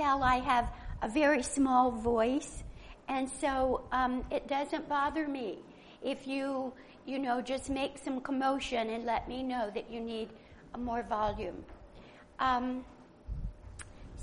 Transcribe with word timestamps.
tell 0.00 0.22
I 0.22 0.36
have 0.36 0.70
a 1.02 1.08
very 1.08 1.42
small 1.42 1.90
voice, 1.90 2.62
and 3.08 3.28
so 3.28 3.82
um, 3.90 4.24
it 4.30 4.46
doesn't 4.46 4.88
bother 4.88 5.26
me 5.26 5.58
if 6.04 6.24
you, 6.24 6.72
you 7.04 7.18
know, 7.18 7.40
just 7.40 7.68
make 7.68 7.98
some 7.98 8.20
commotion 8.20 8.90
and 8.90 9.04
let 9.04 9.28
me 9.28 9.42
know 9.42 9.72
that 9.74 9.90
you 9.90 9.98
need 9.98 10.28
more 10.78 11.02
volume. 11.02 11.64
Um, 12.38 12.84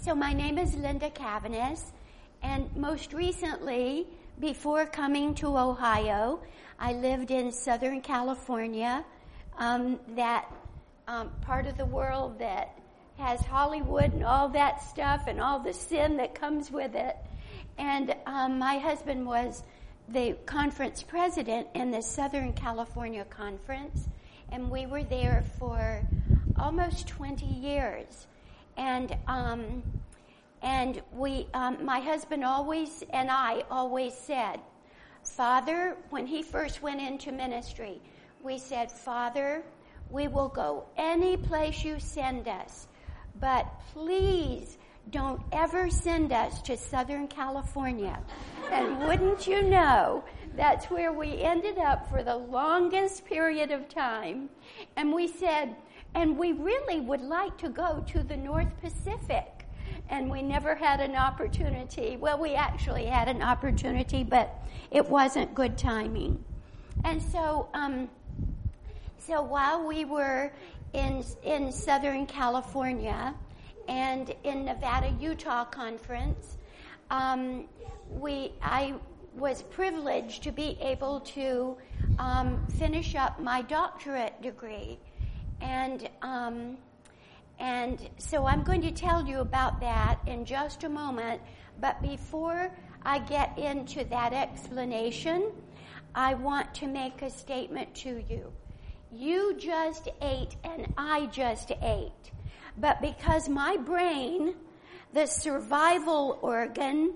so 0.01 0.15
my 0.15 0.31
name 0.31 0.57
is 0.57 0.73
Linda 0.75 1.09
Caviness, 1.09 1.92
and 2.42 2.73
most 2.78 3.12
recently, 3.12 4.07
before 4.39 4.85
coming 4.85 5.35
to 5.35 5.57
Ohio, 5.57 6.39
I 6.79 6.94
lived 6.94 7.31
in 7.31 7.51
Southern 7.51 7.99
California, 7.99 9.03
um, 9.57 9.99
that 10.15 10.49
um, 11.10 11.31
part 11.42 11.67
of 11.67 11.76
the 11.76 11.85
world 11.85 12.39
that 12.39 12.79
has 13.17 13.41
Hollywood 13.41 14.13
and 14.13 14.23
all 14.23 14.49
that 14.49 14.83
stuff 14.83 15.27
and 15.27 15.39
all 15.39 15.59
the 15.59 15.73
sin 15.73 16.17
that 16.17 16.35
comes 16.35 16.71
with 16.71 16.95
it. 16.95 17.15
And 17.77 18.15
um, 18.25 18.59
my 18.59 18.77
husband 18.77 19.25
was 19.25 19.63
the 20.09 20.35
conference 20.45 21.01
president 21.03 21.67
in 21.73 21.91
the 21.91 22.01
Southern 22.01 22.53
California 22.53 23.25
Conference, 23.25 24.07
and 24.51 24.70
we 24.70 24.85
were 24.85 25.03
there 25.03 25.43
for 25.57 26.01
almost 26.59 27.07
20 27.07 27.45
years. 27.45 28.27
And 28.77 29.15
um, 29.27 29.84
and 30.65 31.01
we, 31.13 31.47
um, 31.53 31.85
my 31.85 31.99
husband 31.99 32.43
always 32.43 33.03
and 33.11 33.29
I 33.29 33.63
always 33.70 34.15
said, 34.15 34.59
Father, 35.23 35.95
when 36.09 36.25
he 36.25 36.41
first 36.41 36.81
went 36.81 36.99
into 36.99 37.31
ministry, 37.31 38.01
we 38.41 38.57
said, 38.57 38.91
Father, 38.91 39.63
we 40.09 40.27
will 40.27 40.47
go 40.47 40.85
any 40.97 41.37
place 41.37 41.84
you 41.84 41.99
send 41.99 42.47
us. 42.47 42.87
But 43.39 43.67
please 43.94 44.77
don't 45.12 45.41
ever 45.52 45.89
send 45.89 46.31
us 46.31 46.62
to 46.63 46.77
Southern 46.77 47.27
California. 47.27 48.20
and 48.71 48.99
wouldn't 48.99 49.45
you 49.45 49.62
know, 49.62 50.23
that's 50.55 50.90
where 50.90 51.13
we 51.13 51.41
ended 51.41 51.77
up 51.77 52.09
for 52.09 52.24
the 52.24 52.35
longest 52.35 53.26
period 53.26 53.71
of 53.71 53.87
time. 53.87 54.49
And 54.96 55.13
we 55.13 55.27
said, 55.27 55.76
and 56.15 56.37
we 56.37 56.54
really 56.54 57.01
would 57.01 57.21
like 57.21 57.57
to 57.59 57.70
go 57.70 58.04
to 58.07 58.24
the 58.24 58.37
North 58.37 58.71
Pacific. 58.82 59.68
And 60.09 60.29
we 60.29 60.41
never 60.41 60.76
had 60.76 61.02
an 61.02 61.15
opportunity. 61.15 62.18
Well, 62.18 62.40
we 62.40 62.55
actually 62.55 63.05
had 63.05 63.27
an 63.27 63.41
opportunity, 63.41 64.24
but 64.24 64.56
it 64.92 65.08
wasn't 65.08 65.54
good 65.54 65.78
timing. 65.78 66.44
And 67.04 67.22
so, 67.22 67.70
um, 67.74 68.09
so 69.18 69.42
while 69.42 69.86
we 69.86 70.06
were 70.06 70.52
in, 70.96 71.24
in 71.44 71.72
Southern 71.72 72.26
California 72.26 73.36
and 73.88 74.34
in 74.44 74.66
Nevada, 74.66 75.14
Utah 75.20 75.66
conference, 75.66 76.58
um, 77.12 77.66
we, 78.10 78.54
I 78.62 78.94
was 79.36 79.62
privileged 79.64 80.44
to 80.44 80.52
be 80.52 80.78
able 80.80 81.20
to 81.20 81.76
um, 82.18 82.66
finish 82.80 83.14
up 83.16 83.40
my 83.40 83.62
doctorate 83.62 84.42
degree. 84.42 84.98
And, 85.60 86.10
um, 86.22 86.78
and 87.59 88.00
so 88.18 88.46
I'm 88.46 88.64
going 88.64 88.82
to 88.84 88.92
tell 88.92 89.28
you 89.28 89.40
about 89.42 89.82
that 89.82 90.20
in 90.26 90.46
just 90.46 90.86
a 90.86 90.90
moment. 90.90 91.42
But 91.82 92.02
before 92.02 92.72
I 93.04 93.20
get 93.20 93.58
into 93.59 94.06
that 94.06 94.32
explanation, 94.32 95.52
I 96.16 96.36
want 96.36 96.74
to 96.76 96.88
make 96.88 97.22
a 97.22 97.30
statement 97.30 97.94
to 97.96 98.24
you. 98.30 98.54
You 99.11 99.56
just 99.58 100.09
ate 100.22 100.56
and 100.64 100.94
I 100.98 101.28
just 101.28 101.72
ate. 101.81 102.11
But 102.78 103.02
because 103.02 103.47
my 103.47 103.78
brain, 103.78 104.56
the 105.14 105.25
survival 105.25 106.39
organ, 106.42 107.14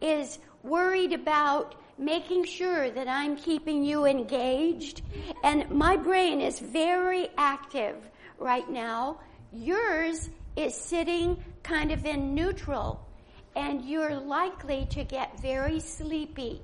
is 0.00 0.38
worried 0.62 1.12
about 1.12 1.74
making 1.98 2.44
sure 2.44 2.90
that 2.90 3.06
I'm 3.06 3.36
keeping 3.36 3.84
you 3.84 4.06
engaged, 4.06 5.02
and 5.44 5.70
my 5.70 5.96
brain 5.96 6.40
is 6.40 6.58
very 6.58 7.28
active 7.36 7.96
right 8.38 8.68
now. 8.70 9.20
Yours 9.52 10.30
is 10.56 10.74
sitting 10.74 11.42
kind 11.62 11.92
of 11.92 12.04
in 12.06 12.34
neutral, 12.34 13.06
and 13.54 13.84
you're 13.84 14.16
likely 14.16 14.86
to 14.90 15.04
get 15.04 15.40
very 15.40 15.78
sleepy. 15.78 16.62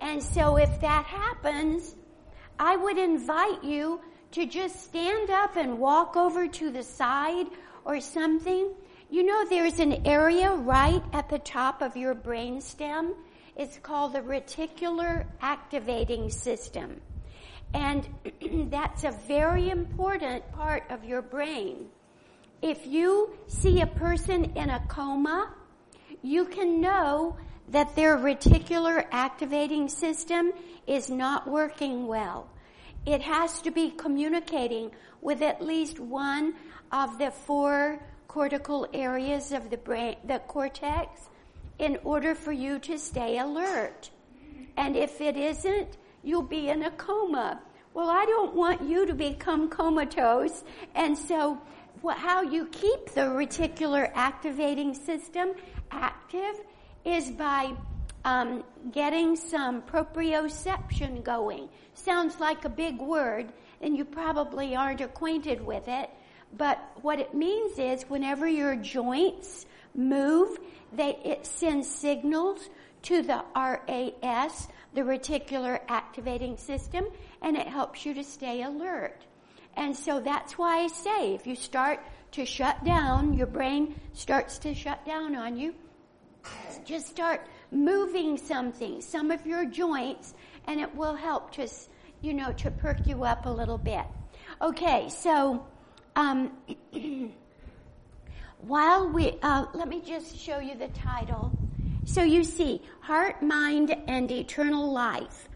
And 0.00 0.22
so 0.22 0.56
if 0.56 0.80
that 0.80 1.04
happens, 1.04 1.94
I 2.64 2.76
would 2.76 2.96
invite 2.96 3.64
you 3.64 4.00
to 4.30 4.46
just 4.46 4.84
stand 4.84 5.30
up 5.30 5.56
and 5.56 5.80
walk 5.80 6.16
over 6.16 6.46
to 6.46 6.70
the 6.70 6.84
side 6.84 7.46
or 7.84 8.00
something. 8.00 8.70
You 9.10 9.24
know, 9.24 9.44
there's 9.44 9.80
an 9.80 10.06
area 10.06 10.54
right 10.54 11.02
at 11.12 11.28
the 11.28 11.40
top 11.40 11.82
of 11.82 11.96
your 11.96 12.14
brain 12.14 12.60
stem. 12.60 13.16
It's 13.56 13.78
called 13.78 14.12
the 14.12 14.20
reticular 14.20 15.26
activating 15.40 16.30
system. 16.30 17.00
And 17.74 18.08
that's 18.70 19.02
a 19.02 19.10
very 19.10 19.68
important 19.68 20.52
part 20.52 20.84
of 20.88 21.04
your 21.04 21.20
brain. 21.20 21.86
If 22.62 22.86
you 22.86 23.36
see 23.48 23.80
a 23.80 23.88
person 23.88 24.52
in 24.54 24.70
a 24.70 24.78
coma, 24.86 25.52
you 26.22 26.44
can 26.44 26.80
know 26.80 27.36
that 27.70 27.96
their 27.96 28.18
reticular 28.18 29.04
activating 29.10 29.88
system 29.88 30.52
is 30.86 31.10
not 31.10 31.48
working 31.48 32.06
well. 32.06 32.48
It 33.04 33.22
has 33.22 33.60
to 33.62 33.70
be 33.70 33.90
communicating 33.90 34.92
with 35.20 35.42
at 35.42 35.60
least 35.60 35.98
one 35.98 36.54
of 36.90 37.18
the 37.18 37.30
four 37.30 38.00
cortical 38.28 38.86
areas 38.92 39.52
of 39.52 39.70
the 39.70 39.76
brain, 39.76 40.16
the 40.24 40.38
cortex, 40.40 41.28
in 41.78 41.98
order 42.04 42.34
for 42.34 42.52
you 42.52 42.78
to 42.78 42.98
stay 42.98 43.38
alert. 43.38 44.10
And 44.76 44.96
if 44.96 45.20
it 45.20 45.36
isn't, 45.36 45.96
you'll 46.22 46.42
be 46.42 46.68
in 46.68 46.84
a 46.84 46.90
coma. 46.92 47.60
Well, 47.94 48.08
I 48.08 48.24
don't 48.24 48.54
want 48.54 48.82
you 48.88 49.04
to 49.06 49.14
become 49.14 49.68
comatose. 49.68 50.62
And 50.94 51.16
so 51.18 51.60
how 52.08 52.42
you 52.42 52.66
keep 52.66 53.10
the 53.10 53.22
reticular 53.22 54.10
activating 54.14 54.94
system 54.94 55.52
active 55.90 56.60
is 57.04 57.30
by 57.30 57.72
um, 58.24 58.64
getting 58.92 59.36
some 59.36 59.82
proprioception 59.82 61.22
going. 61.22 61.68
Sounds 61.94 62.40
like 62.40 62.64
a 62.64 62.68
big 62.68 62.98
word, 62.98 63.52
and 63.80 63.96
you 63.96 64.04
probably 64.04 64.74
aren't 64.74 65.00
acquainted 65.00 65.64
with 65.64 65.88
it. 65.88 66.10
But 66.56 66.78
what 67.02 67.18
it 67.18 67.34
means 67.34 67.78
is 67.78 68.02
whenever 68.04 68.46
your 68.46 68.76
joints 68.76 69.66
move, 69.94 70.58
they, 70.92 71.18
it 71.24 71.46
sends 71.46 71.88
signals 71.88 72.68
to 73.02 73.22
the 73.22 73.44
RAS, 73.56 74.68
the 74.94 75.00
reticular 75.00 75.80
activating 75.88 76.56
system, 76.56 77.06
and 77.40 77.56
it 77.56 77.66
helps 77.66 78.04
you 78.06 78.14
to 78.14 78.24
stay 78.24 78.62
alert. 78.62 79.24
And 79.76 79.96
so 79.96 80.20
that's 80.20 80.58
why 80.58 80.80
I 80.80 80.86
say 80.88 81.34
if 81.34 81.46
you 81.46 81.56
start 81.56 82.00
to 82.32 82.44
shut 82.44 82.84
down, 82.84 83.34
your 83.34 83.46
brain 83.46 83.98
starts 84.12 84.58
to 84.58 84.74
shut 84.74 85.04
down 85.04 85.34
on 85.34 85.56
you, 85.56 85.74
just 86.84 87.08
start 87.08 87.46
moving 87.70 88.36
something, 88.36 89.00
some 89.00 89.30
of 89.30 89.46
your 89.46 89.64
joints, 89.64 90.34
and 90.66 90.80
it 90.80 90.94
will 90.94 91.14
help 91.14 91.52
to, 91.52 91.68
you 92.20 92.34
know, 92.34 92.52
to 92.52 92.70
perk 92.70 93.06
you 93.06 93.24
up 93.24 93.46
a 93.46 93.50
little 93.50 93.78
bit. 93.78 94.04
Okay, 94.60 95.08
so, 95.08 95.66
um, 96.16 96.52
while 98.58 99.08
we, 99.08 99.38
uh, 99.42 99.66
let 99.74 99.88
me 99.88 100.00
just 100.00 100.38
show 100.38 100.58
you 100.58 100.74
the 100.74 100.88
title. 100.88 101.50
So 102.04 102.22
you 102.22 102.44
see, 102.44 102.82
heart, 103.00 103.42
mind, 103.42 103.96
and 104.06 104.30
eternal 104.30 104.92
life. 104.92 105.48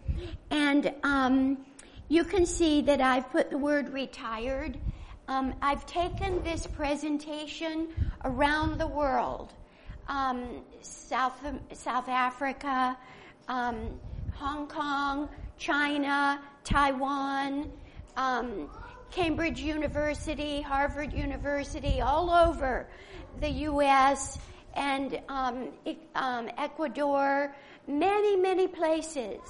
And, 0.50 0.92
um, 1.02 1.58
you 2.08 2.22
can 2.22 2.46
see 2.46 2.82
that 2.82 3.00
I've 3.00 3.30
put 3.30 3.50
the 3.50 3.58
word 3.58 3.92
retired. 3.92 4.78
Um, 5.26 5.54
I've 5.60 5.84
taken 5.86 6.42
this 6.44 6.66
presentation 6.66 7.88
around 8.24 8.78
the 8.78 8.86
world 8.86 9.52
um, 10.08 10.62
South 10.80 11.40
South 11.72 12.08
Africa, 12.08 12.96
um, 13.48 13.98
Hong 14.38 14.66
Kong, 14.66 15.28
China, 15.56 16.40
Taiwan, 16.62 17.70
um, 18.16 18.68
Cambridge 19.10 19.60
University, 19.60 20.60
Harvard 20.60 21.12
University, 21.12 22.00
all 22.02 22.30
over 22.30 22.86
the 23.40 23.48
U.S. 23.48 24.38
and 24.74 25.20
um, 25.28 25.68
um, 26.14 26.50
Ecuador, 26.58 27.54
many 27.88 28.36
many 28.36 28.68
places. 28.68 29.40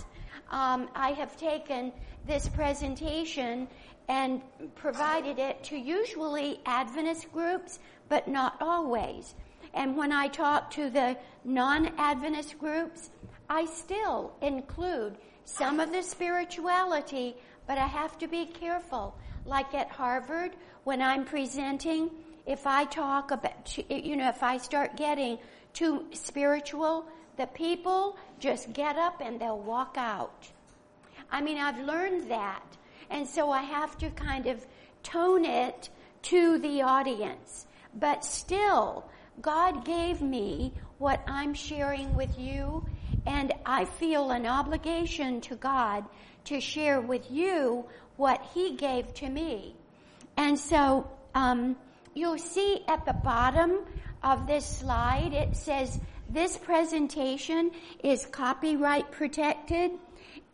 Um, 0.51 0.89
I 0.95 1.11
have 1.11 1.37
taken 1.37 1.93
this 2.27 2.49
presentation 2.49 3.67
and 4.09 4.41
provided 4.77 5.41
it 5.41 5.65
to 5.65 5.77
usually 5.77 6.61
Adventist 6.65 7.33
groups, 7.33 7.81
but 8.09 8.29
not 8.29 8.57
always. 8.61 9.35
And 9.75 9.97
when 9.97 10.13
I 10.13 10.29
talk 10.29 10.71
to 10.73 10.89
the 10.89 11.17
non-Adventist 11.45 12.59
groups, 12.59 13.11
I 13.49 13.67
still 13.67 14.33
include 14.41 15.17
some 15.45 15.81
of 15.81 15.93
the 15.93 16.03
spirituality, 16.03 17.37
but 17.67 17.79
I 17.79 17.87
have 17.87 18.19
to 18.19 18.27
be 18.27 18.47
careful. 18.47 19.17
Like 19.45 19.75
at 19.75 19.89
Harvard, 19.91 20.53
when 20.85 21.01
I'm 21.01 21.25
presenting, 21.25 22.11
if 22.47 22.67
I 22.67 22.85
talk 22.85 23.31
about, 23.31 23.77
you 23.89 24.17
know, 24.17 24.29
if 24.29 24.43
I 24.43 24.59
start 24.59 24.97
getting 24.97 25.39
too 25.73 26.07
spiritual, 26.13 27.07
the 27.37 27.47
people 27.49 28.17
just 28.39 28.73
get 28.73 28.97
up 28.97 29.21
and 29.21 29.41
they'll 29.41 29.59
walk 29.59 29.97
out. 29.97 30.49
I 31.31 31.41
mean, 31.41 31.59
I've 31.59 31.81
learned 31.81 32.31
that. 32.31 32.65
And 33.11 33.27
so 33.27 33.51
I 33.51 33.63
have 33.63 33.97
to 33.99 34.11
kind 34.11 34.47
of 34.47 34.65
tone 35.03 35.45
it 35.45 35.91
to 36.23 36.59
the 36.59 36.83
audience. 36.83 37.67
But 37.95 38.25
still, 38.25 39.05
God 39.41 39.85
gave 39.85 40.21
me 40.21 40.73
what 40.99 41.23
I'm 41.27 41.55
sharing 41.55 42.15
with 42.17 42.39
you, 42.39 42.85
and 43.27 43.53
I 43.65 43.85
feel 43.85 44.31
an 44.31 44.47
obligation 44.47 45.41
to 45.43 45.57
God 45.57 46.05
to 46.45 46.61
share 46.61 47.01
with 47.01 47.31
you 47.31 47.85
what 48.17 48.45
He 48.55 48.77
gave 48.77 49.13
to 49.15 49.29
me. 49.29 49.75
And 50.37 50.59
so, 50.59 51.11
um, 51.35 51.77
you'll 52.15 52.39
see 52.39 52.83
at 52.89 53.05
the 53.05 53.13
bottom 53.13 53.81
of 54.23 54.47
this 54.47 54.65
slide, 54.65 55.33
it 55.33 55.57
says, 55.57 56.01
this 56.29 56.57
presentation 56.57 57.71
is 58.03 58.27
copyright 58.27 59.13
protected, 59.13 59.93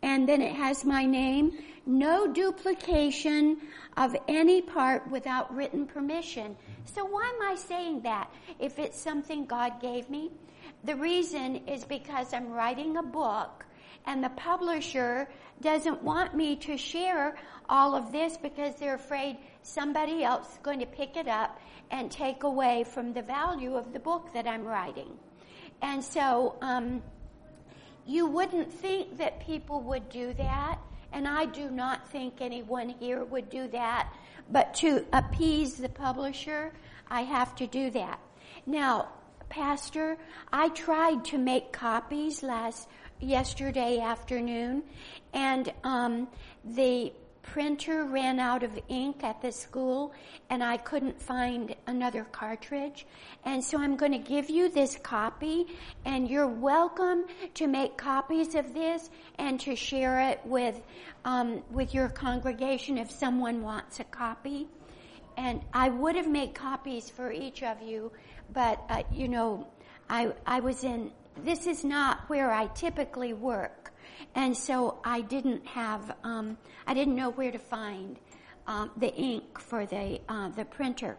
and 0.03 0.29
then 0.29 0.41
it 0.41 0.55
has 0.55 0.85
my 0.85 1.05
name. 1.05 1.57
No 1.85 2.31
duplication 2.31 3.57
of 3.97 4.15
any 4.27 4.61
part 4.61 5.09
without 5.09 5.53
written 5.53 5.85
permission. 5.85 6.55
So 6.85 7.05
why 7.05 7.31
am 7.35 7.51
I 7.51 7.55
saying 7.55 8.01
that 8.01 8.31
if 8.59 8.77
it's 8.77 8.99
something 8.99 9.45
God 9.45 9.81
gave 9.81 10.09
me? 10.09 10.31
The 10.83 10.95
reason 10.95 11.67
is 11.67 11.85
because 11.85 12.33
I'm 12.33 12.51
writing 12.51 12.97
a 12.97 13.03
book 13.03 13.65
and 14.05 14.23
the 14.23 14.29
publisher 14.29 15.29
doesn't 15.61 16.03
want 16.03 16.35
me 16.35 16.57
to 16.57 16.77
share 16.77 17.35
all 17.69 17.95
of 17.95 18.11
this 18.11 18.35
because 18.37 18.75
they're 18.75 18.95
afraid 18.95 19.37
somebody 19.61 20.23
else 20.23 20.51
is 20.51 20.57
going 20.61 20.79
to 20.79 20.85
pick 20.85 21.15
it 21.15 21.27
up 21.27 21.59
and 21.91 22.11
take 22.11 22.43
away 22.43 22.83
from 22.83 23.13
the 23.13 23.21
value 23.21 23.75
of 23.75 23.93
the 23.93 23.99
book 23.99 24.33
that 24.33 24.45
I'm 24.45 24.65
writing. 24.65 25.17
And 25.81 26.03
so, 26.03 26.55
um, 26.61 27.01
you 28.05 28.25
wouldn't 28.25 28.71
think 28.71 29.17
that 29.17 29.39
people 29.45 29.79
would 29.81 30.09
do 30.09 30.33
that, 30.33 30.79
and 31.13 31.27
I 31.27 31.45
do 31.45 31.69
not 31.71 32.09
think 32.09 32.41
anyone 32.41 32.89
here 32.89 33.23
would 33.23 33.49
do 33.49 33.67
that, 33.69 34.11
but 34.51 34.73
to 34.75 35.05
appease 35.13 35.75
the 35.75 35.89
publisher, 35.89 36.73
I 37.07 37.21
have 37.21 37.55
to 37.55 37.67
do 37.67 37.89
that. 37.91 38.19
Now, 38.65 39.09
Pastor, 39.53 40.17
I 40.51 40.69
tried 40.69 41.25
to 41.25 41.37
make 41.37 41.71
copies 41.71 42.41
last 42.41 42.87
yesterday 43.19 43.99
afternoon, 43.99 44.81
and 45.31 45.71
um, 45.83 46.27
the 46.65 47.13
printer 47.43 48.03
ran 48.03 48.39
out 48.39 48.63
of 48.63 48.71
ink 48.89 49.23
at 49.23 49.43
the 49.43 49.51
school 49.51 50.11
and 50.49 50.63
I 50.63 50.77
couldn't 50.77 51.21
find 51.21 51.75
another 51.85 52.23
cartridge. 52.23 53.05
And 53.45 53.63
so 53.63 53.77
I'm 53.77 53.95
going 53.95 54.13
to 54.13 54.17
give 54.17 54.49
you 54.49 54.69
this 54.69 54.97
copy 55.03 55.67
and 56.03 56.27
you're 56.27 56.47
welcome 56.47 57.25
to 57.53 57.67
make 57.67 57.95
copies 57.95 58.55
of 58.55 58.73
this 58.73 59.11
and 59.37 59.59
to 59.59 59.75
share 59.75 60.29
it 60.31 60.41
with, 60.45 60.81
um, 61.25 61.61
with 61.69 61.93
your 61.93 62.09
congregation 62.09 62.97
if 62.97 63.11
someone 63.11 63.61
wants 63.61 63.99
a 63.99 64.05
copy. 64.05 64.67
And 65.37 65.61
I 65.73 65.89
would 65.89 66.15
have 66.15 66.29
made 66.29 66.53
copies 66.53 67.09
for 67.09 67.31
each 67.31 67.63
of 67.63 67.81
you, 67.81 68.11
but, 68.53 68.83
uh, 68.89 69.03
you 69.11 69.27
know, 69.27 69.67
I, 70.09 70.31
I 70.45 70.59
was 70.59 70.83
in, 70.83 71.11
this 71.43 71.67
is 71.67 71.83
not 71.83 72.29
where 72.29 72.51
I 72.51 72.67
typically 72.67 73.33
work. 73.33 73.91
And 74.35 74.55
so 74.55 74.99
I 75.03 75.21
didn't 75.21 75.65
have, 75.67 76.15
um, 76.23 76.57
I 76.87 76.93
didn't 76.93 77.15
know 77.15 77.31
where 77.31 77.51
to 77.51 77.59
find 77.59 78.17
um, 78.67 78.91
the 78.97 79.13
ink 79.13 79.59
for 79.59 79.85
the 79.85 80.21
uh, 80.29 80.49
the 80.49 80.65
printer. 80.65 81.17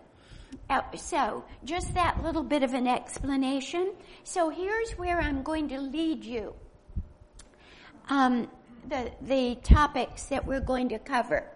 Uh, 0.71 0.83
so 0.97 1.45
just 1.65 1.95
that 1.95 2.23
little 2.23 2.43
bit 2.43 2.63
of 2.63 2.75
an 2.75 2.87
explanation. 2.87 3.93
So 4.23 4.51
here's 4.51 4.93
where 4.93 5.21
I'm 5.21 5.43
going 5.43 5.69
to 5.69 5.81
lead 5.81 6.25
you. 6.25 6.55
Um, 8.09 8.49
the 8.89 9.11
the 9.23 9.57
topics 9.63 10.25
that 10.25 10.47
we're 10.47 10.61
going 10.61 10.89
to 10.91 10.99
cover. 10.99 11.51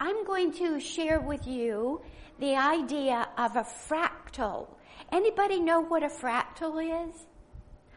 I'm 0.00 0.24
going 0.24 0.52
to 0.54 0.78
share 0.78 1.20
with 1.20 1.46
you 1.46 2.00
the 2.38 2.54
idea 2.54 3.28
of 3.36 3.56
a 3.56 3.64
fractal. 3.64 4.68
Anybody 5.10 5.60
know 5.60 5.80
what 5.80 6.02
a 6.02 6.08
fractal 6.08 6.80
is? 6.82 7.14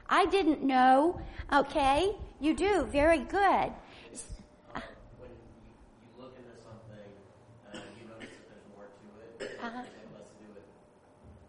I 0.09 0.25
didn't 0.25 0.63
know. 0.63 1.19
Okay. 1.51 2.15
You 2.39 2.53
do. 2.55 2.83
Very 2.85 3.19
good. 3.19 3.71
When 5.19 5.29
you 6.01 6.09
look 6.19 6.35
into 6.37 6.57
something, 6.63 7.11
uh, 7.73 7.77
you 7.99 8.07
notice 8.09 8.35
that 8.35 8.47
there's 8.49 8.67
more 8.75 8.87
to 8.87 9.45
it. 9.45 9.59
Uh-huh. 9.63 9.81
It 9.81 9.91
do 10.39 10.47
with 10.53 10.65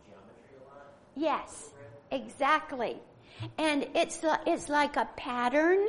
geometry 0.06 0.56
a 0.60 0.68
lot. 0.68 0.92
Yes, 1.16 1.70
exactly. 2.10 3.00
And 3.58 3.88
it's 3.94 4.20
it's 4.46 4.68
like 4.68 4.96
a 4.96 5.08
pattern 5.16 5.88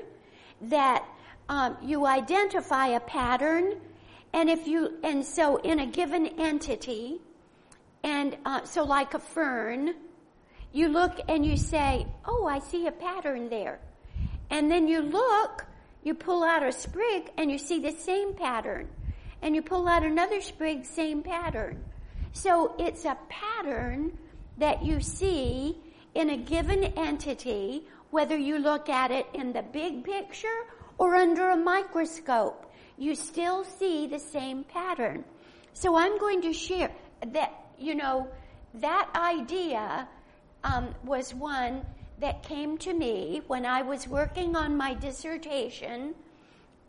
that 0.62 1.06
um, 1.50 1.78
you 1.84 2.06
identify 2.06 2.88
a 2.88 3.00
pattern, 3.02 3.82
and 4.32 4.50
if 4.50 4.68
you 4.68 4.98
and 5.04 5.26
so 5.26 5.58
in 5.58 5.80
a 5.80 5.86
given 5.86 6.28
entity, 6.40 7.20
and 8.04 8.38
uh, 8.46 8.64
so 8.66 8.84
like 8.84 9.14
a 9.14 9.20
fern, 9.20 9.94
you 10.72 10.90
look 10.90 11.20
and 11.28 11.46
you 11.46 11.58
say, 11.58 12.06
"Oh, 12.26 12.46
I 12.46 12.60
see 12.60 12.88
a 12.88 12.92
pattern 12.92 13.50
there." 13.50 13.80
And 14.50 14.70
then 14.70 14.88
you 14.88 15.02
look, 15.02 15.66
you 16.04 16.14
pull 16.14 16.44
out 16.44 16.64
a 16.64 16.72
sprig 16.72 17.32
and 17.38 17.50
you 17.50 17.58
see 17.58 17.80
the 17.80 17.92
same 17.92 18.36
pattern. 18.36 18.88
And 19.42 19.56
you 19.56 19.62
pull 19.62 19.88
out 19.88 20.04
another 20.04 20.42
sprig, 20.42 20.86
same 20.86 21.24
pattern. 21.24 21.84
So 22.34 22.76
it's 22.78 23.06
a 23.06 23.18
pattern 23.30 24.18
that 24.58 24.84
you 24.84 25.02
see 25.02 25.78
in 26.14 26.30
a 26.30 26.38
given 26.38 26.84
entity, 26.84 27.88
whether 28.12 28.38
you 28.38 28.60
look 28.60 28.90
at 28.90 29.12
it 29.12 29.26
in 29.34 29.54
the 29.54 29.64
big 29.64 30.04
picture 30.04 30.48
or 30.98 31.16
under 31.16 31.50
a 31.50 31.58
microscope. 31.58 32.72
You 32.98 33.16
still 33.16 33.64
see 33.64 34.08
the 34.08 34.20
same 34.20 34.64
pattern. 34.64 35.26
So 35.74 35.96
I'm 35.96 36.20
going 36.20 36.42
to 36.44 36.54
share 36.54 36.92
that, 37.26 37.63
you 37.84 37.96
know, 37.96 38.28
that 38.76 39.10
idea 39.16 40.08
um, 40.64 40.96
was 41.04 41.34
one 41.34 41.86
that 42.20 42.42
came 42.44 42.78
to 42.78 42.94
me 42.94 43.42
when 43.48 43.66
I 43.66 43.82
was 43.82 44.08
working 44.08 44.56
on 44.56 44.78
my 44.78 44.94
dissertation. 44.94 46.16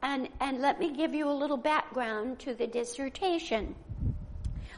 And, 0.03 0.29
and 0.41 0.61
let 0.61 0.79
me 0.79 0.93
give 0.93 1.15
you 1.15 1.29
a 1.29 1.33
little 1.33 1.57
background 1.57 2.39
to 2.41 2.55
the 2.55 2.67
dissertation. 2.67 3.75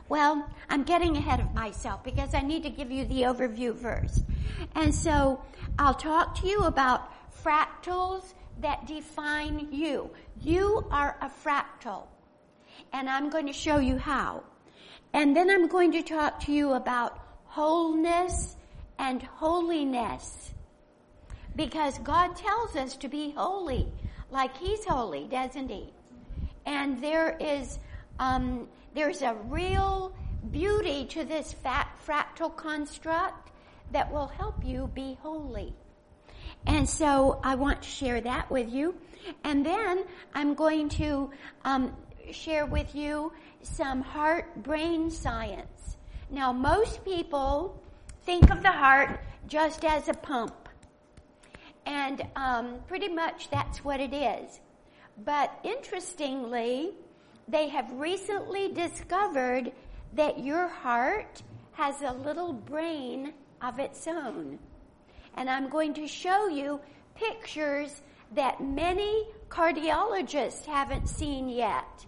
Well, 0.08 0.48
I'm 0.70 0.84
getting 0.84 1.16
ahead 1.16 1.40
of 1.40 1.52
myself 1.52 2.04
because 2.04 2.32
I 2.32 2.40
need 2.40 2.62
to 2.62 2.70
give 2.70 2.90
you 2.90 3.04
the 3.04 3.22
overview 3.22 3.76
first. 3.76 4.24
And 4.74 4.94
so 4.94 5.42
I'll 5.78 5.94
talk 5.94 6.40
to 6.40 6.48
you 6.48 6.60
about 6.60 7.12
fractals 7.44 8.35
that 8.61 8.87
define 8.87 9.68
you. 9.73 10.11
You 10.40 10.87
are 10.90 11.16
a 11.20 11.28
fractal. 11.28 12.04
And 12.92 13.08
I'm 13.11 13.30
going 13.30 13.46
to 13.46 13.52
show 13.52 13.78
you 13.78 13.99
how. 13.99 14.44
And 15.16 15.35
then 15.35 15.49
I'm 15.49 15.66
going 15.66 15.92
to 15.92 16.02
talk 16.02 16.40
to 16.40 16.52
you 16.52 16.75
about 16.75 17.18
wholeness 17.46 18.54
and 18.99 19.23
holiness. 19.23 20.52
Because 21.56 21.96
God 22.00 22.37
tells 22.37 22.76
us 22.76 22.96
to 22.96 23.08
be 23.08 23.30
holy, 23.30 23.90
like 24.30 24.54
He's 24.58 24.85
holy, 24.85 25.26
doesn't 25.26 25.70
He? 25.70 25.90
And 26.66 27.02
there 27.02 27.35
is, 27.40 27.78
um, 28.18 28.68
there's 28.94 29.23
a 29.23 29.32
real 29.46 30.14
beauty 30.50 31.06
to 31.06 31.25
this 31.25 31.54
fractal 31.64 32.54
construct 32.54 33.52
that 33.92 34.12
will 34.12 34.26
help 34.26 34.62
you 34.62 34.90
be 34.94 35.16
holy. 35.23 35.73
And 36.66 36.87
so 36.87 37.40
I 37.42 37.54
want 37.54 37.80
to 37.80 37.88
share 37.88 38.20
that 38.20 38.50
with 38.50 38.70
you. 38.70 38.94
And 39.44 39.64
then 39.64 40.04
I'm 40.35 40.52
going 40.52 40.90
to 40.90 41.30
um, 41.64 41.96
share 42.32 42.66
with 42.66 42.94
you 42.94 43.32
some 43.66 44.00
heart 44.00 44.62
brain 44.62 45.11
science. 45.11 45.96
Now, 46.30 46.52
most 46.52 47.04
people 47.04 47.82
think 48.25 48.50
of 48.50 48.62
the 48.62 48.73
heart 48.73 49.20
just 49.46 49.85
as 49.85 50.08
a 50.08 50.14
pump. 50.14 50.68
And 51.85 52.26
um, 52.35 52.78
pretty 52.88 53.08
much 53.08 53.50
that's 53.50 53.85
what 53.85 54.00
it 54.00 54.12
is. 54.12 54.61
But 55.25 55.58
interestingly, 55.62 56.92
they 57.49 57.68
have 57.68 57.90
recently 57.92 58.73
discovered 58.73 59.73
that 60.14 60.42
your 60.42 60.68
heart 60.68 61.42
has 61.73 62.02
a 62.02 62.12
little 62.12 62.52
brain 62.52 63.32
of 63.62 63.78
its 63.78 64.06
own. 64.06 64.58
And 65.35 65.49
I'm 65.49 65.68
going 65.68 65.94
to 65.94 66.08
show 66.08 66.49
you 66.49 66.80
pictures 67.14 68.02
that 68.35 68.61
many 68.61 69.28
cardiologists 69.49 70.64
haven't 70.64 71.08
seen 71.08 71.49
yet 71.49 72.06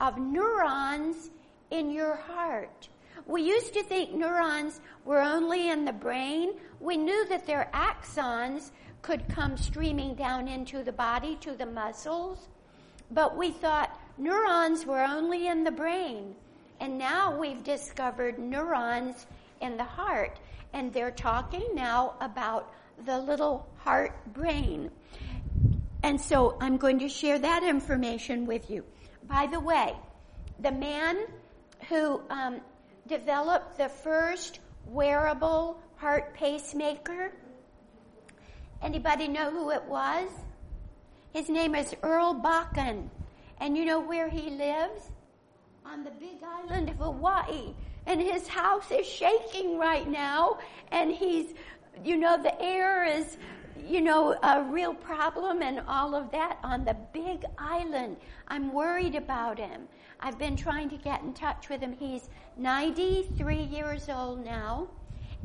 of 0.00 0.18
neurons 0.18 1.30
in 1.70 1.90
your 1.90 2.16
heart. 2.16 2.88
We 3.26 3.42
used 3.42 3.74
to 3.74 3.82
think 3.82 4.14
neurons 4.14 4.80
were 5.04 5.20
only 5.20 5.68
in 5.70 5.84
the 5.84 5.92
brain. 5.92 6.52
We 6.80 6.96
knew 6.96 7.26
that 7.28 7.46
their 7.46 7.70
axons 7.74 8.70
could 9.02 9.28
come 9.28 9.56
streaming 9.56 10.14
down 10.14 10.48
into 10.48 10.82
the 10.82 10.92
body 10.92 11.36
to 11.42 11.52
the 11.52 11.66
muscles, 11.66 12.48
but 13.10 13.36
we 13.36 13.50
thought 13.50 13.98
neurons 14.16 14.86
were 14.86 15.02
only 15.02 15.46
in 15.48 15.64
the 15.64 15.70
brain. 15.70 16.34
And 16.80 16.96
now 16.96 17.36
we've 17.36 17.64
discovered 17.64 18.38
neurons 18.38 19.26
in 19.60 19.76
the 19.76 19.84
heart. 19.84 20.38
And 20.72 20.92
they're 20.92 21.10
talking 21.10 21.66
now 21.74 22.14
about 22.20 22.72
the 23.04 23.18
little 23.18 23.68
heart 23.78 24.12
brain. 24.32 24.90
And 26.02 26.20
so 26.20 26.56
I'm 26.60 26.76
going 26.76 26.98
to 27.00 27.08
share 27.08 27.38
that 27.38 27.62
information 27.62 28.46
with 28.46 28.70
you. 28.70 28.84
By 29.28 29.46
the 29.46 29.60
way, 29.60 29.94
the 30.58 30.72
man 30.72 31.18
who 31.88 32.20
um, 32.30 32.60
developed 33.06 33.76
the 33.76 33.88
first 33.88 34.60
wearable 34.86 35.80
heart 35.96 36.34
pacemaker, 36.34 37.32
anybody 38.80 39.28
know 39.28 39.50
who 39.50 39.70
it 39.70 39.84
was? 39.84 40.28
His 41.32 41.48
name 41.48 41.74
is 41.74 41.94
Earl 42.02 42.40
Bakken. 42.42 43.10
And 43.60 43.76
you 43.76 43.84
know 43.84 44.00
where 44.00 44.28
he 44.28 44.50
lives? 44.50 45.10
On 45.84 46.04
the 46.04 46.10
big 46.10 46.38
island 46.42 46.88
of 46.88 46.96
Hawaii. 46.96 47.74
And 48.06 48.20
his 48.20 48.48
house 48.48 48.90
is 48.90 49.06
shaking 49.06 49.78
right 49.78 50.08
now. 50.08 50.58
And 50.90 51.12
he's, 51.12 51.52
you 52.04 52.16
know, 52.16 52.40
the 52.42 52.60
air 52.62 53.04
is, 53.04 53.36
you 53.86 54.00
know, 54.00 54.36
a 54.42 54.62
real 54.62 54.94
problem 54.94 55.62
and 55.62 55.80
all 55.86 56.14
of 56.14 56.30
that 56.32 56.58
on 56.62 56.84
the 56.84 56.96
big 57.12 57.44
island. 57.58 58.16
I'm 58.48 58.72
worried 58.72 59.14
about 59.14 59.58
him. 59.58 59.88
I've 60.20 60.38
been 60.38 60.56
trying 60.56 60.90
to 60.90 60.96
get 60.96 61.22
in 61.22 61.32
touch 61.32 61.68
with 61.68 61.80
him. 61.80 61.92
He's 61.92 62.28
93 62.56 63.56
years 63.56 64.08
old 64.08 64.44
now. 64.44 64.88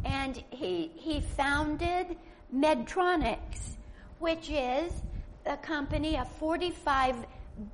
And 0.05 0.43
he, 0.49 0.91
he 0.95 1.21
founded 1.21 2.17
Medtronics, 2.53 3.77
which 4.19 4.49
is 4.49 4.91
a 5.45 5.57
company, 5.57 6.15
a 6.15 6.25
45 6.25 7.15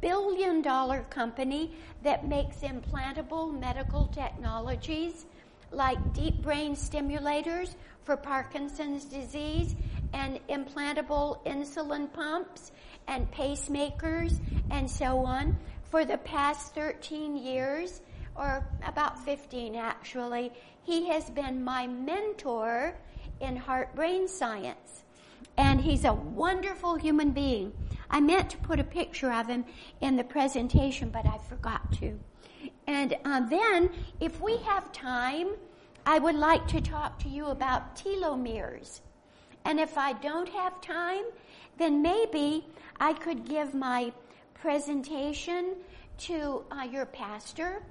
billion 0.01 0.61
dollar 0.61 1.05
company 1.09 1.71
that 2.03 2.27
makes 2.27 2.57
implantable 2.57 3.57
medical 3.57 4.07
technologies 4.07 5.25
like 5.71 6.13
deep 6.13 6.41
brain 6.41 6.75
stimulators 6.75 7.75
for 8.03 8.17
Parkinson's 8.17 9.05
disease 9.05 9.75
and 10.13 10.39
implantable 10.47 11.43
insulin 11.45 12.11
pumps 12.11 12.71
and 13.07 13.29
pacemakers 13.31 14.39
and 14.71 14.89
so 14.89 15.19
on 15.19 15.57
for 15.89 16.05
the 16.05 16.17
past 16.19 16.73
13 16.75 17.35
years 17.35 18.01
or 18.35 18.65
about 18.85 19.23
15 19.23 19.75
actually 19.75 20.51
he 20.83 21.07
has 21.07 21.29
been 21.29 21.63
my 21.63 21.87
mentor 21.87 22.95
in 23.39 23.55
heart 23.55 23.93
brain 23.95 24.27
science 24.27 25.03
and 25.59 25.81
he's 25.81 26.05
a 26.05 26.13
wonderful 26.13 26.95
human 26.95 27.31
being. 27.31 27.73
I 28.09 28.21
meant 28.21 28.49
to 28.51 28.57
put 28.57 28.79
a 28.79 28.83
picture 28.83 29.31
of 29.31 29.47
him 29.47 29.65
in 29.99 30.15
the 30.15 30.23
presentation, 30.23 31.09
but 31.09 31.25
I 31.25 31.37
forgot 31.49 31.91
to. 31.99 32.17
And 32.87 33.15
uh, 33.25 33.41
then, 33.41 33.89
if 34.19 34.39
we 34.41 34.57
have 34.59 34.91
time, 34.91 35.49
I 36.05 36.17
would 36.17 36.35
like 36.35 36.65
to 36.69 36.81
talk 36.81 37.19
to 37.19 37.29
you 37.29 37.47
about 37.47 37.95
telomeres. 37.95 39.01
And 39.69 39.79
if 39.79 39.99
I 39.99 40.13
don't 40.13 40.49
have 40.49 40.81
time, 40.81 41.25
then 41.77 42.01
maybe 42.01 42.65
I 42.99 43.13
could 43.13 43.45
give 43.45 43.75
my 43.75 44.11
presentation 44.55 45.75
to 46.25 46.63
uh, 46.71 46.87
your 46.91 47.05
pastor, 47.05 47.83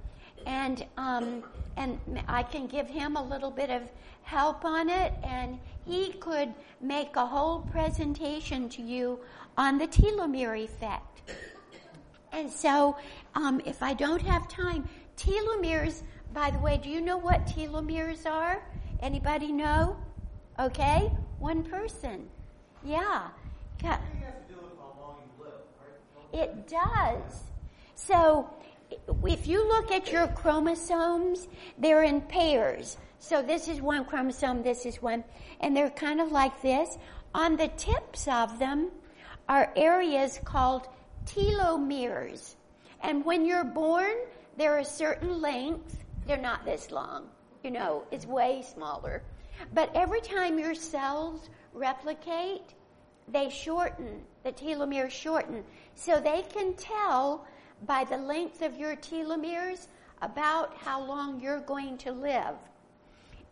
and 0.44 0.84
um, 0.96 1.44
and 1.76 2.00
I 2.26 2.42
can 2.42 2.66
give 2.66 2.88
him 2.88 3.14
a 3.14 3.22
little 3.22 3.52
bit 3.52 3.70
of 3.70 3.82
help 4.22 4.64
on 4.64 4.90
it, 4.90 5.12
and 5.22 5.60
he 5.86 6.14
could 6.14 6.52
make 6.80 7.14
a 7.14 7.24
whole 7.24 7.60
presentation 7.60 8.68
to 8.70 8.82
you 8.82 9.20
on 9.56 9.78
the 9.78 9.86
telomere 9.86 10.64
effect. 10.64 11.22
And 12.32 12.50
so, 12.50 12.96
um, 13.36 13.60
if 13.64 13.84
I 13.84 13.94
don't 13.94 14.22
have 14.22 14.48
time, 14.48 14.88
telomeres, 15.16 16.02
by 16.34 16.50
the 16.50 16.58
way, 16.58 16.80
do 16.82 16.88
you 16.88 17.00
know 17.00 17.18
what 17.18 17.46
telomeres 17.46 18.26
are? 18.26 18.66
Anybody 19.00 19.52
know? 19.52 19.96
Okay, 20.58 21.12
one 21.38 21.62
person. 21.62 22.28
Yeah. 22.84 23.28
It 26.32 26.68
does. 26.68 27.42
So, 27.94 28.50
if 29.24 29.46
you 29.46 29.66
look 29.66 29.90
at 29.90 30.10
your 30.12 30.28
chromosomes, 30.28 31.48
they're 31.78 32.02
in 32.02 32.20
pairs. 32.22 32.96
So 33.18 33.42
this 33.42 33.68
is 33.68 33.80
one 33.80 34.04
chromosome, 34.04 34.62
this 34.62 34.86
is 34.86 35.02
one, 35.02 35.24
and 35.60 35.76
they're 35.76 35.90
kind 35.90 36.20
of 36.20 36.32
like 36.32 36.62
this. 36.62 36.96
On 37.34 37.56
the 37.56 37.68
tips 37.68 38.28
of 38.28 38.58
them 38.58 38.90
are 39.48 39.72
areas 39.76 40.40
called 40.44 40.88
telomeres. 41.26 42.54
And 43.02 43.24
when 43.24 43.44
you're 43.44 43.64
born, 43.64 44.14
they're 44.56 44.78
a 44.78 44.84
certain 44.84 45.40
length. 45.40 46.04
They're 46.26 46.36
not 46.36 46.64
this 46.64 46.90
long. 46.90 47.28
You 47.62 47.70
know, 47.70 48.04
it's 48.10 48.26
way 48.26 48.62
smaller. 48.62 49.22
But 49.74 49.90
every 49.94 50.20
time 50.20 50.58
your 50.58 50.74
cells 50.74 51.48
replicate, 51.72 52.74
they 53.28 53.50
shorten. 53.50 54.22
The 54.44 54.52
telomeres 54.52 55.10
shorten. 55.10 55.64
So 55.94 56.20
they 56.20 56.42
can 56.42 56.74
tell 56.74 57.46
by 57.86 58.04
the 58.04 58.16
length 58.16 58.62
of 58.62 58.76
your 58.76 58.96
telomeres 58.96 59.88
about 60.22 60.76
how 60.78 61.02
long 61.04 61.40
you're 61.40 61.60
going 61.60 61.98
to 61.98 62.12
live. 62.12 62.56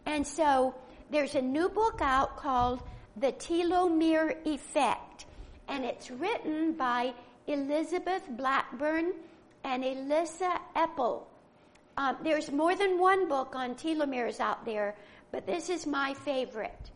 And 0.06 0.26
so 0.26 0.74
there's 1.10 1.34
a 1.34 1.42
new 1.42 1.68
book 1.68 2.00
out 2.00 2.36
called 2.36 2.82
The 3.16 3.32
Telomere 3.32 4.36
Effect, 4.46 5.26
and 5.68 5.84
it's 5.84 6.10
written 6.10 6.72
by 6.72 7.14
Elizabeth 7.46 8.22
Blackburn 8.30 9.12
and 9.64 9.84
Elissa 9.84 10.60
Epel. 10.76 11.22
Um, 11.96 12.16
there's 12.22 12.50
more 12.50 12.76
than 12.76 12.98
one 12.98 13.28
book 13.28 13.54
on 13.54 13.74
telomeres 13.74 14.38
out 14.40 14.64
there, 14.64 14.94
but 15.36 15.46
this 15.46 15.68
is 15.68 15.86
my 15.86 16.14
favorite. 16.14 16.90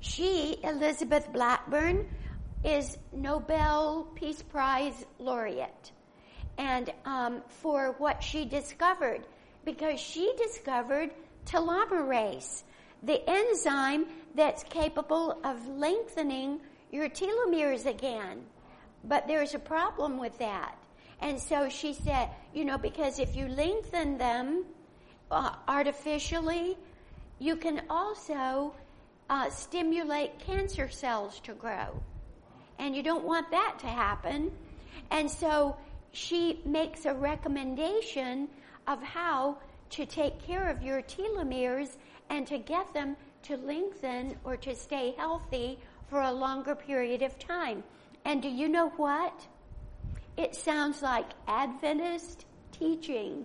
She, 0.00 0.58
Elizabeth 0.64 1.30
Blackburn, 1.30 2.08
is 2.64 2.96
Nobel 3.12 4.08
Peace 4.14 4.40
Prize 4.40 5.04
laureate, 5.18 5.92
and 6.56 6.90
um, 7.04 7.42
for 7.46 7.94
what 7.98 8.22
she 8.22 8.46
discovered, 8.46 9.26
because 9.66 10.00
she 10.00 10.32
discovered 10.38 11.10
telomerase, 11.44 12.62
the 13.02 13.20
enzyme 13.28 14.06
that's 14.34 14.62
capable 14.64 15.38
of 15.44 15.68
lengthening 15.68 16.60
your 16.90 17.10
telomeres 17.10 17.84
again. 17.84 18.40
But 19.04 19.28
there's 19.28 19.52
a 19.54 19.58
problem 19.58 20.16
with 20.16 20.38
that. 20.38 20.78
And 21.20 21.38
so 21.38 21.68
she 21.68 21.92
said, 21.92 22.30
you 22.54 22.64
know, 22.64 22.78
because 22.78 23.18
if 23.18 23.36
you 23.36 23.48
lengthen 23.48 24.16
them 24.16 24.64
uh, 25.30 25.56
artificially, 25.68 26.78
you 27.38 27.56
can 27.56 27.82
also 27.88 28.74
uh, 29.30 29.50
stimulate 29.50 30.38
cancer 30.38 30.88
cells 30.88 31.40
to 31.40 31.52
grow. 31.54 32.02
And 32.78 32.94
you 32.94 33.02
don't 33.02 33.24
want 33.24 33.50
that 33.50 33.78
to 33.80 33.86
happen. 33.86 34.50
And 35.10 35.30
so 35.30 35.76
she 36.12 36.60
makes 36.64 37.06
a 37.06 37.14
recommendation 37.14 38.48
of 38.86 39.02
how 39.02 39.58
to 39.90 40.06
take 40.06 40.40
care 40.40 40.68
of 40.68 40.82
your 40.82 41.02
telomeres 41.02 41.96
and 42.30 42.46
to 42.46 42.58
get 42.58 42.92
them 42.92 43.16
to 43.42 43.56
lengthen 43.56 44.36
or 44.44 44.56
to 44.56 44.74
stay 44.74 45.14
healthy 45.16 45.78
for 46.08 46.22
a 46.22 46.32
longer 46.32 46.74
period 46.74 47.22
of 47.22 47.38
time. 47.38 47.82
And 48.24 48.42
do 48.42 48.48
you 48.48 48.68
know 48.68 48.88
what? 48.90 49.46
It 50.36 50.54
sounds 50.54 51.02
like 51.02 51.26
Adventist 51.46 52.44
teaching. 52.72 53.44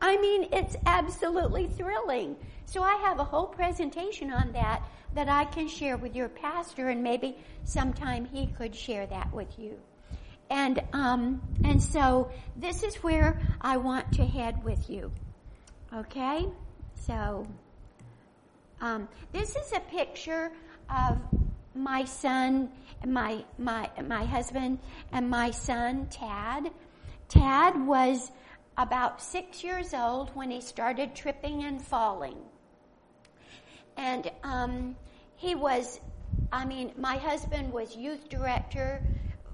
I 0.00 0.16
mean, 0.18 0.48
it's 0.52 0.76
absolutely 0.86 1.66
thrilling. 1.66 2.36
So 2.68 2.82
I 2.82 2.96
have 2.96 3.18
a 3.18 3.24
whole 3.24 3.46
presentation 3.46 4.30
on 4.30 4.52
that 4.52 4.82
that 5.14 5.26
I 5.26 5.46
can 5.46 5.68
share 5.68 5.96
with 5.96 6.14
your 6.14 6.28
pastor, 6.28 6.90
and 6.90 7.02
maybe 7.02 7.34
sometime 7.64 8.26
he 8.26 8.46
could 8.58 8.74
share 8.76 9.06
that 9.06 9.32
with 9.32 9.58
you. 9.58 9.78
And 10.50 10.82
um, 10.92 11.40
and 11.64 11.82
so 11.82 12.30
this 12.56 12.82
is 12.82 12.96
where 12.96 13.40
I 13.62 13.78
want 13.78 14.12
to 14.12 14.26
head 14.26 14.62
with 14.62 14.90
you. 14.90 15.10
Okay? 15.94 16.46
So, 17.06 17.46
um, 18.82 19.08
this 19.32 19.56
is 19.56 19.72
a 19.72 19.80
picture 19.80 20.52
of 20.90 21.16
my 21.74 22.04
son, 22.04 22.68
my, 23.06 23.44
my, 23.56 23.88
my 24.04 24.24
husband, 24.24 24.78
and 25.10 25.30
my 25.30 25.52
son, 25.52 26.06
Tad. 26.10 26.70
Tad 27.30 27.86
was 27.86 28.30
about 28.76 29.22
six 29.22 29.64
years 29.64 29.94
old 29.94 30.36
when 30.36 30.50
he 30.50 30.60
started 30.60 31.14
tripping 31.14 31.64
and 31.64 31.80
falling. 31.80 32.36
And 33.98 34.30
um, 34.44 34.96
he 35.36 35.56
was, 35.56 36.00
I 36.52 36.64
mean, 36.64 36.92
my 36.96 37.16
husband 37.16 37.72
was 37.72 37.96
youth 37.96 38.28
director 38.28 39.02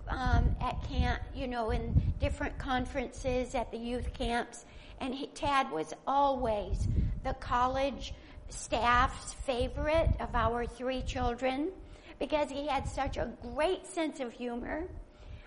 um, 0.09 0.55
at 0.61 0.77
camp, 0.87 1.21
you 1.35 1.49
know, 1.49 1.71
in 1.71 2.13
different 2.21 2.57
conferences 2.59 3.55
at 3.55 3.73
the 3.73 3.79
youth 3.79 4.13
camps. 4.13 4.67
And 5.01 5.15
he, 5.15 5.29
Tad 5.29 5.73
was 5.73 5.95
always 6.07 6.87
the 7.25 7.33
college 7.35 8.13
staff's 8.51 9.33
favorite 9.33 10.11
of 10.21 10.35
our 10.35 10.67
three 10.67 11.01
children 11.03 11.71
because 12.19 12.51
he 12.51 12.67
had 12.69 12.87
such 12.87 13.17
a 13.17 13.33
great 13.55 13.87
sense 13.87 14.21
of 14.21 14.33
humor. 14.33 14.85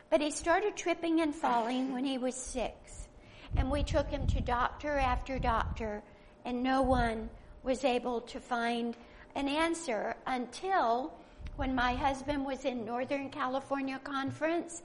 But 0.09 0.21
he 0.21 0.31
started 0.31 0.75
tripping 0.75 1.21
and 1.21 1.35
falling 1.35 1.93
when 1.93 2.03
he 2.03 2.17
was 2.17 2.33
six. 2.33 3.07
And 3.55 3.69
we 3.69 3.83
took 3.83 4.09
him 4.09 4.25
to 4.27 4.41
doctor 4.41 4.97
after 4.97 5.37
doctor, 5.37 6.01
and 6.45 6.63
no 6.63 6.81
one 6.81 7.29
was 7.63 7.83
able 7.83 8.21
to 8.21 8.39
find 8.39 8.95
an 9.35 9.47
answer 9.47 10.15
until 10.25 11.13
when 11.55 11.73
my 11.75 11.93
husband 11.93 12.45
was 12.45 12.65
in 12.65 12.85
Northern 12.85 13.29
California 13.29 13.99
conference. 14.03 14.81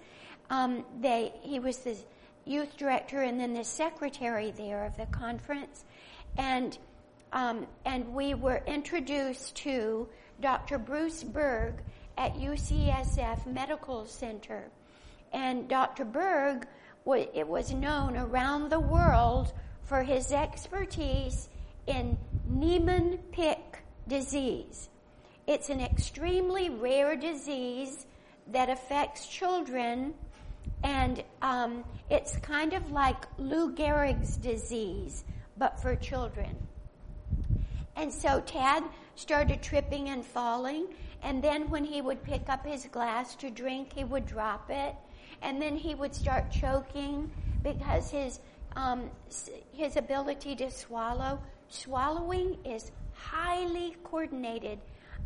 Um, 0.51 0.85
they, 1.01 1.33
he 1.43 1.59
was 1.59 1.79
the 1.79 1.97
youth 2.45 2.77
director 2.77 3.23
and 3.23 3.39
then 3.39 3.55
the 3.55 3.65
secretary 3.65 4.51
there 4.51 4.85
of 4.85 4.97
the 4.97 5.07
conference, 5.07 5.85
and 6.37 6.77
um, 7.33 7.67
and 7.87 8.13
we 8.13 8.35
were 8.35 8.63
introduced 8.67 9.55
to 9.57 10.07
Dr. 10.41 10.77
Bruce 10.77 11.23
Berg 11.23 11.75
at 12.19 12.35
UCSF 12.35 13.47
Medical 13.47 14.05
Center, 14.05 14.65
and 15.33 15.67
Dr. 15.67 16.05
Berg 16.05 16.67
it 17.07 17.49
was 17.49 17.73
known 17.73 18.17
around 18.17 18.69
the 18.69 18.81
world 18.81 19.53
for 19.83 20.03
his 20.03 20.33
expertise 20.33 21.49
in 21.87 22.17
Niemann-Pick 22.49 23.79
disease. 24.09 24.89
It's 25.47 25.69
an 25.71 25.81
extremely 25.81 26.71
rare 26.71 27.17
disease 27.17 28.07
that 28.49 28.69
affects 28.69 29.27
children, 29.27 30.15
and 30.83 31.23
um, 31.43 31.85
it's 32.11 32.37
kind 32.39 32.73
of 32.73 32.91
like 32.93 33.27
Lou 33.39 33.73
Gehrig's 33.73 34.37
disease, 34.37 35.25
but 35.57 35.81
for 35.81 35.97
children. 35.97 36.57
And 37.97 38.13
so 38.13 38.41
Tad 38.41 38.85
started 39.15 39.63
tripping 39.63 40.09
and 40.09 40.25
falling, 40.25 40.87
and 41.23 41.43
then 41.43 41.69
when 41.71 41.85
he 41.85 42.01
would 42.01 42.23
pick 42.23 42.49
up 42.49 42.67
his 42.67 42.87
glass 42.87 43.35
to 43.37 43.51
drink, 43.51 43.93
he 43.95 44.05
would 44.05 44.27
drop 44.27 44.71
it, 44.71 44.95
and 45.43 45.61
then 45.61 45.77
he 45.77 45.95
would 45.95 46.15
start 46.15 46.51
choking 46.51 47.31
because 47.63 48.11
his 48.11 48.41
um, 48.75 49.11
his 49.73 49.97
ability 49.97 50.57
to 50.57 50.71
swallow 50.71 51.39
swallowing 51.73 52.59
is 52.65 52.93
highly 53.15 53.97
coordinated. 54.05 54.79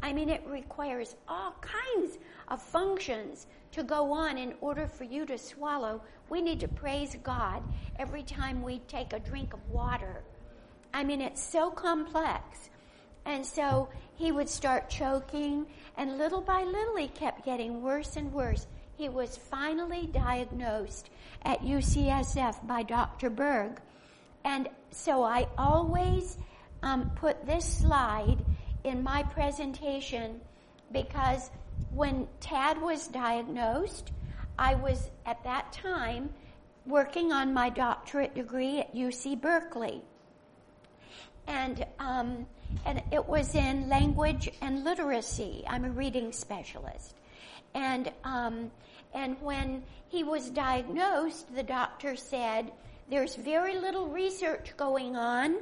I 0.03 0.13
mean, 0.13 0.29
it 0.29 0.43
requires 0.47 1.17
all 1.29 1.55
kinds 1.61 2.19
of 2.49 2.63
functions 2.63 3.47
to 3.73 3.83
go 3.83 4.13
on 4.13 4.39
in 4.39 4.55
order 4.61 4.87
for 4.87 5.05
you 5.05 5.27
to 5.27 5.39
swallow. 5.39 6.03
We 6.29 6.43
need 6.43 6.61
to 6.61 6.69
praise 6.69 7.17
God 7.23 7.63
every 7.99 8.23
time 8.23 8.63
we 8.63 8.79
take 8.81 9.13
a 9.13 9.21
drink 9.21 9.55
of 9.55 9.71
water. 9.71 10.23
I 10.93 11.05
mean, 11.05 11.21
it's 11.21 11.43
so 11.43 11.71
complex. 11.71 12.71
And 13.25 13.45
so 13.45 13.89
he 14.15 14.31
would 14.31 14.49
start 14.49 14.89
choking, 14.89 15.67
and 15.97 16.17
little 16.17 16.41
by 16.41 16.63
little, 16.63 16.97
he 16.97 17.09
kept 17.09 17.45
getting 17.45 17.83
worse 17.83 18.17
and 18.17 18.33
worse. 18.33 18.67
He 18.97 19.09
was 19.09 19.37
finally 19.37 20.09
diagnosed 20.13 21.11
at 21.43 21.61
UCSF 21.61 22.67
by 22.67 22.83
Dr. 22.83 23.29
Berg. 23.31 23.81
And 24.47 24.69
so 24.93 25.25
I 25.25 25.49
always 25.59 26.39
um, 26.85 27.11
put 27.17 27.45
this 27.45 27.65
slide 27.65 28.39
in 28.85 29.03
my 29.03 29.25
presentation 29.25 30.41
because 30.93 31.51
when 31.93 32.29
Tad 32.39 32.81
was 32.81 33.09
diagnosed, 33.09 34.13
I 34.57 34.77
was 34.77 35.11
at 35.27 35.43
that 35.43 35.73
time 35.73 36.31
working 36.87 37.33
on 37.33 37.53
my 37.53 37.69
doctorate 37.69 38.37
degree 38.37 38.79
at 38.79 38.95
UC 38.95 39.41
Berkeley. 39.41 40.01
And, 41.49 41.85
um, 41.99 42.47
and 42.85 43.03
it 43.11 43.27
was 43.27 43.57
in 43.57 43.89
language 43.89 44.49
and 44.63 44.85
literacy. 44.85 45.65
I'm 45.69 45.85
a 45.85 45.91
reading 45.91 46.31
specialist. 46.31 47.17
And, 47.75 48.13
um, 48.23 48.71
and 49.13 49.37
when 49.43 49.83
he 50.09 50.23
was 50.23 50.51
diagnosed, 50.51 51.53
the 51.53 51.65
doctor 51.65 52.15
said, 52.15 52.71
there's 53.09 53.37
very 53.37 53.79
little 53.79 54.09
research 54.09 54.75
going 54.77 55.17
on 55.17 55.57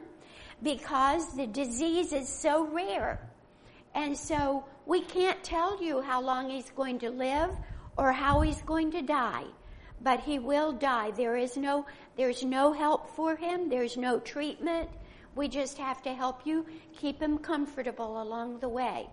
because 0.62 1.36
the 1.36 1.46
disease 1.46 2.12
is 2.12 2.28
so 2.28 2.66
rare. 2.66 3.20
And 3.94 4.16
so 4.16 4.64
we 4.86 5.02
can't 5.02 5.42
tell 5.44 5.82
you 5.82 6.00
how 6.00 6.20
long 6.20 6.50
he's 6.50 6.70
going 6.70 6.98
to 7.00 7.10
live 7.10 7.50
or 7.96 8.12
how 8.12 8.40
he's 8.40 8.62
going 8.62 8.90
to 8.92 9.02
die. 9.02 9.44
But 10.00 10.20
he 10.20 10.38
will 10.38 10.72
die. 10.72 11.12
There 11.12 11.36
is 11.36 11.56
no, 11.56 11.86
there's 12.16 12.44
no 12.44 12.72
help 12.72 13.10
for 13.10 13.36
him. 13.36 13.68
There's 13.68 13.96
no 13.96 14.18
treatment. 14.20 14.88
We 15.34 15.48
just 15.48 15.78
have 15.78 16.02
to 16.02 16.14
help 16.14 16.46
you 16.46 16.66
keep 16.96 17.20
him 17.20 17.38
comfortable 17.38 18.22
along 18.22 18.60
the 18.60 18.68
way. 18.68 19.08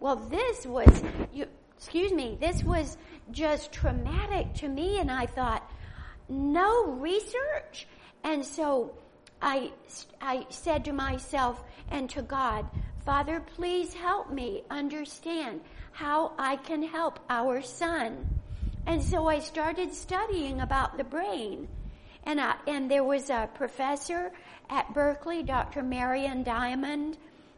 Well, 0.00 0.16
this 0.16 0.66
was, 0.66 1.02
you, 1.32 1.46
excuse 1.76 2.12
me, 2.12 2.38
this 2.40 2.62
was 2.62 2.96
just 3.30 3.72
traumatic 3.72 4.54
to 4.54 4.68
me 4.68 4.98
and 4.98 5.10
I 5.10 5.26
thought, 5.26 5.70
no 6.30 6.86
research? 6.86 7.86
And 8.24 8.44
so 8.44 8.94
I, 9.42 9.72
I 10.20 10.46
said 10.50 10.84
to 10.86 10.92
myself 10.92 11.62
and 11.90 12.08
to 12.10 12.22
God, 12.22 12.66
Father, 13.04 13.42
please 13.56 13.94
help 13.94 14.30
me 14.30 14.62
understand 14.70 15.60
how 15.92 16.32
I 16.38 16.56
can 16.56 16.82
help 16.82 17.18
our 17.28 17.62
son. 17.62 18.26
And 18.86 19.02
so 19.02 19.26
I 19.26 19.40
started 19.40 19.92
studying 19.92 20.60
about 20.60 20.96
the 20.96 21.04
brain. 21.04 21.68
And, 22.24 22.40
I, 22.40 22.56
and 22.66 22.90
there 22.90 23.04
was 23.04 23.30
a 23.30 23.48
professor 23.54 24.32
at 24.68 24.92
Berkeley, 24.94 25.42
Dr. 25.42 25.82
Marion 25.82 26.42
Diamond, 26.42 27.16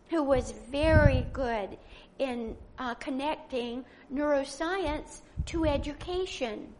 who 0.09 0.23
was 0.23 0.53
very 0.71 1.27
good 1.33 1.77
in 2.19 2.57
uh, 2.79 2.95
connecting 2.95 3.85
neuroscience 4.13 5.23
to 5.47 5.65
education. 5.65 6.73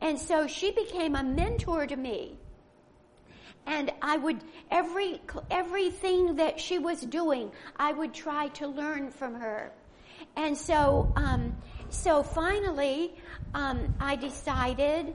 And 0.00 0.18
so 0.18 0.46
she 0.46 0.70
became 0.70 1.14
a 1.14 1.22
mentor 1.22 1.86
to 1.86 1.96
me 1.96 2.38
and 3.66 3.92
I 4.02 4.16
would 4.16 4.42
every 4.70 5.20
everything 5.50 6.36
that 6.36 6.58
she 6.58 6.78
was 6.78 7.00
doing, 7.02 7.52
I 7.76 7.92
would 7.92 8.12
try 8.12 8.48
to 8.48 8.66
learn 8.66 9.10
from 9.10 9.34
her. 9.34 9.72
And 10.36 10.56
so, 10.56 11.12
um, 11.16 11.56
so 11.88 12.22
finally, 12.22 13.14
um, 13.54 13.94
I 14.00 14.16
decided, 14.16 15.14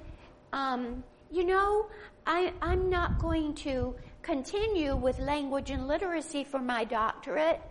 um, 0.54 1.04
you 1.32 1.45
know, 1.45 1.88
I, 2.26 2.54
I'm 2.62 2.89
not 2.89 3.19
going 3.19 3.54
to 3.56 3.95
continue 4.21 4.95
with 4.95 5.19
language 5.19 5.69
and 5.69 5.88
literacy 5.88 6.43
for 6.43 6.60
my 6.60 6.84
doctorate. 6.84 7.62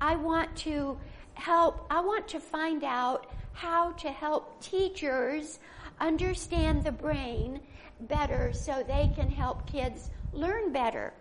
I 0.00 0.16
want 0.16 0.54
to 0.58 0.98
help. 1.34 1.86
I 1.90 2.00
want 2.00 2.28
to 2.28 2.40
find 2.40 2.84
out 2.84 3.26
how 3.52 3.92
to 3.92 4.10
help 4.10 4.60
teachers 4.62 5.58
understand 6.00 6.84
the 6.84 6.92
brain 6.92 7.60
better 8.00 8.52
so 8.52 8.84
they 8.86 9.10
can 9.14 9.30
help 9.30 9.70
kids 9.70 10.10
learn 10.32 10.72
better. 10.72 11.12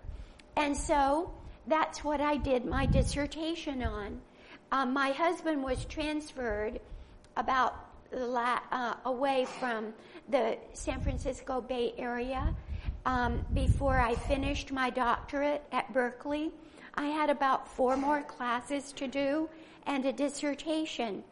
And 0.56 0.76
so 0.76 1.34
that's 1.68 2.04
what 2.04 2.22
I 2.22 2.38
did 2.38 2.66
my 2.66 2.86
dissertation 2.86 3.84
on. 3.84 4.22
Um, 4.72 4.94
my 4.94 5.12
husband 5.12 5.64
was 5.64 5.86
transferred 5.86 6.80
about 7.38 7.76
la- 8.12 8.60
uh, 8.72 8.96
away 9.06 9.46
from 9.60 9.94
the 10.30 10.58
San 10.74 11.02
Francisco 11.02 11.62
Bay 11.62 11.94
Area 11.98 12.54
um, 13.06 13.46
before 13.54 14.00
I 14.00 14.16
finished 14.16 14.72
my 14.72 14.90
doctorate 14.90 15.64
at 15.72 15.92
Berkeley. 15.94 16.52
I 16.96 17.08
had 17.08 17.30
about 17.30 17.68
four 17.68 17.98
more 17.98 18.22
classes 18.22 18.92
to 18.94 19.08
do 19.08 19.50
and 19.86 20.06
a 20.06 20.14
dissertation. 20.14 21.24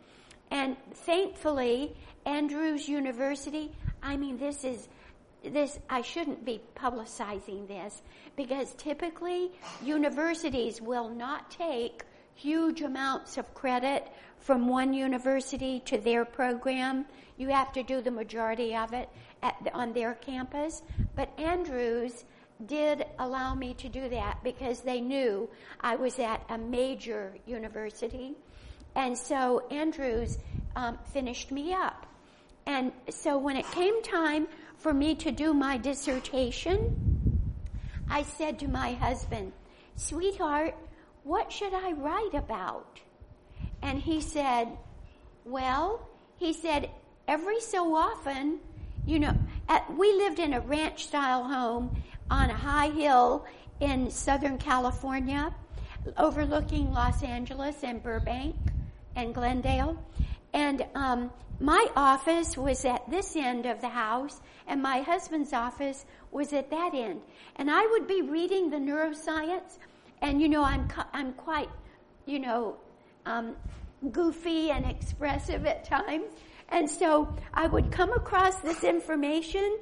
And 0.50 0.76
thankfully, 0.94 1.96
Andrews 2.26 2.88
University, 2.88 3.72
I 4.02 4.18
mean, 4.18 4.38
this 4.38 4.64
is 4.64 4.88
this, 5.44 5.80
I 5.90 6.02
shouldn't 6.02 6.46
be 6.46 6.62
publicizing 6.76 7.68
this 7.68 8.02
because 8.36 8.74
typically 8.76 9.52
universities 9.84 10.80
will 10.80 11.10
not 11.10 11.50
take 11.50 12.04
huge 12.36 12.82
amounts 12.82 13.38
of 13.38 13.54
credit 13.54 14.08
from 14.38 14.68
one 14.68 14.94
university 14.94 15.80
to 15.86 15.98
their 15.98 16.26
program. 16.26 17.06
You 17.38 17.50
have 17.50 17.72
to 17.74 17.84
do 17.84 18.02
the 18.02 18.12
majority 18.12 18.76
of 18.76 18.94
it 18.94 19.10
the, 19.64 19.74
on 19.74 19.94
their 19.94 20.14
campus. 20.16 20.82
But 21.16 21.30
Andrews 21.40 22.26
did 22.68 23.06
allow 23.18 23.56
me 23.56 23.74
to 23.76 23.90
do 23.90 24.10
that 24.10 24.44
because 24.44 24.82
they 24.82 25.02
knew 25.02 25.50
I 25.80 25.96
was 25.96 26.20
at 26.20 26.44
a 26.50 26.58
major 26.58 27.34
university. 27.48 28.36
And 28.96 29.18
so 29.18 29.66
Andrews 29.72 30.38
um, 30.76 31.00
finished 31.12 31.52
me 31.52 31.74
up. 31.74 32.06
And 32.66 32.92
so 33.10 33.38
when 33.38 33.58
it 33.58 33.70
came 33.72 34.02
time 34.04 34.48
for 34.78 34.94
me 34.94 35.16
to 35.16 35.32
do 35.32 35.54
my 35.54 35.78
dissertation, 35.78 37.42
I 38.10 38.24
said 38.24 38.60
to 38.60 38.68
my 38.68 38.94
husband, 38.94 39.54
Sweetheart, 39.96 40.76
what 41.24 41.52
should 41.52 41.74
I 41.74 41.92
write 41.94 42.34
about? 42.34 43.00
And 43.82 44.00
he 44.00 44.22
said, 44.22 44.68
Well, 45.46 46.08
he 46.38 46.54
said, 46.54 46.90
every 47.28 47.62
so 47.62 47.96
often, 47.96 48.60
you 49.06 49.20
know, 49.20 49.36
at, 49.70 49.92
we 49.96 50.14
lived 50.14 50.40
in 50.40 50.54
a 50.54 50.62
ranch 50.62 51.06
style 51.06 51.44
home 51.44 52.02
on 52.30 52.50
a 52.50 52.56
high 52.56 52.90
hill 52.90 53.46
in 53.80 54.10
Southern 54.10 54.58
California, 54.58 55.54
overlooking 56.18 56.92
Los 56.92 57.24
Angeles 57.24 57.84
and 57.84 58.02
Burbank 58.02 58.56
and 59.16 59.34
Glendale. 59.34 60.04
And 60.54 60.86
um, 60.96 61.32
my 61.60 61.88
office 61.96 62.58
was 62.58 62.86
at 62.86 63.10
this 63.10 63.36
end 63.36 63.66
of 63.66 63.82
the 63.82 63.90
house, 63.90 64.42
and 64.68 64.82
my 64.82 65.02
husband's 65.02 65.54
office 65.54 66.06
was 66.32 66.54
at 66.54 66.70
that 66.72 66.94
end. 66.94 67.22
And 67.56 67.70
I 67.70 67.86
would 67.92 68.08
be 68.08 68.22
reading 68.22 68.70
the 68.70 68.78
neuroscience, 68.78 69.78
and 70.22 70.42
you 70.42 70.50
know, 70.50 70.64
I'm 70.64 70.88
I'm 71.14 71.34
quite, 71.34 71.70
you 72.26 72.40
know, 72.40 72.78
um, 73.26 73.56
goofy 74.12 74.72
and 74.72 74.86
expressive 74.86 75.66
at 75.66 75.86
times, 75.86 76.26
and 76.70 76.90
so 76.90 77.34
I 77.54 77.68
would 77.68 77.92
come 77.92 78.12
across 78.14 78.60
this 78.62 78.84
information 78.84 79.78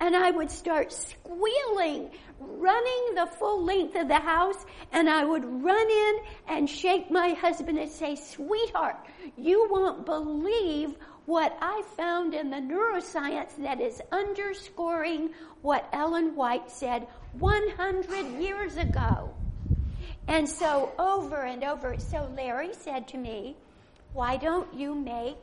and 0.00 0.16
I 0.16 0.30
would 0.30 0.50
start 0.50 0.92
squealing, 0.92 2.10
running 2.48 3.14
the 3.14 3.26
full 3.26 3.64
length 3.64 3.96
of 3.96 4.08
the 4.08 4.20
house, 4.20 4.64
and 4.92 5.08
I 5.08 5.24
would 5.24 5.44
run 5.44 5.90
in 5.90 6.18
and 6.48 6.68
shake 6.68 7.10
my 7.10 7.30
husband 7.30 7.78
and 7.78 7.90
say, 7.90 8.16
sweetheart, 8.16 8.96
you 9.36 9.68
won't 9.70 10.06
believe 10.06 10.94
what 11.26 11.56
I 11.60 11.82
found 11.96 12.34
in 12.34 12.50
the 12.50 12.56
neuroscience 12.56 13.56
that 13.58 13.80
is 13.80 14.02
underscoring 14.12 15.30
what 15.62 15.88
Ellen 15.92 16.34
White 16.36 16.70
said 16.70 17.06
100 17.38 18.40
years 18.40 18.76
ago. 18.76 19.34
And 20.28 20.48
so 20.48 20.92
over 20.98 21.42
and 21.42 21.64
over, 21.64 21.96
so 21.98 22.30
Larry 22.36 22.72
said 22.72 23.08
to 23.08 23.18
me, 23.18 23.56
why 24.12 24.36
don't 24.36 24.72
you 24.72 24.94
make 24.94 25.36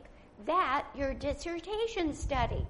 that 0.46 0.86
your 0.96 1.14
dissertation 1.14 2.14
study? 2.14 2.66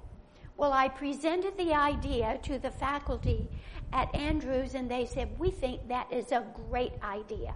Well, 0.58 0.74
I 0.74 0.90
presented 0.90 1.58
the 1.58 1.74
idea 1.74 2.40
to 2.44 2.60
the 2.60 2.72
faculty 2.72 3.48
at 3.94 4.14
Andrews 4.16 4.76
and 4.76 4.90
they 4.90 5.06
said, 5.06 5.30
we 5.40 5.52
think 5.52 5.88
that 5.88 6.12
is 6.12 6.32
a 6.32 6.46
great 6.70 6.94
idea. 7.04 7.54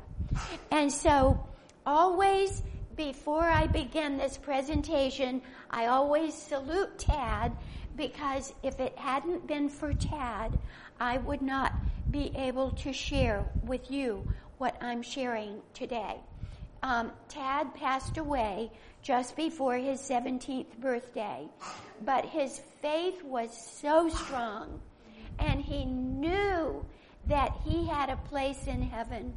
And 0.71 0.91
so 0.91 1.39
always 1.85 2.61
before 2.95 3.43
I 3.43 3.67
begin 3.67 4.17
this 4.17 4.37
presentation, 4.37 5.41
I 5.69 5.87
always 5.87 6.33
salute 6.33 6.97
Tad 6.97 7.51
because 7.95 8.53
if 8.63 8.79
it 8.79 8.97
hadn't 8.97 9.47
been 9.47 9.69
for 9.69 9.93
Tad, 9.93 10.57
I 10.99 11.17
would 11.19 11.41
not 11.41 11.73
be 12.11 12.31
able 12.35 12.71
to 12.71 12.93
share 12.93 13.45
with 13.63 13.91
you 13.91 14.27
what 14.57 14.81
I'm 14.81 15.01
sharing 15.01 15.61
today. 15.73 16.15
Um, 16.83 17.11
Tad 17.29 17.73
passed 17.75 18.17
away 18.17 18.71
just 19.01 19.35
before 19.35 19.75
his 19.75 19.99
17th 20.01 20.77
birthday, 20.79 21.47
but 22.03 22.25
his 22.25 22.61
faith 22.81 23.23
was 23.23 23.55
so 23.55 24.09
strong 24.09 24.79
and 25.39 25.61
he 25.61 25.85
knew 25.85 26.85
that 27.27 27.55
he 27.63 27.87
had 27.87 28.09
a 28.09 28.17
place 28.17 28.67
in 28.67 28.81
heaven 28.81 29.33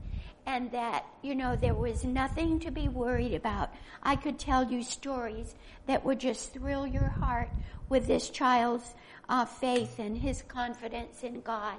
and 0.46 0.70
that, 0.72 1.04
you 1.22 1.34
know, 1.34 1.56
there 1.56 1.74
was 1.74 2.04
nothing 2.04 2.58
to 2.60 2.70
be 2.70 2.88
worried 2.88 3.34
about. 3.34 3.70
I 4.02 4.16
could 4.16 4.38
tell 4.38 4.70
you 4.70 4.82
stories 4.82 5.54
that 5.86 6.04
would 6.04 6.18
just 6.18 6.52
thrill 6.52 6.86
your 6.86 7.08
heart 7.08 7.50
with 7.88 8.06
this 8.06 8.30
child's 8.30 8.94
uh, 9.28 9.44
faith 9.44 9.98
and 9.98 10.16
his 10.16 10.42
confidence 10.42 11.22
in 11.22 11.42
God. 11.42 11.76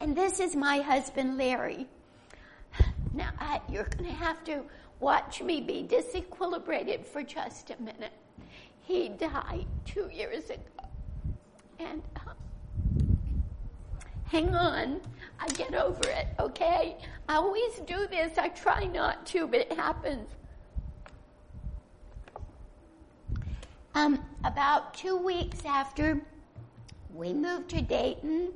And 0.00 0.16
this 0.16 0.40
is 0.40 0.54
my 0.54 0.78
husband, 0.78 1.36
Larry. 1.36 1.86
Now, 3.14 3.30
I, 3.38 3.60
you're 3.68 3.84
going 3.84 4.04
to 4.04 4.16
have 4.16 4.42
to 4.44 4.62
watch 5.00 5.42
me 5.42 5.60
be 5.60 5.86
disequilibrated 5.86 7.04
for 7.04 7.22
just 7.22 7.70
a 7.70 7.82
minute. 7.82 8.12
He 8.82 9.08
died 9.10 9.66
two 9.84 10.08
years 10.12 10.48
ago. 10.48 10.62
And 11.78 12.02
uh, 12.16 12.21
hang 14.32 14.54
on, 14.54 14.98
I 15.38 15.46
get 15.48 15.74
over 15.74 16.08
it, 16.08 16.26
okay? 16.40 16.96
I 17.28 17.34
always 17.34 17.80
do 17.86 18.06
this. 18.06 18.38
I 18.38 18.48
try 18.48 18.84
not 18.84 19.26
to, 19.26 19.46
but 19.46 19.60
it 19.60 19.72
happens. 19.74 20.26
Um, 23.94 24.24
about 24.42 24.94
two 24.94 25.18
weeks 25.18 25.58
after 25.66 26.18
we 27.14 27.34
moved 27.34 27.68
to 27.70 27.82
Dayton, 27.82 28.52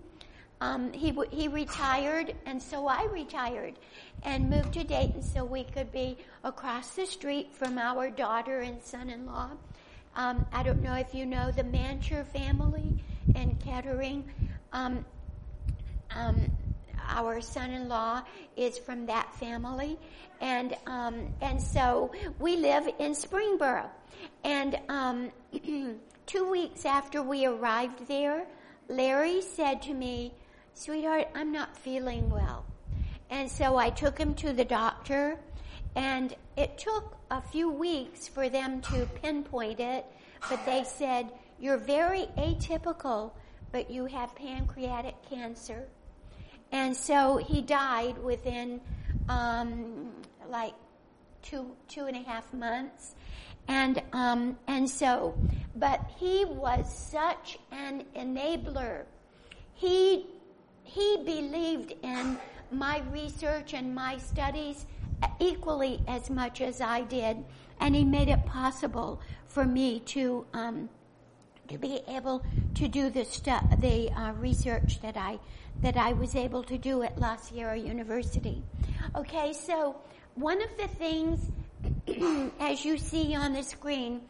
um, 0.62 0.90
he 0.94 1.14
he 1.30 1.48
retired, 1.48 2.34
and 2.46 2.62
so 2.62 2.86
I 2.86 3.04
retired 3.12 3.74
and 4.22 4.48
moved 4.48 4.72
to 4.72 4.82
Dayton 4.82 5.22
so 5.22 5.44
we 5.44 5.64
could 5.64 5.92
be 5.92 6.16
across 6.42 6.94
the 6.94 7.04
street 7.04 7.54
from 7.54 7.76
our 7.76 8.08
daughter 8.08 8.60
and 8.60 8.82
son-in-law. 8.82 9.50
Um, 10.16 10.46
I 10.54 10.62
don't 10.62 10.82
know 10.82 10.94
if 10.94 11.14
you 11.14 11.26
know 11.26 11.50
the 11.50 11.64
Mancher 11.64 12.24
family 12.24 13.04
in 13.34 13.56
Kettering. 13.56 14.24
Um, 14.72 15.04
um, 16.16 16.50
our 17.08 17.40
son-in-law 17.40 18.22
is 18.56 18.78
from 18.78 19.06
that 19.06 19.34
family, 19.34 19.98
and 20.40 20.76
um, 20.86 21.34
and 21.40 21.60
so 21.60 22.12
we 22.38 22.56
live 22.56 22.88
in 22.98 23.12
Springboro. 23.12 23.88
And 24.44 24.78
um, 24.88 25.30
two 26.26 26.50
weeks 26.50 26.84
after 26.84 27.22
we 27.22 27.46
arrived 27.46 28.08
there, 28.08 28.46
Larry 28.88 29.42
said 29.42 29.82
to 29.82 29.94
me, 29.94 30.34
"Sweetheart, 30.74 31.28
I'm 31.34 31.52
not 31.52 31.76
feeling 31.76 32.30
well." 32.30 32.64
And 33.30 33.50
so 33.50 33.76
I 33.76 33.90
took 33.90 34.18
him 34.18 34.34
to 34.34 34.52
the 34.52 34.64
doctor, 34.64 35.38
and 35.96 36.34
it 36.56 36.78
took 36.78 37.16
a 37.30 37.40
few 37.40 37.70
weeks 37.70 38.28
for 38.28 38.48
them 38.48 38.80
to 38.82 39.06
pinpoint 39.22 39.80
it, 39.80 40.06
but 40.48 40.64
they 40.64 40.84
said, 40.84 41.32
You're 41.58 41.78
very 41.78 42.28
atypical, 42.36 43.32
but 43.72 43.90
you 43.90 44.06
have 44.06 44.34
pancreatic 44.36 45.14
cancer. 45.28 45.88
And 46.72 46.96
so 46.96 47.36
he 47.36 47.62
died 47.62 48.18
within 48.22 48.80
um, 49.28 50.12
like 50.48 50.74
two 51.42 51.66
two 51.88 52.06
and 52.06 52.16
a 52.16 52.22
half 52.22 52.52
months, 52.52 53.14
and 53.68 54.02
um, 54.12 54.58
and 54.66 54.88
so, 54.88 55.34
but 55.76 56.00
he 56.18 56.44
was 56.44 56.92
such 56.92 57.58
an 57.72 58.04
enabler. 58.16 59.04
He 59.74 60.26
he 60.82 61.16
believed 61.24 61.94
in 62.02 62.38
my 62.70 63.02
research 63.10 63.74
and 63.74 63.94
my 63.94 64.18
studies 64.18 64.86
equally 65.38 66.00
as 66.06 66.30
much 66.30 66.60
as 66.60 66.80
I 66.80 67.02
did, 67.02 67.44
and 67.80 67.94
he 67.94 68.04
made 68.04 68.28
it 68.28 68.44
possible 68.46 69.20
for 69.46 69.64
me 69.64 70.00
to 70.00 70.46
um, 70.52 70.88
to 71.68 71.78
be 71.78 72.00
able 72.08 72.44
to 72.74 72.88
do 72.88 73.10
the 73.10 73.24
stu- 73.24 73.68
the 73.78 74.10
uh, 74.12 74.32
research 74.32 75.00
that 75.00 75.16
I 75.16 75.38
that 75.82 75.96
I 75.96 76.12
was 76.12 76.34
able 76.34 76.62
to 76.64 76.78
do 76.78 77.02
at 77.02 77.18
La 77.18 77.36
Sierra 77.36 77.76
University. 77.76 78.62
Okay, 79.14 79.52
so 79.52 79.96
one 80.34 80.60
of 80.62 80.70
the 80.76 80.88
things, 80.88 81.50
as 82.60 82.84
you 82.84 82.98
see 82.98 83.34
on 83.34 83.52
the 83.52 83.62
screen, 83.62 84.22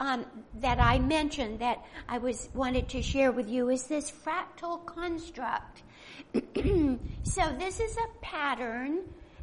um, 0.00 0.26
that 0.60 0.80
I 0.80 0.98
mentioned 0.98 1.60
that 1.60 1.84
I 2.08 2.18
was 2.18 2.48
wanted 2.54 2.88
to 2.90 3.02
share 3.02 3.32
with 3.32 3.48
you 3.48 3.70
is 3.70 3.84
this 3.84 4.10
fractal 4.10 4.84
construct. 4.84 5.82
so 6.34 7.56
this 7.58 7.80
is 7.80 7.96
a 7.96 8.18
pattern 8.20 9.02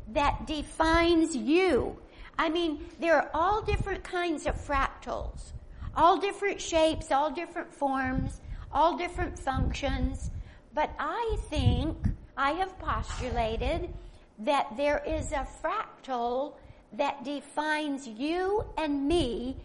that 0.10 0.46
defines 0.48 1.36
you. 1.36 1.98
I 2.38 2.50
mean, 2.50 2.86
there 3.00 3.16
are 3.16 3.30
all 3.34 3.62
different 3.62 4.04
kinds 4.04 4.46
of 4.46 4.56
fractals, 4.56 5.54
all 5.96 6.18
different 6.20 6.60
shapes, 6.60 7.12
all 7.12 7.32
different 7.32 7.74
forms, 7.74 8.42
all 8.72 8.98
different 8.98 9.38
functions. 9.38 10.32
But 10.74 10.92
I 11.00 11.38
think, 11.50 11.98
I 12.38 12.52
have 12.52 12.78
postulated 12.80 13.94
that 14.40 14.76
there 14.78 15.04
is 15.06 15.32
a 15.32 15.48
fractal 15.62 16.54
that 16.94 17.24
defines 17.24 18.08
you 18.08 18.66
and 18.78 19.08
me 19.08 19.58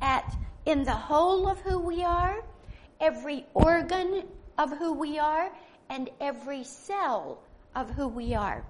at, 0.00 0.36
in 0.66 0.84
the 0.84 0.92
whole 0.92 1.48
of 1.48 1.60
who 1.60 1.78
we 1.78 2.02
are, 2.02 2.42
every 3.00 3.46
organ 3.54 4.24
of 4.58 4.76
who 4.76 4.92
we 4.92 5.18
are, 5.18 5.50
and 5.90 6.10
every 6.20 6.64
cell 6.64 7.40
of 7.74 7.90
who 7.90 8.08
we 8.08 8.34
are. 8.34 8.64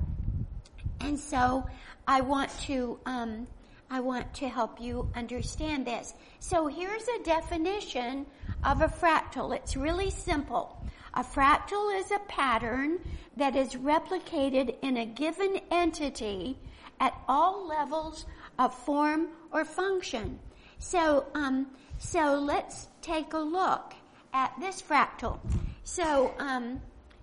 And 1.00 1.18
so 1.18 1.66
I 2.06 2.20
want 2.20 2.50
to, 2.62 2.98
um, 3.06 3.46
I 3.90 4.00
want 4.00 4.32
to 4.34 4.48
help 4.48 4.80
you 4.80 5.08
understand 5.14 5.86
this. 5.86 6.14
So 6.40 6.66
here's 6.66 7.06
a 7.08 7.22
definition 7.22 8.26
of 8.64 8.82
a 8.82 8.88
fractal. 8.88 9.54
It's 9.54 9.76
really 9.76 10.10
simple. 10.10 10.76
A 11.14 11.24
fractal 11.24 11.98
is 11.98 12.10
a 12.10 12.18
pattern 12.28 12.98
that 13.36 13.56
is 13.56 13.74
replicated 13.74 14.76
in 14.82 14.96
a 14.98 15.06
given 15.06 15.60
entity 15.70 16.58
at 17.00 17.14
all 17.28 17.66
levels 17.66 18.26
of 18.58 18.74
form 18.74 19.28
or 19.52 19.64
function. 19.64 20.38
So, 20.78 21.26
um, 21.34 21.68
so 21.98 22.34
let's 22.38 22.88
take 23.02 23.32
a 23.32 23.38
look 23.38 23.94
at 24.32 24.52
this 24.60 24.82
fractal. 24.82 25.38
So, 25.84 26.34
um, 26.38 26.80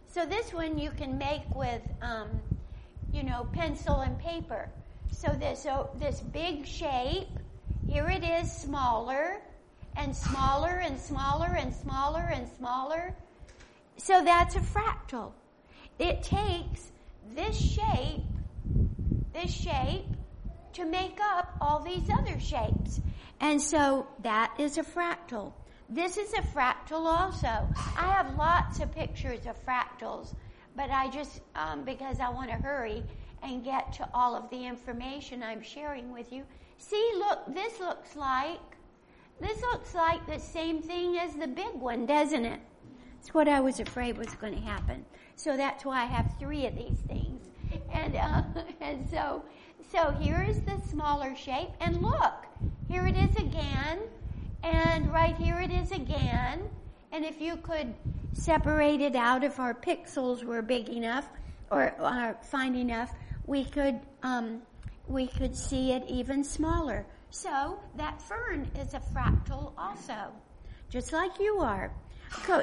so 0.07 0.25
this 0.25 0.53
one 0.53 0.77
you 0.77 0.91
can 0.91 1.17
make 1.17 1.43
with, 1.53 1.81
um, 2.01 2.29
you 3.11 3.23
know, 3.23 3.47
pencil 3.53 4.01
and 4.01 4.17
paper. 4.19 4.69
So 5.11 5.31
this, 5.31 5.63
so 5.63 5.89
this 5.99 6.21
big 6.21 6.65
shape, 6.65 7.27
here 7.87 8.09
it 8.09 8.23
is 8.23 8.51
smaller 8.51 9.41
and 9.95 10.15
smaller 10.15 10.81
and 10.83 10.99
smaller 10.99 11.55
and 11.57 11.73
smaller 11.73 12.31
and 12.33 12.47
smaller. 12.57 13.15
So 13.97 14.23
that's 14.23 14.55
a 14.55 14.59
fractal. 14.59 15.31
It 15.99 16.23
takes 16.23 16.91
this 17.33 17.57
shape, 17.57 18.23
this 19.33 19.51
shape, 19.51 20.05
to 20.73 20.85
make 20.85 21.17
up 21.21 21.55
all 21.61 21.79
these 21.79 22.09
other 22.09 22.39
shapes. 22.39 23.01
And 23.39 23.61
so 23.61 24.07
that 24.23 24.53
is 24.59 24.77
a 24.77 24.83
fractal. 24.83 25.53
This 25.89 26.17
is 26.17 26.33
a 26.33 26.41
fractal 26.41 27.05
also. 27.05 27.67
I 27.97 28.11
have 28.11 28.35
lots 28.35 28.79
of 28.79 28.91
pictures 28.93 29.45
of 29.45 29.63
fractals, 29.65 30.33
but 30.75 30.89
I 30.89 31.09
just, 31.09 31.41
um, 31.55 31.83
because 31.83 32.19
I 32.19 32.29
want 32.29 32.49
to 32.49 32.55
hurry 32.55 33.03
and 33.43 33.63
get 33.63 33.93
to 33.93 34.09
all 34.13 34.35
of 34.35 34.49
the 34.49 34.65
information 34.65 35.43
I'm 35.43 35.61
sharing 35.61 36.11
with 36.11 36.33
you. 36.33 36.43
See, 36.77 37.11
look, 37.17 37.53
this 37.53 37.79
looks 37.79 38.15
like, 38.15 38.59
this 39.39 39.61
looks 39.61 39.93
like 39.93 40.25
the 40.25 40.39
same 40.39 40.81
thing 40.81 41.17
as 41.17 41.35
the 41.35 41.47
big 41.47 41.73
one, 41.75 42.05
doesn't 42.05 42.45
it? 42.45 42.59
It's 43.25 43.33
what 43.33 43.47
I 43.47 43.59
was 43.59 43.79
afraid 43.79 44.19
was 44.19 44.35
going 44.35 44.53
to 44.53 44.61
happen. 44.61 45.03
So 45.35 45.57
that's 45.57 45.83
why 45.83 46.03
I 46.03 46.05
have 46.05 46.35
three 46.39 46.67
of 46.67 46.75
these 46.75 46.99
things. 47.07 47.41
And, 47.91 48.15
uh, 48.15 48.43
and 48.81 49.09
so, 49.09 49.43
so 49.91 50.11
here 50.11 50.45
is 50.47 50.61
the 50.61 50.79
smaller 50.91 51.35
shape, 51.35 51.69
and 51.81 52.03
look, 52.03 52.45
here 52.87 53.07
it 53.07 53.17
is 53.17 53.35
again, 53.37 54.01
and 54.61 55.11
right 55.11 55.35
here 55.37 55.59
it 55.59 55.71
is 55.71 55.91
again. 55.91 56.69
And 57.11 57.25
if 57.25 57.41
you 57.41 57.57
could 57.57 57.95
separate 58.33 59.01
it 59.01 59.15
out, 59.15 59.43
if 59.43 59.59
our 59.59 59.73
pixels 59.73 60.43
were 60.43 60.61
big 60.61 60.89
enough 60.89 61.27
or, 61.71 61.95
or 61.99 62.37
fine 62.43 62.75
enough, 62.75 63.11
we 63.47 63.65
could 63.65 63.99
um, 64.21 64.61
we 65.07 65.25
could 65.25 65.55
see 65.55 65.93
it 65.93 66.03
even 66.07 66.43
smaller. 66.43 67.07
So 67.31 67.79
that 67.95 68.21
fern 68.21 68.69
is 68.79 68.93
a 68.93 68.99
fractal 68.99 69.71
also, 69.79 70.31
just 70.91 71.11
like 71.11 71.39
you 71.39 71.57
are. 71.57 71.91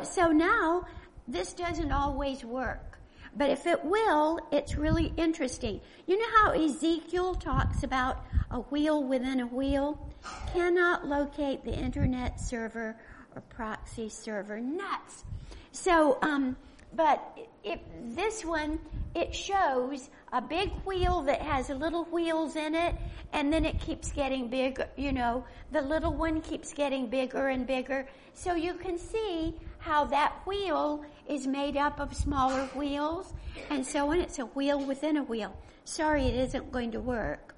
So 0.04 0.30
now 0.30 0.86
this 1.26 1.52
doesn't 1.52 1.92
always 1.92 2.44
work, 2.44 2.98
but 3.36 3.50
if 3.50 3.66
it 3.66 3.84
will, 3.84 4.40
it's 4.50 4.76
really 4.76 5.12
interesting. 5.16 5.80
You 6.06 6.18
know 6.18 6.26
how 6.36 6.52
Ezekiel 6.52 7.34
talks 7.34 7.82
about 7.82 8.24
a 8.50 8.60
wheel 8.60 9.02
within 9.02 9.40
a 9.40 9.46
wheel? 9.46 10.12
Cannot 10.52 11.06
locate 11.06 11.64
the 11.64 11.72
internet 11.72 12.40
server 12.40 12.96
or 13.34 13.40
proxy 13.42 14.08
server. 14.08 14.60
Nuts. 14.60 15.24
So, 15.72 16.18
um, 16.22 16.56
but 16.94 17.38
if 17.64 17.80
this 18.14 18.44
one, 18.44 18.78
it 19.14 19.34
shows 19.34 20.08
a 20.32 20.40
big 20.40 20.70
wheel 20.84 21.22
that 21.22 21.42
has 21.42 21.68
little 21.68 22.04
wheels 22.04 22.56
in 22.56 22.74
it, 22.74 22.94
and 23.32 23.52
then 23.52 23.64
it 23.64 23.78
keeps 23.80 24.10
getting 24.12 24.48
bigger, 24.48 24.88
you 24.96 25.12
know, 25.12 25.44
the 25.70 25.82
little 25.82 26.12
one 26.12 26.40
keeps 26.40 26.72
getting 26.72 27.06
bigger 27.08 27.48
and 27.48 27.66
bigger. 27.66 28.08
So 28.34 28.54
you 28.54 28.74
can 28.74 28.98
see 28.98 29.54
how 29.78 30.04
that 30.06 30.34
wheel 30.46 31.04
is 31.28 31.46
made 31.46 31.76
up 31.76 32.00
of 32.00 32.14
smaller 32.14 32.64
wheels, 32.74 33.34
and 33.70 33.84
so 33.84 34.10
on. 34.12 34.20
It's 34.20 34.38
a 34.38 34.46
wheel 34.46 34.84
within 34.84 35.16
a 35.18 35.22
wheel. 35.22 35.54
Sorry, 35.84 36.26
it 36.26 36.34
isn't 36.34 36.72
going 36.72 36.92
to 36.92 37.00
work. 37.00 37.54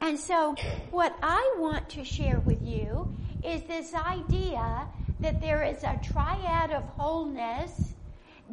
And 0.00 0.18
so 0.18 0.54
what 0.90 1.16
I 1.22 1.54
want 1.58 1.88
to 1.90 2.04
share 2.04 2.40
with 2.40 2.62
you 2.62 3.12
is 3.42 3.62
this 3.62 3.94
idea 3.94 4.86
that 5.20 5.40
there 5.40 5.62
is 5.62 5.82
a 5.82 5.98
triad 6.02 6.72
of 6.72 6.84
wholeness 6.84 7.93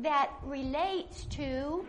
that 0.01 0.31
relates 0.43 1.25
to 1.25 1.85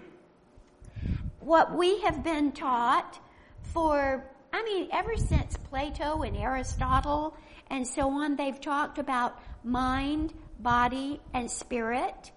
what 1.41 1.77
we 1.77 2.01
have 2.03 2.23
been 2.23 2.53
taught 2.53 3.19
for, 3.63 4.25
I 4.53 4.63
mean, 4.63 4.89
ever 4.93 5.17
since 5.17 5.57
Plato 5.57 6.23
and 6.23 6.37
Aristotle 6.37 7.37
and 7.71 7.87
so 7.87 8.11
on, 8.11 8.37
they've 8.37 8.61
talked 8.61 8.99
about 8.99 9.41
mind, 9.65 10.35
body, 10.61 11.21
and 11.33 11.51
spirit. 11.51 12.33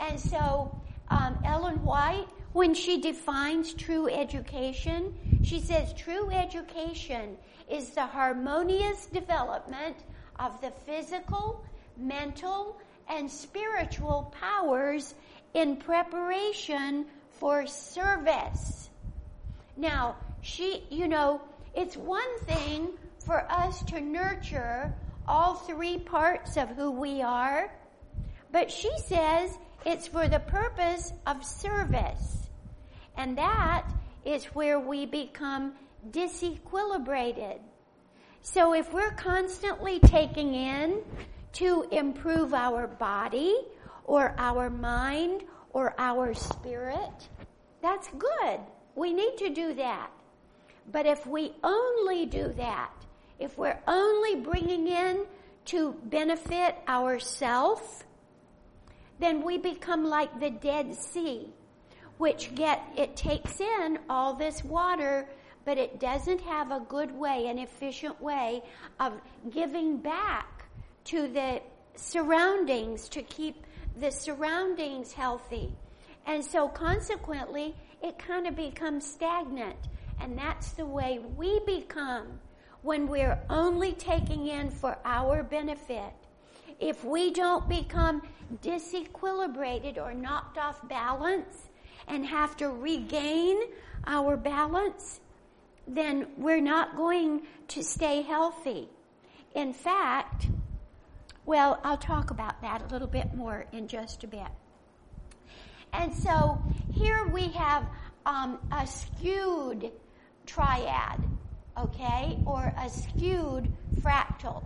And 0.00 0.18
so, 0.20 0.80
um, 1.08 1.38
Ellen 1.44 1.82
White, 1.82 2.28
when 2.52 2.74
she 2.74 3.00
defines 3.00 3.74
true 3.74 4.08
education, 4.08 5.14
she 5.42 5.58
says 5.58 5.92
true 5.94 6.30
education 6.30 7.36
is 7.68 7.90
the 7.90 8.06
harmonious 8.06 9.06
development 9.06 9.96
of 10.38 10.60
the 10.60 10.70
physical, 10.86 11.64
mental, 11.96 12.78
and 13.08 13.30
spiritual 13.30 14.32
powers 14.40 15.14
in 15.54 15.76
preparation 15.76 17.06
for 17.38 17.66
service. 17.66 18.88
Now, 19.76 20.16
she, 20.42 20.84
you 20.90 21.08
know, 21.08 21.40
it's 21.74 21.96
one 21.96 22.38
thing 22.40 22.90
for 23.24 23.50
us 23.50 23.82
to 23.84 24.00
nurture 24.00 24.94
all 25.26 25.54
three 25.54 25.98
parts 25.98 26.56
of 26.56 26.68
who 26.70 26.90
we 26.90 27.22
are, 27.22 27.72
but 28.52 28.70
she 28.70 28.90
says 28.98 29.56
it's 29.84 30.06
for 30.06 30.28
the 30.28 30.40
purpose 30.40 31.12
of 31.26 31.44
service. 31.44 32.48
And 33.16 33.38
that 33.38 33.86
is 34.24 34.44
where 34.46 34.78
we 34.80 35.06
become 35.06 35.74
disequilibrated. 36.10 37.58
So 38.42 38.74
if 38.74 38.92
we're 38.92 39.12
constantly 39.12 39.98
taking 40.00 40.54
in 40.54 41.02
to 41.54 41.86
improve 41.90 42.52
our 42.54 42.86
body 42.86 43.56
or 44.04 44.34
our 44.38 44.70
mind 44.70 45.44
or 45.72 45.94
our 45.98 46.34
spirit, 46.34 47.28
that's 47.82 48.08
good. 48.18 48.60
We 48.94 49.12
need 49.12 49.36
to 49.38 49.50
do 49.50 49.74
that. 49.74 50.10
But 50.92 51.06
if 51.06 51.26
we 51.26 51.52
only 51.62 52.26
do 52.26 52.52
that, 52.56 52.92
if 53.38 53.56
we're 53.58 53.78
only 53.88 54.36
bringing 54.36 54.86
in 54.86 55.26
to 55.66 55.94
benefit 56.04 56.76
ourself, 56.86 58.04
then 59.18 59.42
we 59.42 59.58
become 59.58 60.04
like 60.04 60.38
the 60.40 60.50
Dead 60.50 60.94
Sea, 60.94 61.48
which 62.18 62.54
get, 62.54 62.82
it 62.96 63.16
takes 63.16 63.60
in 63.60 63.98
all 64.08 64.34
this 64.34 64.62
water, 64.62 65.28
but 65.64 65.78
it 65.78 65.98
doesn't 65.98 66.40
have 66.42 66.70
a 66.70 66.80
good 66.80 67.10
way, 67.10 67.46
an 67.48 67.58
efficient 67.58 68.20
way 68.20 68.62
of 69.00 69.14
giving 69.50 69.96
back 69.96 70.53
to 71.04 71.28
the 71.28 71.60
surroundings 71.96 73.08
to 73.10 73.22
keep 73.22 73.66
the 73.98 74.10
surroundings 74.10 75.12
healthy. 75.12 75.72
And 76.26 76.44
so 76.44 76.68
consequently, 76.68 77.74
it 78.02 78.18
kind 78.18 78.46
of 78.46 78.56
becomes 78.56 79.06
stagnant. 79.06 79.76
And 80.20 80.38
that's 80.38 80.72
the 80.72 80.86
way 80.86 81.20
we 81.36 81.60
become 81.60 82.40
when 82.82 83.06
we're 83.06 83.38
only 83.50 83.92
taking 83.92 84.46
in 84.48 84.70
for 84.70 84.96
our 85.04 85.42
benefit. 85.42 86.12
If 86.80 87.04
we 87.04 87.30
don't 87.30 87.68
become 87.68 88.22
disequilibrated 88.62 89.98
or 89.98 90.12
knocked 90.12 90.58
off 90.58 90.86
balance 90.88 91.68
and 92.08 92.26
have 92.26 92.56
to 92.58 92.68
regain 92.68 93.58
our 94.06 94.36
balance, 94.36 95.20
then 95.86 96.26
we're 96.36 96.60
not 96.60 96.96
going 96.96 97.42
to 97.68 97.82
stay 97.82 98.22
healthy. 98.22 98.88
In 99.54 99.72
fact, 99.72 100.48
well, 101.46 101.80
I'll 101.84 101.98
talk 101.98 102.30
about 102.30 102.60
that 102.62 102.82
a 102.82 102.86
little 102.86 103.08
bit 103.08 103.34
more 103.34 103.66
in 103.72 103.88
just 103.88 104.24
a 104.24 104.26
bit. 104.26 104.48
And 105.92 106.12
so 106.12 106.60
here 106.92 107.26
we 107.28 107.48
have 107.48 107.86
um, 108.26 108.58
a 108.72 108.86
skewed 108.86 109.92
triad, 110.46 111.22
okay, 111.78 112.38
or 112.46 112.74
a 112.78 112.88
skewed 112.88 113.72
fractal. 114.00 114.64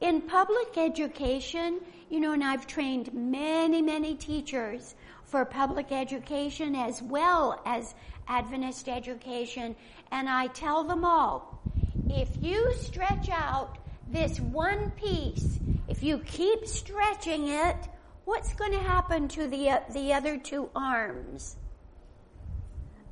In 0.00 0.22
public 0.22 0.76
education, 0.76 1.80
you 2.08 2.20
know, 2.20 2.32
and 2.32 2.44
I've 2.44 2.66
trained 2.66 3.12
many, 3.12 3.82
many 3.82 4.14
teachers 4.14 4.94
for 5.24 5.44
public 5.44 5.92
education 5.92 6.74
as 6.74 7.02
well 7.02 7.60
as 7.66 7.94
Adventist 8.28 8.88
education, 8.88 9.74
and 10.12 10.28
I 10.28 10.46
tell 10.48 10.84
them 10.84 11.04
all, 11.04 11.60
if 12.08 12.28
you 12.40 12.72
stretch 12.74 13.28
out 13.28 13.78
this 14.10 14.40
one 14.40 14.90
piece, 14.92 15.58
if 15.88 16.02
you 16.02 16.18
keep 16.18 16.66
stretching 16.66 17.48
it, 17.48 17.76
what's 18.24 18.54
going 18.54 18.72
to 18.72 18.78
happen 18.78 19.28
to 19.28 19.46
the, 19.46 19.70
uh, 19.70 19.80
the 19.92 20.12
other 20.12 20.36
two 20.36 20.68
arms? 20.74 21.56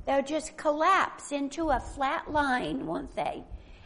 They'll 0.05 0.23
just 0.23 0.57
collapse 0.57 1.31
into 1.31 1.69
a 1.69 1.79
flat 1.79 2.31
line, 2.31 2.85
won't 2.85 3.15
they? 3.15 3.43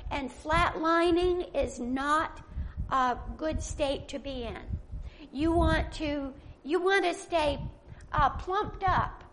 And 0.10 0.32
flat 0.32 0.80
lining 0.80 1.41
is 1.54 1.80
not 1.80 2.41
a 2.89 3.17
good 3.38 3.62
state 3.62 4.08
to 4.10 4.19
be 4.19 4.43
in. 4.43 4.60
You 5.32 5.52
want 5.52 5.91
to, 5.93 6.34
you 6.63 6.82
want 6.82 7.06
to 7.06 7.13
stay 7.13 7.60
uh, 8.12 8.30
plumped 8.30 8.84
up. 8.84 9.23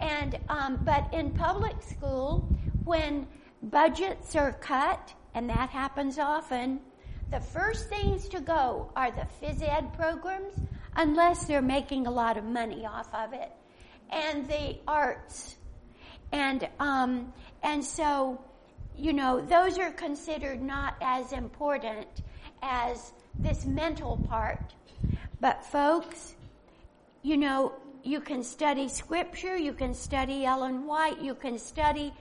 And, 0.00 0.38
um, 0.48 0.80
but 0.84 1.12
in 1.12 1.30
public 1.30 1.76
school, 1.82 2.48
when 2.84 3.26
budgets 3.62 4.34
are 4.34 4.52
cut, 4.52 5.12
and 5.34 5.48
that 5.50 5.70
happens 5.70 6.18
often, 6.18 6.80
the 7.30 7.40
first 7.40 7.88
things 7.88 8.28
to 8.28 8.40
go 8.40 8.90
are 8.96 9.10
the 9.10 9.26
phys 9.40 9.62
ed 9.62 9.92
programs, 9.94 10.54
unless 10.96 11.44
they're 11.44 11.62
making 11.62 12.06
a 12.06 12.10
lot 12.10 12.36
of 12.36 12.44
money 12.44 12.84
off 12.84 13.12
of 13.14 13.32
it, 13.32 13.52
and 14.10 14.48
the 14.48 14.76
arts. 14.86 15.56
And, 16.32 16.68
um, 16.80 17.32
and 17.62 17.84
so, 17.84 18.42
you 18.96 19.12
know, 19.12 19.40
those 19.40 19.78
are 19.78 19.90
considered 19.90 20.62
not 20.62 20.96
as 21.00 21.32
important 21.32 22.06
as 22.62 23.12
this 23.38 23.64
mental 23.64 24.18
part. 24.28 24.74
But 25.40 25.64
folks, 25.64 26.34
you 27.22 27.36
know, 27.36 27.72
you 28.02 28.20
can 28.20 28.42
study 28.42 28.88
scripture, 28.88 29.56
you 29.56 29.72
can 29.72 29.94
study 29.94 30.44
Ellen 30.44 30.86
White, 30.86 31.20
you 31.20 31.34
can 31.34 31.58
study 31.58 32.12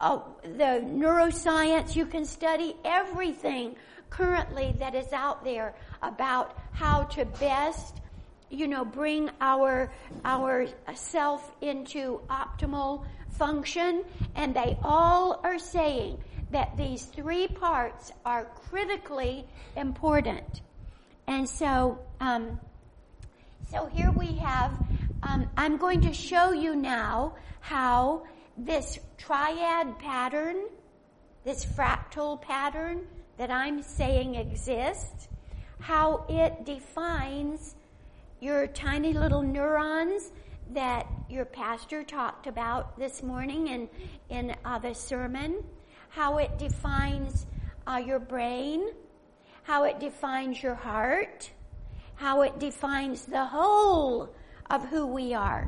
uh, 0.00 0.18
the 0.42 0.82
neuroscience. 0.82 1.94
You 1.94 2.06
can 2.06 2.24
study 2.24 2.74
everything 2.84 3.76
currently 4.10 4.74
that 4.78 4.94
is 4.94 5.12
out 5.12 5.44
there 5.44 5.74
about 6.02 6.58
how 6.72 7.04
to 7.04 7.24
best, 7.24 8.00
you 8.50 8.66
know, 8.66 8.84
bring 8.84 9.30
our 9.40 9.90
our 10.24 10.66
self 10.94 11.52
into 11.60 12.20
optimal 12.28 13.04
function, 13.30 14.04
and 14.34 14.54
they 14.54 14.76
all 14.82 15.40
are 15.42 15.58
saying 15.58 16.18
that 16.50 16.76
these 16.76 17.04
three 17.04 17.46
parts 17.46 18.12
are 18.26 18.44
critically 18.68 19.46
important. 19.76 20.60
And 21.26 21.48
so, 21.48 21.98
um, 22.20 22.58
so 23.70 23.86
here 23.86 24.10
we 24.10 24.34
have. 24.34 24.72
Um, 25.22 25.48
I'm 25.56 25.76
going 25.76 26.00
to 26.02 26.12
show 26.12 26.50
you 26.50 26.74
now 26.74 27.34
how 27.60 28.26
this 28.56 28.98
triad 29.16 29.98
pattern, 29.98 30.64
this 31.44 31.64
fractal 31.64 32.40
pattern 32.42 33.06
that 33.40 33.50
I'm 33.50 33.82
saying 33.82 34.34
exists, 34.34 35.26
how 35.78 36.26
it 36.28 36.66
defines 36.66 37.74
your 38.38 38.66
tiny 38.66 39.14
little 39.14 39.40
neurons 39.40 40.30
that 40.74 41.06
your 41.30 41.46
pastor 41.46 42.04
talked 42.04 42.46
about 42.46 42.98
this 42.98 43.22
morning 43.22 43.68
in, 43.68 43.88
in 44.28 44.54
uh, 44.62 44.78
the 44.78 44.94
sermon, 44.94 45.64
how 46.10 46.36
it 46.36 46.58
defines 46.58 47.46
uh, 47.86 47.96
your 47.96 48.18
brain, 48.18 48.90
how 49.62 49.84
it 49.84 49.98
defines 50.00 50.62
your 50.62 50.74
heart, 50.74 51.50
how 52.16 52.42
it 52.42 52.58
defines 52.58 53.24
the 53.24 53.46
whole 53.46 54.28
of 54.68 54.84
who 54.90 55.06
we 55.06 55.32
are. 55.32 55.66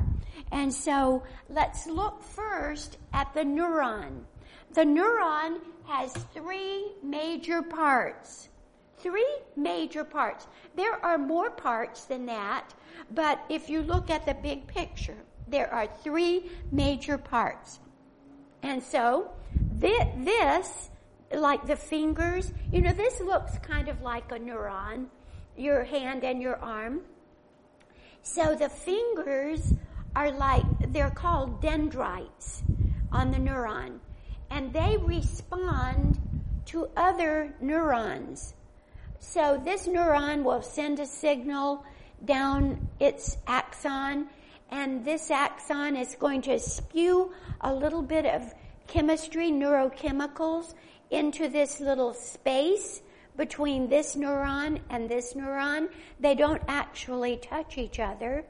And 0.51 0.71
so 0.71 1.23
let's 1.49 1.87
look 1.87 2.21
first 2.21 2.99
at 3.13 3.33
the 3.33 3.41
neuron. 3.41 4.25
The 4.73 4.81
neuron 4.81 5.59
has 5.85 6.11
three 6.33 6.93
major 7.03 7.61
parts. 7.61 8.49
Three 8.97 9.37
major 9.55 10.03
parts. 10.03 10.47
There 10.75 10.93
are 11.05 11.17
more 11.17 11.51
parts 11.51 12.05
than 12.05 12.25
that, 12.25 12.73
but 13.11 13.43
if 13.49 13.69
you 13.69 13.81
look 13.81 14.09
at 14.09 14.25
the 14.25 14.33
big 14.33 14.65
picture, 14.65 15.17
there 15.47 15.71
are 15.71 15.87
three 16.03 16.49
major 16.71 17.17
parts. 17.17 17.79
And 18.63 18.81
so 18.81 19.31
this, 19.53 20.89
like 21.31 21.67
the 21.67 21.75
fingers, 21.75 22.51
you 22.71 22.81
know, 22.81 22.93
this 22.93 23.19
looks 23.19 23.57
kind 23.59 23.89
of 23.89 24.01
like 24.01 24.31
a 24.31 24.39
neuron, 24.39 25.07
your 25.55 25.83
hand 25.83 26.23
and 26.23 26.41
your 26.41 26.55
arm. 26.57 27.01
So 28.23 28.55
the 28.55 28.69
fingers 28.69 29.73
are 30.15 30.31
like, 30.31 30.63
they're 30.93 31.11
called 31.11 31.61
dendrites 31.61 32.63
on 33.11 33.31
the 33.31 33.37
neuron. 33.37 33.99
And 34.53 34.71
they 34.71 34.97
respond 34.97 36.19
to 36.67 36.87
other 36.95 37.55
neurons. 37.59 38.53
So 39.17 39.59
this 39.65 39.87
neuron 39.87 40.43
will 40.43 40.61
send 40.61 40.99
a 40.99 41.07
signal 41.07 41.83
down 42.23 42.87
its 42.99 43.37
axon, 43.47 44.27
and 44.69 45.03
this 45.03 45.31
axon 45.31 45.97
is 45.97 46.15
going 46.19 46.43
to 46.43 46.59
spew 46.59 47.31
a 47.61 47.73
little 47.73 48.03
bit 48.03 48.25
of 48.27 48.53
chemistry, 48.85 49.49
neurochemicals, 49.49 50.75
into 51.09 51.47
this 51.47 51.79
little 51.79 52.13
space 52.13 53.01
between 53.35 53.89
this 53.89 54.15
neuron 54.15 54.79
and 54.91 55.09
this 55.09 55.33
neuron. 55.33 55.89
They 56.19 56.35
don't 56.35 56.61
actually 56.67 57.37
touch 57.37 57.79
each 57.79 57.99
other. 57.99 58.45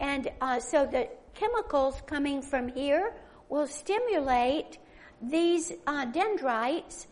And 0.00 0.28
uh, 0.40 0.58
so 0.58 0.86
the 0.86 1.08
chemicals 1.34 2.02
coming 2.06 2.42
from 2.42 2.66
here 2.68 3.14
will 3.48 3.68
stimulate 3.68 4.78
these 5.22 5.72
uh, 5.86 6.04
dendrites, 6.06 7.06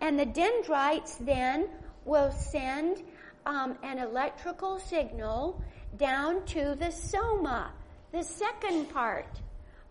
and 0.00 0.18
the 0.18 0.26
dendrites 0.26 1.16
then 1.16 1.68
will 2.04 2.32
send 2.32 3.02
um, 3.46 3.76
an 3.82 3.98
electrical 3.98 4.78
signal 4.78 5.62
down 5.96 6.44
to 6.46 6.76
the 6.78 6.90
soma, 6.90 7.72
the 8.12 8.22
second 8.22 8.90
part 8.90 9.40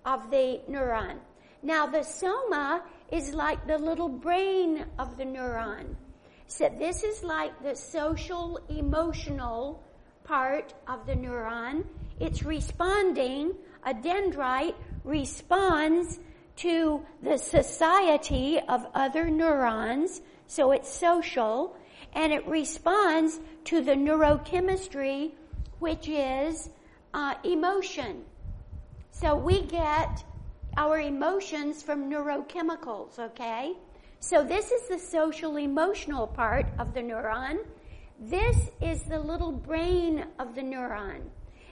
of 0.06 0.30
the 0.32 0.62
neuron. 0.70 1.18
Now, 1.62 1.86
the 1.86 2.04
soma 2.04 2.84
is 3.12 3.34
like 3.34 3.68
the 3.68 3.78
little 3.78 4.10
brain 4.10 4.86
of 4.98 5.18
the 5.18 5.26
neuron. 5.26 5.96
So, 6.48 6.74
this 6.80 7.04
is 7.04 7.24
like 7.24 7.62
the 7.62 7.76
social 7.76 8.60
emotional 8.70 9.84
part 10.24 10.74
of 10.88 11.06
the 11.06 11.14
neuron. 11.14 11.86
It's 12.20 12.44
responding, 12.44 13.54
a 13.86 13.94
dendrite 13.94 14.76
responds 15.04 16.20
to 16.60 17.06
the 17.24 17.38
society 17.38 18.60
of 18.68 18.86
other 18.94 19.30
neurons, 19.30 20.22
so 20.48 20.72
it's 20.72 20.92
social, 20.92 21.76
and 22.14 22.34
it 22.34 22.46
responds 22.48 23.40
to 23.66 23.82
the 23.82 23.94
neurochemistry, 23.94 25.32
which 25.80 26.08
is 26.10 26.70
uh, 27.14 27.36
emotion. 27.44 28.24
So 29.12 29.36
we 29.36 29.62
get 29.62 30.24
our 30.78 31.00
emotions 31.00 31.82
from 31.82 32.10
neurochemicals, 32.10 33.20
okay? 33.20 33.74
So 34.20 34.44
this 34.44 34.72
is 34.72 34.88
the 34.88 35.00
social 35.00 35.58
emotional 35.58 36.28
part 36.28 36.66
of 36.78 36.94
the 36.94 37.02
neuron. 37.02 37.60
This 38.20 38.70
is 38.82 39.04
the 39.04 39.20
little 39.20 39.52
brain 39.52 40.26
of 40.40 40.56
the 40.56 40.62
neuron. 40.62 41.22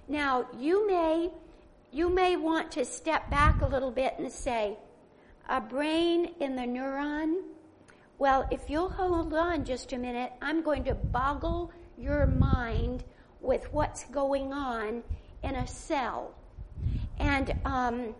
Now, 0.08 0.48
you 0.58 0.88
may, 0.88 1.30
you 1.98 2.10
may 2.10 2.38
want 2.38 2.72
to 2.74 2.86
step 2.86 3.28
back 3.32 3.62
a 3.64 3.66
little 3.66 3.90
bit 3.90 4.14
and 4.20 4.32
say, 4.32 4.78
a 5.50 5.60
brain 5.60 6.36
in 6.40 6.56
the 6.56 6.62
neuron? 6.62 7.42
Well, 8.20 8.48
if 8.52 8.70
you'll 8.70 8.90
hold 8.90 9.34
on 9.34 9.66
just 9.66 9.94
a 9.94 9.98
minute, 9.98 10.32
I'm 10.40 10.62
going 10.62 10.84
to 10.84 10.94
boggle 10.94 11.72
your 11.98 12.28
mind 12.28 13.04
with 13.42 13.74
what's 13.74 14.04
going 14.06 14.54
on 14.54 15.02
in 15.42 15.56
a 15.56 15.66
cell. 15.66 16.36
And 17.18 17.56
um, 17.66 18.14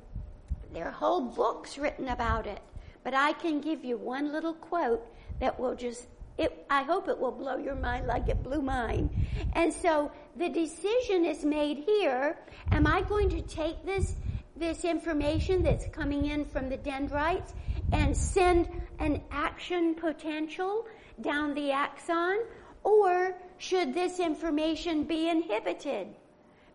there 0.74 0.86
are 0.86 0.92
whole 0.92 1.22
books 1.22 1.78
written 1.78 2.08
about 2.08 2.48
it. 2.48 2.62
But 3.04 3.14
I 3.14 3.34
can 3.34 3.62
give 3.62 3.86
you 3.86 3.98
one 3.98 4.32
little 4.32 4.56
quote 4.56 5.06
that 5.40 5.60
will 5.60 5.76
just, 5.76 6.08
it, 6.38 6.66
I 6.70 6.84
hope 6.84 7.08
it 7.08 7.18
will 7.18 7.32
blow 7.32 7.58
your 7.58 7.76
mind 7.76 8.08
like 8.08 8.30
it 8.30 8.44
blew 8.44 8.62
mine. 8.62 9.10
And 9.54 9.74
so 9.74 10.12
the 10.36 10.50
decision 10.50 11.26
is 11.26 11.44
made 11.44 11.80
here. 11.80 12.38
Am 12.72 12.86
I 12.86 13.02
going 13.02 13.30
to 13.30 13.42
take 13.42 13.84
this, 13.86 14.16
this 14.56 14.86
information 14.86 15.64
that's 15.64 15.88
coming 15.88 16.26
in 16.26 16.46
from 16.46 16.70
the 16.70 16.78
dendrites 16.78 17.54
and 17.92 18.16
send 18.16 18.70
an 19.00 19.22
action 19.32 19.96
potential 19.96 20.86
down 21.22 21.56
the 21.56 21.72
axon? 21.72 22.40
Or 22.84 23.36
should 23.58 23.94
this 23.94 24.20
information 24.20 25.04
be 25.04 25.30
inhibited? 25.30 26.08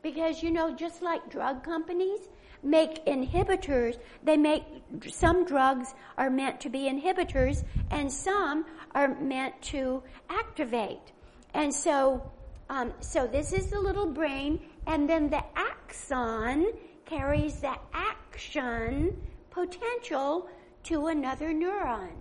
Because, 0.03 0.43
you 0.43 0.51
know, 0.51 0.75
just 0.75 1.03
like 1.03 1.31
drug 1.31 1.63
companies 1.63 2.21
make 2.63 3.05
inhibitors, 3.07 3.99
they 4.23 4.37
make, 4.37 4.63
some 5.09 5.45
drugs 5.45 5.95
are 6.17 6.31
meant 6.31 6.61
to 6.61 6.69
be 6.69 6.81
inhibitors 6.81 7.65
and 7.91 8.11
some 8.11 8.65
are 8.95 9.15
meant 9.21 9.61
to 9.63 10.03
activate. 10.29 11.13
And 11.55 11.73
so, 11.73 12.31
um, 12.69 12.93
so 13.01 13.27
this 13.27 13.53
is 13.53 13.69
the 13.69 13.81
little 13.81 14.07
brain 14.07 14.61
and 14.87 15.09
then 15.09 15.29
the 15.31 15.45
axon 15.57 16.73
carries 17.05 17.61
the 17.61 17.75
action 17.93 19.17
potential 19.51 20.49
to 20.85 21.07
another 21.09 21.53
neuron. 21.53 22.13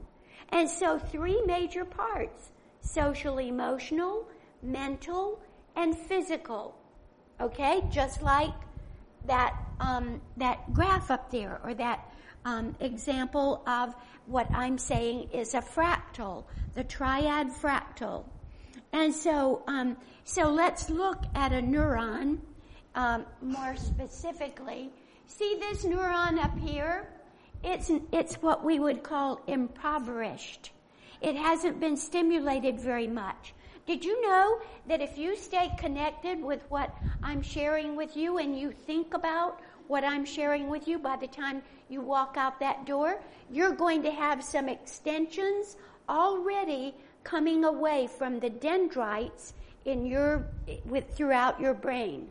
And 0.50 0.70
so 0.70 1.00
three 1.00 1.42
major 1.46 1.86
parts, 1.86 2.52
social 2.82 3.40
emotional, 3.40 4.28
mental, 4.62 5.42
and 5.76 5.98
physical. 5.98 6.76
Okay? 7.40 7.82
Just 7.90 8.22
like 8.22 8.54
that, 9.26 9.56
um, 9.80 10.22
that 10.38 10.74
graph 10.74 11.10
up 11.10 11.32
there 11.32 11.62
or 11.64 11.74
that 11.76 12.11
um, 12.46 12.76
example 12.80 13.64
of 13.68 13.96
what 14.26 14.50
I'm 14.52 14.78
saying 14.78 15.30
is 15.34 15.54
a 15.54 15.62
fractal, 15.62 16.46
the 16.76 16.84
triad 16.84 17.48
fractal. 17.48 18.26
And 18.94 19.14
so, 19.14 19.64
um, 19.68 19.98
so 20.24 20.52
let's 20.52 20.90
look 20.90 21.24
at 21.36 21.54
a 21.54 21.62
neuron 21.62 22.40
um, 22.96 23.26
more 23.42 23.76
specifically. 23.78 24.90
See 25.28 25.58
this 25.60 25.86
neuron 25.86 26.44
up 26.44 26.58
here? 26.60 27.08
It's, 27.64 27.92
it's 28.12 28.36
what 28.36 28.66
we 28.66 28.80
would 28.80 29.04
call 29.04 29.42
impoverished. 29.48 30.72
It 31.22 31.36
hasn't 31.36 31.80
been 31.80 31.96
stimulated 31.96 32.80
very 32.80 33.08
much. 33.08 33.54
Did 33.86 34.04
you 34.04 34.22
know 34.22 34.60
that 34.88 35.02
if 35.02 35.18
you 35.18 35.36
stay 35.36 35.72
connected 35.78 36.42
with 36.42 36.64
what 36.70 36.96
I'm 37.24 37.42
sharing 37.42 37.96
with 37.96 38.16
you 38.16 38.38
and 38.38 38.58
you 38.58 38.72
think 38.72 39.14
about 39.14 39.62
what 39.88 40.04
I'm 40.04 40.26
sharing 40.26 40.70
with 40.70 40.88
you 40.88 41.00
by 41.00 41.18
the 41.18 41.28
time 41.28 41.62
you 41.90 42.02
walk 42.02 42.36
out 42.38 42.60
that 42.60 42.86
door, 42.86 43.22
you're 43.50 43.74
going 43.74 44.04
to 44.04 44.12
have 44.12 44.44
some 44.44 44.70
extensions 44.70 45.78
already 46.10 46.94
coming 47.24 47.66
away 47.66 48.08
from 48.08 48.40
the 48.40 48.50
dendrites 48.50 49.54
in 49.86 50.06
your 50.06 50.48
with 50.86 51.16
throughout 51.16 51.60
your 51.60 51.74
brain. 51.74 52.28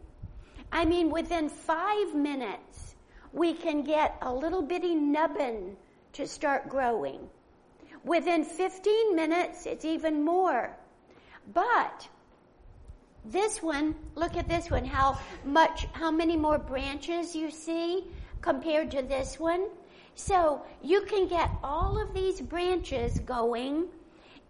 I 0.73 0.85
mean 0.85 1.11
within 1.11 1.49
5 1.49 2.15
minutes 2.15 2.95
we 3.33 3.55
can 3.55 3.83
get 3.83 4.17
a 4.23 4.33
little 4.33 4.63
bitty 4.63 4.95
nubbin 4.95 5.77
to 6.15 6.27
start 6.27 6.69
growing. 6.69 7.29
Within 8.05 8.45
15 8.45 9.15
minutes, 9.15 9.67
it's 9.67 9.85
even 9.85 10.25
more. 10.25 10.77
But 11.53 12.09
this 13.25 13.63
one, 13.63 13.95
look 14.15 14.37
at 14.37 14.49
this 14.49 14.71
one, 14.71 14.85
how 14.85 15.19
much, 15.45 15.87
how 15.93 16.11
many 16.11 16.37
more 16.37 16.59
branches 16.59 17.35
you 17.35 17.51
see 17.51 18.05
compared 18.41 18.91
to 18.93 19.03
this 19.03 19.39
one. 19.39 19.69
So 20.15 20.63
you 20.83 21.03
can 21.03 21.29
get 21.29 21.51
all 21.63 22.01
of 22.01 22.15
these 22.15 22.41
branches 22.41 23.21
going 23.21 23.89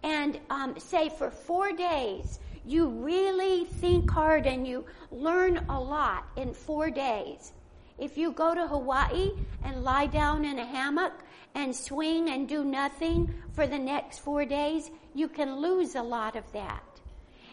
and 0.02 0.38
um, 0.48 0.78
say 0.78 1.08
for 1.10 1.30
four 1.30 1.72
days, 1.72 2.38
you 2.64 2.88
really 2.88 3.64
think 3.64 4.10
hard 4.10 4.46
and 4.46 4.66
you 4.66 4.84
learn 5.10 5.58
a 5.68 5.80
lot 5.80 6.26
in 6.36 6.54
four 6.54 6.90
days. 6.90 7.52
If 7.98 8.16
you 8.16 8.32
go 8.32 8.54
to 8.54 8.66
Hawaii 8.66 9.32
and 9.64 9.84
lie 9.84 10.06
down 10.06 10.44
in 10.44 10.58
a 10.58 10.64
hammock 10.64 11.12
and 11.54 11.74
swing 11.74 12.30
and 12.30 12.48
do 12.48 12.64
nothing 12.64 13.34
for 13.52 13.66
the 13.66 13.78
next 13.78 14.20
four 14.20 14.44
days, 14.44 14.90
you 15.14 15.28
can 15.28 15.56
lose 15.56 15.96
a 15.96 16.02
lot 16.02 16.36
of 16.36 16.50
that. 16.52 16.82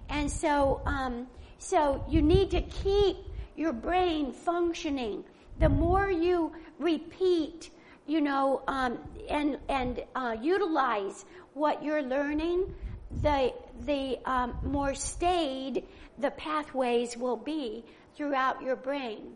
And 0.09 0.31
so, 0.31 0.81
um, 0.85 1.27
so 1.57 2.03
you 2.09 2.21
need 2.21 2.51
to 2.51 2.61
keep 2.61 3.17
your 3.55 3.73
brain 3.73 4.31
functioning. 4.31 5.23
The 5.59 5.69
more 5.69 6.09
you 6.09 6.53
repeat, 6.79 7.71
you 8.05 8.21
know, 8.21 8.61
um, 8.67 8.99
and 9.29 9.57
and 9.67 10.03
uh, 10.15 10.35
utilize 10.41 11.25
what 11.53 11.83
you're 11.83 12.03
learning, 12.03 12.73
the 13.21 13.53
the 13.85 14.19
um, 14.25 14.57
more 14.63 14.93
stayed 14.93 15.83
the 16.19 16.31
pathways 16.31 17.15
will 17.15 17.37
be 17.37 17.83
throughout 18.15 18.61
your 18.61 18.75
brain. 18.75 19.35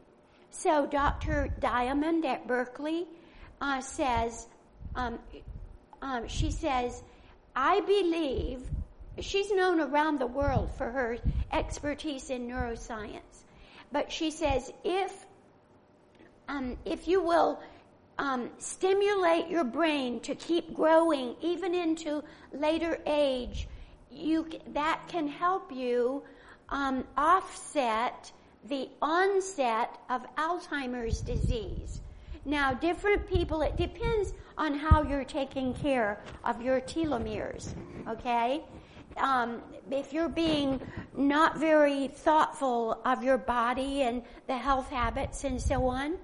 So 0.49 0.85
Dr. 0.85 1.49
Diamond 1.59 2.25
at 2.25 2.47
Berkeley 2.47 3.07
uh, 3.61 3.81
says, 3.81 4.47
um, 4.95 5.19
um, 6.01 6.27
she 6.27 6.51
says, 6.51 7.03
I 7.55 7.79
believe 7.81 8.61
she's 9.21 9.51
known 9.51 9.79
around 9.79 10.19
the 10.19 10.27
world 10.27 10.71
for 10.77 10.89
her 10.89 11.17
expertise 11.51 12.29
in 12.29 12.47
neuroscience, 12.47 13.43
but 13.91 14.11
she 14.11 14.31
says 14.31 14.71
if 14.83 15.25
um, 16.47 16.77
if 16.85 17.07
you 17.07 17.21
will 17.21 17.61
um, 18.17 18.49
stimulate 18.57 19.47
your 19.47 19.63
brain 19.63 20.19
to 20.21 20.35
keep 20.35 20.73
growing 20.73 21.35
even 21.41 21.73
into 21.73 22.23
later 22.51 22.99
age, 23.05 23.67
you 24.11 24.47
that 24.73 25.01
can 25.07 25.27
help 25.27 25.71
you 25.71 26.23
um, 26.69 27.03
offset 27.17 28.31
the 28.67 28.89
onset 29.01 29.97
of 30.09 30.23
Alzheimer's 30.35 31.21
disease. 31.21 32.01
Now, 32.45 32.73
different 32.73 33.27
people, 33.27 33.61
it 33.61 33.77
depends 33.77 34.33
on 34.57 34.73
how 34.73 35.03
you're 35.03 35.23
taking 35.23 35.73
care 35.73 36.19
of 36.43 36.61
your 36.61 36.81
telomeres, 36.81 37.73
okay? 38.07 38.63
Um, 39.17 39.61
if 39.89 40.13
you're 40.13 40.29
being 40.29 40.81
not 41.15 41.57
very 41.57 42.07
thoughtful 42.07 42.99
of 43.05 43.23
your 43.23 43.37
body 43.37 44.03
and 44.03 44.23
the 44.47 44.57
health 44.57 44.89
habits 44.89 45.43
and 45.43 45.61
so 45.61 45.85
on, 45.87 46.17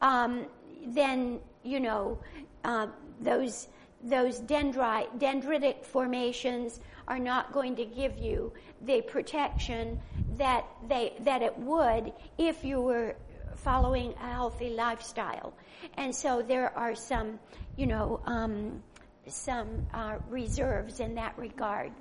um, 0.00 0.46
then, 0.86 1.40
you 1.62 1.80
know, 1.80 2.18
uh, 2.64 2.88
those, 3.20 3.68
those 4.02 4.40
dendri- 4.40 5.08
dendritic 5.18 5.84
formations 5.84 6.80
are 7.08 7.18
not 7.18 7.52
going 7.52 7.76
to 7.76 7.84
give 7.84 8.18
you 8.18 8.52
the 8.82 9.00
protection 9.02 10.00
that 10.36 10.64
they, 10.88 11.14
that 11.20 11.42
it 11.42 11.56
would 11.58 12.12
if 12.38 12.64
you 12.64 12.80
were 12.80 13.14
following 13.56 14.12
a 14.22 14.30
healthy 14.30 14.70
lifestyle. 14.70 15.52
And 15.94 16.14
so 16.14 16.42
there 16.42 16.76
are 16.76 16.94
some, 16.94 17.38
you 17.76 17.86
know, 17.86 18.20
um, 18.26 18.82
some 19.26 19.86
uh, 19.94 20.16
reserves 20.28 21.00
in 21.00 21.14
that 21.14 21.36
regard. 21.38 21.92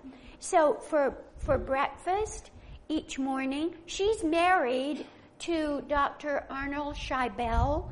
So 0.42 0.74
for 0.74 1.16
for 1.38 1.60
breakfast 1.60 2.50
each 2.90 3.20
morning, 3.20 3.76
she's 3.86 4.24
married 4.24 5.06
to 5.40 5.84
Dr. 5.88 6.46
Arnold 6.50 6.96
Scheibel. 6.96 7.88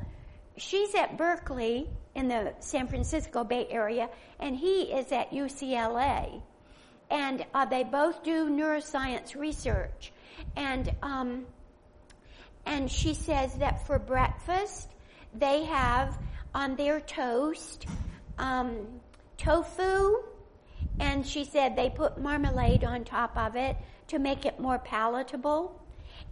She's 0.56 0.92
at 0.96 1.16
Berkeley 1.16 1.88
in 2.16 2.26
the 2.26 2.52
San 2.58 2.88
Francisco 2.88 3.44
Bay 3.44 3.68
Area, 3.70 4.10
and 4.40 4.56
he 4.56 4.82
is 4.82 5.12
at 5.12 5.30
UCLA. 5.30 6.42
And 7.08 7.46
uh, 7.54 7.66
they 7.66 7.84
both 7.84 8.24
do 8.24 8.50
neuroscience 8.50 9.36
research. 9.36 10.12
And 10.56 10.92
um, 11.04 11.46
and 12.66 12.90
she 12.90 13.14
says 13.14 13.54
that 13.58 13.86
for 13.86 14.00
breakfast, 14.00 14.88
they 15.32 15.66
have 15.66 16.18
on 16.52 16.74
their 16.74 17.00
toast 17.00 17.86
um, 18.38 18.88
tofu, 19.38 20.16
and 20.98 21.26
she 21.26 21.44
said 21.44 21.76
they 21.76 21.90
put 21.90 22.20
marmalade 22.20 22.84
on 22.84 23.04
top 23.04 23.36
of 23.36 23.56
it 23.56 23.76
to 24.08 24.18
make 24.18 24.44
it 24.44 24.58
more 24.58 24.78
palatable. 24.78 25.80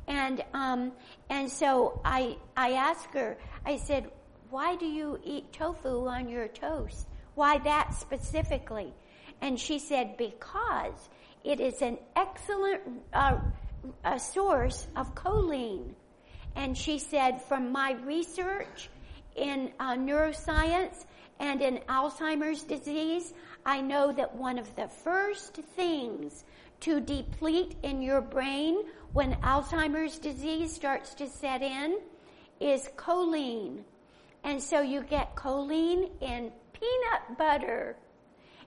And 0.06 0.44
um, 0.52 0.92
and 1.30 1.50
so 1.50 2.00
I 2.04 2.36
I 2.56 2.72
asked 2.72 3.14
her. 3.14 3.36
I 3.64 3.76
said, 3.76 4.10
"Why 4.50 4.76
do 4.76 4.86
you 4.86 5.18
eat 5.24 5.52
tofu 5.52 6.06
on 6.06 6.28
your 6.28 6.48
toast? 6.48 7.06
Why 7.34 7.58
that 7.58 7.94
specifically?" 7.94 8.92
And 9.40 9.58
she 9.58 9.78
said, 9.78 10.16
"Because 10.16 11.08
it 11.44 11.60
is 11.60 11.80
an 11.82 11.98
excellent 12.16 12.82
uh, 13.12 13.38
a 14.04 14.18
source 14.18 14.86
of 14.96 15.14
choline." 15.14 15.94
And 16.58 16.76
she 16.76 16.98
said, 16.98 17.40
from 17.42 17.70
my 17.70 17.92
research 18.04 18.90
in 19.36 19.70
uh, 19.78 19.94
neuroscience 19.94 21.04
and 21.40 21.62
in 21.62 21.78
Alzheimer's 21.88 22.62
disease, 22.62 23.32
I 23.64 23.80
know 23.80 24.12
that 24.12 24.34
one 24.34 24.58
of 24.58 24.74
the 24.76 24.88
first 24.88 25.54
things 25.76 26.44
to 26.80 27.00
deplete 27.00 27.76
in 27.82 28.02
your 28.02 28.20
brain 28.20 28.82
when 29.12 29.34
Alzheimer's 29.36 30.18
disease 30.18 30.72
starts 30.72 31.14
to 31.14 31.28
set 31.28 31.62
in 31.62 31.98
is 32.60 32.88
choline. 32.96 33.82
And 34.44 34.62
so 34.62 34.80
you 34.80 35.02
get 35.02 35.34
choline 35.36 36.10
in 36.20 36.52
peanut 36.72 37.38
butter 37.38 37.96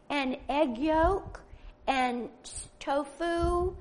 and 0.09 0.37
egg 0.49 0.77
yolk 0.77 1.41
and 1.87 2.29
tofu 2.79 3.75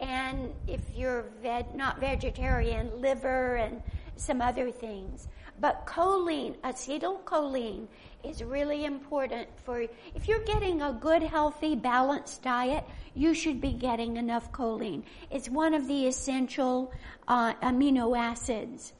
and 0.00 0.52
if 0.66 0.80
you're 0.94 1.24
veg, 1.42 1.74
not 1.74 2.00
vegetarian, 2.00 3.00
liver 3.00 3.56
and 3.56 3.82
some 4.16 4.40
other 4.40 4.70
things. 4.70 5.28
But 5.58 5.86
choline, 5.86 6.56
acetylcholine, 6.58 7.86
is 8.24 8.42
really 8.42 8.84
important 8.84 9.48
for, 9.64 9.86
if 10.14 10.26
you're 10.26 10.44
getting 10.44 10.82
a 10.82 10.92
good, 10.92 11.22
healthy, 11.22 11.74
balanced 11.74 12.42
diet, 12.42 12.84
you 13.14 13.34
should 13.34 13.60
be 13.60 13.72
getting 13.72 14.16
enough 14.16 14.52
choline. 14.52 15.02
It's 15.30 15.48
one 15.48 15.74
of 15.74 15.86
the 15.86 16.06
essential 16.06 16.92
uh, 17.28 17.54
amino 17.54 18.18
acids. 18.18 18.92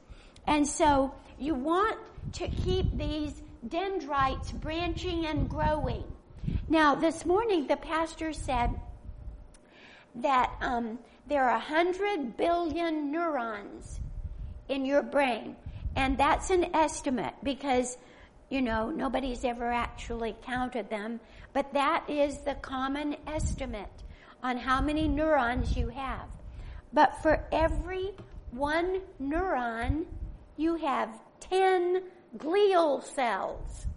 And 0.45 0.65
so 0.67 1.13
you 1.37 1.53
want 1.53 1.97
to 2.33 2.47
keep 2.47 2.97
these 2.97 3.41
dendrites 3.67 4.51
branching 4.51 5.25
and 5.25 5.49
growing. 5.49 6.03
Now, 6.69 6.95
this 6.95 7.25
morning 7.25 7.67
the 7.67 7.77
pastor 7.77 8.33
said 8.33 8.79
that 10.15 10.51
um, 10.61 10.99
there 11.27 11.43
are 11.43 11.57
100 11.57 12.37
billion 12.37 13.11
neurons 13.11 13.99
in 14.69 14.85
your 14.85 15.03
brain. 15.03 15.55
And 15.95 16.17
that's 16.17 16.49
an 16.49 16.75
estimate 16.75 17.33
because, 17.43 17.97
you 18.49 18.61
know, 18.61 18.89
nobody's 18.89 19.43
ever 19.43 19.71
actually 19.71 20.35
counted 20.43 20.89
them. 20.89 21.19
But 21.53 21.73
that 21.73 22.05
is 22.09 22.39
the 22.39 22.55
common 22.55 23.17
estimate 23.27 24.03
on 24.41 24.57
how 24.57 24.81
many 24.81 25.07
neurons 25.07 25.75
you 25.75 25.89
have. 25.89 26.27
But 26.93 27.21
for 27.21 27.45
every 27.51 28.11
one 28.51 29.01
neuron, 29.21 30.05
you 30.55 30.75
have 30.75 31.09
10 31.41 32.03
glial 32.37 33.03
cells. 33.03 33.87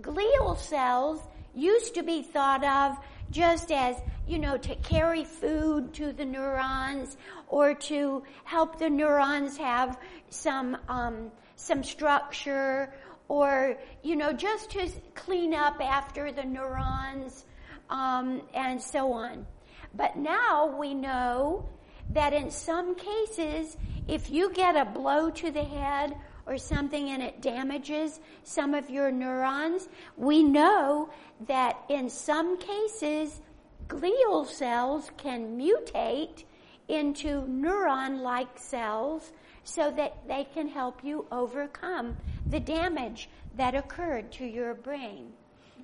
Glial 0.00 0.56
cells 0.56 1.20
used 1.54 1.94
to 1.94 2.02
be 2.02 2.22
thought 2.22 2.64
of 2.64 2.96
just 3.30 3.70
as, 3.70 3.96
you 4.26 4.38
know, 4.38 4.56
to 4.56 4.74
carry 4.76 5.24
food 5.24 5.92
to 5.94 6.12
the 6.12 6.24
neurons 6.24 7.16
or 7.48 7.74
to 7.74 8.22
help 8.44 8.78
the 8.78 8.90
neurons 8.90 9.56
have 9.56 9.98
some, 10.30 10.76
um, 10.88 11.30
some 11.56 11.82
structure 11.82 12.92
or, 13.30 13.76
you 14.02 14.16
know, 14.16 14.32
just 14.32 14.72
to 14.72 14.90
clean 15.14 15.54
up 15.54 15.80
after 15.80 16.32
the 16.32 16.42
neurons, 16.42 17.44
um, 17.88 18.42
and 18.52 18.82
so 18.82 19.12
on. 19.12 19.46
But 19.94 20.16
now 20.16 20.76
we 20.76 20.94
know 20.94 21.68
that 22.10 22.32
in 22.32 22.50
some 22.50 22.96
cases, 22.96 23.76
if 24.08 24.32
you 24.32 24.52
get 24.52 24.74
a 24.74 24.84
blow 24.84 25.30
to 25.30 25.52
the 25.52 25.62
head 25.62 26.16
or 26.44 26.58
something 26.58 27.10
and 27.10 27.22
it 27.22 27.40
damages 27.40 28.18
some 28.42 28.74
of 28.74 28.90
your 28.90 29.12
neurons, 29.12 29.88
we 30.16 30.42
know 30.42 31.08
that 31.46 31.78
in 31.88 32.10
some 32.10 32.58
cases, 32.58 33.40
glial 33.86 34.44
cells 34.44 35.08
can 35.16 35.56
mutate 35.56 36.42
into 36.88 37.42
neuron-like 37.42 38.58
cells 38.58 39.30
so 39.64 39.90
that 39.92 40.16
they 40.26 40.46
can 40.54 40.68
help 40.68 41.04
you 41.04 41.26
overcome 41.30 42.16
the 42.46 42.60
damage 42.60 43.28
that 43.56 43.74
occurred 43.74 44.32
to 44.32 44.46
your 44.46 44.74
brain. 44.74 45.32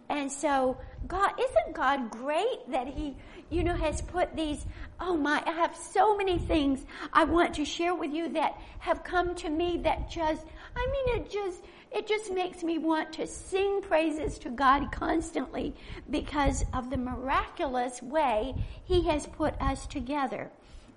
And 0.09 0.31
so 0.31 0.77
God, 1.07 1.33
isn't 1.41 1.74
God 1.74 2.11
great 2.11 2.70
that 2.70 2.87
He, 2.87 3.16
you 3.51 3.64
know, 3.64 3.74
has 3.74 4.01
put 4.01 4.35
these, 4.37 4.64
oh 5.01 5.16
my, 5.16 5.43
I 5.45 5.51
have 5.51 5.77
so 5.77 6.16
many 6.16 6.39
things 6.39 6.85
I 7.12 7.24
want 7.24 7.55
to 7.55 7.64
share 7.64 7.95
with 7.95 8.12
you 8.12 8.29
that 8.31 8.59
have 8.79 9.05
come 9.05 9.35
to 9.37 9.51
me 9.51 9.79
that 9.79 10.11
just, 10.11 10.45
I 10.77 10.87
mean, 10.87 11.20
it 11.20 11.31
just, 11.31 11.62
it 11.93 12.07
just 12.07 12.33
makes 12.33 12.62
me 12.62 12.79
want 12.79 13.12
to 13.14 13.27
sing 13.27 13.81
praises 13.83 14.39
to 14.41 14.51
God 14.51 14.93
constantly 14.93 15.74
because 16.11 16.64
of 16.72 16.91
the 16.91 16.97
miraculous 16.97 18.03
way 18.03 18.55
He 18.85 19.05
has 19.09 19.27
put 19.27 19.61
us 19.61 19.87
together. 19.87 20.51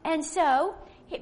And 0.03 0.23
so, 0.23 0.75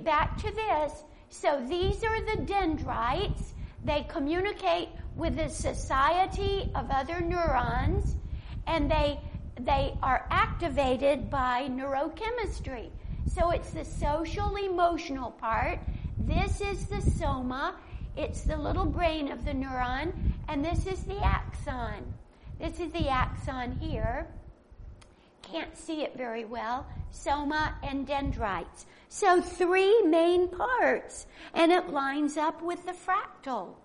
back 0.03 0.37
to 0.37 0.51
this. 0.51 1.03
So 1.29 1.63
these 1.67 2.03
are 2.03 2.21
the 2.21 2.43
dendrites. 2.43 3.53
They 3.83 4.05
communicate 4.09 4.89
with 5.15 5.35
the 5.35 5.49
society 5.49 6.69
of 6.75 6.89
other 6.91 7.21
neurons 7.21 8.15
and 8.65 8.89
they 8.89 9.19
they 9.59 9.97
are 10.03 10.27
activated 10.29 11.29
by 11.29 11.67
neurochemistry. 11.67 12.89
So 13.33 13.49
it's 13.49 13.71
the 13.71 13.83
social 13.83 14.55
emotional 14.55 15.31
part. 15.31 15.79
This 16.19 16.61
is 16.61 16.85
the 16.85 17.01
soma. 17.01 17.75
It's 18.15 18.41
the 18.41 18.57
little 18.57 18.85
brain 18.85 19.31
of 19.31 19.45
the 19.45 19.51
neuron. 19.51 20.13
And 20.47 20.63
this 20.63 20.85
is 20.85 21.01
the 21.03 21.19
axon. 21.23 22.13
This 22.59 22.79
is 22.79 22.91
the 22.91 23.09
axon 23.09 23.71
here. 23.79 24.27
Can't 25.41 25.75
see 25.75 26.03
it 26.03 26.15
very 26.15 26.45
well. 26.45 26.85
Soma 27.11 27.75
and 27.83 28.05
dendrites. 28.05 28.85
So 29.09 29.41
three 29.41 30.01
main 30.03 30.47
parts. 30.47 31.27
And 31.53 31.71
it 31.71 31.89
lines 31.89 32.37
up 32.37 32.61
with 32.61 32.85
the 32.85 32.93
fractal. 32.93 33.75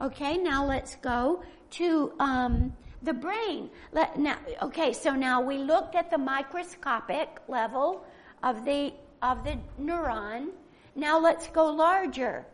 Okay, 0.00 0.36
now 0.36 0.64
let's 0.64 0.96
go 0.96 1.42
to 1.70 2.12
um, 2.18 2.74
the 3.02 3.12
brain. 3.12 3.70
Let, 3.92 4.18
now, 4.18 4.36
okay, 4.62 4.92
so 4.92 5.14
now 5.14 5.40
we 5.40 5.58
looked 5.58 5.94
at 5.94 6.10
the 6.10 6.18
microscopic 6.18 7.28
level 7.48 8.04
of 8.42 8.64
the 8.64 8.92
of 9.22 9.42
the 9.42 9.58
neuron. 9.80 10.48
Now 10.94 11.18
let's 11.18 11.46
go 11.48 11.72
larger. 11.72 12.44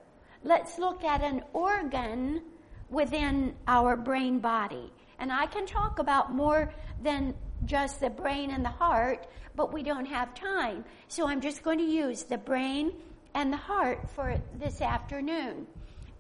Let's 0.45 0.79
look 0.79 1.03
at 1.03 1.21
an 1.21 1.43
organ 1.53 2.43
within 2.89 3.55
our 3.67 3.97
brain 3.97 4.39
body. 4.39 4.93
And 5.19 5.33
I 5.33 5.47
can 5.47 5.67
talk 5.67 5.99
about 5.99 6.33
more 6.33 6.73
than 7.03 7.35
just 7.65 8.01
the 8.01 8.11
brain 8.11 8.51
and 8.51 8.65
the 8.65 8.71
heart, 8.71 9.27
but 9.57 9.73
we 9.73 9.83
don't 9.83 10.07
have 10.07 10.35
time. 10.35 10.85
So 11.09 11.27
I'm 11.27 11.41
just 11.41 11.63
going 11.63 11.79
to 11.79 11.85
use 11.85 12.25
the 12.25 12.39
brain 12.39 12.93
and 13.35 13.53
the 13.53 13.57
heart 13.57 14.09
for 14.11 14.41
this 14.59 14.81
afternoon. 14.81 15.67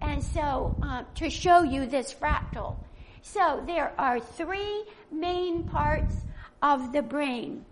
And 0.00 0.22
so, 0.22 0.74
um, 0.82 1.06
to 1.16 1.28
show 1.28 1.62
you 1.62 1.86
this 1.86 2.12
fractal. 2.12 2.76
So 3.22 3.62
there 3.66 3.92
are 3.98 4.18
three 4.18 4.84
main 5.12 5.64
parts 5.64 6.14
of 6.62 6.92
the 6.92 7.02
brain. 7.02 7.64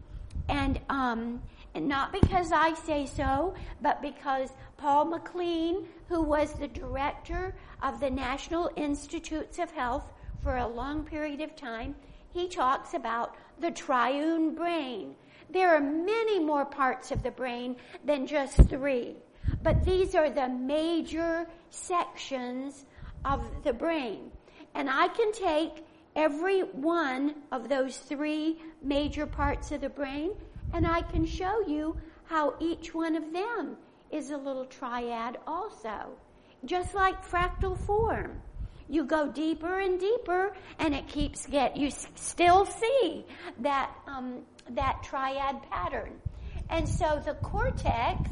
And, 0.49 0.81
um, 0.89 1.43
and 1.75 1.89
not 1.89 2.13
because 2.13 2.53
I 2.53 2.75
say 2.75 3.07
so, 3.07 3.55
but 3.81 4.03
because 4.03 4.51
Paul 4.77 5.07
MacLean, 5.07 5.87
who 6.09 6.23
was 6.23 6.53
the 6.55 6.69
director 6.69 7.55
of 7.83 8.01
the 8.01 8.11
National 8.11 8.71
Institutes 8.77 9.59
of 9.59 9.71
Health 9.71 10.05
for 10.43 10.57
a 10.57 10.67
long 10.67 11.05
period 11.05 11.41
of 11.41 11.57
time, 11.57 11.95
he 12.33 12.49
talks 12.49 12.95
about 12.95 13.37
the 13.61 13.71
triune 13.71 14.55
brain. 14.55 15.15
There 15.51 15.75
are 15.75 15.81
many 15.81 16.39
more 16.39 16.65
parts 16.65 17.11
of 17.11 17.23
the 17.23 17.31
brain 17.31 17.77
than 18.05 18.27
just 18.27 18.57
three. 18.69 19.17
But 19.63 19.85
these 19.85 20.15
are 20.15 20.31
the 20.31 20.49
major 20.49 21.47
sections 21.71 22.85
of 23.25 23.43
the 23.65 23.73
brain. 23.73 24.31
And 24.75 24.91
I 24.91 25.09
can 25.09 25.33
take 25.33 25.85
every 26.17 26.61
one 26.61 27.35
of 27.53 27.69
those 27.69 27.99
three 27.99 28.59
major 28.83 29.27
parts 29.27 29.73
of 29.73 29.81
the 29.81 29.89
brain 29.89 30.33
and 30.73 30.87
I 30.87 31.03
can 31.03 31.25
show 31.25 31.61
you 31.67 31.97
how 32.25 32.55
each 32.61 32.95
one 32.95 33.17
of 33.17 33.33
them 33.33 33.77
is 34.11 34.31
a 34.31 34.37
little 34.37 34.67
triad 34.67 35.39
also. 35.47 36.11
Just 36.65 36.95
like 36.95 37.27
fractal 37.27 37.79
form. 37.79 38.43
You 38.89 39.05
go 39.05 39.29
deeper 39.29 39.81
and 39.81 40.01
deeper 40.01 40.55
and 40.79 40.95
it 40.95 41.07
keeps 41.09 41.47
get, 41.47 41.77
you 41.77 41.91
still 42.15 42.65
see 42.65 43.25
that, 43.61 43.91
um, 44.07 44.43
that 44.71 45.03
triad 45.03 45.57
pattern. 45.71 46.13
And 46.71 46.89
so 46.89 47.23
the 47.25 47.35
cortex 47.35 48.31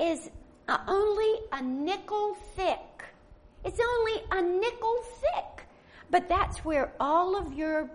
is 0.00 0.30
only 0.88 1.40
a 1.52 1.62
nickel 1.62 2.36
thick. 2.56 3.04
It's 3.64 3.80
only 3.80 4.22
a 4.30 4.42
nickel 4.42 4.96
thick. 5.20 5.66
But 6.10 6.28
that's 6.28 6.64
where 6.64 6.92
all 7.00 7.36
of 7.36 7.52
your 7.52 7.90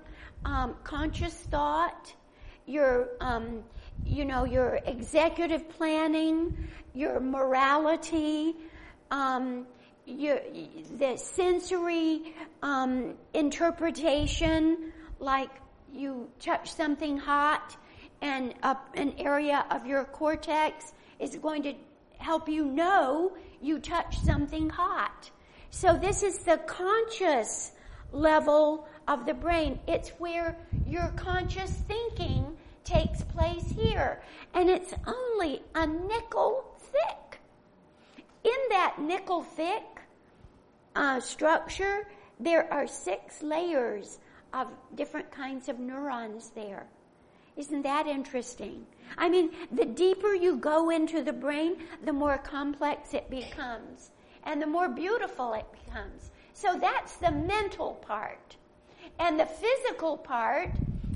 um, 0.46 0.76
conscious 0.84 1.34
thought, 1.34 2.14
your, 2.66 3.10
um, 3.22 3.64
you 4.06 4.26
know, 4.26 4.46
your 4.46 4.80
executive 4.86 5.70
planning, 5.70 6.68
your 6.94 7.20
morality, 7.20 8.56
um, 9.12 9.68
your, 10.08 10.40
the 10.98 11.18
sensory 11.18 12.34
um, 12.64 13.16
interpretation, 13.34 14.92
like 15.20 15.50
you 15.94 16.30
touch 16.40 16.74
something 16.74 17.18
hot 17.18 17.76
and 18.22 18.54
an 18.96 19.14
area 19.20 19.66
of 19.70 19.86
your 19.86 20.06
cortex 20.06 20.94
is 21.20 21.36
going 21.36 21.64
to 21.64 21.74
help 22.18 22.50
you 22.50 22.66
know 22.66 23.36
you 23.62 23.80
touched 23.80 24.26
something 24.26 24.70
hot. 24.70 25.30
So 25.70 25.98
this 25.98 26.24
is 26.24 26.40
the 26.40 26.58
conscious 26.66 27.74
level 28.12 28.88
of 29.08 29.26
the 29.26 29.34
brain. 29.34 29.80
It's 29.88 30.10
where 30.18 30.58
your 30.88 31.10
conscious 31.16 31.72
thinking 31.72 32.58
takes 32.84 33.22
place 33.24 33.66
here. 33.70 34.22
And 34.54 34.70
it's 34.70 34.94
only 35.06 35.62
a 35.76 35.86
nickel 35.86 36.64
thick. 36.80 37.40
In 38.44 38.70
that 38.70 38.96
nickel 39.00 39.44
thick 39.44 39.84
uh, 40.98 41.20
structure, 41.20 42.08
there 42.40 42.72
are 42.74 42.88
six 42.88 43.44
layers 43.44 44.20
of 44.54 44.68
different 44.96 45.32
kinds 45.32 45.70
of 45.70 45.80
neurons 45.80 46.52
there. 46.56 46.88
Isn't 47.56 47.84
that 47.84 48.08
interesting? 48.08 48.86
I 49.18 49.30
mean, 49.30 49.52
the 49.72 49.86
deeper 49.86 50.34
you 50.34 50.58
go 50.58 50.90
into 50.90 51.24
the 51.24 51.34
brain, 51.34 51.78
the 52.04 52.14
more 52.14 52.38
complex 52.38 53.14
it 53.14 53.30
becomes 53.30 54.12
and 54.44 54.62
the 54.62 54.68
more 54.68 54.90
beautiful 54.90 55.54
it 55.54 55.66
becomes. 55.86 56.32
So 56.54 56.78
that's 56.80 57.18
the 57.18 57.32
mental 57.32 57.94
part. 57.96 58.56
And 59.20 59.40
the 59.40 59.46
physical 59.46 60.18
part, 60.18 60.72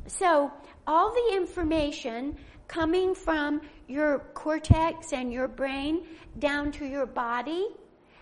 so 0.05 0.51
all 0.85 1.11
the 1.11 1.35
information 1.35 2.37
coming 2.67 3.15
from 3.15 3.61
your 3.87 4.19
cortex 4.33 5.13
and 5.13 5.33
your 5.33 5.47
brain 5.47 6.05
down 6.39 6.71
to 6.73 6.85
your 6.85 7.05
body 7.05 7.67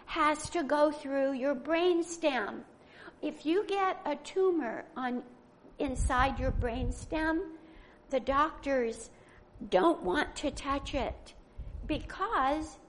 has 0.10 0.50
to 0.50 0.64
go 0.64 0.90
through 0.90 1.34
your 1.34 1.54
brain 1.54 2.04
stem. 2.04 2.64
If 3.22 3.46
you 3.46 3.64
get 3.68 4.02
a 4.08 4.16
tumor 4.16 4.84
on 4.98 5.22
inside 5.78 6.40
your 6.40 6.50
brain 6.50 6.92
stem, 6.92 7.44
the 8.10 8.20
doctors 8.20 9.12
don't 9.70 10.02
want 10.02 10.36
to 10.38 10.50
touch 10.50 10.96
it 10.96 11.36
because 11.86 12.80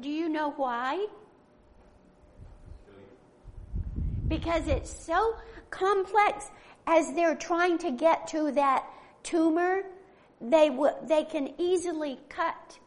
do 0.00 0.08
you 0.08 0.28
know 0.28 0.50
why? 0.50 1.06
Because 4.26 4.66
it's 4.66 4.90
so 4.90 5.36
complex 5.70 6.46
as 6.84 7.14
they're 7.14 7.36
trying 7.36 7.78
to 7.78 7.92
get 7.92 8.26
to 8.26 8.50
that 8.52 8.86
tumor, 9.22 9.82
they 10.40 10.68
w- 10.68 10.96
they 11.04 11.22
can 11.22 11.54
easily 11.58 12.18
cut 12.28 12.79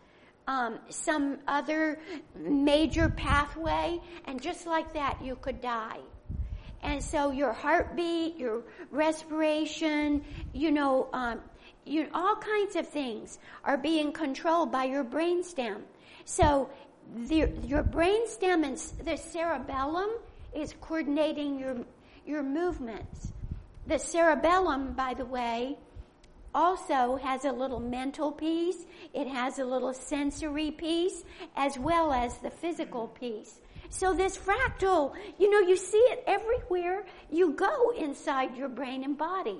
um, 0.47 0.79
some 0.89 1.39
other 1.47 1.99
major 2.35 3.09
pathway, 3.09 3.99
and 4.25 4.41
just 4.41 4.67
like 4.67 4.93
that, 4.93 5.17
you 5.23 5.35
could 5.35 5.61
die. 5.61 5.99
And 6.81 7.01
so 7.01 7.31
your 7.31 7.53
heartbeat, 7.53 8.37
your 8.37 8.63
respiration, 8.91 10.23
you 10.53 10.71
know, 10.71 11.07
um, 11.13 11.39
you, 11.85 12.07
all 12.13 12.35
kinds 12.35 12.75
of 12.75 12.87
things 12.87 13.39
are 13.63 13.77
being 13.77 14.11
controlled 14.11 14.71
by 14.71 14.85
your 14.85 15.03
brainstem. 15.03 15.81
So 16.25 16.69
the, 17.15 17.49
your 17.65 17.83
brainstem 17.83 18.65
and 18.65 18.77
the 19.05 19.17
cerebellum 19.17 20.09
is 20.53 20.75
coordinating 20.81 21.59
your 21.59 21.77
your 22.25 22.43
movements. 22.43 23.33
The 23.87 23.99
cerebellum, 23.99 24.93
by 24.93 25.13
the 25.13 25.25
way, 25.25 25.77
also 26.53 27.17
has 27.17 27.45
a 27.45 27.51
little 27.51 27.79
mental 27.79 28.31
piece. 28.31 28.85
It 29.13 29.27
has 29.27 29.59
a 29.59 29.65
little 29.65 29.93
sensory 29.93 30.71
piece 30.71 31.23
as 31.55 31.77
well 31.77 32.11
as 32.11 32.37
the 32.37 32.49
physical 32.49 33.07
piece. 33.07 33.59
So 33.89 34.13
this 34.13 34.37
fractal, 34.37 35.13
you 35.37 35.51
know, 35.51 35.59
you 35.59 35.77
see 35.77 35.97
it 35.97 36.23
everywhere 36.25 37.05
you 37.31 37.51
go 37.51 37.91
inside 37.91 38.57
your 38.57 38.69
brain 38.69 39.03
and 39.03 39.17
body. 39.17 39.59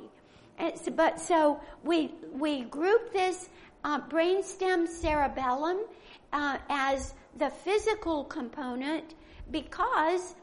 But 0.96 1.20
so 1.20 1.60
we 1.84 2.14
we 2.32 2.62
group 2.62 3.12
this 3.12 3.50
uh, 3.84 4.00
brainstem 4.02 4.88
cerebellum 4.88 5.80
uh, 6.32 6.58
as 6.70 7.14
the 7.38 7.50
physical 7.50 8.24
component 8.24 9.16
because 9.52 10.36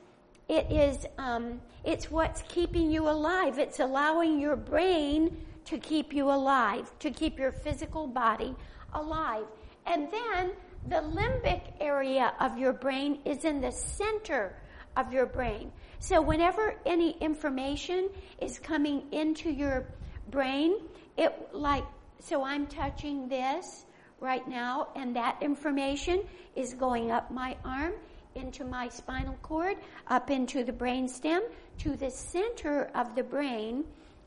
it 0.49 0.71
is, 0.71 1.07
um, 1.17 1.61
it's 1.85 2.11
what's 2.11 2.43
keeping 2.49 2.91
you 2.91 3.09
alive. 3.09 3.59
It's 3.59 3.79
allowing 3.79 4.41
your 4.41 4.57
brain 4.57 5.37
to 5.71 5.79
keep 5.79 6.13
you 6.13 6.29
alive, 6.29 6.91
to 6.99 7.13
keep 7.13 7.39
your 7.39 7.53
physical 7.53 8.09
body 8.09 8.57
alive. 8.93 9.45
And 9.87 10.09
then 10.11 10.51
the 10.89 10.97
limbic 10.97 11.63
area 11.81 12.33
of 12.41 12.59
your 12.59 12.73
brain 12.73 13.21
is 13.25 13.45
in 13.45 13.61
the 13.61 13.71
center 13.71 14.57
of 14.97 15.13
your 15.13 15.27
brain. 15.27 15.71
So 16.01 16.21
whenever 16.21 16.75
any 16.85 17.17
information 17.21 18.09
is 18.41 18.59
coming 18.59 19.05
into 19.13 19.49
your 19.49 19.87
brain, 20.33 20.75
it 21.17 21.33
like, 21.53 21.85
so 22.19 22.43
I'm 22.43 22.67
touching 22.67 23.29
this 23.29 23.87
right 24.19 24.47
now 24.49 24.89
and 24.97 25.15
that 25.15 25.41
information 25.41 26.25
is 26.57 26.75
going 26.75 27.13
up 27.13 27.31
my 27.31 27.57
arm 27.65 27.93
into 28.35 28.65
my 28.65 28.89
spinal 28.89 29.39
cord, 29.43 29.77
up 30.09 30.31
into 30.31 30.65
the 30.65 30.73
brain 30.73 31.07
stem, 31.07 31.45
to 31.79 31.95
the 31.95 32.11
center 32.11 32.91
of 32.97 33.15
the 33.15 33.23
brain, 33.23 33.85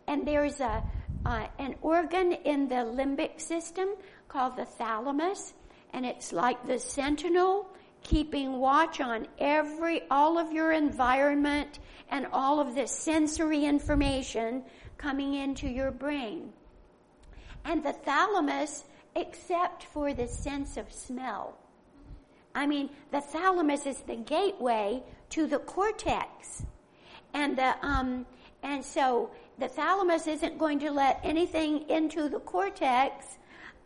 and 0.07 0.27
there's 0.27 0.59
a 0.59 0.83
uh, 1.25 1.47
an 1.59 1.75
organ 1.81 2.33
in 2.33 2.67
the 2.67 2.75
limbic 2.75 3.39
system 3.39 3.89
called 4.27 4.55
the 4.57 4.65
thalamus, 4.65 5.53
and 5.93 6.05
it's 6.05 6.33
like 6.33 6.65
the 6.67 6.79
sentinel 6.79 7.67
keeping 8.03 8.59
watch 8.59 8.99
on 8.99 9.27
every 9.39 10.01
all 10.11 10.37
of 10.37 10.51
your 10.51 10.71
environment 10.71 11.79
and 12.09 12.27
all 12.33 12.59
of 12.59 12.75
the 12.75 12.85
sensory 12.85 13.65
information 13.65 14.63
coming 14.97 15.35
into 15.35 15.67
your 15.67 15.91
brain. 15.91 16.51
And 17.65 17.83
the 17.83 17.93
thalamus, 17.93 18.83
except 19.15 19.85
for 19.85 20.13
the 20.13 20.27
sense 20.27 20.77
of 20.77 20.91
smell. 20.91 21.57
I 22.53 22.67
mean, 22.67 22.89
the 23.11 23.21
thalamus 23.21 23.85
is 23.85 23.99
the 24.01 24.15
gateway 24.15 25.01
to 25.31 25.47
the 25.47 25.59
cortex. 25.59 26.63
And 27.33 27.57
the, 27.57 27.73
um, 27.81 28.25
and 28.61 28.83
so 28.83 29.31
the 29.59 29.67
thalamus 29.67 30.27
isn't 30.27 30.57
going 30.57 30.79
to 30.79 30.91
let 30.91 31.19
anything 31.23 31.89
into 31.89 32.29
the 32.29 32.39
cortex 32.39 33.37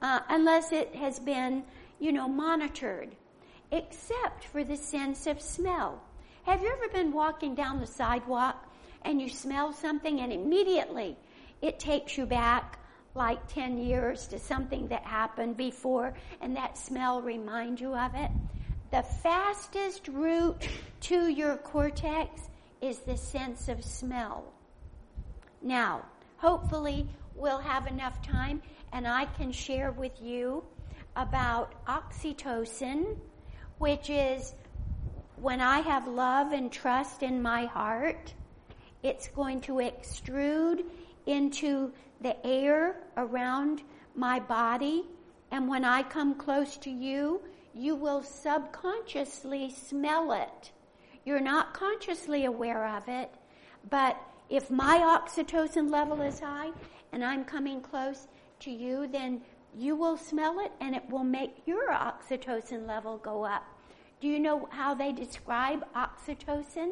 uh, 0.01 0.19
unless 0.29 0.71
it 0.71 0.95
has 0.95 1.19
been, 1.19 1.63
you 1.99 2.11
know, 2.11 2.27
monitored, 2.27 3.15
except 3.71 4.45
for 4.45 4.63
the 4.63 4.77
sense 4.77 5.27
of 5.27 5.41
smell. 5.41 6.01
Have 6.43 6.61
you 6.61 6.71
ever 6.71 6.87
been 6.89 7.11
walking 7.11 7.55
down 7.55 7.79
the 7.79 7.87
sidewalk 7.87 8.65
and 9.01 9.21
you 9.21 9.29
smell 9.29 9.73
something 9.73 10.21
and 10.21 10.31
immediately 10.31 11.17
it 11.61 11.79
takes 11.79 12.17
you 12.17 12.25
back 12.25 12.79
like 13.15 13.45
10 13.47 13.79
years 13.79 14.27
to 14.27 14.39
something 14.39 14.87
that 14.87 15.03
happened 15.03 15.57
before 15.57 16.13
and 16.39 16.55
that 16.55 16.77
smell 16.77 17.21
reminds 17.21 17.81
you 17.81 17.93
of 17.95 18.15
it? 18.15 18.31
The 18.91 19.03
fastest 19.03 20.07
route 20.07 20.65
to 21.01 21.27
your 21.27 21.57
cortex 21.57 22.41
is 22.79 22.99
the 22.99 23.17
sense 23.17 23.67
of 23.67 23.83
smell. 23.83 24.53
Now, 25.67 26.05
hopefully, 26.37 27.09
we'll 27.35 27.59
have 27.59 27.87
enough 27.87 28.21
time 28.21 28.61
and 28.93 29.05
I 29.05 29.25
can 29.25 29.51
share 29.51 29.91
with 29.91 30.13
you 30.21 30.63
about 31.17 31.73
oxytocin, 31.87 33.17
which 33.77 34.09
is 34.09 34.53
when 35.35 35.59
I 35.59 35.79
have 35.79 36.07
love 36.07 36.53
and 36.53 36.71
trust 36.71 37.21
in 37.21 37.41
my 37.41 37.65
heart, 37.65 38.33
it's 39.03 39.27
going 39.27 39.59
to 39.61 39.73
extrude 39.73 40.85
into 41.25 41.91
the 42.21 42.37
air 42.47 43.01
around 43.17 43.81
my 44.15 44.39
body. 44.39 45.03
And 45.51 45.67
when 45.67 45.83
I 45.83 46.01
come 46.03 46.35
close 46.35 46.77
to 46.77 46.89
you, 46.89 47.41
you 47.73 47.93
will 47.93 48.23
subconsciously 48.23 49.71
smell 49.71 50.31
it. 50.31 50.71
You're 51.25 51.41
not 51.41 51.73
consciously 51.73 52.45
aware 52.45 52.87
of 52.87 53.09
it, 53.09 53.33
but 53.89 54.17
if 54.49 54.69
my 54.69 54.99
oxytocin 54.99 55.89
level 55.89 56.21
is 56.21 56.39
high 56.39 56.71
and 57.11 57.23
I'm 57.23 57.43
coming 57.43 57.81
close 57.81 58.27
to 58.61 58.71
you, 58.71 59.07
then 59.07 59.41
you 59.75 59.95
will 59.95 60.17
smell 60.17 60.59
it 60.59 60.71
and 60.79 60.95
it 60.95 61.09
will 61.09 61.23
make 61.23 61.61
your 61.65 61.89
oxytocin 61.89 62.87
level 62.87 63.17
go 63.17 63.43
up. 63.43 63.65
Do 64.19 64.27
you 64.27 64.39
know 64.39 64.67
how 64.71 64.93
they 64.93 65.11
describe 65.11 65.85
oxytocin? 65.95 66.91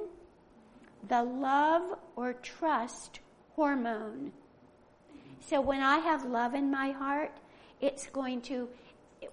The 1.08 1.24
love 1.24 1.98
or 2.16 2.34
trust 2.34 3.20
hormone. 3.56 4.32
So 5.40 5.62
when 5.62 5.82
I 5.82 6.00
have 6.00 6.26
love 6.26 6.54
in 6.54 6.70
my 6.70 6.92
heart, 6.92 7.38
it's 7.82 8.08
going 8.08 8.42
to, 8.44 8.68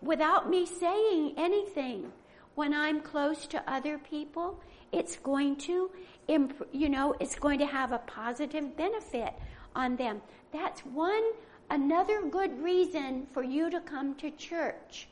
without 0.00 0.48
me 0.48 0.66
saying 0.66 1.34
anything, 1.36 2.12
when 2.54 2.74
I'm 2.74 3.00
close 3.00 3.46
to 3.48 3.70
other 3.70 3.98
people, 3.98 4.60
it's 4.92 5.16
going 5.16 5.56
to, 5.56 5.90
imp- 6.28 6.68
you 6.72 6.88
know, 6.88 7.14
it's 7.20 7.34
going 7.34 7.58
to 7.58 7.66
have 7.66 7.92
a 7.92 7.98
positive 7.98 8.76
benefit 8.76 9.32
on 9.74 9.96
them. 9.96 10.20
That's 10.52 10.80
one, 10.80 11.22
another 11.70 12.22
good 12.22 12.62
reason 12.62 13.26
for 13.32 13.42
you 13.42 13.70
to 13.70 13.80
come 13.80 14.14
to 14.16 14.30
church. 14.32 15.08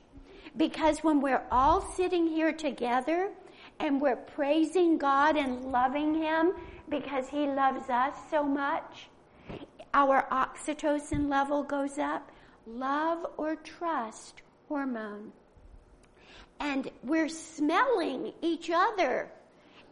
Because 0.57 1.01
when 1.01 1.21
we're 1.21 1.45
all 1.51 1.81
sitting 1.81 2.27
here 2.27 2.53
together 2.53 3.31
and 3.79 4.01
we're 4.01 4.17
praising 4.17 4.99
God 4.99 5.37
and 5.37 5.73
loving 5.73 6.15
Him 6.15 6.53
because 6.89 7.29
He 7.29 7.47
loves 7.47 7.89
us 7.89 8.15
so 8.31 8.43
much, 8.43 9.09
our 9.95 10.27
oxytocin 10.31 11.29
level 11.29 11.63
goes 11.63 11.99
up. 11.99 12.31
Love 12.67 13.27
or 13.37 13.57
trust 13.57 14.43
hormone. 14.69 15.33
And 16.61 16.91
we're 17.03 17.29
smelling 17.29 18.33
each 18.43 18.71
other 18.73 19.31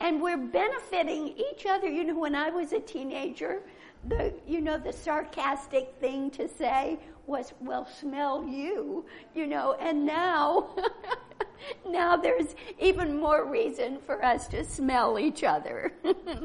and 0.00 0.22
we're 0.22 0.36
benefiting 0.36 1.28
each 1.28 1.66
other. 1.66 1.88
You 1.88 2.04
know, 2.04 2.18
when 2.18 2.34
I 2.34 2.50
was 2.50 2.72
a 2.72 2.80
teenager, 2.80 3.62
the, 4.06 4.32
you 4.46 4.60
know, 4.60 4.78
the 4.78 4.92
sarcastic 4.92 5.94
thing 6.00 6.30
to 6.32 6.48
say 6.48 6.98
was, 7.26 7.52
well, 7.60 7.86
smell 7.86 8.46
you, 8.46 9.04
you 9.34 9.46
know, 9.46 9.76
and 9.80 10.06
now, 10.06 10.70
now 11.88 12.16
there's 12.16 12.54
even 12.78 13.18
more 13.18 13.44
reason 13.44 13.98
for 14.06 14.24
us 14.24 14.48
to 14.48 14.64
smell 14.64 15.18
each 15.18 15.44
other. 15.44 15.92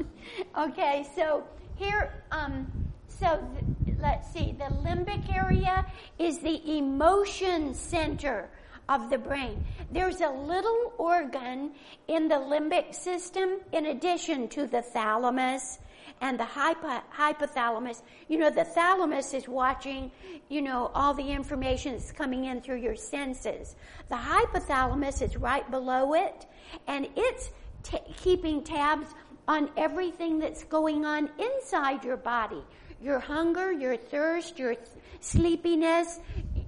okay, 0.58 1.06
so 1.14 1.44
here, 1.76 2.12
um, 2.30 2.70
so 3.08 3.42
th- 3.84 3.96
let's 4.00 4.30
see, 4.30 4.54
the 4.58 4.64
limbic 4.64 5.34
area 5.34 5.86
is 6.18 6.40
the 6.40 6.76
emotion 6.76 7.72
center 7.72 8.50
of 8.88 9.10
the 9.10 9.18
brain. 9.18 9.64
There's 9.90 10.20
a 10.20 10.28
little 10.30 10.92
organ 10.98 11.72
in 12.08 12.28
the 12.28 12.36
limbic 12.36 12.94
system 12.94 13.60
in 13.72 13.86
addition 13.86 14.48
to 14.48 14.66
the 14.66 14.82
thalamus 14.82 15.78
and 16.20 16.38
the 16.38 16.44
hypo- 16.44 17.02
hypothalamus. 17.16 18.02
You 18.28 18.38
know, 18.38 18.50
the 18.50 18.64
thalamus 18.64 19.34
is 19.34 19.48
watching, 19.48 20.10
you 20.48 20.62
know, 20.62 20.90
all 20.94 21.14
the 21.14 21.30
information 21.30 21.92
that's 21.92 22.12
coming 22.12 22.44
in 22.44 22.60
through 22.60 22.80
your 22.80 22.96
senses. 22.96 23.74
The 24.08 24.16
hypothalamus 24.16 25.22
is 25.22 25.36
right 25.36 25.68
below 25.70 26.14
it 26.14 26.46
and 26.86 27.08
it's 27.16 27.50
t- 27.82 27.98
keeping 28.16 28.62
tabs 28.62 29.08
on 29.48 29.70
everything 29.76 30.38
that's 30.38 30.64
going 30.64 31.04
on 31.04 31.30
inside 31.38 32.04
your 32.04 32.16
body. 32.16 32.62
Your 33.02 33.18
hunger, 33.18 33.72
your 33.72 33.96
thirst, 33.96 34.58
your 34.58 34.74
th- 34.74 34.88
sleepiness, 35.20 36.20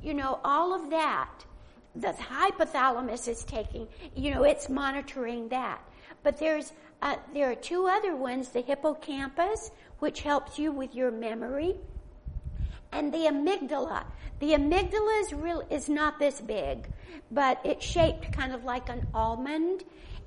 you 0.03 0.13
know, 0.13 0.41
all 0.45 0.75
of 0.75 0.91
that 0.91 1.31
the 1.97 2.09
hypothalamus 2.09 3.27
is 3.29 3.45
taking, 3.45 3.89
you 4.15 4.35
know, 4.35 4.45
it's 4.45 4.69
monitoring 4.69 5.49
that. 5.49 5.81
But 6.23 6.39
there's, 6.39 6.73
uh, 7.03 7.17
there 7.33 7.51
are 7.51 7.55
two 7.55 7.87
other 7.87 8.15
ones, 8.17 8.51
the 8.51 8.61
hippocampus, 8.61 9.71
which 9.99 10.21
helps 10.21 10.59
you 10.59 10.73
with 10.73 10.95
your 10.95 11.11
memory, 11.11 11.77
and 12.93 13.13
the 13.13 13.27
amygdala. 13.27 14.05
The 14.41 14.53
amygdala 14.53 15.23
is 15.23 15.33
real, 15.33 15.63
is 15.71 15.89
not 15.89 16.19
this 16.19 16.41
big, 16.41 16.89
but 17.31 17.61
it's 17.65 17.85
shaped 17.85 18.33
kind 18.33 18.53
of 18.53 18.65
like 18.65 18.89
an 18.89 19.07
almond. 19.15 19.85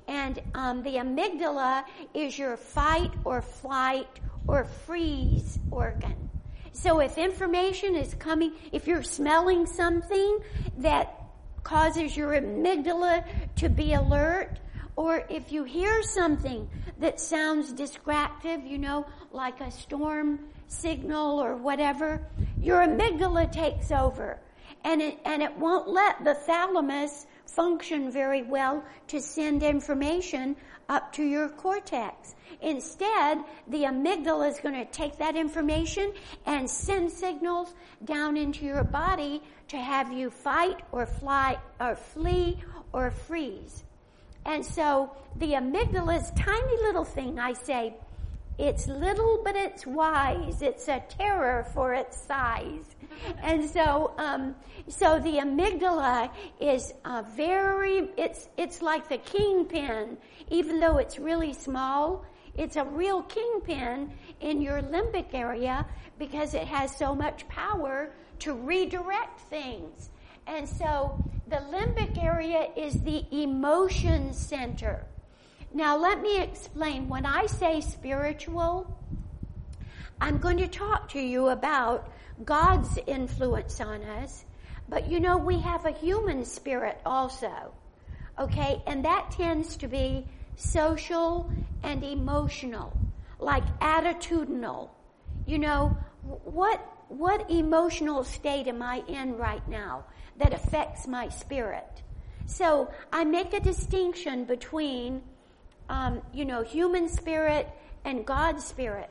And 0.08 0.40
um, 0.54 0.82
the 0.82 0.94
amygdala 0.96 1.84
is 2.14 2.36
your 2.36 2.56
fight 2.56 3.12
or 3.24 3.42
flight 3.42 4.08
or 4.48 4.64
freeze 4.64 5.58
organ. 5.70 6.30
So 6.72 7.00
if 7.00 7.18
information 7.18 7.94
is 7.94 8.14
coming, 8.14 8.54
if 8.72 8.86
you're 8.86 9.02
smelling 9.02 9.66
something 9.66 10.38
that 10.78 11.19
causes 11.62 12.16
your 12.16 12.32
amygdala 12.32 13.24
to 13.56 13.68
be 13.68 13.94
alert, 13.94 14.58
or 14.96 15.24
if 15.28 15.52
you 15.52 15.64
hear 15.64 16.02
something 16.02 16.68
that 16.98 17.20
sounds 17.20 17.72
distractive, 17.72 18.64
you 18.66 18.78
know, 18.78 19.06
like 19.32 19.60
a 19.60 19.70
storm 19.70 20.40
signal 20.66 21.42
or 21.42 21.56
whatever, 21.56 22.26
your 22.60 22.78
amygdala 22.86 23.50
takes 23.50 23.90
over. 23.90 24.38
And 24.84 25.02
it, 25.02 25.18
and 25.24 25.42
it 25.42 25.56
won't 25.58 25.88
let 25.88 26.24
the 26.24 26.34
thalamus 26.34 27.26
function 27.46 28.10
very 28.10 28.42
well 28.42 28.82
to 29.08 29.20
send 29.20 29.62
information 29.62 30.56
up 30.90 31.12
to 31.12 31.22
your 31.22 31.48
cortex. 31.48 32.34
Instead, 32.60 33.38
the 33.68 33.84
amygdala 33.84 34.50
is 34.50 34.58
going 34.58 34.74
to 34.74 34.84
take 34.86 35.16
that 35.18 35.36
information 35.36 36.12
and 36.44 36.68
send 36.68 37.10
signals 37.10 37.72
down 38.04 38.36
into 38.36 38.66
your 38.66 38.82
body 38.82 39.40
to 39.68 39.78
have 39.78 40.12
you 40.12 40.28
fight 40.28 40.80
or 40.90 41.06
fly 41.06 41.56
or 41.80 41.94
flee 41.94 42.58
or 42.92 43.12
freeze. 43.12 43.84
And 44.44 44.66
so 44.66 45.12
the 45.36 45.52
amygdala 45.52 46.20
is 46.20 46.30
tiny 46.36 46.76
little 46.82 47.04
thing. 47.04 47.38
I 47.38 47.52
say, 47.52 47.94
it's 48.60 48.86
little, 48.88 49.40
but 49.42 49.56
it's 49.56 49.86
wise. 49.86 50.60
It's 50.60 50.86
a 50.88 51.02
terror 51.08 51.66
for 51.72 51.94
its 51.94 52.20
size. 52.20 52.84
And 53.42 53.68
so, 53.68 54.14
um, 54.16 54.54
so 54.88 55.18
the 55.18 55.38
amygdala 55.38 56.30
is 56.58 56.94
a 57.04 57.22
very, 57.22 58.08
it's, 58.16 58.48
it's 58.56 58.80
like 58.80 59.10
the 59.10 59.18
kingpin. 59.18 60.16
Even 60.50 60.80
though 60.80 60.98
it's 60.98 61.18
really 61.18 61.52
small, 61.52 62.24
it's 62.56 62.76
a 62.76 62.84
real 62.84 63.22
kingpin 63.22 64.12
in 64.40 64.60
your 64.60 64.82
limbic 64.82 65.32
area 65.32 65.86
because 66.18 66.54
it 66.54 66.66
has 66.66 66.94
so 66.96 67.14
much 67.14 67.48
power 67.48 68.12
to 68.40 68.54
redirect 68.54 69.40
things. 69.40 70.10
And 70.46 70.68
so 70.68 71.24
the 71.46 71.56
limbic 71.56 72.22
area 72.22 72.68
is 72.76 73.00
the 73.02 73.24
emotion 73.30 74.32
center. 74.32 75.06
Now 75.72 75.96
let 75.96 76.20
me 76.20 76.40
explain. 76.40 77.08
When 77.08 77.24
I 77.24 77.46
say 77.46 77.80
spiritual, 77.80 78.92
I'm 80.20 80.38
going 80.38 80.58
to 80.58 80.68
talk 80.68 81.08
to 81.10 81.20
you 81.20 81.48
about 81.48 82.10
God's 82.44 82.98
influence 83.06 83.80
on 83.80 84.02
us, 84.02 84.44
but 84.88 85.08
you 85.08 85.20
know, 85.20 85.36
we 85.38 85.60
have 85.60 85.86
a 85.86 85.92
human 85.92 86.44
spirit 86.44 87.00
also. 87.06 87.72
Okay? 88.38 88.82
And 88.86 89.04
that 89.04 89.30
tends 89.30 89.76
to 89.76 89.86
be 89.88 90.26
social 90.60 91.50
and 91.82 92.04
emotional, 92.04 92.92
like 93.38 93.64
attitudinal. 93.80 94.90
You 95.46 95.58
know, 95.58 95.96
what, 96.44 96.80
what 97.08 97.50
emotional 97.50 98.24
state 98.24 98.68
am 98.68 98.82
I 98.82 99.02
in 99.08 99.36
right 99.36 99.66
now 99.68 100.04
that 100.36 100.52
affects 100.52 101.06
my 101.06 101.28
spirit? 101.28 102.02
So 102.46 102.92
I 103.12 103.24
make 103.24 103.54
a 103.54 103.60
distinction 103.60 104.44
between, 104.44 105.22
um, 105.88 106.20
you 106.32 106.44
know, 106.44 106.62
human 106.62 107.08
spirit 107.08 107.68
and 108.04 108.26
God's 108.26 108.64
spirit. 108.64 109.10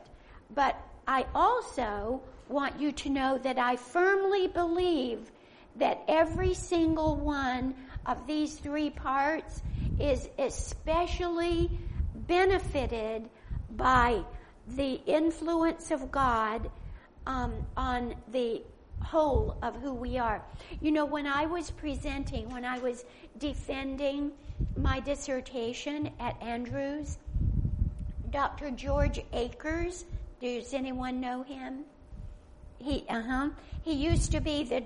But 0.54 0.76
I 1.08 1.26
also 1.34 2.22
want 2.48 2.80
you 2.80 2.92
to 2.92 3.10
know 3.10 3.38
that 3.38 3.58
I 3.58 3.76
firmly 3.76 4.46
believe 4.46 5.30
that 5.76 6.02
every 6.08 6.54
single 6.54 7.16
one 7.16 7.74
of 8.06 8.26
these 8.26 8.54
three 8.54 8.90
parts 8.90 9.62
is 9.98 10.28
especially 10.38 11.70
benefited 12.14 13.28
by 13.76 14.22
the 14.68 15.00
influence 15.06 15.90
of 15.90 16.10
God 16.10 16.70
um, 17.26 17.54
on 17.76 18.14
the 18.32 18.62
whole 19.02 19.56
of 19.62 19.76
who 19.76 19.92
we 19.94 20.18
are. 20.18 20.42
You 20.80 20.90
know, 20.92 21.04
when 21.04 21.26
I 21.26 21.46
was 21.46 21.70
presenting, 21.70 22.48
when 22.50 22.64
I 22.64 22.78
was 22.78 23.04
defending 23.38 24.32
my 24.76 25.00
dissertation 25.00 26.10
at 26.20 26.40
Andrews, 26.42 27.18
Dr. 28.30 28.70
George 28.70 29.20
Akers, 29.32 30.04
does 30.40 30.72
anyone 30.74 31.20
know 31.20 31.42
him? 31.42 31.84
He, 32.78 33.04
uh 33.08 33.22
huh. 33.22 33.50
He 33.82 33.92
used 33.92 34.32
to 34.32 34.40
be 34.40 34.64
the 34.64 34.82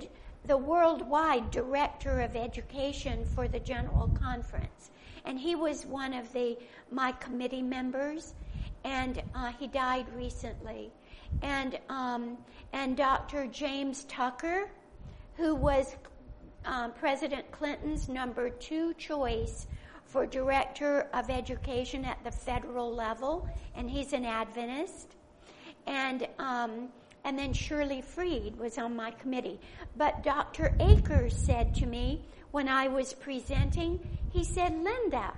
the 0.47 0.57
worldwide 0.57 1.51
director 1.51 2.21
of 2.21 2.37
education 2.37 3.25
for 3.25 3.49
the 3.49 3.61
General 3.61 4.09
Conference. 4.21 4.91
And 5.25 5.39
he 5.39 5.55
was 5.55 5.87
one 5.87 6.13
of 6.13 6.31
the, 6.33 6.59
my 6.91 7.13
committee 7.13 7.63
members, 7.63 8.35
and 8.85 9.23
uh, 9.35 9.53
he 9.59 9.67
died 9.69 10.07
recently. 10.15 10.91
And, 11.43 11.79
um, 11.89 12.37
and 12.73 12.97
Dr. 12.97 13.47
James 13.47 14.05
Tucker, 14.05 14.69
who 15.37 15.55
was 15.55 15.97
um, 16.67 16.93
President 16.93 17.51
Clinton's 17.51 18.09
number 18.09 18.51
two 18.51 18.95
choice 18.95 19.67
for 20.05 20.27
director 20.27 21.09
of 21.15 21.31
education 21.31 22.05
at 22.05 22.23
the 22.23 22.31
federal 22.31 22.95
level, 22.95 23.49
and 23.75 23.91
he's 23.91 24.13
an 24.13 24.25
Adventist. 24.25 25.17
And 25.87 26.29
um, 26.39 26.89
and 27.25 27.39
then 27.39 27.53
Shirley 27.55 28.03
Freed 28.03 28.57
was 28.57 28.77
on 28.77 28.95
my 28.95 29.11
committee. 29.13 29.59
But 29.97 30.23
Dr. 30.23 30.75
Akers 30.79 31.35
said 31.35 31.75
to 31.77 31.87
me 31.87 32.23
when 32.51 32.69
I 32.69 32.89
was 32.89 33.15
presenting, 33.15 33.99
he 34.31 34.45
said, 34.45 34.73
Linda, 34.75 35.33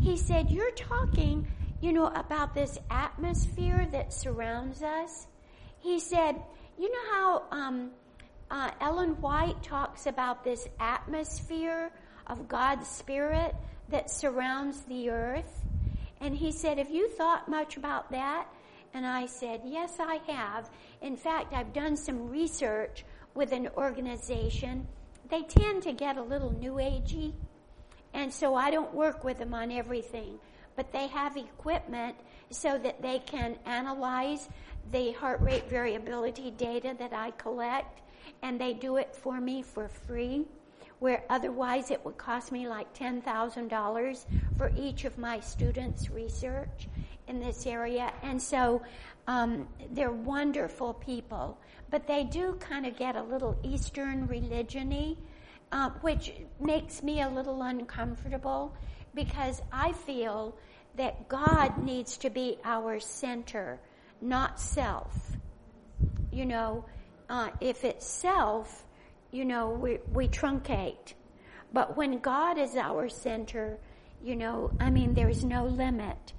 he 0.00 0.16
said, 0.16 0.50
you're 0.50 0.70
talking, 0.72 1.46
you 1.80 1.92
know, 1.92 2.06
about 2.06 2.54
this 2.54 2.78
atmosphere 2.90 3.88
that 3.90 4.12
surrounds 4.12 4.82
us. 4.82 5.26
He 5.80 5.98
said, 5.98 6.36
you 6.78 6.92
know 6.92 7.12
how 7.12 7.42
um, 7.50 7.90
uh, 8.50 8.70
Ellen 8.80 9.20
White 9.20 9.62
talks 9.62 10.06
about 10.06 10.44
this 10.44 10.68
atmosphere 10.78 11.90
of 12.28 12.46
God's 12.46 12.88
Spirit 12.88 13.54
that 13.88 14.10
surrounds 14.10 14.82
the 14.82 15.10
earth? 15.10 15.64
And 16.20 16.34
he 16.36 16.52
said, 16.52 16.78
have 16.78 16.90
you 16.90 17.08
thought 17.10 17.48
much 17.48 17.76
about 17.76 18.10
that? 18.12 18.46
And 18.96 19.04
I 19.04 19.26
said, 19.26 19.60
Yes, 19.62 19.98
I 20.00 20.20
have. 20.26 20.70
In 21.06 21.16
fact, 21.16 21.54
I've 21.54 21.72
done 21.72 21.96
some 21.96 22.28
research 22.28 23.04
with 23.36 23.52
an 23.52 23.68
organization. 23.76 24.88
They 25.30 25.42
tend 25.42 25.84
to 25.84 25.92
get 25.92 26.16
a 26.16 26.22
little 26.22 26.50
new 26.50 26.72
agey, 26.72 27.32
and 28.12 28.34
so 28.34 28.56
I 28.56 28.72
don't 28.72 28.92
work 28.92 29.22
with 29.22 29.38
them 29.38 29.54
on 29.54 29.70
everything. 29.70 30.40
But 30.74 30.90
they 30.90 31.06
have 31.06 31.36
equipment 31.36 32.16
so 32.50 32.76
that 32.78 33.02
they 33.02 33.20
can 33.20 33.56
analyze 33.66 34.48
the 34.90 35.12
heart 35.12 35.40
rate 35.40 35.70
variability 35.70 36.50
data 36.50 36.96
that 36.98 37.12
I 37.12 37.30
collect, 37.30 38.00
and 38.42 38.60
they 38.60 38.74
do 38.74 38.96
it 38.96 39.14
for 39.14 39.40
me 39.40 39.62
for 39.62 39.86
free 39.86 40.44
where 40.98 41.22
otherwise 41.28 41.90
it 41.90 42.02
would 42.04 42.16
cost 42.16 42.50
me 42.50 42.66
like 42.66 42.92
$10,000 42.94 44.24
for 44.56 44.72
each 44.76 45.04
of 45.04 45.18
my 45.18 45.38
students' 45.40 46.10
research 46.10 46.88
in 47.28 47.38
this 47.38 47.66
area. 47.66 48.12
And 48.22 48.40
so 48.40 48.80
um, 49.26 49.68
they're 49.90 50.10
wonderful 50.10 50.94
people, 50.94 51.58
but 51.90 52.06
they 52.06 52.24
do 52.24 52.54
kind 52.60 52.86
of 52.86 52.96
get 52.96 53.16
a 53.16 53.22
little 53.22 53.58
Eastern 53.62 54.26
religiony, 54.28 55.16
uh, 55.72 55.90
which 56.00 56.32
makes 56.60 57.02
me 57.02 57.22
a 57.22 57.28
little 57.28 57.62
uncomfortable 57.62 58.74
because 59.14 59.62
I 59.72 59.92
feel 59.92 60.56
that 60.96 61.28
God 61.28 61.82
needs 61.82 62.16
to 62.18 62.30
be 62.30 62.58
our 62.64 63.00
center, 63.00 63.80
not 64.20 64.60
self. 64.60 65.36
You 66.30 66.46
know, 66.46 66.84
uh, 67.28 67.50
if 67.60 67.84
it's 67.84 68.06
self, 68.06 68.84
you 69.32 69.44
know, 69.44 69.70
we, 69.70 69.98
we 70.12 70.28
truncate. 70.28 71.14
But 71.72 71.96
when 71.96 72.18
God 72.18 72.58
is 72.58 72.76
our 72.76 73.08
center, 73.08 73.78
you 74.22 74.36
know, 74.36 74.70
I 74.80 74.90
mean, 74.90 75.14
there's 75.14 75.44
no 75.44 75.66
limit. 75.66 76.32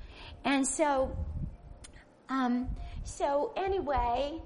And 0.44 0.66
so, 0.66 1.16
um, 2.30 2.68
so 3.04 3.54
anyway, 3.56 4.42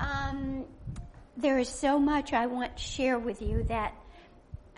um, 0.00 0.64
there 1.36 1.58
is 1.58 1.68
so 1.68 1.98
much 1.98 2.32
I 2.32 2.46
want 2.46 2.76
to 2.76 2.82
share 2.82 3.18
with 3.18 3.42
you 3.42 3.64
that 3.64 3.94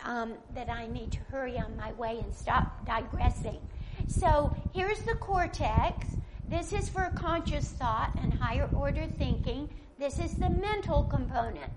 um, 0.04 0.34
that 0.54 0.70
I 0.70 0.86
need 0.86 1.12
to 1.12 1.18
hurry 1.30 1.58
on 1.58 1.76
my 1.76 1.92
way 1.92 2.18
and 2.22 2.34
stop 2.34 2.86
digressing. 2.86 3.60
So 4.08 4.54
here's 4.74 5.00
the 5.00 5.14
cortex. 5.14 6.06
This 6.48 6.72
is 6.72 6.88
for 6.88 7.10
conscious 7.16 7.68
thought 7.70 8.14
and 8.22 8.32
higher 8.32 8.70
order 8.74 9.06
thinking. 9.18 9.68
This 9.98 10.18
is 10.18 10.34
the 10.34 10.50
mental 10.50 11.04
component. 11.04 11.72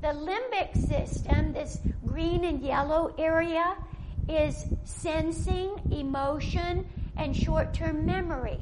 The 0.00 0.08
limbic 0.08 0.88
system, 0.88 1.52
this 1.52 1.78
green 2.06 2.44
and 2.44 2.62
yellow 2.62 3.14
area, 3.18 3.76
is 4.28 4.66
sensing, 4.84 5.80
emotion, 5.90 6.86
and 7.16 7.36
short-term 7.36 8.06
memory. 8.06 8.60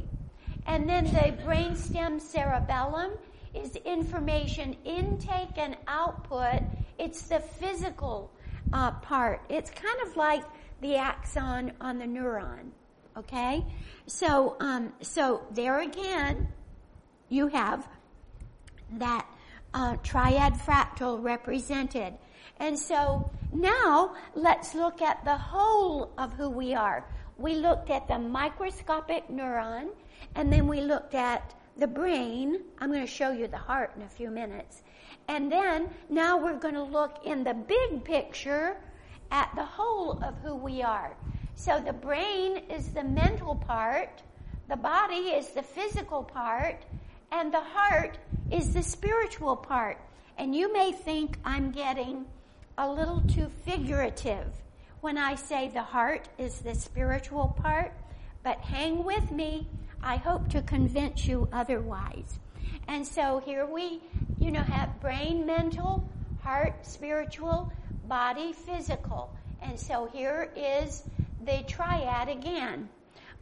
And 0.66 0.88
then 0.88 1.04
the 1.04 1.34
brainstem 1.44 2.20
cerebellum 2.20 3.12
is 3.54 3.76
information 3.76 4.76
intake 4.84 5.56
and 5.56 5.76
output. 5.86 6.62
It's 6.98 7.22
the 7.22 7.40
physical 7.40 8.30
uh, 8.72 8.92
part. 8.92 9.42
It's 9.48 9.70
kind 9.70 9.98
of 10.06 10.16
like 10.16 10.44
the 10.80 10.96
axon 10.96 11.72
on 11.80 11.98
the 11.98 12.06
neuron. 12.06 12.70
Okay, 13.16 13.62
so 14.06 14.56
um, 14.60 14.92
so 15.02 15.42
there 15.50 15.80
again, 15.80 16.48
you 17.28 17.48
have 17.48 17.86
that 18.92 19.26
uh, 19.74 19.96
triad 20.02 20.54
fractal 20.54 21.22
represented. 21.22 22.14
And 22.58 22.78
so 22.78 23.30
now 23.52 24.14
let's 24.34 24.74
look 24.74 25.02
at 25.02 25.24
the 25.24 25.36
whole 25.36 26.12
of 26.16 26.32
who 26.34 26.48
we 26.48 26.74
are 26.74 27.04
we 27.42 27.56
looked 27.56 27.90
at 27.90 28.06
the 28.06 28.18
microscopic 28.18 29.28
neuron, 29.28 29.88
and 30.36 30.52
then 30.52 30.68
we 30.68 30.80
looked 30.80 31.14
at 31.14 31.54
the 31.76 31.88
brain. 31.88 32.60
I'm 32.78 32.90
going 32.90 33.04
to 33.04 33.12
show 33.12 33.32
you 33.32 33.48
the 33.48 33.56
heart 33.56 33.90
in 33.96 34.02
a 34.02 34.08
few 34.08 34.30
minutes. 34.30 34.82
And 35.26 35.50
then 35.50 35.90
now 36.08 36.36
we're 36.36 36.58
going 36.58 36.74
to 36.74 36.82
look 36.84 37.26
in 37.26 37.42
the 37.42 37.54
big 37.54 38.04
picture 38.04 38.76
at 39.32 39.50
the 39.56 39.64
whole 39.64 40.22
of 40.22 40.38
who 40.44 40.54
we 40.54 40.82
are. 40.82 41.16
So 41.56 41.80
the 41.80 41.92
brain 41.92 42.58
is 42.70 42.92
the 42.92 43.02
mental 43.02 43.56
part, 43.56 44.22
the 44.68 44.76
body 44.76 45.34
is 45.34 45.48
the 45.48 45.62
physical 45.62 46.22
part, 46.22 46.84
and 47.32 47.52
the 47.52 47.60
heart 47.60 48.18
is 48.52 48.72
the 48.72 48.82
spiritual 48.84 49.56
part. 49.56 49.98
And 50.38 50.54
you 50.54 50.72
may 50.72 50.92
think 50.92 51.38
I'm 51.44 51.72
getting 51.72 52.24
a 52.78 52.88
little 52.88 53.20
too 53.22 53.50
figurative 53.64 54.46
when 55.02 55.18
I 55.18 55.34
say 55.34 55.68
the 55.68 55.82
heart 55.82 56.28
is 56.38 56.60
the 56.60 56.76
spiritual 56.76 57.56
part, 57.60 57.92
but 58.44 58.58
hang 58.58 59.02
with 59.02 59.32
me. 59.32 59.66
I 60.00 60.16
hope 60.16 60.48
to 60.50 60.62
convince 60.62 61.26
you 61.26 61.48
otherwise. 61.52 62.38
And 62.86 63.04
so 63.04 63.42
here 63.44 63.66
we, 63.66 64.00
you 64.38 64.52
know, 64.52 64.62
have 64.62 65.00
brain, 65.00 65.44
mental, 65.44 66.08
heart, 66.40 66.86
spiritual, 66.86 67.72
body, 68.06 68.52
physical. 68.52 69.34
And 69.60 69.78
so 69.78 70.08
here 70.12 70.52
is 70.54 71.02
the 71.44 71.64
triad 71.66 72.28
again. 72.28 72.88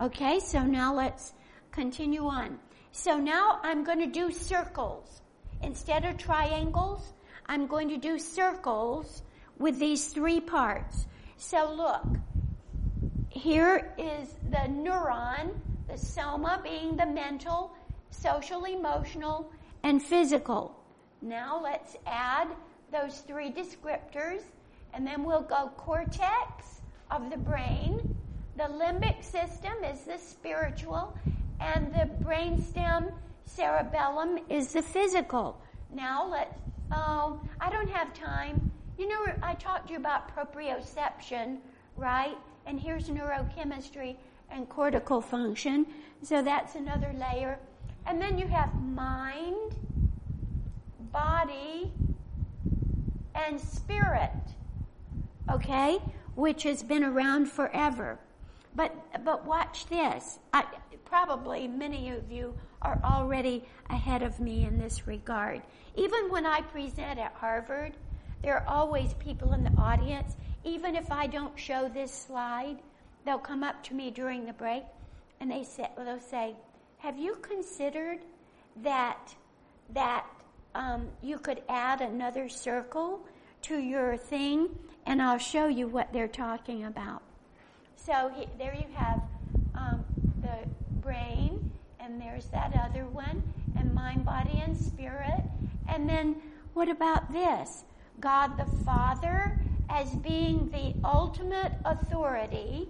Okay, 0.01 0.41
so 0.41 0.63
now 0.63 0.95
let's 0.95 1.35
continue 1.73 2.25
on. 2.27 2.59
So 2.93 3.19
now 3.19 3.61
I'm 3.63 3.85
going 3.85 3.99
to 3.99 4.07
do 4.07 4.33
circles. 4.33 5.21
Instead 5.63 6.07
of 6.07 6.17
triangles, 6.17 7.13
I'm 7.45 7.67
going 7.67 7.91
to 7.91 7.99
do 7.99 8.19
circles 8.19 9.23
with 9.59 9.79
these 9.79 10.09
three 10.09 10.41
parts. 10.41 11.07
So 11.41 11.73
look, 11.73 12.05
here 13.31 13.95
is 13.97 14.35
the 14.51 14.69
neuron, 14.69 15.53
the 15.89 15.97
soma 15.97 16.61
being 16.63 16.99
the 16.99 17.07
mental, 17.07 17.73
social, 18.11 18.67
emotional, 18.67 19.51
and 19.83 20.03
physical. 20.03 20.79
Now 21.23 21.59
let's 21.59 21.97
add 22.07 22.49
those 22.93 23.21
three 23.21 23.51
descriptors 23.51 24.43
and 24.93 25.07
then 25.07 25.25
we'll 25.25 25.41
go 25.41 25.71
cortex 25.79 26.83
of 27.11 27.31
the 27.31 27.39
brain. 27.39 28.15
The 28.59 28.65
limbic 28.65 29.25
system 29.25 29.83
is 29.83 30.03
the 30.03 30.19
spiritual 30.19 31.17
and 31.59 31.91
the 31.95 32.11
brainstem 32.23 33.15
cerebellum 33.47 34.41
is 34.51 34.75
the 34.75 34.83
physical. 34.83 35.59
Now 35.91 36.29
let's, 36.29 36.55
oh, 36.93 37.41
I 37.63 37.71
don't 37.71 37.89
have 37.89 38.13
time. 38.13 38.71
You 39.01 39.09
know, 39.09 39.33
I 39.43 39.55
talked 39.55 39.87
to 39.87 39.95
you 39.95 39.99
about 39.99 40.37
proprioception, 40.37 41.57
right? 41.97 42.37
And 42.67 42.79
here's 42.79 43.09
neurochemistry 43.09 44.17
and 44.51 44.69
cortical 44.69 45.23
function. 45.23 45.87
So 46.23 46.43
that's 46.43 46.75
another 46.75 47.11
layer. 47.15 47.59
And 48.05 48.21
then 48.21 48.39
you 48.39 48.47
have 48.49 48.75
mind, 48.83 49.75
body, 51.11 51.91
and 53.35 53.59
spirit. 53.59 54.33
Okay? 55.51 55.99
Which 56.35 56.65
has 56.65 56.83
been 56.83 57.03
around 57.03 57.47
forever. 57.51 58.19
But, 58.77 58.95
but 59.25 59.47
watch 59.47 59.87
this. 59.87 60.41
I, 60.53 60.67
probably 61.07 61.67
many 61.69 62.11
of 62.11 62.31
you 62.31 62.55
are 62.83 63.01
already 63.03 63.65
ahead 63.89 64.23
of 64.23 64.41
me 64.41 64.67
in 64.67 64.79
this 64.79 65.07
regard. 65.07 65.63
Even 65.97 66.29
when 66.29 66.45
I 66.45 66.61
present 66.61 67.19
at 67.19 67.33
Harvard, 67.33 67.95
there 68.43 68.57
are 68.57 68.65
always 68.67 69.15
people 69.15 69.53
in 69.53 69.65
the 69.65 69.73
audience. 69.77 70.37
Even 70.65 70.95
if 70.95 71.11
I 71.11 71.27
don't 71.27 71.59
show 71.59 71.89
this 71.89 72.13
slide, 72.13 72.79
they'll 73.25 73.39
come 73.39 73.63
up 73.63 73.83
to 73.85 73.95
me 73.95 74.11
during 74.11 74.47
the 74.47 74.53
break 74.53 74.85
and 75.41 75.51
they 75.51 75.65
say, 75.65 75.89
they'll 75.97 76.21
say, 76.21 76.55
have 76.99 77.19
you 77.19 77.37
considered 77.37 78.19
that, 78.83 79.35
that 79.95 80.27
um, 80.75 81.09
you 81.23 81.39
could 81.39 81.63
add 81.69 82.01
another 82.01 82.49
circle 82.49 83.21
to 83.63 83.79
your 83.79 84.17
thing? 84.17 84.69
And 85.07 85.23
I'll 85.23 85.39
show 85.39 85.67
you 85.67 85.89
what 85.89 86.13
they're 86.13 86.29
talking 86.29 86.85
about. 86.85 87.23
So 87.97 88.31
he, 88.35 88.47
there 88.59 88.75
you 88.75 88.87
have 88.95 89.21
um, 89.75 90.05
the 90.43 90.69
brain, 91.01 91.71
and 91.99 92.21
there's 92.21 92.47
that 92.47 92.75
other 92.75 93.07
one, 93.07 93.43
and 93.79 93.95
mind, 93.95 94.25
body, 94.25 94.63
and 94.65 94.77
spirit. 94.77 95.43
And 95.89 96.09
then 96.09 96.37
what 96.75 96.89
about 96.89 97.33
this? 97.33 97.85
God 98.21 98.59
the 98.59 98.67
Father 98.85 99.59
as 99.89 100.15
being 100.17 100.71
the 100.71 100.95
ultimate 101.09 101.73
authority, 101.87 102.87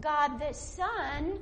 God 0.00 0.38
the 0.38 0.52
Son 0.52 1.38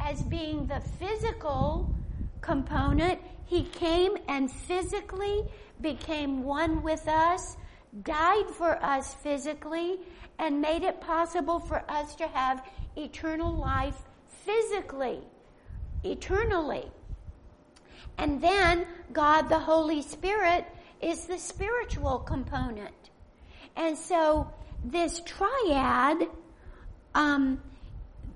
as 0.00 0.22
being 0.22 0.66
the 0.66 0.80
physical 0.80 1.92
component. 2.40 3.20
He 3.46 3.64
came 3.64 4.16
and 4.28 4.50
physically 4.50 5.44
became 5.80 6.44
one 6.44 6.82
with 6.82 7.08
us, 7.08 7.56
died 8.04 8.48
for 8.56 8.82
us 8.82 9.14
physically, 9.14 9.98
and 10.38 10.60
made 10.60 10.82
it 10.82 11.00
possible 11.00 11.58
for 11.58 11.82
us 11.90 12.14
to 12.16 12.28
have 12.28 12.64
eternal 12.96 13.52
life 13.52 14.02
physically, 14.28 15.18
eternally. 16.04 16.90
And 18.18 18.40
then 18.40 18.86
God 19.12 19.48
the 19.48 19.58
Holy 19.58 20.02
Spirit 20.02 20.64
is 21.02 21.26
the 21.26 21.38
spiritual 21.38 22.20
component. 22.20 23.10
And 23.76 23.98
so 23.98 24.50
this 24.84 25.20
triad, 25.26 26.28
um, 27.14 27.60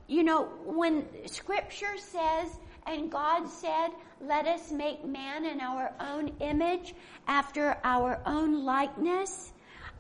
you 0.07 0.25
know, 0.25 0.45
when 0.65 1.07
scripture 1.27 1.97
says, 1.97 2.59
and 2.87 3.11
God 3.11 3.49
said, 3.49 3.89
let 4.21 4.47
us 4.47 4.71
make 4.71 5.05
man 5.05 5.45
in 5.45 5.61
our 5.61 5.93
own 6.01 6.33
image 6.41 6.95
after 7.27 7.77
our 7.85 8.21
own 8.27 8.65
likeness, 8.65 9.53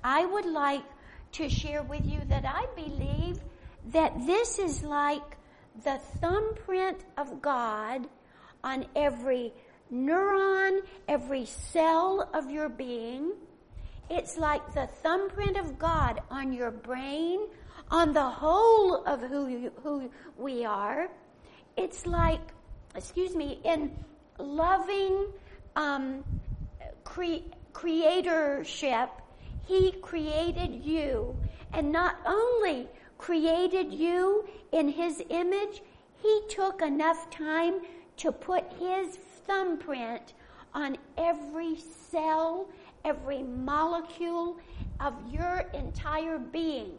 I 0.03 0.25
would 0.25 0.47
like 0.47 0.85
to 1.33 1.49
share 1.49 1.83
with 1.83 2.07
you 2.07 2.21
that 2.29 2.45
I 2.45 2.67
believe 2.75 3.41
that 3.89 4.27
this 4.27 4.59
is 4.59 4.83
like 4.83 5.37
the 5.85 5.99
thumbprint 6.21 7.05
of 7.17 7.43
God 7.43 8.09
on 8.65 8.87
every 8.95 9.53
neuron, 9.93 10.81
every 11.09 11.47
cell 11.47 12.29
of 12.35 12.51
your 12.51 12.69
being. 12.69 13.33
It's 14.09 14.37
like 14.37 14.75
the 14.75 14.87
thumbprint 14.87 15.57
of 15.57 15.79
God 15.79 16.21
on 16.31 16.53
your 16.53 16.71
brain, 16.71 17.41
on 17.91 18.13
the 18.13 18.23
whole 18.29 19.05
of 19.05 19.21
who, 19.21 19.49
you, 19.49 19.73
who 19.83 20.11
we 20.37 20.65
are. 20.65 21.09
It's 21.77 22.07
like, 22.07 22.41
excuse 22.95 23.35
me, 23.35 23.61
in 23.65 23.91
loving 24.39 25.27
um, 25.75 26.25
cre- 27.05 27.47
creatorship, 27.73 29.09
He 29.67 29.93
created 30.03 30.85
you. 30.85 31.37
And 31.73 31.91
not 31.93 32.17
only 32.25 32.89
created 33.19 33.93
you 33.93 34.49
in 34.73 34.89
His 34.89 35.23
image, 35.31 35.83
He 36.23 36.43
took 36.49 36.81
enough 36.81 37.29
time 37.31 37.81
to 38.19 38.33
put 38.33 38.65
His 38.79 39.19
thumbprint 39.47 40.35
on 40.75 40.97
every 41.17 41.77
cell, 42.11 42.69
every 43.05 43.43
molecule 43.43 44.59
of 45.01 45.15
your 45.31 45.65
entire 45.75 46.39
being. 46.39 46.93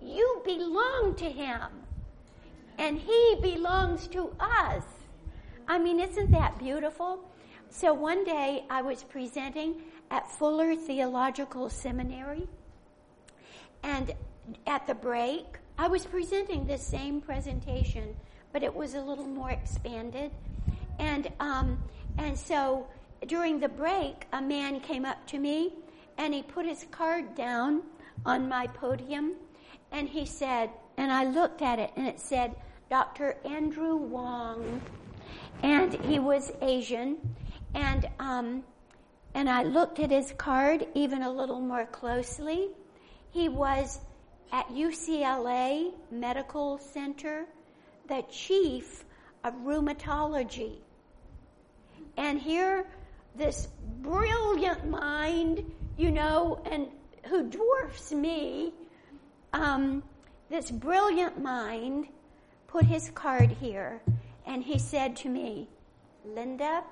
You 0.00 0.42
belong 0.44 1.14
to 1.16 1.30
Him. 1.30 1.60
And 2.78 2.98
He 2.98 3.36
belongs 3.40 4.06
to 4.08 4.34
us. 4.40 4.82
I 5.66 5.78
mean, 5.78 6.00
isn't 6.00 6.30
that 6.32 6.58
beautiful? 6.58 7.20
So 7.70 7.92
one 7.94 8.24
day 8.24 8.64
I 8.70 8.82
was 8.82 9.02
presenting 9.02 9.82
at 10.10 10.30
Fuller 10.30 10.76
Theological 10.76 11.68
Seminary, 11.70 12.46
and 13.82 14.12
at 14.66 14.86
the 14.86 14.94
break, 14.94 15.44
I 15.78 15.88
was 15.88 16.06
presenting 16.06 16.66
the 16.66 16.78
same 16.78 17.20
presentation, 17.20 18.14
but 18.52 18.62
it 18.62 18.74
was 18.74 18.94
a 18.94 19.00
little 19.00 19.26
more 19.26 19.50
expanded. 19.50 20.30
And 20.98 21.30
um, 21.40 21.78
and 22.18 22.38
so 22.38 22.86
during 23.26 23.60
the 23.60 23.68
break, 23.68 24.26
a 24.32 24.40
man 24.40 24.80
came 24.80 25.04
up 25.04 25.26
to 25.28 25.38
me 25.38 25.72
and 26.18 26.32
he 26.32 26.42
put 26.42 26.66
his 26.66 26.86
card 26.90 27.34
down 27.34 27.82
on 28.24 28.48
my 28.48 28.66
podium 28.66 29.32
and 29.92 30.08
he 30.08 30.26
said, 30.26 30.70
and 30.96 31.12
I 31.12 31.24
looked 31.24 31.62
at 31.62 31.78
it 31.78 31.92
and 31.96 32.06
it 32.06 32.20
said, 32.20 32.54
Dr. 32.90 33.36
Andrew 33.44 33.96
Wong. 33.96 34.80
And 35.62 35.94
he 35.94 36.18
was 36.18 36.52
Asian. 36.60 37.16
And, 37.74 38.08
um, 38.18 38.62
and 39.34 39.48
I 39.48 39.62
looked 39.62 39.98
at 39.98 40.10
his 40.10 40.32
card 40.36 40.86
even 40.94 41.22
a 41.22 41.30
little 41.30 41.60
more 41.60 41.86
closely. 41.86 42.68
He 43.30 43.48
was 43.48 44.00
at 44.52 44.68
UCLA 44.68 45.92
Medical 46.10 46.78
Center, 46.78 47.46
the 48.08 48.22
chief 48.30 49.04
of 49.42 49.54
rheumatology. 49.64 50.78
And 52.16 52.40
here, 52.40 52.86
this 53.34 53.68
brilliant 54.00 54.88
mind, 54.88 55.70
you 55.96 56.10
know, 56.10 56.60
and 56.70 56.88
who 57.26 57.48
dwarfs 57.48 58.12
me, 58.12 58.72
um, 59.52 60.02
this 60.50 60.70
brilliant 60.70 61.42
mind 61.42 62.08
put 62.66 62.84
his 62.84 63.10
card 63.10 63.50
here 63.50 64.02
and 64.46 64.62
he 64.62 64.78
said 64.78 65.16
to 65.16 65.28
me, 65.28 65.68
Linda, 66.24 66.82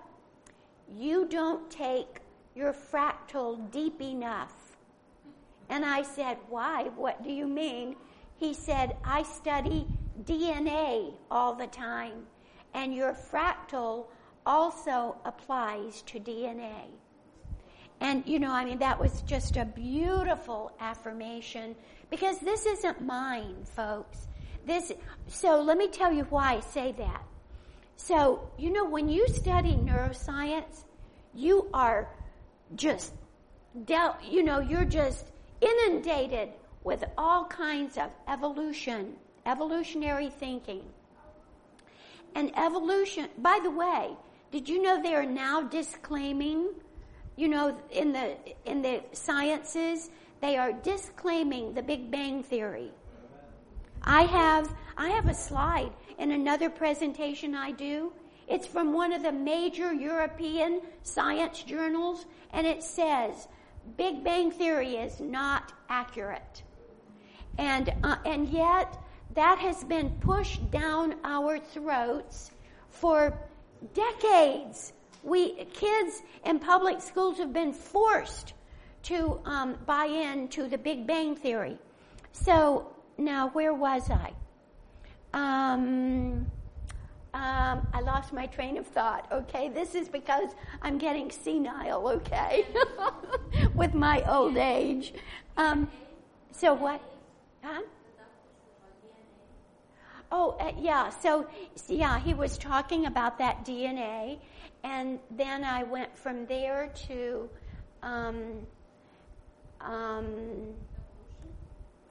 you 0.88 1.26
don't 1.26 1.70
take 1.70 2.20
your 2.54 2.72
fractal 2.72 3.70
deep 3.70 4.00
enough. 4.00 4.76
And 5.68 5.84
I 5.84 6.02
said, 6.02 6.38
Why? 6.48 6.90
What 6.96 7.22
do 7.22 7.32
you 7.32 7.46
mean? 7.46 7.96
He 8.36 8.52
said, 8.52 8.96
I 9.04 9.22
study 9.22 9.86
DNA 10.24 11.14
all 11.30 11.54
the 11.54 11.66
time, 11.66 12.26
and 12.74 12.94
your 12.94 13.14
fractal 13.14 14.06
also 14.46 15.16
applies 15.24 16.02
to 16.02 16.18
DNA. 16.18 16.86
And, 18.00 18.26
you 18.26 18.40
know, 18.40 18.50
I 18.50 18.64
mean, 18.64 18.78
that 18.78 18.98
was 18.98 19.22
just 19.22 19.56
a 19.56 19.64
beautiful 19.64 20.72
affirmation 20.80 21.76
because 22.10 22.38
this 22.40 22.66
isn't 22.66 23.00
mine, 23.00 23.64
folks. 23.64 24.26
This, 24.66 24.92
so 25.28 25.62
let 25.62 25.78
me 25.78 25.88
tell 25.88 26.12
you 26.12 26.24
why 26.24 26.54
I 26.54 26.60
say 26.60 26.92
that. 26.98 27.22
So, 27.96 28.50
you 28.58 28.72
know, 28.72 28.84
when 28.84 29.08
you 29.08 29.28
study 29.28 29.74
neuroscience, 29.74 30.84
you 31.34 31.68
are 31.72 32.08
just 32.74 33.12
dealt, 33.84 34.16
you 34.24 34.42
know, 34.42 34.58
you're 34.58 34.84
just 34.84 35.26
inundated 35.60 36.50
with 36.84 37.04
all 37.16 37.44
kinds 37.44 37.96
of 37.96 38.10
evolution, 38.26 39.14
evolutionary 39.46 40.30
thinking. 40.30 40.82
And 42.34 42.50
evolution, 42.58 43.28
by 43.38 43.60
the 43.62 43.70
way, 43.70 44.16
did 44.52 44.68
you 44.68 44.80
know 44.80 45.02
they 45.02 45.14
are 45.14 45.26
now 45.26 45.62
disclaiming 45.62 46.68
you 47.36 47.48
know, 47.48 47.76
in 47.90 48.12
the, 48.12 48.36
in 48.66 48.82
the 48.82 49.02
sciences, 49.12 50.10
they 50.40 50.56
are 50.56 50.72
disclaiming 50.72 51.72
the 51.74 51.82
Big 51.82 52.10
Bang 52.10 52.42
Theory. 52.42 52.90
I 54.02 54.22
have, 54.22 54.74
I 54.96 55.08
have 55.10 55.28
a 55.28 55.34
slide 55.34 55.92
in 56.18 56.32
another 56.32 56.68
presentation 56.68 57.54
I 57.54 57.72
do. 57.72 58.12
It's 58.48 58.66
from 58.66 58.92
one 58.92 59.12
of 59.12 59.22
the 59.22 59.32
major 59.32 59.92
European 59.92 60.82
science 61.04 61.62
journals, 61.62 62.26
and 62.52 62.66
it 62.66 62.82
says, 62.82 63.48
Big 63.96 64.22
Bang 64.22 64.50
Theory 64.50 64.96
is 64.96 65.20
not 65.20 65.72
accurate. 65.88 66.62
And, 67.58 67.92
uh, 68.02 68.16
and 68.26 68.48
yet, 68.48 68.98
that 69.34 69.58
has 69.58 69.84
been 69.84 70.10
pushed 70.20 70.70
down 70.70 71.14
our 71.24 71.58
throats 71.58 72.50
for 72.90 73.38
decades 73.94 74.92
we 75.22 75.64
kids 75.66 76.22
in 76.44 76.58
public 76.58 77.00
schools 77.00 77.38
have 77.38 77.52
been 77.52 77.72
forced 77.72 78.54
to 79.04 79.40
um, 79.44 79.76
buy 79.86 80.06
in 80.06 80.48
to 80.48 80.68
the 80.68 80.78
Big 80.78 81.06
Bang 81.06 81.34
Theory. 81.36 81.78
So 82.32 82.90
now, 83.18 83.48
where 83.50 83.74
was 83.74 84.10
I? 84.10 84.32
Um, 85.34 86.46
um, 87.34 87.86
I 87.92 88.00
lost 88.02 88.32
my 88.32 88.46
train 88.46 88.76
of 88.76 88.86
thought. 88.86 89.26
Okay, 89.32 89.68
this 89.68 89.94
is 89.94 90.08
because 90.08 90.50
I'm 90.82 90.98
getting 90.98 91.30
senile. 91.30 92.08
Okay, 92.08 92.66
with 93.74 93.94
my 93.94 94.22
old 94.28 94.56
age. 94.56 95.14
Um, 95.56 95.90
so 96.52 96.74
what? 96.74 97.00
Huh? 97.62 97.82
Oh, 100.34 100.56
uh, 100.58 100.72
yeah. 100.80 101.10
So, 101.10 101.46
yeah, 101.88 102.18
he 102.18 102.32
was 102.32 102.56
talking 102.56 103.04
about 103.04 103.36
that 103.36 103.66
DNA, 103.66 104.38
and 104.82 105.18
then 105.30 105.62
I 105.62 105.82
went 105.82 106.16
from 106.16 106.46
there 106.46 106.90
to 107.06 107.50
um, 108.02 108.66
um, 109.82 110.72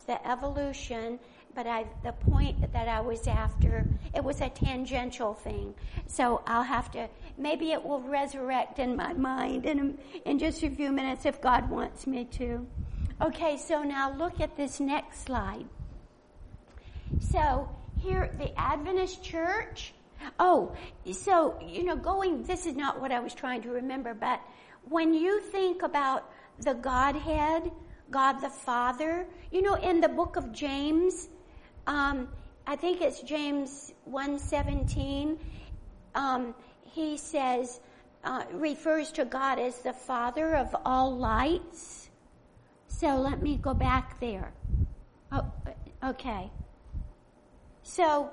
the 0.06 0.26
evolution. 0.28 1.20
But 1.54 1.68
I, 1.68 1.86
the 2.04 2.14
point 2.14 2.72
that 2.72 2.88
I 2.88 3.02
was 3.02 3.28
after, 3.28 3.86
it 4.16 4.24
was 4.24 4.40
a 4.40 4.50
tangential 4.50 5.34
thing. 5.34 5.74
So 6.08 6.44
I'll 6.48 6.64
have 6.64 6.92
to, 6.92 7.10
maybe 7.38 7.72
it 7.72 7.84
will 7.84 8.00
resurrect 8.00 8.80
in 8.80 8.96
my 8.96 9.12
mind 9.12 9.66
in, 9.66 9.98
in 10.24 10.40
just 10.40 10.64
a 10.64 10.70
few 10.70 10.94
minutes 10.94 11.26
if 11.26 11.42
God 11.42 11.70
wants 11.70 12.08
me 12.08 12.24
to. 12.38 12.66
Okay, 13.22 13.58
so 13.58 13.84
now 13.84 14.14
look 14.16 14.40
at 14.40 14.56
this 14.56 14.80
next 14.80 15.26
slide. 15.26 15.66
So 17.20 17.68
here, 18.02 18.30
the 18.38 18.58
Adventist 18.60 19.24
church, 19.24 19.93
Oh, 20.39 20.76
so, 21.12 21.60
you 21.66 21.84
know, 21.84 21.95
going, 21.95 22.43
this 22.43 22.66
is 22.66 22.76
not 22.76 23.02
what 23.02 23.12
I 23.12 23.20
was 23.20 23.34
trying 23.34 23.62
to 23.64 23.70
remember, 23.70 24.14
but 24.14 24.41
when 24.89 25.14
you 25.14 25.39
think 25.39 25.84
about 25.84 26.32
the 26.60 26.74
Godhead, 26.74 27.72
God 28.10 28.41
the 28.41 28.49
Father, 28.49 29.26
you 29.52 29.62
know, 29.62 29.76
in 29.76 30.02
the 30.02 30.10
book 30.10 30.36
of 30.36 30.52
James, 30.52 31.30
um, 31.88 32.28
I 32.68 32.76
think 32.76 33.02
it's 33.02 33.22
James 33.22 33.93
117, 34.06 35.39
um, 36.16 36.54
he 36.84 37.18
says, 37.18 37.80
uh, 38.24 38.43
refers 38.52 39.12
to 39.14 39.26
God 39.26 39.58
as 39.58 39.80
the 39.80 39.93
Father 39.93 40.56
of 40.56 40.76
all 40.86 41.18
lights. 41.18 42.10
So 42.88 43.16
let 43.18 43.41
me 43.41 43.58
go 43.58 43.74
back 43.74 44.20
there. 44.20 44.52
Oh, 45.32 45.52
okay. 46.04 46.52
So, 47.92 48.30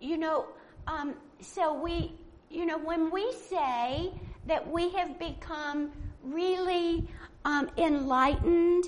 you 0.00 0.16
know, 0.16 0.46
um, 0.86 1.12
so 1.38 1.74
we, 1.74 2.14
you 2.48 2.64
know, 2.64 2.78
when 2.78 3.10
we 3.10 3.30
say 3.50 4.10
that 4.46 4.66
we 4.66 4.88
have 4.92 5.18
become 5.18 5.92
really 6.22 7.06
um, 7.44 7.68
enlightened, 7.76 8.86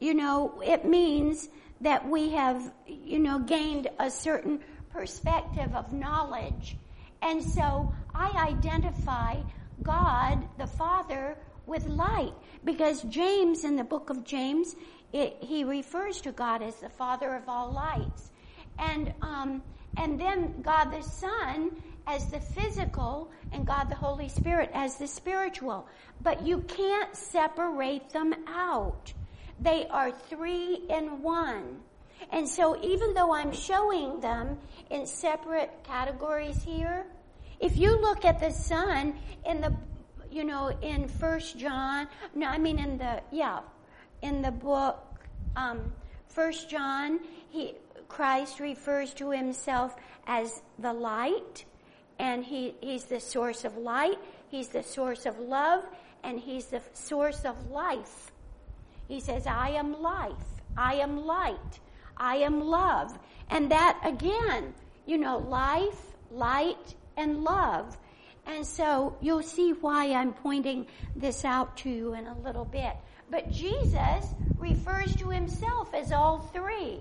you 0.00 0.14
know, 0.14 0.60
it 0.66 0.84
means 0.84 1.48
that 1.80 2.08
we 2.08 2.30
have, 2.30 2.72
you 2.88 3.20
know, 3.20 3.38
gained 3.38 3.86
a 4.00 4.10
certain 4.10 4.58
perspective 4.90 5.76
of 5.76 5.92
knowledge. 5.92 6.76
And 7.22 7.40
so 7.40 7.92
I 8.12 8.48
identify 8.48 9.36
God, 9.80 10.44
the 10.58 10.66
Father, 10.66 11.38
with 11.66 11.86
light 11.86 12.32
because 12.64 13.00
James, 13.02 13.62
in 13.62 13.76
the 13.76 13.84
book 13.84 14.10
of 14.10 14.24
James, 14.24 14.74
it, 15.12 15.36
he 15.40 15.62
refers 15.62 16.20
to 16.22 16.32
God 16.32 16.62
as 16.62 16.74
the 16.80 16.88
Father 16.88 17.32
of 17.36 17.48
all 17.48 17.70
lights. 17.70 18.32
And, 18.78 19.12
um, 19.22 19.62
and 19.96 20.20
then 20.20 20.60
God 20.62 20.86
the 20.86 21.02
Son 21.02 21.70
as 22.06 22.30
the 22.30 22.40
physical 22.40 23.30
and 23.52 23.66
God 23.66 23.88
the 23.88 23.94
Holy 23.94 24.28
Spirit 24.28 24.70
as 24.74 24.96
the 24.96 25.06
spiritual. 25.06 25.88
But 26.22 26.46
you 26.46 26.60
can't 26.62 27.14
separate 27.14 28.10
them 28.10 28.34
out. 28.48 29.12
They 29.60 29.86
are 29.88 30.10
three 30.10 30.84
in 30.88 31.22
one. 31.22 31.80
And 32.30 32.48
so 32.48 32.80
even 32.82 33.14
though 33.14 33.34
I'm 33.34 33.52
showing 33.52 34.20
them 34.20 34.58
in 34.90 35.06
separate 35.06 35.70
categories 35.84 36.62
here, 36.62 37.06
if 37.60 37.76
you 37.76 37.98
look 38.00 38.24
at 38.24 38.40
the 38.40 38.50
Son 38.50 39.14
in 39.46 39.60
the, 39.60 39.74
you 40.30 40.44
know, 40.44 40.68
in 40.82 41.08
First 41.08 41.58
John, 41.58 42.08
no, 42.34 42.46
I 42.46 42.58
mean 42.58 42.78
in 42.78 42.98
the, 42.98 43.22
yeah, 43.32 43.60
in 44.22 44.42
the 44.42 44.50
book, 44.50 45.02
um, 45.56 45.92
First 46.28 46.68
John, 46.68 47.20
he, 47.50 47.74
Christ 48.08 48.60
refers 48.60 49.14
to 49.14 49.30
himself 49.30 49.96
as 50.26 50.62
the 50.78 50.92
light, 50.92 51.64
and 52.18 52.44
he, 52.44 52.74
he's 52.80 53.04
the 53.04 53.20
source 53.20 53.64
of 53.64 53.76
light, 53.76 54.18
he's 54.48 54.68
the 54.68 54.82
source 54.82 55.26
of 55.26 55.38
love, 55.38 55.84
and 56.22 56.38
he's 56.38 56.66
the 56.66 56.82
source 56.92 57.44
of 57.44 57.70
life. 57.70 58.32
He 59.08 59.20
says, 59.20 59.46
I 59.46 59.70
am 59.70 60.00
life, 60.02 60.34
I 60.76 60.94
am 60.94 61.24
light, 61.24 61.80
I 62.16 62.36
am 62.36 62.60
love. 62.60 63.16
And 63.50 63.70
that 63.70 64.00
again, 64.04 64.74
you 65.06 65.18
know, 65.18 65.38
life, 65.38 66.00
light, 66.30 66.94
and 67.16 67.44
love. 67.44 67.96
And 68.46 68.66
so 68.66 69.16
you'll 69.20 69.42
see 69.42 69.72
why 69.72 70.12
I'm 70.12 70.32
pointing 70.32 70.86
this 71.14 71.44
out 71.44 71.76
to 71.78 71.90
you 71.90 72.14
in 72.14 72.26
a 72.26 72.38
little 72.38 72.64
bit. 72.64 72.94
But 73.30 73.50
Jesus 73.50 74.34
refers 74.58 75.14
to 75.16 75.28
himself 75.28 75.94
as 75.94 76.12
all 76.12 76.38
three. 76.52 77.00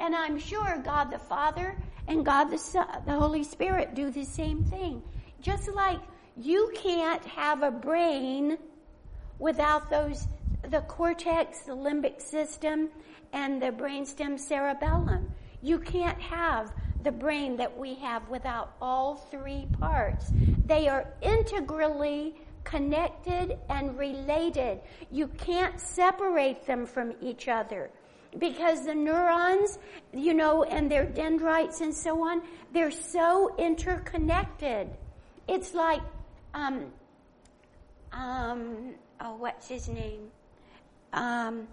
And 0.00 0.14
I'm 0.14 0.38
sure 0.38 0.80
God 0.84 1.10
the 1.10 1.18
Father 1.18 1.76
and 2.06 2.24
God 2.24 2.44
the 2.44 2.58
Son, 2.58 2.86
the 3.06 3.12
Holy 3.12 3.44
Spirit 3.44 3.94
do 3.94 4.10
the 4.10 4.24
same 4.24 4.64
thing. 4.64 5.02
Just 5.40 5.68
like 5.68 6.00
you 6.36 6.72
can't 6.74 7.24
have 7.24 7.62
a 7.62 7.70
brain 7.70 8.58
without 9.38 9.90
those, 9.90 10.26
the 10.70 10.80
cortex, 10.82 11.60
the 11.60 11.72
limbic 11.72 12.20
system, 12.20 12.88
and 13.32 13.60
the 13.60 13.70
brainstem 13.70 14.38
cerebellum. 14.38 15.32
You 15.62 15.78
can't 15.78 16.20
have 16.20 16.72
the 17.02 17.12
brain 17.12 17.56
that 17.56 17.76
we 17.76 17.94
have 17.96 18.28
without 18.28 18.74
all 18.80 19.16
three 19.16 19.66
parts. 19.78 20.30
They 20.66 20.88
are 20.88 21.12
integrally 21.22 22.36
connected 22.64 23.58
and 23.68 23.98
related. 23.98 24.80
You 25.10 25.28
can't 25.28 25.80
separate 25.80 26.66
them 26.66 26.86
from 26.86 27.14
each 27.20 27.48
other 27.48 27.90
because 28.38 28.84
the 28.84 28.94
neurons, 28.94 29.78
you 30.12 30.34
know, 30.34 30.62
and 30.64 30.90
their 30.90 31.04
dendrites 31.04 31.80
and 31.80 31.94
so 31.94 32.22
on, 32.22 32.42
they're 32.72 32.90
so 32.90 33.54
interconnected. 33.58 34.88
It's 35.48 35.74
like, 35.74 36.02
um, 36.54 36.86
um, 38.12 38.94
oh, 39.20 39.36
what's 39.36 39.68
his 39.68 39.88
name? 39.88 40.28
Um, 41.12 41.66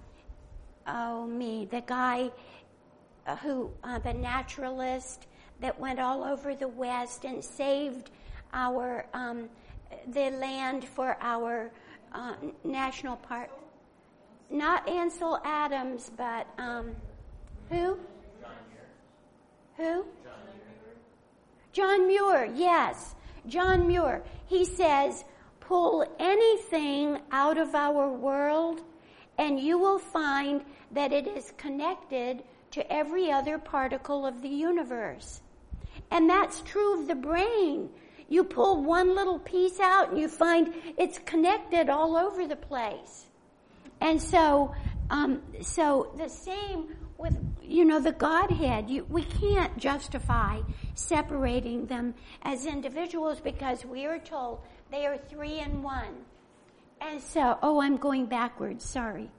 oh, 0.88 1.26
me, 1.26 1.68
the 1.70 1.82
guy 1.82 2.32
uh, 3.28 3.36
who, 3.38 3.72
uh, 3.84 3.99
the 3.99 4.13
naturalist 4.13 5.28
that 5.59 5.80
went 5.80 5.99
all 5.99 6.24
over 6.24 6.55
the 6.55 6.68
West 6.68 7.26
and 7.26 7.43
saved 7.43 8.11
our, 8.53 9.05
um, 9.13 9.49
the 10.07 10.32
land 10.32 10.84
for 10.86 11.18
our 11.22 11.72
uh, 12.13 12.36
national 12.63 13.18
park 13.18 13.49
not 14.50 14.88
Ansel 14.88 15.39
Adams, 15.43 16.12
but 16.16 16.48
um, 16.58 16.96
who? 17.70 17.98
John 18.41 18.52
who? 19.78 20.06
John 20.24 20.46
Muir. 20.56 20.96
John 21.74 22.08
Muir, 22.08 22.52
yes. 22.56 23.16
John 23.48 23.88
Muir. 23.88 24.24
He 24.48 24.66
says, 24.66 25.26
pull 25.60 26.06
anything 26.20 27.20
out 27.32 27.58
of 27.58 27.76
our 27.76 28.10
world 28.10 28.82
and 29.38 29.60
you 29.60 29.78
will 29.78 30.00
find 30.00 30.64
that 30.91 31.12
it 31.12 31.28
is 31.28 31.54
connected 31.58 32.43
to 32.72 32.91
every 32.91 33.32
other 33.32 33.58
particle 33.58 34.26
of 34.26 34.41
the 34.41 34.50
universe. 34.50 35.41
And 36.12 36.30
that's 36.30 36.62
true 36.62 37.02
of 37.02 37.08
the 37.08 37.16
brain. 37.16 37.89
You 38.30 38.43
pull 38.43 38.84
one 38.84 39.16
little 39.16 39.39
piece 39.39 39.80
out 39.80 40.10
and 40.10 40.20
you 40.20 40.28
find 40.28 40.74
it's 40.98 41.20
connected 41.20 41.89
all 41.89 42.16
over 42.16 42.48
the 42.48 42.56
place. 42.56 43.26
And 44.02 44.22
so, 44.22 44.74
um, 45.10 45.41
so 45.62 46.12
the 46.18 46.30
same 46.30 46.96
with, 47.18 47.38
you 47.62 47.86
know, 47.86 48.00
the 48.00 48.12
Godhead. 48.12 48.89
You, 48.89 49.06
we 49.10 49.24
can't 49.24 49.78
justify 49.78 50.62
separating 50.93 51.86
them 51.88 52.14
as 52.43 52.66
individuals 52.66 53.39
because 53.39 53.86
we 53.86 54.06
are 54.06 54.20
told 54.20 54.60
they 54.91 55.06
are 55.06 55.18
three 55.18 55.60
in 55.60 55.82
one. 55.82 56.26
And 57.02 57.22
so, 57.22 57.58
oh, 57.62 57.82
I'm 57.82 57.98
going 57.98 58.26
backwards, 58.26 58.86
sorry. 58.86 59.30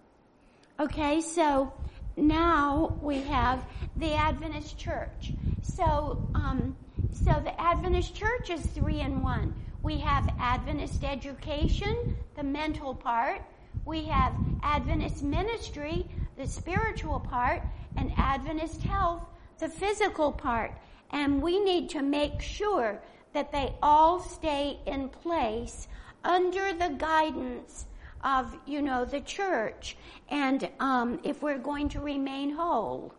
Okay, 0.78 1.20
so 1.20 1.72
now 2.16 2.98
we 3.00 3.20
have 3.22 3.64
the 3.96 4.14
Adventist 4.14 4.78
Church. 4.78 5.32
So, 5.62 6.28
um, 6.34 6.76
so 7.12 7.32
the 7.44 7.58
Adventist 7.60 8.14
Church 8.14 8.50
is 8.50 8.64
three 8.66 9.00
in 9.00 9.22
one. 9.22 9.54
We 9.82 9.98
have 9.98 10.28
Adventist 10.38 11.04
education, 11.04 12.16
the 12.34 12.42
mental 12.42 12.94
part. 12.94 13.42
We 13.84 14.04
have 14.04 14.34
Adventist 14.62 15.22
ministry, 15.22 16.06
the 16.36 16.46
spiritual 16.46 17.20
part, 17.20 17.62
and 17.96 18.12
Adventist 18.16 18.82
health, 18.82 19.22
the 19.58 19.68
physical 19.68 20.32
part. 20.32 20.72
And 21.10 21.40
we 21.40 21.60
need 21.60 21.90
to 21.90 22.02
make 22.02 22.42
sure 22.42 23.00
that 23.32 23.52
they 23.52 23.74
all 23.82 24.20
stay 24.20 24.80
in 24.86 25.08
place 25.08 25.88
under 26.24 26.72
the 26.72 26.94
guidance 26.98 27.86
of, 28.24 28.56
you 28.66 28.82
know, 28.82 29.04
the 29.04 29.20
church. 29.20 29.96
And 30.28 30.68
um, 30.80 31.20
if 31.22 31.42
we're 31.42 31.58
going 31.58 31.88
to 31.90 32.00
remain 32.00 32.50
whole. 32.50 33.14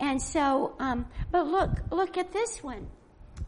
And 0.00 0.20
so, 0.20 0.74
um, 0.78 1.06
but 1.30 1.46
look, 1.46 1.70
look 1.90 2.16
at 2.16 2.32
this 2.32 2.62
one. 2.62 2.86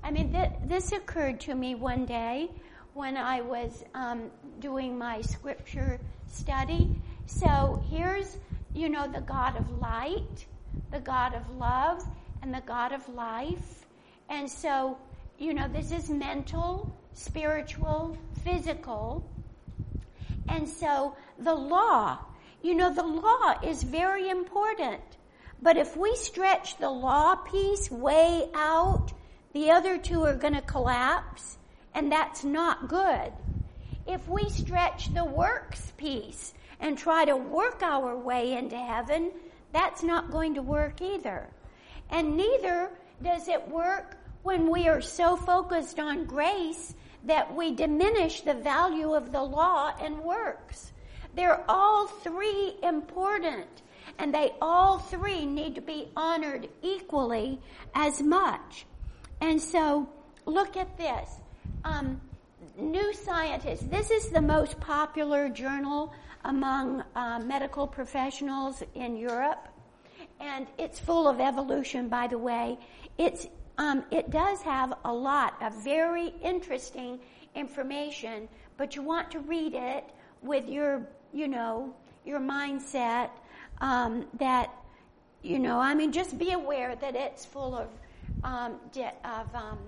I 0.03 0.11
mean, 0.11 0.33
th- 0.33 0.53
this 0.65 0.93
occurred 0.93 1.41
to 1.41 1.55
me 1.55 1.75
one 1.75 2.07
day 2.07 2.51
when 2.95 3.17
I 3.17 3.41
was 3.41 3.85
um, 3.95 4.31
doing 4.59 4.99
my 4.99 5.21
scripture 5.21 6.01
study. 6.31 6.97
So 7.27 7.83
here's, 7.91 8.39
you 8.75 8.89
know, 8.89 9.09
the 9.09 9.21
God 9.21 9.57
of 9.57 9.81
light, 9.81 10.47
the 10.91 11.01
God 11.01 11.35
of 11.35 11.57
love, 11.57 12.05
and 12.43 12.55
the 12.55 12.63
God 12.67 12.93
of 12.93 13.09
life. 13.09 13.87
And 14.29 14.49
so, 14.51 14.97
you 15.39 15.55
know, 15.55 15.69
this 15.69 15.93
is 15.93 16.09
mental, 16.09 16.95
spiritual, 17.13 18.17
physical. 18.45 19.25
And 20.49 20.69
so 20.69 21.17
the 21.39 21.55
law, 21.55 22.19
you 22.63 22.75
know, 22.75 22.93
the 22.93 23.03
law 23.03 23.59
is 23.63 23.83
very 23.83 24.29
important. 24.29 25.01
But 25.63 25.77
if 25.77 25.97
we 25.97 26.15
stretch 26.17 26.79
the 26.79 26.91
law 26.91 27.37
piece 27.37 27.91
way 27.91 28.49
out, 28.55 29.13
the 29.53 29.71
other 29.71 29.99
two 29.99 30.23
are 30.25 30.35
going 30.35 30.55
to 30.55 30.63
collapse, 30.63 31.59
and 31.95 32.11
that's 32.11 32.45
not 32.45 32.89
good. 32.89 33.33
If 34.11 34.29
we 34.29 34.49
stretch 34.49 35.15
the 35.15 35.25
works 35.25 35.93
piece 35.97 36.53
and 36.81 36.99
try 36.99 37.25
to 37.27 37.37
work 37.37 37.81
our 37.85 38.17
way 38.17 38.55
into 38.55 38.77
heaven, 38.77 39.31
that's 39.73 40.03
not 40.03 40.33
going 40.33 40.55
to 40.55 40.63
work 40.63 41.01
either. 41.01 41.49
And 42.11 42.37
neither 42.37 42.91
does 43.23 43.47
it 43.47 43.69
work 43.69 44.17
when 44.43 44.69
we 44.69 44.89
are 44.89 45.01
so 45.01 45.37
focused 45.37 46.01
on 46.01 46.25
grace 46.25 46.93
that 47.23 47.55
we 47.55 47.73
diminish 47.73 48.41
the 48.41 48.55
value 48.55 49.13
of 49.13 49.31
the 49.31 49.45
law 49.45 49.93
and 50.01 50.19
works. 50.19 50.91
They're 51.37 51.65
all 51.69 52.09
three 52.09 52.75
important 52.83 53.83
and 54.19 54.35
they 54.35 54.55
all 54.61 54.99
three 54.99 55.47
need 55.47 55.77
to 55.77 55.83
be 55.83 56.11
honored 56.17 56.69
equally 56.83 57.61
as 57.95 58.21
much. 58.21 58.87
And 59.41 59.63
so 59.63 60.09
look 60.47 60.77
at 60.77 60.99
this. 60.99 61.31
Um, 61.85 62.21
New 62.81 63.13
Scientist. 63.13 63.91
This 63.91 64.11
is 64.11 64.31
the 64.31 64.41
most 64.41 64.81
popular 64.81 65.49
journal 65.49 66.13
among 66.45 67.05
uh, 67.15 67.39
medical 67.41 67.87
professionals 67.87 68.83
in 68.95 69.17
Europe. 69.17 69.69
And 70.41 70.67
it's 70.79 70.99
full 70.99 71.29
of 71.29 71.41
evolution, 71.41 72.09
by 72.09 72.27
the 72.27 72.39
way. 72.39 72.79
It's, 73.19 73.47
um, 73.77 74.05
it 74.11 74.31
does 74.31 74.63
have 74.63 74.95
a 75.05 75.13
lot 75.13 75.61
of 75.63 75.75
very 75.85 76.33
interesting 76.43 77.21
information, 77.55 78.49
but 78.79 78.97
you 78.97 79.03
want 79.03 79.31
to 79.33 79.41
read 79.41 79.75
it 79.75 80.05
with 80.41 80.67
your, 80.67 81.07
you 81.35 81.49
know, 81.49 81.95
your 82.25 82.41
mindset 82.41 83.31
um, 83.83 84.27
that, 84.39 84.71
you 85.43 85.59
know, 85.59 85.79
I 85.79 85.95
mean, 85.95 86.13
just 86.13 86.39
be 86.39 86.53
aware 86.53 86.97
that 86.97 87.15
it's 87.15 87.45
full 87.45 87.77
of 87.77 87.89
um, 88.45 88.79
of 89.25 89.55
um, 89.55 89.79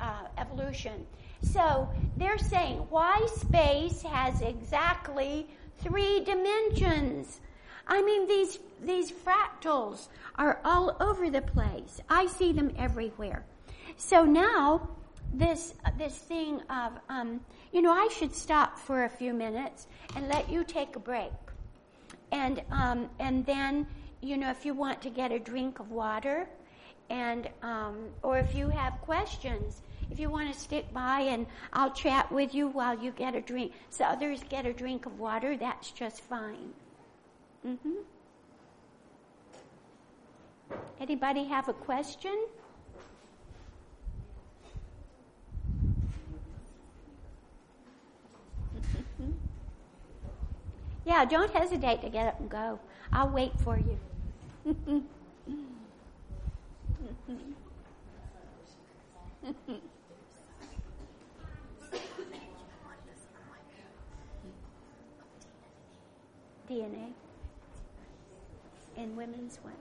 uh, 0.00 0.24
evolution. 0.36 1.06
So 1.42 1.88
they're 2.16 2.38
saying 2.38 2.78
why 2.90 3.26
space 3.36 4.02
has 4.02 4.40
exactly 4.40 5.46
three 5.80 6.20
dimensions. 6.24 7.40
I 7.86 8.02
mean, 8.02 8.26
these 8.26 8.58
these 8.82 9.10
fractals 9.10 10.08
are 10.36 10.60
all 10.64 10.96
over 11.00 11.30
the 11.30 11.42
place. 11.42 12.00
I 12.08 12.26
see 12.26 12.52
them 12.52 12.72
everywhere. 12.78 13.44
So 13.96 14.24
now 14.24 14.88
this 15.32 15.74
this 15.98 16.16
thing 16.16 16.60
of 16.70 16.92
um, 17.08 17.40
you 17.72 17.82
know 17.82 17.92
I 17.92 18.08
should 18.08 18.34
stop 18.34 18.78
for 18.78 19.04
a 19.04 19.08
few 19.08 19.32
minutes 19.32 19.86
and 20.16 20.28
let 20.28 20.50
you 20.50 20.64
take 20.64 20.96
a 20.96 21.00
break, 21.00 21.32
and 22.32 22.62
um, 22.70 23.08
and 23.18 23.44
then 23.44 23.86
you 24.22 24.36
know 24.36 24.50
if 24.50 24.64
you 24.64 24.74
want 24.74 25.02
to 25.02 25.10
get 25.10 25.32
a 25.32 25.38
drink 25.38 25.80
of 25.80 25.90
water 25.90 26.48
and 27.10 27.48
um, 27.62 27.96
or 28.22 28.38
if 28.38 28.54
you 28.54 28.68
have 28.68 29.00
questions, 29.02 29.82
if 30.14 30.20
you 30.20 30.30
want 30.30 30.50
to 30.54 30.58
stick 30.58 30.92
by 30.94 31.22
and 31.22 31.44
I'll 31.72 31.90
chat 31.90 32.30
with 32.30 32.54
you 32.54 32.68
while 32.68 32.96
you 32.96 33.10
get 33.10 33.34
a 33.34 33.40
drink. 33.40 33.72
So 33.90 34.04
others 34.04 34.44
get 34.48 34.64
a 34.64 34.72
drink 34.72 35.06
of 35.06 35.18
water. 35.18 35.56
That's 35.56 35.90
just 35.90 36.20
fine. 36.20 36.70
Mm-hmm. 37.66 37.94
Anybody 41.00 41.42
have 41.46 41.68
a 41.68 41.72
question? 41.72 42.46
yeah, 51.04 51.24
don't 51.24 51.52
hesitate 51.52 52.02
to 52.02 52.08
get 52.08 52.28
up 52.28 52.38
and 52.38 52.48
go. 52.48 52.78
I'll 53.12 53.30
wait 53.30 53.50
for 53.64 53.80
you. 53.80 53.98
DNA 66.68 67.12
in 68.96 69.16
women's 69.16 69.58
what? 69.62 69.74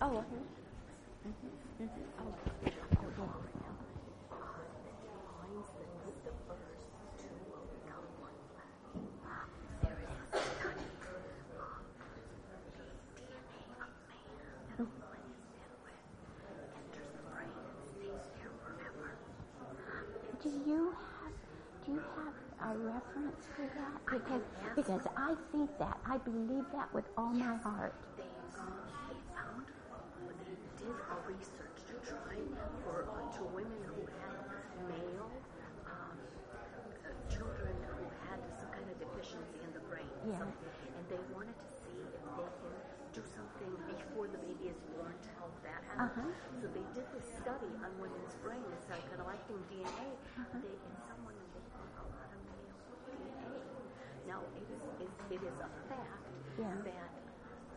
Oh, 0.00 0.06
uh-huh. 0.06 0.22
mm-hmm. 1.26 1.84
Mm-hmm. 1.84 2.02
oh. 2.20 2.56
a 22.66 22.78
reference 22.78 23.46
for 23.54 23.62
that? 23.78 24.04
Because, 24.04 24.42
because 24.76 25.08
I 25.16 25.32
think 25.52 25.72
that, 25.80 25.96
I 26.04 26.20
believe 26.20 26.68
that 26.76 26.92
with 26.92 27.08
all 27.16 27.32
my 27.32 27.56
heart. 27.64 27.96
They 28.20 28.28
found, 28.52 29.64
when 30.20 30.36
they 30.44 30.60
did 30.76 30.92
a 30.92 31.16
research 31.24 31.80
to 31.88 31.96
try 32.04 32.36
for 32.84 33.08
to 33.08 33.42
women 33.56 33.80
who 33.88 34.04
had 34.20 34.36
male 34.84 35.32
um, 35.88 36.16
children 37.32 37.72
who 37.88 38.04
had 38.28 38.36
some 38.52 38.68
kind 38.68 38.84
of 38.84 38.96
deficiency 39.00 39.64
in 39.64 39.72
the 39.72 39.80
brain. 39.88 40.12
Yeah. 40.28 40.44
and 40.44 41.04
they 41.08 41.20
wanted 41.32 41.56
to 41.56 41.68
see 41.80 41.96
if 41.96 42.12
they 42.12 42.36
can 42.36 42.76
do 43.16 43.24
something 43.32 43.72
before 43.96 44.28
the 44.28 44.40
baby 44.44 44.76
is 44.76 44.80
born 44.92 45.16
to 45.24 45.30
help 45.40 45.56
that 45.64 45.80
happen. 45.88 46.28
Uh-huh. 46.28 46.60
So 46.60 46.68
they 46.68 46.84
did 46.92 47.08
this 47.16 47.24
study 47.40 47.72
on 47.80 47.96
women's 47.96 48.36
brain 48.44 48.60
and 48.60 48.80
started 48.84 49.08
collecting 49.16 49.56
DNA. 49.72 49.88
Uh-huh. 50.36 50.60
They, 50.60 50.68
and 50.68 50.96
someone 51.08 51.36
now, 54.26 54.42
it 54.58 54.66
is, 54.66 54.82
it, 55.06 55.12
it 55.38 55.42
is 55.46 55.56
a 55.62 55.70
fact 55.86 56.26
yeah. 56.58 56.66
that 56.82 57.10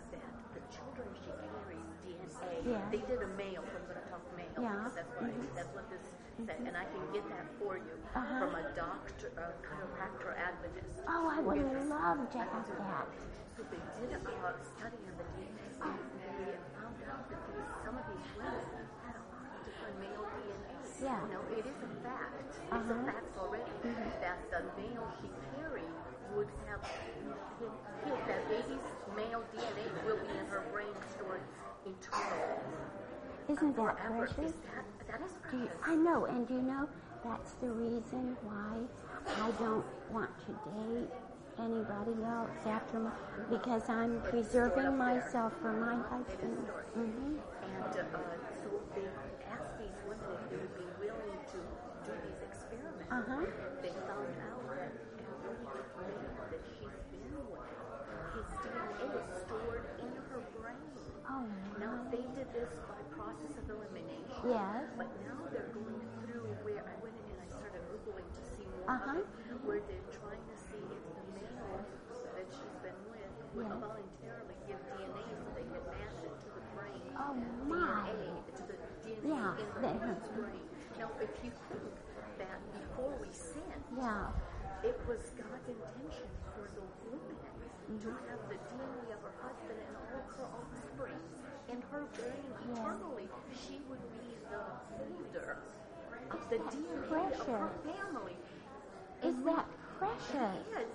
that 0.10 0.34
the 0.58 0.62
children 0.74 1.06
she 1.22 1.30
carries 1.30 1.94
DNA. 2.02 2.66
Yeah. 2.66 2.82
They 2.90 3.06
did 3.06 3.22
a 3.22 3.30
male, 3.38 3.62
so 3.70 3.78
I'm 3.78 3.86
going 3.86 4.02
to 4.02 4.10
talk 4.10 4.26
male. 4.34 4.59
Yeah. 4.70 4.86
That's 4.94 5.10
what, 5.18 5.26
Mhm. 5.34 5.56
that's 5.56 5.74
what 5.74 5.90
this 5.90 6.02
said, 6.46 6.62
and 6.62 6.78
I 6.78 6.86
can 6.86 7.02
get 7.12 7.26
that 7.30 7.46
for 7.58 7.78
you 7.78 7.96
Uh-huh. 8.14 8.38
from 8.40 8.54
a 8.56 8.64
doctor, 8.78 9.32
a 9.36 9.54
chiropractor 9.66 10.38
Adventist. 10.38 11.00
Oh, 11.08 11.26
I 11.28 11.40
would 11.42 11.58
love 11.90 12.30
to 12.30 12.38
have 12.38 12.68
that. 12.78 13.08
So 13.58 13.64
they 13.66 13.82
did 13.98 14.14
a 14.14 14.54
study 14.78 15.02
of 15.10 15.18
the 15.18 15.26
DNA, 15.34 15.66
and 15.82 16.38
they 16.38 16.54
found 16.78 17.02
out 17.10 17.26
that 17.34 17.42
these, 17.50 17.70
some 17.84 17.98
of 17.98 18.06
these 18.14 18.28
women 18.38 18.62
had 19.04 19.16
a 19.18 19.26
lot 19.34 19.50
of 19.58 19.66
different 19.66 19.98
male 20.00 20.26
DNA. 20.38 20.78
Yeah. 21.02 21.18
You 21.26 21.34
know, 21.34 21.44
it 21.58 21.66
is 21.66 21.80
a 21.82 21.90
fact. 22.06 22.46
It's 22.46 22.72
a 22.72 22.76
Uh-huh. 22.76 23.06
fact 23.10 23.38
already 23.38 23.74
that 24.22 24.38
the 24.54 24.62
male 24.78 25.08
she 25.20 25.30
carried 25.58 25.90
would 26.36 26.50
have 26.70 26.82
his, 27.18 27.74
his, 28.06 28.14
that 28.28 28.48
baby's 28.48 28.86
male 29.18 29.44
DNA 29.52 29.90
will 30.06 30.20
be 30.22 30.38
in 30.38 30.46
her 30.46 30.62
brain 30.72 30.94
stored 31.18 31.42
internally. 31.86 32.56
Isn't 33.50 33.76
that 33.76 33.98
precious? 33.98 34.38
That, 34.38 34.86
that 35.08 35.22
is 35.26 35.32
Do 35.50 35.58
you, 35.58 35.66
precious. 35.66 35.82
I 35.86 35.96
know, 35.96 36.26
and 36.26 36.48
do 36.48 36.54
you 36.54 36.62
know 36.62 36.88
that's 37.24 37.52
the 37.62 37.70
reason 37.70 38.38
why 38.44 38.78
I 39.44 39.52
don't 39.60 39.86
want 40.12 40.30
to 40.46 40.52
date 40.72 41.10
anybody 41.60 42.16
else 42.24 42.56
after 42.66 43.00
my 43.00 43.12
because 43.50 43.90
I'm 43.90 44.22
preserving 44.22 44.96
myself 44.98 45.54
for 45.62 45.74
my 45.74 46.00
husband. 46.08 46.64
Mm-hmm. 46.96 47.36
And 47.36 47.84
uh, 47.84 47.94
so 48.64 48.70
they 48.96 49.04
asked 49.52 49.76
these 49.82 50.00
women 50.08 50.24
if 50.32 50.50
they 50.50 50.56
would 50.56 50.78
be 50.80 50.88
willing 51.04 51.36
to 51.52 51.60
do 52.08 52.14
these 52.24 52.42
experiments. 52.48 53.12
Uh 53.12 53.24
huh. 53.28 53.46
They 53.84 53.92
found 54.08 54.32
out 54.48 54.64
that 54.72 54.94
every 55.44 55.60
male 55.68 56.40
that 56.48 56.64
she's 56.80 56.96
been 57.12 57.34
with, 57.52 57.68
his 58.32 58.48
DNA 58.64 59.10
is 59.12 59.42
stored 59.44 59.84
in 60.00 60.12
her 60.32 60.42
brain. 60.56 60.88
Oh 61.28 61.44
Now 61.80 62.00
they 62.10 62.24
did 62.40 62.48
this 62.56 62.72
by 62.88 63.04
process 63.12 63.54
of 63.60 63.68
elimination. 63.68 64.29
Yes. 64.46 64.88
But 64.98 65.10
now 65.28 65.40
they're 65.52 65.72
going 65.76 66.00
through 66.24 66.48
where 66.64 66.80
I 66.86 66.96
went 67.04 67.16
in 67.20 67.26
and 67.28 67.40
I 67.44 67.48
started 67.52 67.82
googling 67.92 68.28
to 68.30 68.42
see 68.56 68.64
more 68.72 68.88
Uh-huh. 68.88 69.12
of 69.12 69.18
it, 69.20 69.28
where 69.68 69.82
they're 69.84 70.10
trying 70.16 70.44
to 70.48 70.56
see 70.56 70.80
if 70.80 71.04
the 71.12 71.26
male 71.36 71.84
that 72.36 72.48
she's 72.48 72.78
been 72.80 73.00
with 73.12 73.34
would 73.56 73.68
Yes. 73.68 73.80
voluntarily 73.84 74.56
give 74.66 74.80
DNA 74.96 75.26
so 75.44 75.48
they 75.60 75.66
could 75.68 75.86
match 75.92 76.20
it 76.24 76.34
to 76.40 76.50
the 76.56 76.64
brain. 76.72 77.04
Oh 77.20 77.34
my. 77.68 78.08
DNA 78.16 78.40
to 78.56 78.64
the 78.64 78.78
DNA 79.04 79.28
Yeah, 79.28 79.60
in 79.60 79.68
the 79.76 79.80
they- 79.84 79.94
woman's 80.00 80.28
brain. 80.40 80.66
Now, 80.98 81.10
if 81.20 81.32
you 81.44 81.52
think 81.68 81.92
that 82.40 82.60
before 82.72 83.14
we 83.20 83.32
sinned, 83.34 83.84
Yeah. 83.92 84.32
it 84.84 84.96
was 85.08 85.20
God's 85.36 85.68
intention 85.68 86.30
for 86.56 86.64
the 86.72 86.86
woman 87.04 87.36
to 88.00 88.10
have 88.30 88.42
the 88.48 88.56
DNA 88.56 89.12
of 89.14 89.22
her 89.24 89.36
husband 89.44 89.80
and 89.84 89.96
all 89.98 90.20
of 90.20 90.26
her 90.38 90.48
offspring 90.64 91.20
in 91.68 91.82
her 91.92 92.04
brain 92.18 92.54
eternally. 92.72 93.30
She 93.54 93.82
would 93.90 94.02
be 94.14 94.38
the 94.50 94.62
holder 95.34 95.58
of 96.32 96.40
the 96.50 96.56
DNA 96.58 97.40
of 97.40 97.46
her 97.48 97.72
family. 97.84 98.34
Is 99.24 99.36
that 99.46 99.66
precious? 99.98 100.58
Yes. 100.72 100.86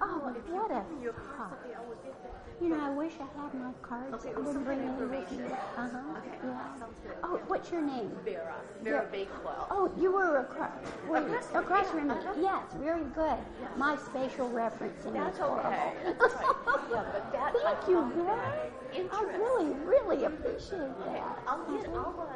Oh, 0.00 0.18
what 0.22 0.36
a 0.36 0.40
give 0.40 0.96
me 0.98 1.02
your 1.02 1.12
cards, 1.14 1.38
thought. 1.38 1.58
okay, 1.64 1.74
I 1.74 1.80
will 1.88 1.96
get 2.04 2.14
that. 2.22 2.62
You 2.62 2.68
know, 2.70 2.80
I 2.80 2.90
wish 2.94 3.12
I 3.18 3.42
had 3.42 3.54
my 3.54 3.72
cards. 3.82 4.14
Okay, 4.14 4.30
I 4.30 4.52
some 4.52 4.62
bring 4.64 4.78
any 4.80 4.90
with 5.06 5.30
me. 5.32 5.44
Uh 5.76 5.88
huh. 5.90 6.18
Okay, 6.18 6.38
Yeah. 6.44 6.86
Oh, 7.24 7.40
what's 7.48 7.72
your 7.72 7.80
name? 7.80 8.10
Vera. 8.24 8.54
Vera 8.82 9.02
Yeah. 9.02 9.10
Bakewell. 9.10 9.66
Oh, 9.70 9.90
you 9.98 10.12
were 10.12 10.38
across, 10.38 10.70
were 11.08 11.18
you 11.18 11.34
Across 11.34 11.52
me, 11.52 11.58
across 11.58 11.90
from 11.90 12.08
me. 12.08 12.14
uh-huh. 12.14 12.34
Yes, 12.40 12.62
very 12.78 13.04
good. 13.14 13.38
My 13.76 13.96
spatial 13.96 14.48
referencing 14.50 15.14
That's 15.14 15.34
is 15.34 15.42
horrible. 15.42 15.70
okay. 15.70 15.92
That's 16.18 16.34
right. 16.34 16.56
Yeah, 16.92 17.04
but 17.12 17.32
that 17.32 17.52
Thank 17.64 17.88
you, 17.88 18.12
Vera. 18.14 18.70
I 19.10 19.22
really, 19.36 19.70
really 19.84 20.24
appreciate 20.24 20.94
that. 21.06 21.42
I'll 21.46 21.64
get, 21.66 21.86
Mhm. 21.86 21.96
I'll, 21.96 22.28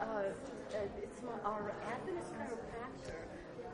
uh, 0.00 0.04
uh, 0.04 0.22
uh, 0.76 1.02
it's 1.02 1.22
my, 1.22 1.32
our 1.44 1.72
Adventist 1.88 2.32
chiropractor 2.36 3.20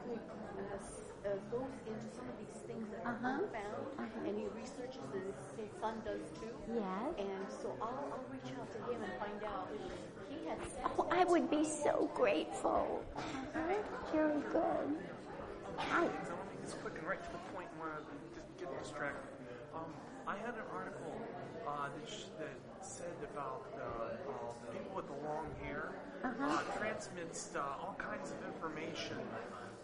who 0.07 0.15
uh, 0.15 1.27
uh, 1.27 1.35
goes 1.51 1.75
into 1.87 2.07
some 2.15 2.27
of 2.29 2.37
these 2.39 2.63
things 2.67 2.87
that 2.91 3.03
are 3.07 3.15
Uh-huh. 3.15 3.43
unfound, 3.43 3.87
Uh-huh. 3.99 4.27
and 4.27 4.39
he 4.39 4.47
researches 4.55 5.03
this. 5.13 5.37
His 5.59 5.71
son 5.81 6.01
does 6.05 6.23
too. 6.39 6.51
Yes. 6.71 7.15
And 7.19 7.45
so 7.51 7.75
I'll, 7.83 8.15
I'll 8.15 8.27
reach 8.31 8.51
out 8.59 8.71
to 8.73 8.79
him 8.91 9.03
and 9.03 9.13
find 9.19 9.43
out. 9.45 9.69
He 10.31 10.47
had 10.49 10.59
said 10.63 10.87
Oh, 10.99 11.07
I 11.11 11.25
would 11.25 11.51
be 11.51 11.65
so 11.65 12.11
grateful. 12.15 13.03
Uh-huh. 13.17 13.75
Very 14.13 14.41
good. 14.53 14.89
I, 15.79 15.83
I 15.83 16.01
want 16.03 16.13
to 16.23 16.35
make 16.51 16.63
this 16.63 16.75
quick 16.83 16.95
and 16.99 17.07
right 17.07 17.23
to 17.23 17.33
the 17.33 17.43
point 17.55 17.69
where 17.79 17.91
I 17.91 17.99
just 18.35 18.59
get 18.59 18.71
distracted. 18.83 19.31
Um, 19.75 19.91
I 20.27 20.37
had 20.37 20.55
an 20.55 20.69
article 20.75 21.15
uh, 21.67 21.89
that, 21.91 22.07
sh- 22.11 22.31
that 22.39 22.55
said 22.85 23.15
about 23.33 23.67
uh, 23.79 24.31
uh, 24.31 24.73
people 24.73 24.93
with 24.95 25.07
the 25.07 25.19
long 25.27 25.47
hair. 25.63 25.91
Uh, 26.25 26.63
transmits 26.79 27.51
uh, 27.57 27.61
all 27.81 27.97
kinds 27.99 28.31
of 28.33 28.39
information. 28.47 29.19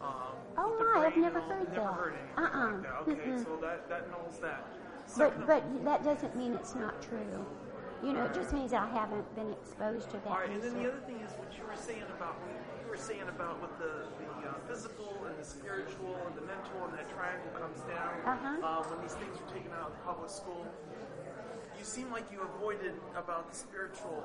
Um, 0.01 0.37
Oh, 0.57 0.77
my, 0.79 1.07
I've 1.07 1.17
never 1.17 1.41
all- 1.41 1.49
heard 1.49 1.69
never 1.73 1.85
that. 1.85 1.95
heard 1.95 2.15
anything 2.15 2.45
Uh-uh. 2.45 2.73
like 2.73 2.83
that. 2.83 2.95
Okay, 3.03 3.31
Mm-mm. 3.31 3.45
so 3.45 3.57
that, 3.61 3.89
that 3.89 4.11
knows 4.11 4.39
that. 4.41 4.65
but 4.71 5.11
Second 5.11 5.43
of- 5.43 5.47
but 5.49 5.85
that 5.85 6.05
doesn't 6.05 6.37
mean 6.37 6.53
it's 6.55 6.75
not 6.75 7.01
true. 7.03 7.47
You 8.03 8.13
know, 8.13 8.25
it 8.27 8.35
just 8.35 8.53
means 8.53 8.73
I 8.73 8.87
haven't 8.87 9.27
been 9.35 9.51
exposed 9.51 10.11
to 10.11 10.19
that. 10.19 10.27
All 10.29 10.39
right, 10.39 10.51
and 10.51 10.63
then 10.63 10.75
the 10.75 10.89
other 10.93 11.01
thing 11.07 11.19
is 11.19 11.33
what 11.35 11.51
you 11.59 11.65
were 11.67 11.75
saying 11.75 12.05
about 12.17 12.37
you 12.85 12.89
were 12.89 12.97
saying 12.97 13.27
about 13.29 13.61
with 13.61 13.77
the, 13.79 14.07
the 14.23 14.49
uh, 14.49 14.55
physical 14.69 15.13
and 15.27 15.37
the 15.37 15.45
spiritual 15.45 16.15
and 16.27 16.35
the 16.37 16.47
mental 16.47 16.79
and 16.87 16.95
that 16.95 17.11
triangle 17.11 17.51
comes 17.59 17.81
down 17.91 18.15
Uh-huh. 18.25 18.65
uh, 18.65 18.83
when 18.89 19.03
these 19.03 19.15
things 19.19 19.35
are 19.37 19.51
taken 19.53 19.73
out 19.75 19.91
of 19.91 19.93
the 19.99 20.03
public 20.07 20.31
school. 20.31 20.65
You 21.77 21.85
seem 21.85 22.11
like 22.13 22.31
you 22.33 22.41
avoided 22.43 22.95
about 23.17 23.51
the 23.51 23.57
spiritual 23.57 24.25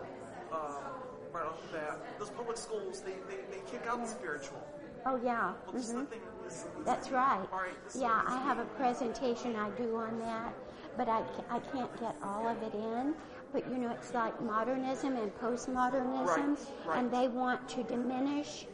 um, 0.54 0.94
right 1.34 1.46
off 1.46 1.62
the 1.72 1.78
bat. 1.78 2.00
Those 2.20 2.30
public 2.30 2.58
schools 2.58 3.02
they, 3.02 3.14
they, 3.28 3.42
they 3.52 3.62
kick 3.70 3.86
out 3.88 4.02
the 4.02 4.08
spiritual. 4.08 4.62
Oh 5.06 5.20
yeah. 5.24 5.54
Well, 5.66 5.74
this 5.74 5.92
mhm. 5.92 6.10
the. 6.10 6.18
This, 6.44 6.64
this 6.64 6.66
That's 6.86 7.10
right. 7.10 7.46
All 7.52 7.60
right. 7.60 7.84
This 7.86 8.02
Yeah, 8.02 8.22
I 8.26 8.38
have 8.44 8.60
a 8.60 8.66
presentation 8.66 9.56
I 9.56 9.70
do 9.72 9.96
on 9.96 10.20
that, 10.20 10.54
but 10.98 11.10
I, 11.10 11.24
I 11.50 11.60
can't 11.60 11.94
get 12.00 12.16
all 12.24 12.48
of 12.48 12.62
it 12.62 12.74
in. 12.74 13.14
But 13.52 13.70
you 13.70 13.78
know, 13.78 13.92
it's 13.92 14.14
like 14.14 14.40
modernism 14.42 15.16
and 15.18 15.34
postmodernism, 15.40 16.26
Right, 16.26 16.58
right. 16.88 16.98
and 17.00 17.12
they 17.12 17.28
want 17.28 17.68
to 17.70 17.84
diminish. 17.84 18.66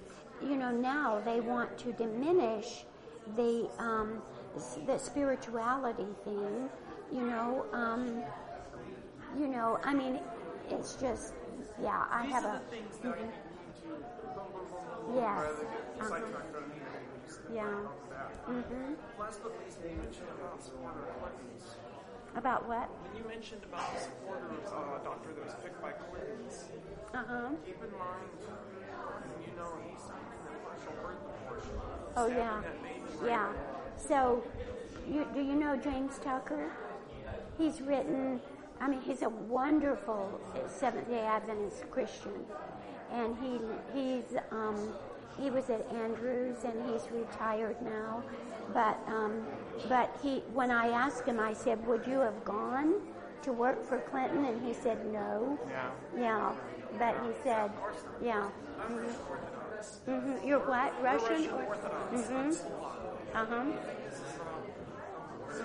You 0.41 0.55
know, 0.55 0.71
now 0.71 1.21
they 1.25 1.41
want 1.41 1.77
to 1.79 1.91
diminish 1.93 2.85
the 3.35 3.69
um, 3.77 4.21
the 4.85 4.97
spirituality 4.97 6.07
thing. 6.23 6.69
You 7.11 7.21
know, 7.21 7.65
um, 7.73 8.23
you 9.37 9.47
know. 9.47 9.79
I 9.83 9.93
mean, 9.93 10.19
it's 10.69 10.95
just 10.95 11.33
yeah. 11.81 12.05
I 12.11 12.23
These 12.23 12.31
have 12.33 12.45
are 12.45 12.55
a 12.55 12.59
the 12.59 12.75
things 12.75 12.97
that 13.03 13.13
I 13.13 13.17
to 13.19 13.29
Yes. 15.15 15.37
rather 15.39 15.65
get 15.65 15.83
Uh-huh. 15.99 16.09
sidetracked 16.09 16.55
on 16.55 16.69
me. 16.69 16.75
Yeah. 17.53 17.65
That. 18.09 18.31
hmm 18.45 18.93
Last 19.19 19.39
but 19.43 19.51
least, 19.59 19.77
you 19.83 19.95
mentioned 19.97 20.29
about 20.39 20.61
supporter 20.63 21.05
Clintons. 21.19 21.75
about 22.35 22.67
what? 22.67 22.87
When 22.89 23.13
you 23.17 23.25
mentioned 23.27 23.63
about 23.65 23.93
the 23.93 23.99
supporters, 24.01 24.65
uh, 24.69 25.03
doctor 25.03 25.29
that 25.33 25.43
was 25.45 25.55
picked 25.63 25.81
by 25.81 25.91
Clintons, 25.93 26.65
Uh 27.13 27.23
huh. 27.25 27.49
keep 27.65 27.81
in 27.81 27.91
mind, 27.97 28.29
you 29.41 29.51
know, 29.57 29.71
he's 29.89 30.03
that 30.05 30.57
partial 30.65 30.93
birth 31.01 31.21
abortion. 31.25 31.73
Oh 32.17 32.25
Stabbing 32.25 32.37
yeah, 32.37 32.61
that 32.61 32.83
baby 32.83 33.01
right 33.21 33.29
yeah. 33.29 33.53
So, 33.97 34.43
you, 35.09 35.25
do 35.33 35.41
you 35.41 35.55
know 35.55 35.75
James 35.77 36.17
Tucker? 36.19 36.69
He's 37.57 37.81
written. 37.81 38.39
I 38.81 38.87
mean, 38.87 39.01
he's 39.01 39.21
a 39.23 39.29
wonderful 39.29 40.39
Seventh 40.67 41.09
Day 41.09 41.19
Adventist 41.21 41.89
Christian, 41.91 42.45
and 43.11 43.35
he 43.41 43.59
he's 43.93 44.37
um, 44.51 44.93
he 45.39 45.49
was 45.49 45.69
at 45.69 45.85
Andrews 45.93 46.57
and 46.63 46.89
he's 46.89 47.09
retired 47.11 47.75
now. 47.81 48.23
But 48.73 48.97
um, 49.07 49.45
but 49.87 50.15
he 50.21 50.39
when 50.53 50.71
I 50.71 50.89
asked 50.89 51.25
him, 51.25 51.39
I 51.39 51.53
said, 51.53 51.85
"Would 51.87 52.05
you 52.07 52.19
have 52.19 52.43
gone 52.45 52.93
to 53.43 53.51
work 53.53 53.83
for 53.87 53.99
Clinton?" 53.99 54.45
And 54.45 54.65
he 54.65 54.73
said, 54.73 55.05
"No." 55.11 55.57
Yeah. 55.69 55.89
Yeah, 56.17 56.51
but 56.97 57.15
he 57.25 57.31
said, 57.43 57.71
"Yeah." 58.23 58.47
I'm 58.81 58.95
Russian 58.95 59.15
Orthodox. 59.29 59.99
hmm 60.05 60.47
You're 60.47 60.59
what? 60.59 60.93
Russian? 61.03 61.29
Russian 61.35 61.51
Orthodox. 61.67 62.13
Mm-hmm. 62.13 62.49
That's 62.49 62.63
a 62.63 62.69
lot. 62.69 62.99
Uh 63.35 63.45
huh. 63.45 63.63
This 64.07 64.15
is, 64.15 64.23
um, 64.39 64.63
so 65.51 65.63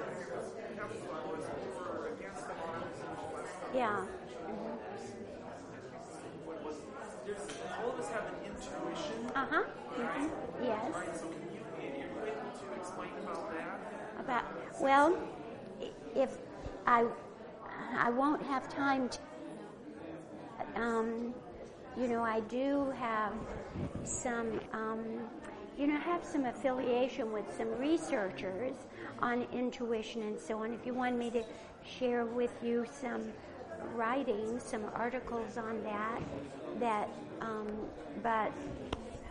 we 0.68 0.76
have, 0.76 0.90
uh, 0.90 1.30
was 1.30 1.44
over 1.78 2.08
against 2.18 2.42
the 2.46 2.54
arms 2.66 2.96
and 3.00 3.18
all 3.18 3.32
that 3.36 3.46
stuff. 3.48 3.63
Yeah. 3.74 4.04
There's, 7.26 7.38
all 7.80 7.90
of 7.90 7.98
us 7.98 8.08
have 8.10 8.24
an 8.26 8.34
intuition. 8.44 9.30
Uh 9.34 9.46
huh. 9.50 9.62
hmm 9.96 10.28
Yes. 10.62 10.92
Right, 10.94 11.16
so 11.16 11.22
can 11.26 11.40
you, 11.54 11.60
are 11.80 12.26
you 12.26 12.32
able 12.32 12.50
to 12.52 12.80
explain 12.80 13.10
about 13.22 13.50
that? 13.52 14.20
About 14.20 14.44
well, 14.80 15.16
if 16.14 16.36
I 16.86 17.06
I 17.96 18.10
won't 18.10 18.42
have 18.42 18.68
time 18.68 19.08
to. 19.08 19.18
Um, 20.76 21.34
you 21.98 22.08
know, 22.08 22.22
I 22.22 22.40
do 22.40 22.90
have 22.98 23.32
some. 24.04 24.60
Um, 24.72 25.00
you 25.76 25.88
know, 25.88 25.98
have 25.98 26.24
some 26.24 26.44
affiliation 26.44 27.32
with 27.32 27.44
some 27.58 27.68
researchers 27.78 28.74
on 29.20 29.42
intuition 29.52 30.22
and 30.22 30.38
so 30.38 30.58
on. 30.58 30.72
If 30.72 30.86
you 30.86 30.94
want 30.94 31.18
me 31.18 31.30
to 31.30 31.42
share 31.84 32.26
with 32.26 32.52
you 32.62 32.86
some 33.00 33.32
writing, 33.94 34.58
some 34.60 34.84
articles 34.94 35.56
on 35.56 35.82
that, 35.84 36.20
that, 36.80 37.08
um, 37.40 37.68
but 38.22 38.52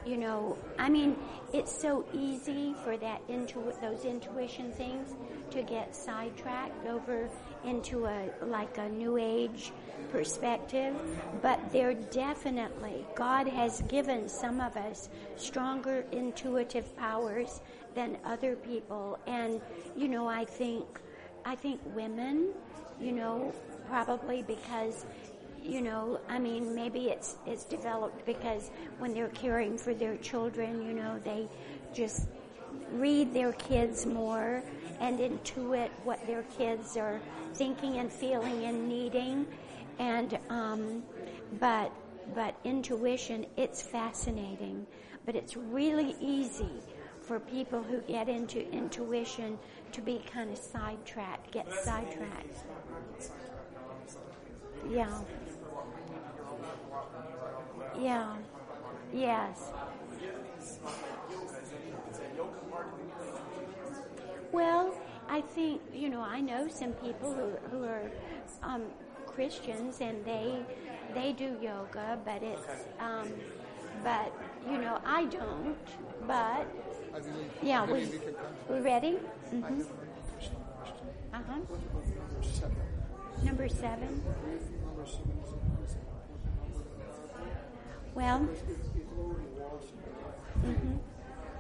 you 0.06 0.18
know, 0.18 0.58
I 0.78 0.90
mean, 0.90 1.16
it's 1.54 1.72
so 1.72 2.06
easy 2.14 2.76
for 2.84 2.98
that 2.98 3.22
intu- 3.30 3.74
those 3.82 4.04
intuition 4.04 4.72
things 4.74 5.16
to 5.52 5.62
get 5.62 5.96
sidetracked 5.96 6.86
over 6.88 7.30
into 7.64 8.06
a 8.06 8.30
like 8.42 8.78
a 8.78 8.90
new 8.90 9.18
age 9.18 9.72
perspective, 10.12 10.94
but 11.42 11.60
they're 11.72 11.94
definitely 11.94 13.06
God 13.16 13.48
has 13.48 13.82
given 13.84 14.28
some 14.28 14.60
of 14.60 14.76
us 14.76 15.10
stronger 15.38 16.06
intuitive 16.12 16.96
powers 16.98 17.62
than 17.96 18.18
other 18.26 18.56
people, 18.56 19.18
and 19.28 19.62
you 19.96 20.08
know, 20.08 20.28
I 20.28 20.44
think 20.44 20.86
I 21.46 21.56
think 21.56 21.80
women, 21.96 22.50
you 23.00 23.12
know, 23.12 23.54
probably 23.94 24.42
because 24.42 25.06
you 25.62 25.80
know, 25.80 26.20
I 26.28 26.40
mean, 26.40 26.74
maybe 26.74 27.10
it's 27.10 27.36
it's 27.46 27.64
developed 27.64 28.26
because 28.26 28.72
when 28.98 29.14
they're 29.14 29.30
caring 29.30 29.78
for 29.78 29.94
their 29.94 30.18
children, 30.18 30.82
you 30.82 30.94
know, 30.94 31.20
they 31.24 31.48
just 31.94 32.28
read 32.94 33.34
their 33.36 33.54
kids 33.54 34.08
more 34.08 34.64
and 35.00 35.20
intuit 35.20 35.90
what 36.04 36.26
their 36.26 36.42
kids 36.58 36.98
are 36.98 37.22
thinking 37.54 38.00
and 38.00 38.12
feeling 38.12 38.66
and 38.66 38.90
needing, 38.90 39.46
and 40.00 40.40
um, 40.50 41.04
but 41.60 41.92
but 42.34 42.56
intuition, 42.64 43.46
it's 43.58 43.84
fascinating, 43.84 44.88
but 45.24 45.36
it's 45.36 45.56
really 45.56 46.16
easy 46.20 46.82
for 47.22 47.40
people 47.40 47.84
who 47.84 48.00
get 48.02 48.28
into 48.28 48.68
intuition 48.72 49.58
to 49.92 50.02
be 50.02 50.20
kind 50.34 50.52
of 50.52 50.58
sidetracked, 50.58 51.52
get 51.52 51.72
sidetracked. 51.86 52.58
Yeah. 54.90 55.20
Yeah. 58.00 58.36
Yes. 59.14 59.72
Well, 64.52 64.94
I 65.30 65.42
think 65.42 65.82
you 65.94 66.10
know 66.10 66.22
I 66.22 66.40
know 66.42 66.68
some 66.68 66.94
people 66.94 67.34
who 67.34 67.50
who 67.72 67.84
are 67.86 68.12
um, 68.62 68.84
Christians 69.28 70.02
and 70.02 70.24
they 70.26 70.62
they 71.14 71.34
do 71.34 71.58
yoga, 71.62 72.20
but 72.26 72.44
it's 72.44 72.68
um, 73.00 73.28
but 74.04 74.32
you 74.70 74.78
know 74.78 75.00
I 75.06 75.26
don't. 75.26 75.78
But 76.28 76.68
yeah, 77.62 77.86
we 77.86 78.10
we 78.70 78.80
ready? 78.80 79.14
Hmm 79.50 79.62
question. 79.62 80.58
Uh 81.34 81.42
huh. 81.48 81.60
Number 83.44 83.68
seven. 83.68 84.22
Well. 88.16 88.40
Because 88.40 88.60
it, 88.62 88.78
it 88.96 89.08
lowly 89.18 89.36
walls 89.58 89.92
in 90.64 90.72
the 90.74 90.80
hmm 90.80 90.98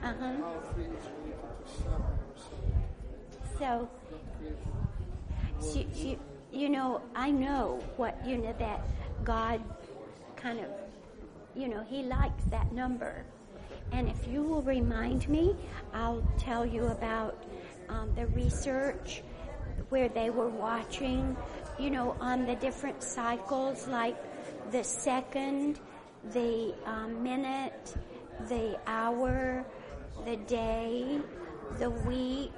Uh 0.03 0.13
huh. 0.19 0.35
So 3.59 3.89
you, 5.73 5.85
you, 5.95 6.19
you 6.51 6.69
know, 6.69 7.01
I 7.15 7.31
know 7.31 7.79
what, 7.97 8.17
you 8.25 8.37
know, 8.37 8.53
that 8.59 8.81
God 9.23 9.61
kind 10.35 10.59
of, 10.59 10.67
you 11.55 11.67
know, 11.67 11.83
He 11.87 12.03
likes 12.03 12.43
that 12.45 12.71
number. 12.73 13.23
And 13.91 14.09
if 14.09 14.27
you 14.27 14.41
will 14.41 14.61
remind 14.61 15.29
me, 15.29 15.55
I'll 15.93 16.23
tell 16.37 16.65
you 16.65 16.87
about 16.87 17.43
um, 17.89 18.13
the 18.15 18.27
research 18.27 19.21
where 19.89 20.09
they 20.09 20.29
were 20.29 20.49
watching, 20.49 21.37
you 21.79 21.89
know, 21.89 22.15
on 22.19 22.45
the 22.45 22.55
different 22.55 23.03
cycles, 23.03 23.87
like 23.87 24.17
the 24.71 24.83
second, 24.83 25.79
the 26.31 26.73
um, 26.85 27.21
minute, 27.21 27.95
the 28.47 28.79
hour, 28.87 29.65
the 30.25 30.37
day, 30.37 31.19
the 31.79 31.89
week, 31.89 32.51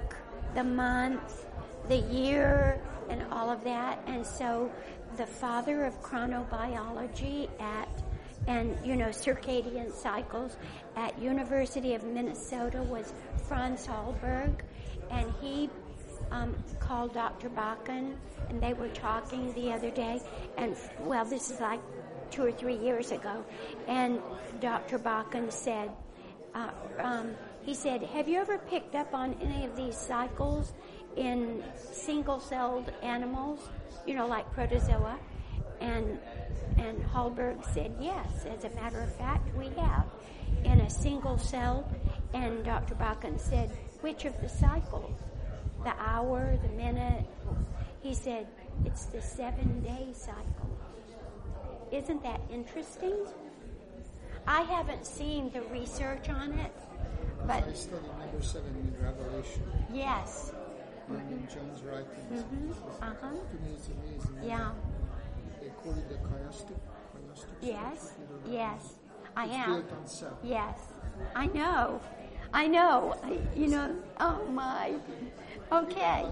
the 0.54 0.64
month, 0.64 1.46
the 1.88 1.98
year, 1.98 2.80
and 3.08 3.22
all 3.30 3.50
of 3.50 3.62
that. 3.64 4.02
And 4.06 4.26
so 4.26 4.70
the 5.16 5.26
father 5.26 5.84
of 5.84 6.00
chronobiology 6.02 7.48
at 7.60 7.88
and 8.46 8.76
you 8.84 8.94
know 8.96 9.08
circadian 9.08 9.92
cycles 9.92 10.56
at 10.94 11.20
University 11.20 11.94
of 11.94 12.04
Minnesota 12.04 12.82
was 12.82 13.12
Franz 13.48 13.86
Halberg, 13.86 14.60
and 15.10 15.32
he 15.40 15.68
um, 16.30 16.54
called 16.80 17.14
Dr. 17.14 17.48
Bakken, 17.50 18.14
and 18.48 18.60
they 18.60 18.72
were 18.72 18.88
talking 18.88 19.52
the 19.54 19.72
other 19.72 19.90
day. 19.90 20.20
And 20.56 20.76
well, 21.00 21.24
this 21.24 21.50
is 21.50 21.60
like 21.60 21.80
two 22.30 22.44
or 22.44 22.52
three 22.52 22.76
years 22.76 23.12
ago, 23.12 23.44
and 23.86 24.20
Dr. 24.60 24.98
Bakken 24.98 25.52
said, 25.52 25.90
uh, 26.54 26.70
um, 26.98 27.34
he 27.62 27.74
said, 27.74 28.02
"Have 28.02 28.28
you 28.28 28.38
ever 28.38 28.58
picked 28.58 28.94
up 28.94 29.12
on 29.14 29.34
any 29.42 29.64
of 29.64 29.76
these 29.76 29.96
cycles 29.96 30.72
in 31.16 31.62
single-celled 31.92 32.92
animals? 33.02 33.68
You 34.06 34.14
know, 34.14 34.26
like 34.26 34.50
protozoa?" 34.52 35.18
And 35.80 36.18
and 36.78 37.02
Halberg 37.12 37.64
said, 37.74 37.94
"Yes. 38.00 38.46
As 38.46 38.64
a 38.64 38.70
matter 38.70 39.00
of 39.00 39.14
fact, 39.16 39.54
we 39.54 39.68
have 39.76 40.06
in 40.64 40.80
a 40.80 40.90
single 40.90 41.38
cell." 41.38 41.90
And 42.32 42.64
Dr. 42.64 42.94
Bakken 42.94 43.38
said, 43.38 43.70
"Which 44.00 44.24
of 44.24 44.40
the 44.40 44.48
cycles? 44.48 45.20
The 45.86 45.94
hour, 46.02 46.58
the 46.66 46.68
minute?" 46.70 47.24
He 48.02 48.12
said, 48.12 48.48
"It's 48.84 49.04
the 49.06 49.22
seven-day 49.22 50.08
cycle." 50.12 50.70
Isn't 51.92 52.22
that 52.24 52.40
interesting? 52.50 53.14
I 54.48 54.62
haven't 54.62 55.06
seen 55.06 55.50
the 55.52 55.62
research 55.78 56.28
on 56.28 56.58
it, 56.58 56.72
but 57.46 57.62
I 57.68 57.72
studied 57.72 58.10
number 58.18 58.42
seven 58.42 58.72
in 58.82 59.04
Revelation. 59.04 59.62
yes. 59.94 60.52
Martin 61.08 61.46
Jones 61.54 61.82
writings. 61.82 62.44
Uh 63.00 63.12
huh. 63.22 63.30
To 63.30 63.56
me, 63.62 63.70
it's 63.78 63.86
amazing. 63.86 64.38
Yeah. 64.42 64.72
They 65.60 65.68
call 65.68 65.92
it 65.92 66.08
the 66.08 66.16
chiastic. 66.16 66.78
chiastic 67.14 67.46
Yes. 67.62 68.10
structure, 68.10 68.22
you 68.44 68.50
know, 68.50 68.58
Yes. 68.58 68.94
I 69.36 69.44
am. 69.46 69.84
seven. 70.06 70.36
Yes. 70.42 70.78
I 71.36 71.46
know. 71.46 72.00
I 72.52 72.66
know. 72.66 73.14
You 73.54 73.68
know. 73.68 73.94
Oh 74.18 74.44
my. 74.46 74.94
Okay. 75.72 76.24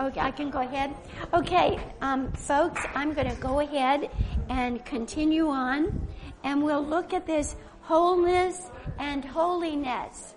Okay, 0.00 0.20
I 0.20 0.30
can 0.30 0.50
go 0.50 0.60
ahead. 0.60 0.94
Okay, 1.32 1.78
um, 2.00 2.32
folks, 2.32 2.80
I'm 2.94 3.14
going 3.14 3.28
to 3.28 3.40
go 3.40 3.60
ahead 3.60 4.10
and 4.48 4.84
continue 4.84 5.48
on, 5.48 6.08
and 6.44 6.62
we'll 6.62 6.84
look 6.84 7.12
at 7.12 7.26
this 7.26 7.56
wholeness 7.82 8.70
and 8.98 9.24
holiness. 9.24 10.34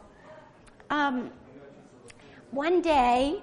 Um, 0.89 1.31
one 2.51 2.81
day, 2.81 3.41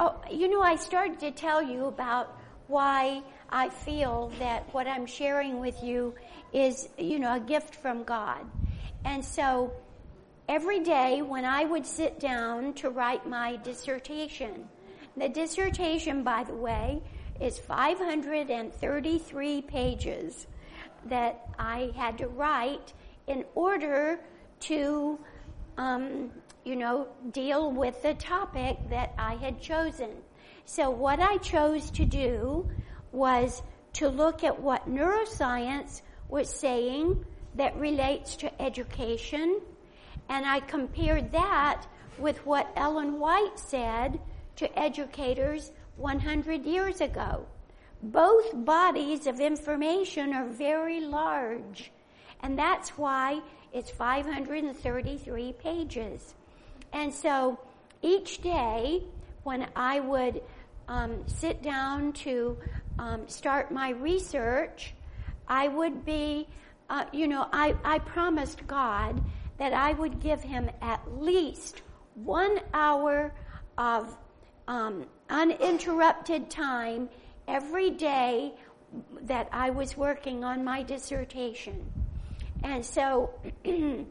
oh, 0.00 0.20
you 0.30 0.48
know, 0.48 0.62
I 0.62 0.76
started 0.76 1.20
to 1.20 1.30
tell 1.30 1.62
you 1.62 1.86
about 1.86 2.36
why 2.66 3.22
I 3.50 3.68
feel 3.68 4.32
that 4.38 4.72
what 4.72 4.86
I'm 4.86 5.06
sharing 5.06 5.60
with 5.60 5.82
you 5.82 6.14
is, 6.52 6.88
you 6.98 7.18
know, 7.18 7.34
a 7.34 7.40
gift 7.40 7.74
from 7.74 8.04
God. 8.04 8.44
And 9.04 9.24
so 9.24 9.72
every 10.48 10.80
day 10.80 11.22
when 11.22 11.44
I 11.44 11.64
would 11.64 11.86
sit 11.86 12.18
down 12.18 12.72
to 12.74 12.90
write 12.90 13.28
my 13.28 13.56
dissertation, 13.56 14.68
the 15.16 15.28
dissertation, 15.28 16.22
by 16.22 16.44
the 16.44 16.54
way, 16.54 17.02
is 17.40 17.58
533 17.58 19.62
pages 19.62 20.46
that 21.06 21.48
I 21.58 21.92
had 21.96 22.18
to 22.18 22.28
write 22.28 22.92
in 23.26 23.44
order 23.54 24.20
to, 24.60 25.18
um, 25.76 26.30
you 26.64 26.76
know, 26.76 27.08
deal 27.30 27.70
with 27.70 28.02
the 28.02 28.14
topic 28.14 28.78
that 28.90 29.14
I 29.18 29.34
had 29.34 29.60
chosen. 29.60 30.10
So 30.64 30.90
what 30.90 31.20
I 31.20 31.38
chose 31.38 31.90
to 31.92 32.04
do 32.04 32.68
was 33.12 33.62
to 33.94 34.08
look 34.08 34.44
at 34.44 34.60
what 34.60 34.88
neuroscience 34.88 36.02
was 36.28 36.48
saying 36.48 37.24
that 37.54 37.76
relates 37.76 38.36
to 38.36 38.62
education, 38.62 39.60
and 40.28 40.46
I 40.46 40.60
compared 40.60 41.32
that 41.32 41.84
with 42.18 42.44
what 42.44 42.70
Ellen 42.76 43.18
White 43.18 43.58
said 43.58 44.20
to 44.56 44.78
educators 44.78 45.72
100 45.96 46.64
years 46.64 47.00
ago. 47.00 47.46
Both 48.02 48.64
bodies 48.64 49.26
of 49.26 49.40
information 49.40 50.32
are 50.32 50.46
very 50.46 51.00
large, 51.00 51.90
and 52.40 52.58
that's 52.58 52.90
why 52.90 53.40
it's 53.72 53.90
533 53.90 55.52
pages. 55.54 56.34
And 56.92 57.12
so 57.12 57.58
each 58.02 58.40
day 58.40 59.02
when 59.42 59.68
I 59.74 60.00
would 60.00 60.42
um, 60.88 61.24
sit 61.26 61.62
down 61.62 62.12
to 62.12 62.56
um, 62.98 63.28
start 63.28 63.70
my 63.70 63.90
research, 63.90 64.94
I 65.46 65.68
would 65.68 66.04
be, 66.04 66.46
uh, 66.88 67.04
you 67.12 67.28
know, 67.28 67.46
I, 67.52 67.74
I 67.84 67.98
promised 67.98 68.66
God 68.66 69.20
that 69.58 69.72
I 69.72 69.92
would 69.92 70.20
give 70.20 70.42
him 70.42 70.70
at 70.80 71.20
least 71.20 71.82
one 72.14 72.60
hour 72.72 73.32
of 73.76 74.16
um, 74.66 75.06
uninterrupted 75.28 76.50
time 76.50 77.08
every 77.46 77.90
day 77.90 78.54
that 79.22 79.48
I 79.52 79.70
was 79.70 79.96
working 79.96 80.44
on 80.44 80.64
my 80.64 80.82
dissertation. 80.82 81.90
And 82.62 82.84
so, 82.84 83.30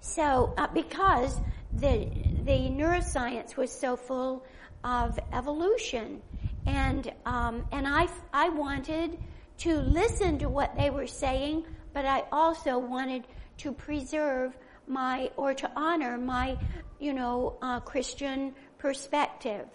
so 0.00 0.54
uh, 0.56 0.66
because 0.72 1.40
the 1.72 2.08
the 2.44 2.70
neuroscience 2.70 3.56
was 3.56 3.70
so 3.70 3.96
full 3.96 4.44
of 4.84 5.18
evolution, 5.32 6.22
and 6.66 7.12
um, 7.26 7.66
and 7.72 7.86
I 7.86 8.08
I 8.32 8.48
wanted 8.50 9.18
to 9.58 9.80
listen 9.80 10.38
to 10.38 10.48
what 10.48 10.76
they 10.76 10.90
were 10.90 11.06
saying, 11.06 11.66
but 11.92 12.04
I 12.06 12.24
also 12.32 12.78
wanted 12.78 13.26
to 13.58 13.72
preserve 13.72 14.56
my 14.86 15.30
or 15.36 15.54
to 15.54 15.70
honor 15.76 16.16
my 16.18 16.56
you 16.98 17.12
know 17.12 17.58
uh, 17.62 17.80
Christian 17.80 18.54
perspective, 18.78 19.66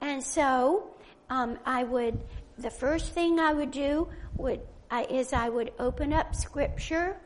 and 0.00 0.22
so 0.22 0.90
um, 1.30 1.58
I 1.64 1.84
would 1.84 2.20
the 2.58 2.70
first 2.70 3.12
thing 3.12 3.38
I 3.38 3.52
would 3.52 3.70
do 3.70 4.08
would 4.36 4.60
is 5.10 5.32
I 5.32 5.48
would 5.48 5.72
open 5.78 6.12
up 6.12 6.34
scripture 6.34 7.16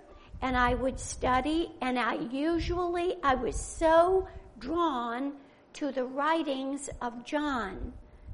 and 0.40 0.56
I 0.56 0.74
would 0.74 0.98
study 0.98 1.70
and 1.80 1.98
I 1.98 2.14
usually 2.14 3.16
I 3.22 3.34
was 3.34 3.58
so 3.58 4.28
drawn 4.58 5.34
to 5.74 5.90
the 5.90 6.04
writings 6.04 6.90
of 7.00 7.24
John, 7.24 7.92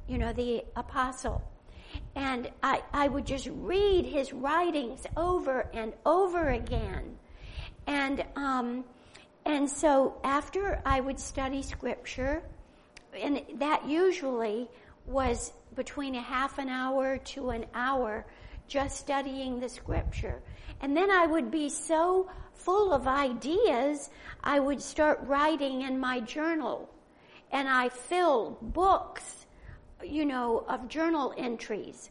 you 0.08 0.18
know, 0.18 0.32
the 0.32 0.64
apostle. 0.76 1.42
And 2.16 2.50
I, 2.62 2.82
I 2.92 3.08
would 3.08 3.26
just 3.26 3.48
read 3.52 4.04
his 4.04 4.32
writings 4.32 5.06
over 5.16 5.70
and 5.72 5.92
over 6.04 6.50
again. 6.50 7.16
And, 7.88 8.22
um, 8.36 8.84
and 9.46 9.68
so 9.68 10.20
after 10.22 10.80
I 10.84 11.00
would 11.00 11.18
study 11.18 11.62
scripture, 11.62 12.42
and 13.18 13.42
that 13.54 13.88
usually 13.88 14.68
was 15.06 15.54
between 15.74 16.14
a 16.14 16.20
half 16.20 16.58
an 16.58 16.68
hour 16.68 17.16
to 17.16 17.48
an 17.48 17.64
hour 17.72 18.26
just 18.68 18.98
studying 18.98 19.58
the 19.58 19.70
scripture. 19.70 20.42
And 20.82 20.94
then 20.94 21.10
I 21.10 21.26
would 21.26 21.50
be 21.50 21.70
so 21.70 22.30
full 22.52 22.92
of 22.92 23.08
ideas, 23.08 24.10
I 24.44 24.60
would 24.60 24.82
start 24.82 25.20
writing 25.22 25.80
in 25.80 25.98
my 25.98 26.20
journal. 26.20 26.90
And 27.50 27.66
I 27.66 27.88
filled 27.88 28.74
books, 28.74 29.46
you 30.04 30.26
know, 30.26 30.66
of 30.68 30.88
journal 30.88 31.32
entries. 31.38 32.10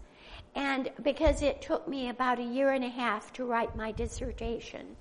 And 0.56 0.90
because 1.04 1.44
it 1.44 1.62
took 1.62 1.88
me 1.88 2.10
about 2.10 2.40
a 2.40 2.44
year 2.44 2.72
and 2.72 2.84
a 2.84 2.90
half 2.90 3.32
to 3.34 3.46
write 3.46 3.76
my 3.76 3.92
dissertation. 3.92 4.96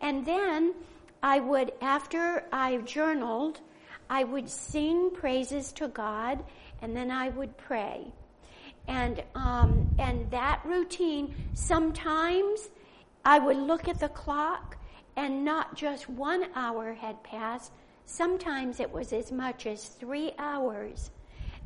And 0.00 0.24
then 0.24 0.74
I 1.22 1.40
would, 1.40 1.72
after 1.80 2.44
I 2.52 2.78
journaled, 2.78 3.60
I 4.08 4.24
would 4.24 4.48
sing 4.48 5.10
praises 5.10 5.72
to 5.72 5.88
God 5.88 6.44
and 6.82 6.96
then 6.96 7.10
I 7.10 7.30
would 7.30 7.56
pray. 7.56 8.12
And, 8.88 9.22
um, 9.34 9.90
and 9.98 10.30
that 10.30 10.60
routine, 10.64 11.34
sometimes 11.54 12.68
I 13.24 13.38
would 13.38 13.56
look 13.56 13.88
at 13.88 13.98
the 13.98 14.08
clock 14.08 14.76
and 15.16 15.44
not 15.44 15.74
just 15.74 16.08
one 16.08 16.46
hour 16.54 16.92
had 16.94 17.22
passed. 17.24 17.72
Sometimes 18.04 18.78
it 18.78 18.92
was 18.92 19.12
as 19.12 19.32
much 19.32 19.66
as 19.66 19.88
three 19.88 20.32
hours 20.38 21.10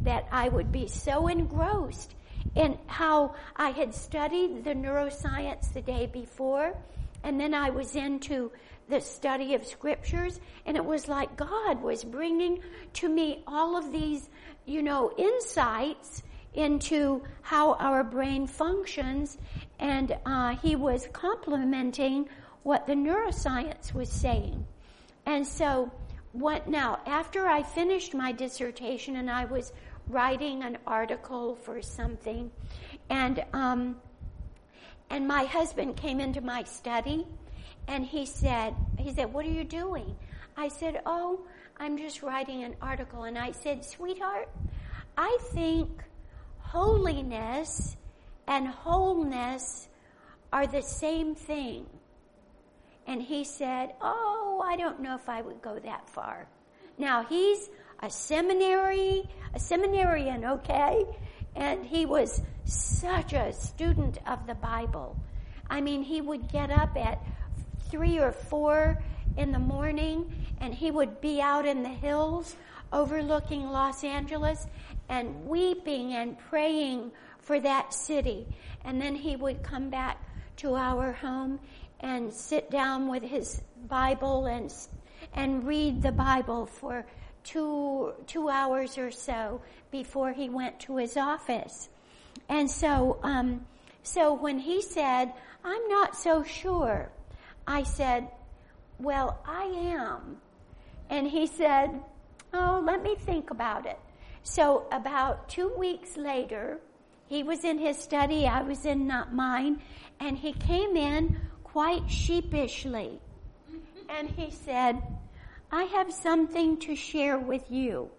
that 0.00 0.26
I 0.32 0.48
would 0.48 0.72
be 0.72 0.86
so 0.86 1.28
engrossed 1.28 2.14
in 2.54 2.78
how 2.86 3.34
I 3.56 3.70
had 3.70 3.94
studied 3.94 4.64
the 4.64 4.74
neuroscience 4.74 5.72
the 5.72 5.82
day 5.82 6.06
before, 6.06 6.74
and 7.24 7.38
then 7.40 7.54
I 7.54 7.70
was 7.70 7.96
into 7.96 8.50
the 8.88 9.00
study 9.00 9.54
of 9.54 9.64
scriptures, 9.64 10.40
and 10.66 10.76
it 10.76 10.84
was 10.84 11.08
like 11.08 11.36
God 11.36 11.82
was 11.82 12.04
bringing 12.04 12.60
to 12.94 13.08
me 13.08 13.42
all 13.46 13.76
of 13.76 13.92
these, 13.92 14.28
you 14.66 14.82
know, 14.82 15.12
insights 15.16 16.22
into 16.54 17.22
how 17.42 17.74
our 17.74 18.02
brain 18.02 18.46
functions, 18.46 19.38
and 19.78 20.16
uh, 20.26 20.56
he 20.56 20.74
was 20.74 21.08
complementing 21.12 22.28
what 22.64 22.86
the 22.86 22.94
neuroscience 22.94 23.94
was 23.94 24.10
saying. 24.10 24.66
And 25.26 25.46
so, 25.46 25.90
what 26.32 26.68
now? 26.68 27.00
After 27.06 27.46
I 27.46 27.62
finished 27.62 28.14
my 28.14 28.32
dissertation, 28.32 29.16
and 29.16 29.30
I 29.30 29.44
was 29.44 29.72
writing 30.08 30.62
an 30.62 30.78
article 30.86 31.54
for 31.54 31.80
something, 31.80 32.50
and 33.08 33.44
um, 33.52 33.96
and 35.10 35.26
my 35.28 35.44
husband 35.44 35.96
came 35.96 36.20
into 36.20 36.40
my 36.40 36.62
study, 36.62 37.26
and 37.88 38.04
he 38.04 38.24
said, 38.26 38.74
he 38.98 39.12
said, 39.12 39.32
"What 39.32 39.44
are 39.44 39.50
you 39.50 39.64
doing?" 39.64 40.16
I 40.56 40.68
said, 40.68 41.02
"Oh, 41.04 41.40
I'm 41.78 41.98
just 41.98 42.22
writing 42.22 42.64
an 42.64 42.76
article." 42.80 43.24
And 43.24 43.36
I 43.36 43.52
said, 43.52 43.84
"Sweetheart, 43.84 44.48
I 45.16 45.36
think." 45.52 45.90
holiness 46.70 47.96
and 48.46 48.68
wholeness 48.68 49.88
are 50.52 50.66
the 50.68 50.82
same 50.82 51.34
thing. 51.34 51.86
And 53.06 53.20
he 53.20 53.44
said, 53.44 53.94
Oh, 54.00 54.62
I 54.64 54.76
don't 54.76 55.00
know 55.00 55.16
if 55.16 55.28
I 55.28 55.42
would 55.42 55.60
go 55.62 55.80
that 55.80 56.08
far. 56.08 56.46
Now 56.96 57.24
he's 57.24 57.68
a 58.02 58.10
seminary, 58.10 59.28
a 59.52 59.58
seminarian, 59.58 60.44
okay? 60.44 61.04
And 61.56 61.84
he 61.84 62.06
was 62.06 62.42
such 62.64 63.32
a 63.32 63.52
student 63.52 64.18
of 64.26 64.46
the 64.46 64.54
Bible. 64.54 65.16
I 65.68 65.80
mean, 65.80 66.02
he 66.02 66.20
would 66.20 66.48
get 66.48 66.70
up 66.70 66.96
at 66.96 67.22
three 67.90 68.18
or 68.18 68.32
four 68.32 69.00
in 69.36 69.52
the 69.52 69.58
morning 69.58 70.32
and 70.60 70.74
he 70.74 70.90
would 70.90 71.20
be 71.20 71.40
out 71.40 71.66
in 71.66 71.82
the 71.82 71.88
hills 71.88 72.56
overlooking 72.92 73.70
Los 73.70 74.04
Angeles 74.04 74.66
and 75.08 75.46
weeping 75.46 76.14
and 76.14 76.38
praying 76.38 77.12
for 77.38 77.60
that 77.60 77.94
city. 77.94 78.46
And 78.84 79.00
then 79.00 79.14
he 79.14 79.36
would 79.36 79.62
come 79.62 79.90
back 79.90 80.22
to 80.58 80.74
our 80.74 81.12
home 81.12 81.60
and 82.00 82.32
sit 82.32 82.70
down 82.70 83.08
with 83.08 83.22
his 83.22 83.62
Bible 83.88 84.46
and 84.46 84.72
and 85.34 85.66
read 85.66 86.02
the 86.02 86.12
Bible 86.12 86.66
for 86.66 87.04
two 87.44 88.12
two 88.26 88.48
hours 88.48 88.98
or 88.98 89.10
so 89.10 89.60
before 89.90 90.32
he 90.32 90.48
went 90.48 90.80
to 90.80 90.96
his 90.96 91.16
office. 91.16 91.88
And 92.48 92.70
so 92.70 93.18
um, 93.22 93.66
so 94.02 94.34
when 94.34 94.58
he 94.58 94.82
said, 94.82 95.32
"I'm 95.64 95.88
not 95.88 96.16
so 96.16 96.42
sure," 96.42 97.10
I 97.66 97.82
said, 97.82 98.28
"Well, 98.98 99.40
I 99.46 99.64
am." 99.64 100.36
And 101.08 101.26
he 101.26 101.46
said, 101.46 102.00
"Oh, 102.52 102.82
let 102.84 103.02
me 103.02 103.16
think 103.16 103.50
about 103.50 103.86
it." 103.86 103.98
So 104.42 104.86
about 104.90 105.48
two 105.48 105.72
weeks 105.76 106.16
later, 106.16 106.80
he 107.30 107.44
was 107.44 107.64
in 107.64 107.78
his 107.78 107.96
study, 107.96 108.46
I 108.46 108.62
was 108.62 108.84
in 108.84 109.06
not 109.06 109.32
mine, 109.32 109.80
and 110.18 110.36
he 110.36 110.52
came 110.52 110.96
in 110.96 111.40
quite 111.62 112.10
sheepishly. 112.10 113.20
And 114.08 114.28
he 114.28 114.50
said, 114.50 115.00
I 115.72 115.84
have 115.84 116.12
something 116.12 116.78
to 116.78 116.96
share 116.96 117.38
with 117.38 117.70
you. 117.70 118.10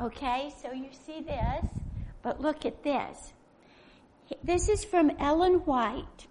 Okay, 0.00 0.52
so 0.62 0.72
you 0.72 0.88
see 1.06 1.20
this, 1.20 1.66
but 2.22 2.40
look 2.40 2.64
at 2.64 2.82
this. 2.82 3.34
This 4.42 4.70
is 4.70 4.82
from 4.82 5.10
Ellen 5.18 5.54
White. 5.66 6.26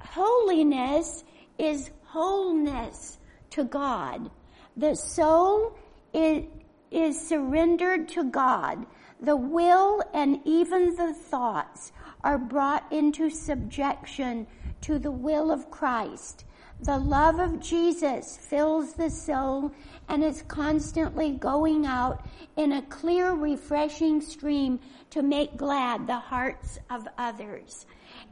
Holiness 0.00 1.24
is 1.58 1.90
wholeness 2.04 3.18
to 3.50 3.64
God. 3.64 4.30
The 4.76 4.94
soul 4.94 5.76
is, 6.14 6.44
is 6.92 7.20
surrendered 7.20 8.08
to 8.10 8.24
God, 8.30 8.86
the 9.20 9.36
will 9.36 10.00
and 10.14 10.40
even 10.44 10.94
the 10.94 11.12
thoughts 11.12 11.90
are 12.22 12.38
brought 12.38 12.90
into 12.92 13.28
subjection 13.28 14.46
to 14.82 15.00
the 15.00 15.10
will 15.10 15.50
of 15.50 15.68
Christ. 15.70 16.44
The 16.80 16.98
love 16.98 17.40
of 17.40 17.58
Jesus 17.58 18.36
fills 18.36 18.92
the 18.92 19.10
soul 19.10 19.72
and 20.08 20.22
is 20.22 20.42
constantly 20.42 21.32
going 21.32 21.86
out 21.86 22.24
in 22.56 22.72
a 22.72 22.82
clear, 22.82 23.32
refreshing 23.32 24.20
stream 24.20 24.78
to 25.10 25.22
make 25.22 25.56
glad 25.56 26.06
the 26.06 26.18
hearts 26.18 26.78
of 26.88 27.08
others. 27.18 27.84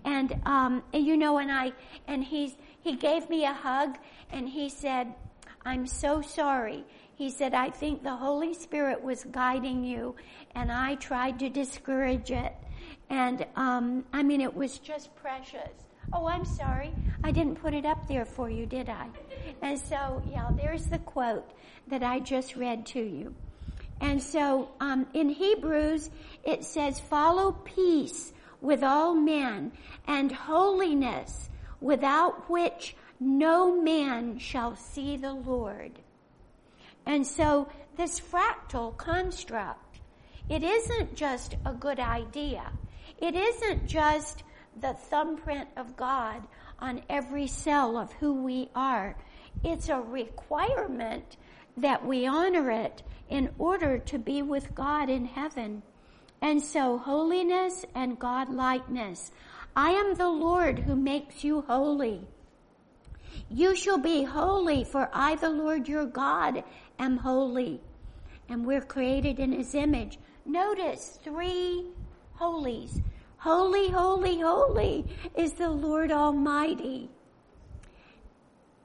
And, 0.04 0.40
um, 0.46 0.84
you 0.92 1.16
know, 1.16 1.38
and 1.38 1.50
I, 1.50 1.72
and 2.06 2.22
he's, 2.22 2.54
he 2.80 2.94
gave 2.94 3.28
me 3.28 3.44
a 3.44 3.52
hug 3.52 3.98
and 4.30 4.48
he 4.48 4.68
said, 4.68 5.12
I'm 5.64 5.86
so 5.86 6.22
sorry. 6.22 6.84
He 7.16 7.30
said, 7.30 7.52
I 7.52 7.70
think 7.70 8.04
the 8.04 8.14
Holy 8.14 8.54
Spirit 8.54 9.02
was 9.02 9.24
guiding 9.24 9.82
you 9.82 10.14
and 10.54 10.70
I 10.70 10.94
tried 10.94 11.40
to 11.40 11.48
discourage 11.48 12.30
it. 12.30 12.54
And, 13.10 13.44
um, 13.56 14.04
I 14.12 14.22
mean, 14.22 14.40
it 14.40 14.54
was 14.54 14.78
just 14.78 15.14
precious. 15.16 15.85
Oh, 16.12 16.26
I'm 16.26 16.44
sorry. 16.44 16.92
I 17.24 17.30
didn't 17.32 17.56
put 17.56 17.74
it 17.74 17.84
up 17.84 18.06
there 18.08 18.24
for 18.24 18.48
you, 18.48 18.66
did 18.66 18.88
I? 18.88 19.08
And 19.62 19.78
so, 19.78 20.22
yeah, 20.30 20.48
there's 20.56 20.86
the 20.86 20.98
quote 20.98 21.50
that 21.88 22.02
I 22.02 22.20
just 22.20 22.56
read 22.56 22.86
to 22.86 23.00
you. 23.00 23.34
And 24.00 24.22
so, 24.22 24.68
um, 24.80 25.06
in 25.14 25.28
Hebrews, 25.30 26.10
it 26.44 26.64
says, 26.64 27.00
follow 27.00 27.52
peace 27.52 28.32
with 28.60 28.82
all 28.82 29.14
men 29.14 29.72
and 30.06 30.30
holiness 30.30 31.48
without 31.80 32.48
which 32.50 32.96
no 33.18 33.80
man 33.80 34.38
shall 34.38 34.76
see 34.76 35.16
the 35.16 35.32
Lord. 35.32 35.92
And 37.06 37.26
so 37.26 37.68
this 37.96 38.20
fractal 38.20 38.96
construct 38.96 40.00
It 40.48 40.62
isn't 40.62 41.16
just 41.16 41.56
a 41.64 41.72
good 41.72 41.98
idea. 41.98 42.70
It 43.18 43.34
isn't 43.34 43.86
just 43.86 44.44
the 44.80 44.94
thumbprint 44.94 45.68
of 45.76 45.96
God 45.96 46.42
on 46.78 47.02
every 47.08 47.46
cell 47.46 47.96
of 47.96 48.12
who 48.14 48.34
we 48.42 48.70
are. 48.74 49.16
It's 49.64 49.88
a 49.88 50.00
requirement 50.00 51.36
that 51.76 52.04
we 52.04 52.26
honor 52.26 52.70
it 52.70 53.02
in 53.28 53.50
order 53.58 53.98
to 53.98 54.18
be 54.18 54.42
with 54.42 54.74
God 54.74 55.08
in 55.10 55.24
heaven. 55.24 55.82
And 56.42 56.62
so 56.62 56.98
holiness 56.98 57.84
and 57.94 58.18
God 58.18 58.50
likeness. 58.50 59.30
I 59.74 59.90
am 59.90 60.14
the 60.14 60.28
Lord 60.28 60.80
who 60.80 60.96
makes 60.96 61.42
you 61.42 61.62
holy. 61.62 62.26
You 63.50 63.74
shall 63.76 63.98
be 63.98 64.24
holy 64.24 64.84
for 64.84 65.10
I, 65.12 65.34
the 65.36 65.50
Lord 65.50 65.88
your 65.88 66.06
God, 66.06 66.64
am 66.98 67.18
holy. 67.18 67.80
And 68.48 68.64
we're 68.66 68.80
created 68.80 69.38
in 69.38 69.52
his 69.52 69.74
image. 69.74 70.18
Notice 70.44 71.18
three 71.22 71.86
holies. 72.34 73.00
Holy, 73.46 73.88
holy, 73.90 74.40
holy 74.40 75.04
is 75.36 75.52
the 75.52 75.70
Lord 75.70 76.10
Almighty. 76.10 77.08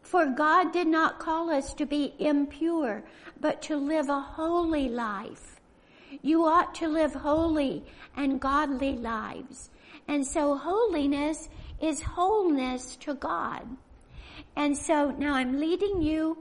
For 0.03 0.27
God 0.27 0.71
did 0.71 0.85
not 0.85 1.17
call 1.17 1.49
us 1.49 1.73
to 1.73 1.87
be 1.87 2.13
impure, 2.19 3.03
but 3.39 3.63
to 3.63 3.75
live 3.75 4.07
a 4.07 4.19
holy 4.19 4.87
life. 4.87 5.59
You 6.21 6.45
ought 6.45 6.75
to 6.75 6.87
live 6.87 7.11
holy 7.11 7.83
and 8.15 8.39
godly 8.39 8.93
lives. 8.97 9.71
And 10.07 10.27
so 10.27 10.55
holiness 10.55 11.49
is 11.81 12.03
wholeness 12.03 12.97
to 12.97 13.15
God. 13.15 13.67
And 14.55 14.77
so 14.77 15.09
now 15.09 15.33
I'm 15.33 15.59
leading 15.59 16.03
you 16.03 16.37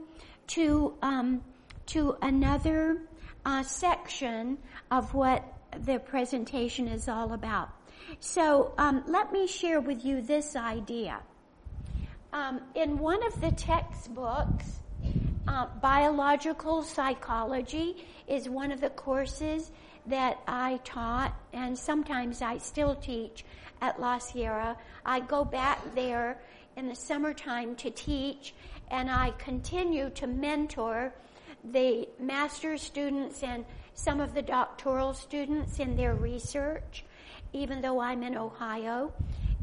to 0.49 0.93
um, 1.01 1.41
to 1.87 2.17
another 2.21 3.01
uh, 3.47 3.63
section 3.63 4.59
of 4.91 5.11
what 5.15 5.43
the 5.87 5.97
presentation 5.97 6.87
is 6.87 7.09
all 7.09 7.33
about. 7.33 7.71
So 8.19 8.73
um, 8.77 9.03
let 9.07 9.31
me 9.31 9.47
share 9.47 9.79
with 9.79 10.05
you 10.05 10.21
this 10.21 10.55
idea. 10.55 11.19
Um, 12.33 12.61
in 12.75 12.97
one 12.97 13.25
of 13.25 13.41
the 13.41 13.51
textbooks, 13.51 14.79
uh, 15.47 15.67
biological 15.81 16.83
psychology 16.83 18.05
is 18.27 18.47
one 18.47 18.71
of 18.71 18.79
the 18.79 18.89
courses 18.89 19.71
that 20.05 20.39
I 20.47 20.79
taught, 20.83 21.35
and 21.53 21.77
sometimes 21.77 22.41
I 22.41 22.57
still 22.57 22.95
teach 22.95 23.43
at 23.81 23.99
La 23.99 24.17
Sierra. 24.17 24.77
I 25.05 25.19
go 25.19 25.43
back 25.43 25.93
there 25.95 26.39
in 26.77 26.87
the 26.87 26.95
summertime 26.95 27.75
to 27.77 27.91
teach, 27.91 28.53
and 28.89 29.09
I 29.09 29.31
continue 29.37 30.09
to 30.11 30.27
mentor 30.27 31.13
the 31.63 32.07
master's 32.19 32.81
students 32.81 33.43
and 33.43 33.65
some 33.93 34.19
of 34.19 34.33
the 34.33 34.41
doctoral 34.41 35.13
students 35.13 35.79
in 35.79 35.95
their 35.95 36.15
research, 36.15 37.03
even 37.53 37.81
though 37.81 37.99
I'm 37.99 38.23
in 38.23 38.37
Ohio. 38.37 39.13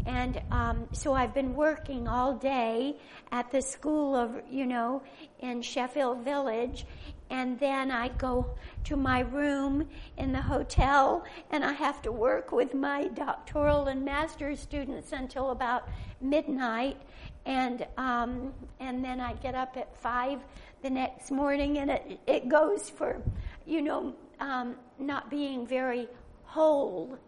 And 0.06 0.40
um, 0.50 0.88
so 0.92 1.12
I've 1.12 1.34
been 1.34 1.54
working 1.54 2.08
all 2.08 2.34
day 2.34 2.96
at 3.30 3.50
the 3.50 3.60
school 3.60 4.14
of, 4.14 4.40
you 4.50 4.64
know, 4.64 5.02
in 5.40 5.60
Sheffield 5.60 6.24
Village. 6.24 6.86
And 7.30 7.60
then 7.60 7.90
I 7.90 8.08
go 8.08 8.56
to 8.84 8.96
my 8.96 9.20
room 9.20 9.86
in 10.16 10.32
the 10.32 10.40
hotel 10.40 11.24
and 11.50 11.62
I 11.62 11.72
have 11.72 12.00
to 12.02 12.12
work 12.12 12.52
with 12.52 12.72
my 12.74 13.08
doctoral 13.08 13.88
and 13.88 14.02
master's 14.02 14.60
students 14.60 15.12
until 15.12 15.50
about 15.50 15.88
midnight. 16.22 16.96
And, 17.44 17.86
um, 17.98 18.54
and 18.80 19.04
then 19.04 19.20
I 19.20 19.34
get 19.34 19.54
up 19.54 19.76
at 19.76 19.94
five 19.96 20.40
the 20.82 20.90
next 20.90 21.30
morning 21.30 21.78
and 21.78 21.90
it, 21.90 22.20
it 22.26 22.48
goes 22.48 22.88
for, 22.88 23.20
you 23.66 23.82
know, 23.82 24.14
um, 24.40 24.76
not 24.98 25.28
being 25.28 25.66
very 25.66 26.08
whole 26.44 27.18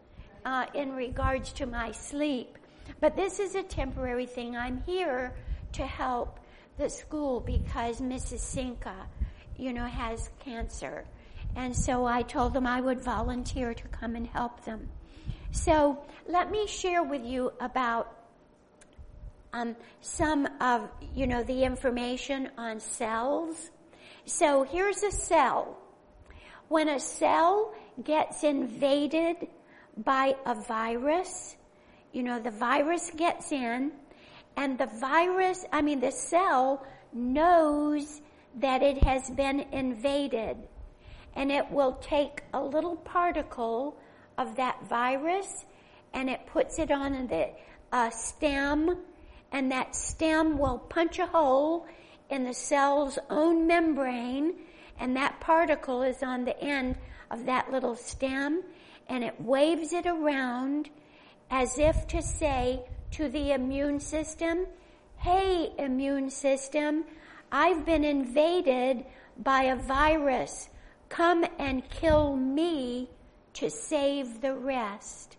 uh, 0.44 0.66
in 0.74 0.92
regards 0.92 1.52
to 1.54 1.66
my 1.66 1.92
sleep. 1.92 2.58
But 3.00 3.16
this 3.16 3.38
is 3.40 3.54
a 3.54 3.62
temporary 3.62 4.26
thing. 4.26 4.56
I'm 4.56 4.82
here 4.86 5.34
to 5.72 5.86
help 5.86 6.40
the 6.78 6.88
school 6.88 7.40
because 7.40 8.00
Mrs. 8.00 8.40
Sinka, 8.40 8.94
you 9.56 9.72
know, 9.72 9.86
has 9.86 10.30
cancer. 10.40 11.04
And 11.56 11.76
so 11.76 12.06
I 12.06 12.22
told 12.22 12.54
them 12.54 12.66
I 12.66 12.80
would 12.80 13.00
volunteer 13.00 13.74
to 13.74 13.88
come 13.88 14.16
and 14.16 14.26
help 14.26 14.64
them. 14.64 14.88
So 15.52 16.04
let 16.28 16.50
me 16.50 16.66
share 16.66 17.02
with 17.02 17.24
you 17.24 17.52
about 17.60 18.16
um, 19.52 19.74
some 20.00 20.48
of, 20.60 20.88
you 21.14 21.26
know, 21.26 21.42
the 21.42 21.64
information 21.64 22.50
on 22.56 22.78
cells. 22.78 23.70
So 24.24 24.62
here's 24.62 25.02
a 25.02 25.10
cell. 25.10 25.76
When 26.68 26.88
a 26.88 27.00
cell 27.00 27.74
gets 28.04 28.44
invaded 28.44 29.48
by 29.96 30.34
a 30.46 30.54
virus, 30.54 31.56
you 32.12 32.22
know, 32.22 32.38
the 32.38 32.50
virus 32.50 33.10
gets 33.16 33.52
in 33.52 33.92
and 34.56 34.78
the 34.78 34.86
virus, 34.86 35.64
I 35.72 35.82
mean, 35.82 36.00
the 36.00 36.10
cell 36.10 36.84
knows 37.12 38.20
that 38.56 38.82
it 38.82 39.02
has 39.04 39.30
been 39.30 39.60
invaded 39.72 40.56
and 41.34 41.52
it 41.52 41.70
will 41.70 41.92
take 42.02 42.42
a 42.52 42.62
little 42.62 42.96
particle 42.96 43.96
of 44.38 44.56
that 44.56 44.82
virus 44.88 45.64
and 46.12 46.28
it 46.28 46.46
puts 46.46 46.78
it 46.78 46.90
on 46.90 47.26
the 47.28 47.50
uh, 47.92 48.10
stem 48.10 48.96
and 49.52 49.70
that 49.70 49.94
stem 49.94 50.58
will 50.58 50.78
punch 50.78 51.18
a 51.18 51.26
hole 51.26 51.86
in 52.28 52.44
the 52.44 52.54
cell's 52.54 53.18
own 53.28 53.66
membrane 53.66 54.54
and 54.98 55.16
that 55.16 55.40
particle 55.40 56.02
is 56.02 56.22
on 56.22 56.44
the 56.44 56.60
end 56.60 56.96
of 57.30 57.46
that 57.46 57.70
little 57.70 57.96
stem 57.96 58.62
and 59.10 59.24
it 59.24 59.38
waves 59.40 59.92
it 59.92 60.06
around 60.06 60.88
as 61.50 61.78
if 61.78 62.06
to 62.06 62.22
say 62.22 62.80
to 63.10 63.28
the 63.28 63.52
immune 63.52 63.98
system, 63.98 64.66
hey 65.16 65.72
immune 65.78 66.30
system, 66.30 67.04
I've 67.50 67.84
been 67.84 68.04
invaded 68.04 69.04
by 69.36 69.64
a 69.64 69.76
virus. 69.76 70.68
Come 71.08 71.44
and 71.58 71.82
kill 71.90 72.36
me 72.36 73.10
to 73.54 73.68
save 73.68 74.40
the 74.40 74.54
rest. 74.54 75.36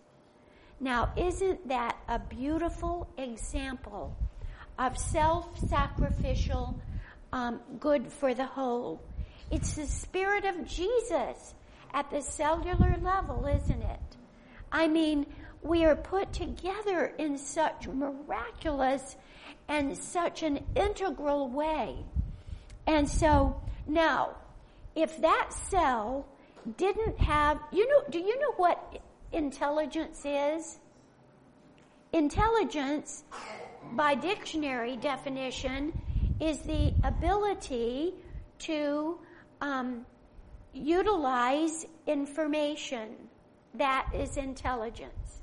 Now, 0.78 1.12
isn't 1.16 1.68
that 1.68 1.96
a 2.08 2.18
beautiful 2.18 3.08
example 3.16 4.14
of 4.78 4.98
self-sacrificial 4.98 6.78
um, 7.32 7.60
good 7.80 8.12
for 8.12 8.34
the 8.34 8.44
whole? 8.44 9.00
It's 9.50 9.76
the 9.76 9.86
spirit 9.86 10.44
of 10.44 10.66
Jesus 10.66 11.54
at 11.94 12.10
the 12.10 12.20
cellular 12.20 12.96
level, 13.02 13.46
isn't 13.46 13.82
it? 13.82 14.16
I 14.70 14.88
mean, 14.88 15.26
we 15.62 15.84
are 15.84 15.96
put 15.96 16.32
together 16.32 17.14
in 17.18 17.38
such 17.38 17.86
miraculous 17.86 19.16
and 19.68 19.96
such 19.96 20.42
an 20.42 20.64
integral 20.74 21.48
way. 21.48 21.96
And 22.86 23.08
so 23.08 23.62
now, 23.86 24.36
if 24.96 25.20
that 25.20 25.52
cell 25.52 26.26
didn't 26.76 27.18
have, 27.18 27.60
you 27.72 27.88
know, 27.88 28.04
do 28.10 28.18
you 28.18 28.38
know 28.40 28.52
what 28.56 29.00
intelligence 29.32 30.22
is? 30.24 30.78
Intelligence, 32.12 33.24
by 33.92 34.14
dictionary 34.14 34.96
definition, 34.96 35.92
is 36.40 36.58
the 36.60 36.92
ability 37.04 38.14
to 38.58 39.18
um, 39.60 40.04
utilize 40.72 41.86
information. 42.06 43.14
That 43.74 44.08
is 44.14 44.36
intelligence. 44.36 45.40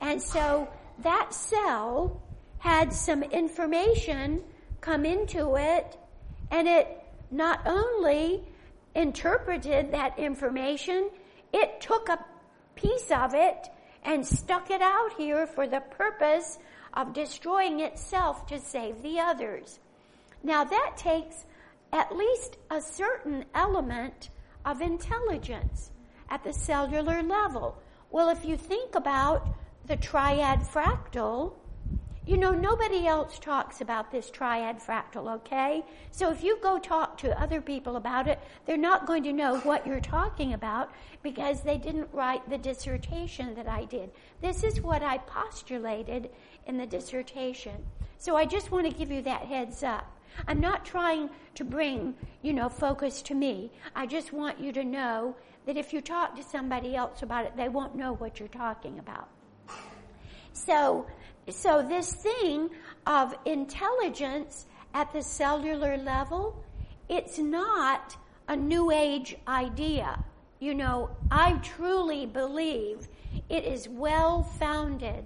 And 0.00 0.22
so 0.22 0.68
that 1.02 1.34
cell 1.34 2.22
had 2.58 2.92
some 2.92 3.22
information 3.22 4.42
come 4.80 5.04
into 5.04 5.56
it 5.56 5.96
and 6.50 6.66
it 6.66 7.02
not 7.30 7.60
only 7.66 8.42
interpreted 8.94 9.92
that 9.92 10.18
information, 10.18 11.10
it 11.52 11.80
took 11.80 12.08
a 12.08 12.24
piece 12.74 13.10
of 13.10 13.34
it 13.34 13.68
and 14.04 14.26
stuck 14.26 14.70
it 14.70 14.80
out 14.80 15.12
here 15.16 15.46
for 15.46 15.66
the 15.66 15.80
purpose 15.80 16.58
of 16.94 17.12
destroying 17.12 17.80
itself 17.80 18.46
to 18.46 18.58
save 18.58 19.02
the 19.02 19.20
others. 19.20 19.78
Now 20.42 20.64
that 20.64 20.96
takes 20.96 21.44
at 21.92 22.16
least 22.16 22.56
a 22.70 22.80
certain 22.80 23.44
element 23.54 24.30
of 24.68 24.82
intelligence 24.82 25.90
at 26.28 26.44
the 26.44 26.52
cellular 26.52 27.22
level. 27.22 27.74
Well, 28.10 28.28
if 28.28 28.44
you 28.44 28.58
think 28.58 28.94
about 28.94 29.48
the 29.86 29.96
triad 29.96 30.60
fractal, 30.60 31.54
you 32.26 32.36
know, 32.36 32.52
nobody 32.52 33.06
else 33.06 33.38
talks 33.38 33.80
about 33.80 34.10
this 34.12 34.28
triad 34.28 34.78
fractal, 34.78 35.36
okay? 35.36 35.82
So 36.10 36.30
if 36.30 36.44
you 36.44 36.58
go 36.62 36.78
talk 36.78 37.16
to 37.18 37.40
other 37.40 37.62
people 37.62 37.96
about 37.96 38.28
it, 38.28 38.38
they're 38.66 38.76
not 38.76 39.06
going 39.06 39.22
to 39.22 39.32
know 39.32 39.58
what 39.60 39.86
you're 39.86 40.00
talking 40.00 40.52
about 40.52 40.92
because 41.22 41.62
they 41.62 41.78
didn't 41.78 42.10
write 42.12 42.46
the 42.50 42.58
dissertation 42.58 43.54
that 43.54 43.68
I 43.68 43.86
did. 43.86 44.10
This 44.42 44.62
is 44.62 44.82
what 44.82 45.02
I 45.02 45.16
postulated 45.16 46.28
in 46.66 46.76
the 46.76 46.86
dissertation. 46.86 47.86
So 48.18 48.36
I 48.36 48.44
just 48.44 48.70
want 48.70 48.86
to 48.86 48.92
give 48.92 49.10
you 49.10 49.22
that 49.22 49.46
heads 49.46 49.82
up. 49.82 50.17
I'm 50.46 50.60
not 50.60 50.84
trying 50.84 51.30
to 51.54 51.64
bring, 51.64 52.14
you 52.42 52.52
know, 52.52 52.68
focus 52.68 53.22
to 53.22 53.34
me. 53.34 53.70
I 53.94 54.06
just 54.06 54.32
want 54.32 54.60
you 54.60 54.72
to 54.72 54.84
know 54.84 55.36
that 55.66 55.76
if 55.76 55.92
you 55.92 56.00
talk 56.00 56.36
to 56.36 56.42
somebody 56.42 56.96
else 56.96 57.22
about 57.22 57.44
it, 57.44 57.56
they 57.56 57.68
won't 57.68 57.94
know 57.94 58.14
what 58.14 58.38
you're 58.38 58.48
talking 58.48 58.98
about. 58.98 59.28
So, 60.52 61.06
so 61.48 61.82
this 61.86 62.12
thing 62.12 62.70
of 63.06 63.34
intelligence 63.44 64.66
at 64.94 65.12
the 65.12 65.22
cellular 65.22 65.96
level, 65.96 66.64
it's 67.08 67.38
not 67.38 68.16
a 68.48 68.56
new 68.56 68.90
age 68.90 69.36
idea. 69.46 70.24
You 70.60 70.74
know, 70.74 71.10
I 71.30 71.52
truly 71.62 72.26
believe 72.26 73.08
it 73.48 73.64
is 73.64 73.88
well 73.88 74.42
founded 74.42 75.24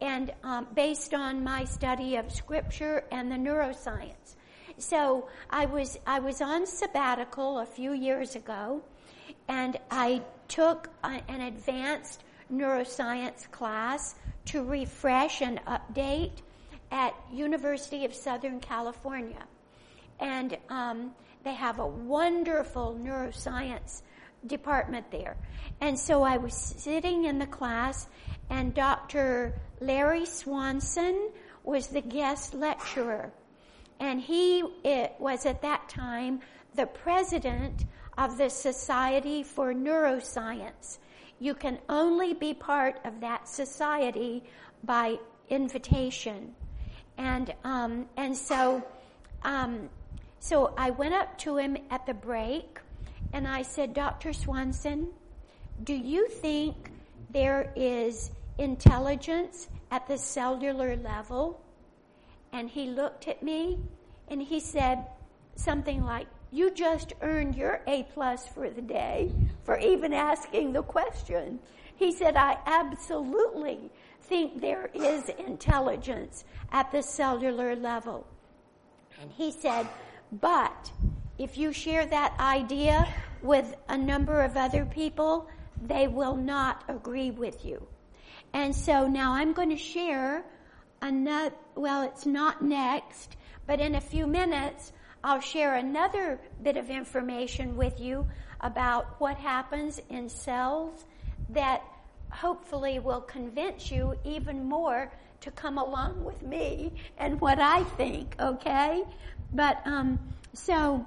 and 0.00 0.32
um, 0.42 0.66
based 0.74 1.14
on 1.14 1.44
my 1.44 1.64
study 1.64 2.16
of 2.16 2.32
scripture 2.32 3.04
and 3.10 3.30
the 3.30 3.36
neuroscience. 3.36 4.36
So 4.78 5.28
I 5.50 5.66
was 5.66 5.98
I 6.06 6.20
was 6.20 6.40
on 6.40 6.66
sabbatical 6.66 7.58
a 7.58 7.66
few 7.66 7.92
years 7.92 8.34
ago, 8.34 8.82
and 9.48 9.78
I 9.90 10.22
took 10.48 10.88
a, 11.04 11.20
an 11.28 11.42
advanced 11.42 12.24
neuroscience 12.52 13.50
class 13.50 14.14
to 14.46 14.64
refresh 14.64 15.42
and 15.42 15.60
update 15.66 16.40
at 16.90 17.14
University 17.32 18.04
of 18.04 18.14
Southern 18.14 18.58
California, 18.58 19.44
and 20.18 20.56
um, 20.70 21.12
they 21.44 21.54
have 21.54 21.78
a 21.78 21.86
wonderful 21.86 22.98
neuroscience 23.00 24.02
department 24.46 25.10
there. 25.10 25.36
And 25.80 25.98
so 25.98 26.22
I 26.22 26.38
was 26.38 26.54
sitting 26.54 27.24
in 27.24 27.38
the 27.38 27.46
class, 27.46 28.08
and 28.50 28.74
Dr. 28.74 29.54
Larry 29.80 30.26
Swanson 30.26 31.30
was 31.64 31.86
the 31.86 32.00
guest 32.00 32.52
lecturer. 32.52 33.32
And 34.00 34.20
he 34.20 34.62
was 35.18 35.46
at 35.46 35.62
that 35.62 35.88
time 35.88 36.40
the 36.74 36.86
president 36.86 37.84
of 38.18 38.36
the 38.38 38.50
Society 38.50 39.42
for 39.42 39.72
Neuroscience. 39.72 40.98
You 41.38 41.54
can 41.54 41.78
only 41.88 42.34
be 42.34 42.52
part 42.52 43.00
of 43.04 43.20
that 43.20 43.48
society 43.48 44.42
by 44.84 45.16
invitation. 45.48 46.54
And, 47.18 47.54
um, 47.64 48.06
and 48.16 48.36
so, 48.36 48.82
um, 49.42 49.88
so 50.38 50.74
I 50.76 50.90
went 50.90 51.14
up 51.14 51.38
to 51.38 51.56
him 51.56 51.76
at 51.90 52.04
the 52.06 52.14
break 52.14 52.78
and 53.32 53.46
I 53.46 53.62
said, 53.62 53.94
Dr. 53.94 54.32
Swanson, 54.32 55.08
do 55.84 55.94
you 55.94 56.28
think 56.28 56.90
there 57.30 57.72
is 57.76 58.30
intelligence 58.60 59.68
at 59.90 60.06
the 60.06 60.18
cellular 60.18 60.96
level? 60.96 61.60
And 62.52 62.68
he 62.70 62.86
looked 62.90 63.26
at 63.26 63.42
me 63.42 63.78
and 64.28 64.40
he 64.40 64.60
said 64.60 65.06
something 65.56 66.04
like, 66.04 66.26
you 66.52 66.70
just 66.72 67.12
earned 67.22 67.54
your 67.54 67.80
A 67.86 68.04
plus 68.14 68.46
for 68.46 68.70
the 68.70 68.82
day 68.82 69.32
for 69.64 69.78
even 69.78 70.12
asking 70.12 70.72
the 70.72 70.82
question. 70.82 71.60
He 71.96 72.12
said, 72.12 72.36
I 72.36 72.58
absolutely 72.66 73.90
think 74.22 74.60
there 74.60 74.90
is 74.94 75.28
intelligence 75.28 76.44
at 76.72 76.90
the 76.90 77.02
cellular 77.02 77.76
level. 77.76 78.26
And 79.20 79.30
he 79.30 79.52
said, 79.52 79.86
but 80.32 80.90
if 81.38 81.56
you 81.56 81.72
share 81.72 82.06
that 82.06 82.38
idea 82.40 83.06
with 83.42 83.74
a 83.88 83.96
number 83.96 84.42
of 84.42 84.56
other 84.56 84.84
people, 84.84 85.48
they 85.86 86.08
will 86.08 86.36
not 86.36 86.84
agree 86.88 87.30
with 87.30 87.64
you. 87.64 87.86
And 88.52 88.74
so 88.74 89.06
now 89.06 89.32
I'm 89.32 89.52
going 89.52 89.70
to 89.70 89.76
share 89.76 90.44
another, 91.02 91.54
well, 91.74 92.02
it's 92.02 92.26
not 92.26 92.62
next, 92.62 93.36
but 93.66 93.80
in 93.80 93.94
a 93.94 94.00
few 94.00 94.26
minutes, 94.26 94.92
I'll 95.22 95.40
share 95.40 95.76
another 95.76 96.40
bit 96.62 96.76
of 96.76 96.90
information 96.90 97.76
with 97.76 98.00
you 98.00 98.26
about 98.60 99.20
what 99.20 99.36
happens 99.36 100.00
in 100.08 100.28
cells 100.28 101.04
that 101.50 101.82
hopefully 102.30 102.98
will 102.98 103.20
convince 103.20 103.90
you 103.90 104.16
even 104.24 104.64
more 104.64 105.12
to 105.40 105.50
come 105.50 105.78
along 105.78 106.24
with 106.24 106.42
me 106.42 106.92
and 107.18 107.40
what 107.40 107.58
I 107.58 107.82
think, 107.84 108.34
okay? 108.40 109.02
But, 109.52 109.80
um, 109.86 110.18
so, 110.52 111.04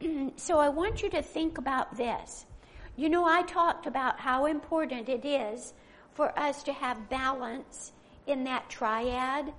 so 0.36 0.58
I 0.58 0.68
want 0.68 1.02
you 1.02 1.10
to 1.10 1.22
think 1.22 1.58
about 1.58 1.96
this. 1.96 2.46
You 2.96 3.08
know, 3.08 3.24
I 3.24 3.42
talked 3.42 3.86
about 3.86 4.18
how 4.18 4.46
important 4.46 5.08
it 5.08 5.24
is 5.24 5.74
for 6.18 6.36
us 6.36 6.64
to 6.64 6.72
have 6.72 7.08
balance 7.08 7.92
in 8.26 8.42
that 8.42 8.68
triad. 8.68 9.52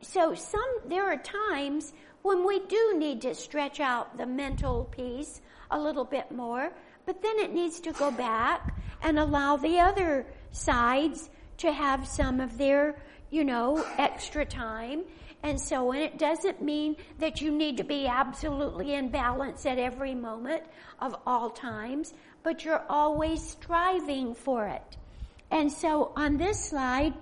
So 0.00 0.32
some, 0.36 0.70
there 0.86 1.02
are 1.06 1.16
times 1.16 1.92
when 2.22 2.46
we 2.46 2.60
do 2.60 2.94
need 2.96 3.22
to 3.22 3.34
stretch 3.34 3.80
out 3.80 4.16
the 4.16 4.24
mental 4.24 4.84
piece 4.84 5.40
a 5.72 5.80
little 5.80 6.04
bit 6.04 6.30
more, 6.30 6.70
but 7.04 7.20
then 7.20 7.40
it 7.40 7.52
needs 7.52 7.80
to 7.80 7.92
go 7.92 8.12
back 8.12 8.78
and 9.02 9.18
allow 9.18 9.56
the 9.56 9.80
other 9.80 10.24
sides 10.52 11.30
to 11.58 11.72
have 11.72 12.06
some 12.06 12.38
of 12.38 12.58
their, 12.58 12.94
you 13.30 13.42
know, 13.42 13.84
extra 13.98 14.46
time 14.46 15.02
and 15.42 15.60
so 15.60 15.88
on. 15.88 15.96
It 15.96 16.16
doesn't 16.16 16.62
mean 16.62 16.94
that 17.18 17.40
you 17.40 17.50
need 17.50 17.78
to 17.78 17.84
be 17.84 18.06
absolutely 18.06 18.94
in 18.94 19.08
balance 19.08 19.66
at 19.66 19.78
every 19.80 20.14
moment 20.14 20.62
of 21.00 21.16
all 21.26 21.50
times, 21.50 22.14
but 22.44 22.64
you're 22.64 22.84
always 22.88 23.42
striving 23.42 24.36
for 24.36 24.68
it. 24.68 24.96
And 25.54 25.70
so 25.70 26.10
on 26.16 26.36
this 26.36 26.58
slide, 26.62 27.14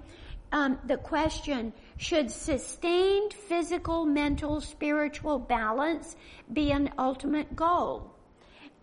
um, 0.53 0.79
the 0.87 0.97
question, 0.97 1.75
should 1.99 2.31
sustained 2.31 3.35
physical, 3.35 4.07
mental, 4.07 4.63
spiritual 4.63 5.39
balance 5.39 6.17
be 6.51 6.73
an 6.73 6.91
ultimate 6.99 7.55
goal? 7.55 8.11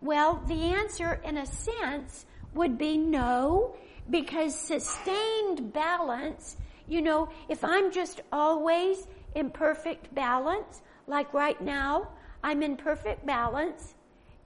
Well, 0.01 0.43
the 0.47 0.75
answer 0.75 1.19
in 1.25 1.37
a 1.37 1.47
sense 1.47 2.27
would 2.53 2.77
be 2.77 2.95
no, 2.95 3.75
because 4.11 4.53
sustained 4.53 5.73
balance, 5.73 6.55
you 6.87 7.01
know, 7.01 7.29
if 7.49 7.63
I'm 7.63 7.91
just 7.91 8.21
always 8.31 9.07
in 9.33 9.49
perfect 9.49 10.13
balance. 10.13 10.83
Like 11.07 11.33
right 11.33 11.59
now, 11.59 12.09
I'm 12.43 12.61
in 12.61 12.77
perfect 12.77 13.25
balance. 13.25 13.95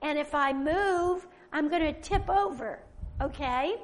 And 0.01 0.17
if 0.17 0.33
I 0.33 0.53
move, 0.53 1.27
I'm 1.51 1.69
to 1.81 1.93
tip 2.01 2.29
over. 2.29 2.79
Okay? 3.21 3.75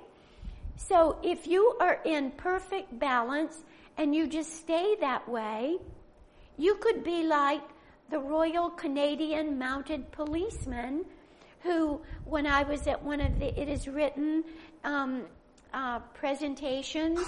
So 0.88 1.18
if 1.22 1.46
you 1.46 1.76
are 1.82 2.00
in 2.06 2.32
perfect 2.32 2.98
balance 2.98 3.64
and 3.98 4.16
you 4.16 4.28
just 4.28 4.56
stay 4.56 4.96
that 5.02 5.28
way, 5.28 5.78
you 6.58 6.76
could 6.76 7.04
be 7.04 7.24
like 7.24 7.62
the 8.10 8.20
Royal 8.20 8.70
Canadian 8.70 9.60
Mounted 9.60 10.10
Policeman 10.12 11.06
who, 11.60 12.02
when 12.24 12.48
I 12.48 12.64
was 12.64 12.88
at 12.88 13.04
one 13.04 13.20
of 13.20 13.40
the 13.40 13.62
It 13.62 13.68
Is 13.68 13.88
Written 13.90 14.46
um, 14.86 15.24
uh, 15.74 16.00
presentations, 16.14 17.20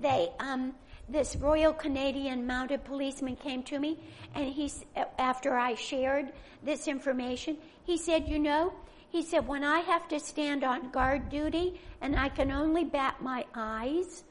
they 0.00 0.30
um, 0.38 0.72
this 1.08 1.34
Royal 1.34 1.72
Canadian 1.72 2.46
Mounted 2.46 2.84
Policeman 2.84 3.34
came 3.34 3.64
to 3.64 3.78
me, 3.78 3.98
and 4.36 4.46
he, 4.46 4.70
after 5.18 5.56
I 5.56 5.74
shared 5.74 6.32
this 6.62 6.86
information, 6.86 7.58
he 7.84 7.98
said, 7.98 8.28
you 8.28 8.38
know, 8.38 8.72
he 9.14 9.22
said, 9.22 9.46
when 9.46 9.62
I 9.62 9.78
have 9.78 10.08
to 10.08 10.18
stand 10.18 10.64
on 10.64 10.90
guard 10.90 11.28
duty 11.28 11.80
and 12.00 12.16
I 12.16 12.28
can 12.28 12.50
only 12.50 12.82
bat 12.82 13.22
my 13.22 13.44
eyes, 13.54 14.24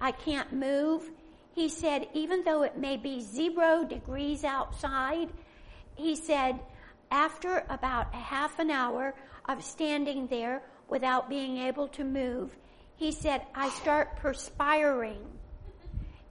I 0.00 0.12
can't 0.12 0.54
move. 0.54 1.10
He 1.54 1.68
said, 1.68 2.08
even 2.14 2.42
though 2.42 2.62
it 2.62 2.78
may 2.78 2.96
be 2.96 3.20
zero 3.20 3.84
degrees 3.84 4.42
outside, 4.42 5.28
he 5.96 6.16
said, 6.16 6.58
after 7.10 7.66
about 7.68 8.06
a 8.14 8.16
half 8.16 8.58
an 8.58 8.70
hour 8.70 9.14
of 9.50 9.62
standing 9.62 10.26
there 10.28 10.62
without 10.88 11.28
being 11.28 11.58
able 11.58 11.88
to 11.88 12.02
move, 12.02 12.56
he 12.96 13.12
said, 13.12 13.42
I 13.54 13.68
start 13.68 14.16
perspiring 14.16 15.26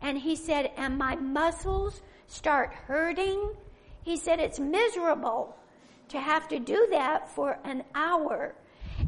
and 0.01 0.17
he 0.17 0.35
said, 0.35 0.71
and 0.75 0.97
my 0.97 1.17
muscles 1.17 2.01
start 2.25 2.73
hurting. 2.73 3.53
He 4.01 4.17
said, 4.17 4.39
it's 4.39 4.59
miserable 4.59 5.55
to 6.11 6.19
have 6.19 6.47
to 6.49 6.59
do 6.59 6.87
that 6.91 7.29
for 7.35 7.57
an 7.63 7.83
hour. 7.95 8.55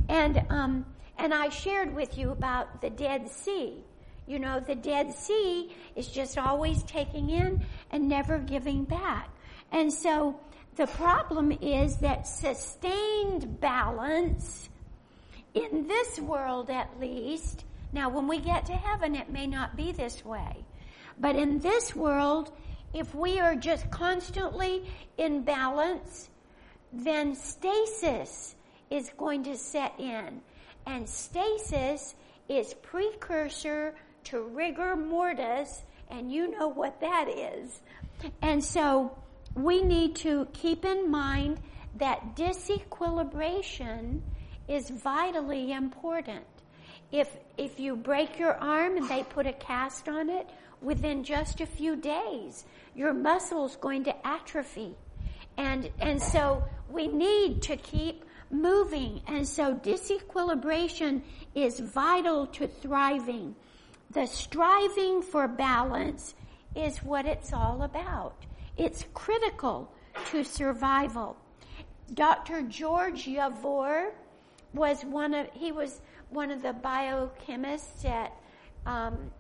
And, 0.10 0.44
um, 0.50 0.86
and 1.18 1.34
I 1.34 1.50
shared 1.50 1.94
with 1.94 2.18
you 2.18 2.32
about 2.32 2.82
the 2.82 2.90
Dead 2.90 3.30
Sea. 3.30 3.84
You 4.26 4.40
know, 4.40 4.60
the 4.60 4.76
Dead 4.76 5.14
Sea 5.14 5.72
is 5.96 6.08
just 6.08 6.38
always 6.38 6.82
taking 6.84 7.30
in 7.30 7.66
and 7.92 8.08
never 8.08 8.38
giving 8.40 8.86
back. 8.86 9.30
And 9.72 9.92
so 9.92 10.40
the 10.76 10.88
problem 10.88 11.52
is 11.62 11.98
that 11.98 12.28
sustained 12.28 13.60
balance 13.60 14.70
in 15.54 15.88
this 15.88 16.20
world 16.20 16.70
at 16.70 17.00
least, 17.00 17.66
now 17.92 18.10
when 18.10 18.28
we 18.28 18.40
get 18.40 18.66
to 18.68 18.74
heaven 18.74 19.16
it 19.16 19.30
may 19.30 19.46
not 19.46 19.76
be 19.76 19.92
this 19.92 20.24
way, 20.26 20.64
but 21.20 21.36
in 21.36 21.60
this 21.60 21.96
world, 21.96 22.52
if 22.94 23.14
we 23.14 23.40
are 23.40 23.56
just 23.56 23.90
constantly 23.92 24.90
in 25.18 25.44
balance, 25.44 26.30
then 26.94 27.36
stasis 27.36 28.56
is 28.90 29.10
going 29.18 29.44
to 29.44 29.58
set 29.58 30.00
in. 30.00 30.42
And 30.86 31.10
stasis 31.10 32.16
is 32.48 32.74
precursor 32.76 33.96
to 34.26 34.42
rigor 34.42 34.96
mortis, 34.96 35.84
and 36.10 36.32
you 36.32 36.52
know 36.52 36.68
what 36.68 37.02
that 37.02 37.28
is. 37.28 37.82
And 38.42 38.64
so 38.64 39.18
we 39.56 39.82
need 39.82 40.16
to 40.18 40.48
keep 40.54 40.86
in 40.86 41.10
mind 41.10 41.60
that 41.98 42.36
disequilibration 42.36 44.22
is 44.68 44.90
vitally 44.90 45.72
important. 45.72 46.46
If, 47.12 47.30
if 47.58 47.80
you 47.80 47.96
break 47.96 48.40
your 48.40 48.56
arm 48.56 48.98
and 48.98 49.08
they 49.10 49.24
put 49.24 49.46
a 49.46 49.54
cast 49.54 50.08
on 50.10 50.30
it, 50.30 50.50
within 50.82 51.24
just 51.24 51.62
a 51.62 51.66
few 51.66 51.96
days, 51.96 52.66
your 52.96 53.14
muscle's 53.14 53.76
going 53.78 54.04
to 54.04 54.28
atrophy. 54.28 54.96
And, 55.58 55.90
and 56.00 56.22
so 56.22 56.64
we 56.94 57.08
need 57.08 57.62
to 57.64 57.76
keep 57.76 58.24
moving. 58.52 59.22
And 59.28 59.48
so 59.48 59.74
disequilibration 59.74 61.22
is 61.56 61.80
vital 61.80 62.46
to 62.48 62.68
thriving. 62.68 63.56
The 64.12 64.28
striving 64.28 65.24
for 65.24 65.48
balance 65.48 66.36
is 66.76 67.00
what 67.00 67.26
it's 67.26 67.52
all 67.52 67.82
about. 67.82 68.36
It's 68.78 69.06
critical 69.14 69.92
to 70.28 70.44
survival. 70.44 71.36
Dr. 72.14 72.62
George 72.64 73.26
Javor 73.26 74.12
was 74.74 75.04
one 75.04 75.34
of, 75.34 75.48
he 75.54 75.72
was 75.72 76.02
one 76.30 76.52
of 76.52 76.62
the 76.62 76.74
biochemists 76.74 78.06
at 78.06 78.34
um, 78.86 79.32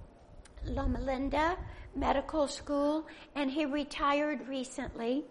Loma 0.65 1.01
Linda 1.01 1.57
Medical 1.95 2.47
School, 2.47 3.05
and 3.35 3.51
he 3.51 3.65
retired 3.65 4.47
recently. 4.47 5.25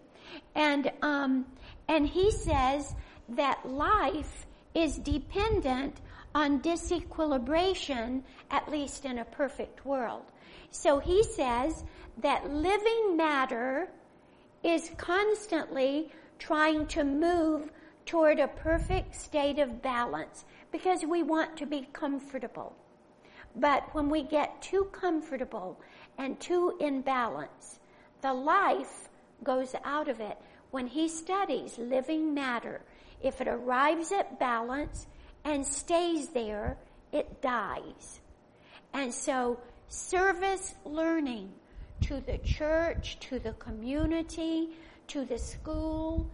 And, 0.55 0.91
um, 1.01 1.45
and 1.87 2.07
he 2.07 2.31
says 2.31 2.95
that 3.29 3.67
life 3.67 4.45
is 4.73 4.97
dependent 4.97 6.01
on 6.35 6.61
disequilibration, 6.61 8.23
at 8.49 8.69
least 8.69 9.05
in 9.05 9.19
a 9.19 9.25
perfect 9.25 9.85
world. 9.85 10.23
So 10.71 10.99
he 10.99 11.23
says 11.23 11.83
that 12.21 12.49
living 12.51 13.15
matter 13.15 13.89
is 14.63 14.91
constantly 14.97 16.11
trying 16.39 16.87
to 16.87 17.03
move 17.03 17.71
toward 18.05 18.39
a 18.39 18.47
perfect 18.47 19.15
state 19.15 19.59
of 19.59 19.81
balance 19.81 20.45
because 20.71 21.05
we 21.05 21.23
want 21.23 21.55
to 21.57 21.65
be 21.65 21.87
comfortable. 21.93 22.75
But 23.55 23.93
when 23.93 24.09
we 24.09 24.23
get 24.23 24.61
too 24.61 24.85
comfortable 24.91 25.79
and 26.17 26.39
too 26.39 26.75
in 26.79 27.01
balance, 27.01 27.79
the 28.21 28.33
life 28.33 29.09
goes 29.43 29.75
out 29.83 30.07
of 30.07 30.19
it. 30.19 30.37
When 30.73 30.87
he 30.87 31.07
studies 31.07 31.77
living 31.77 32.33
matter, 32.33 32.81
if 33.21 33.41
it 33.41 33.47
arrives 33.47 34.11
at 34.11 34.39
balance 34.39 35.05
and 35.45 35.63
stays 35.63 36.29
there, 36.29 36.79
it 37.11 37.43
dies. 37.43 38.21
And 38.91 39.13
so 39.13 39.59
service 39.87 40.73
learning 40.83 41.53
to 42.01 42.21
the 42.21 42.39
church, 42.39 43.19
to 43.19 43.37
the 43.37 43.53
community, 43.53 44.69
to 45.09 45.25
the 45.25 45.37
school, 45.37 46.27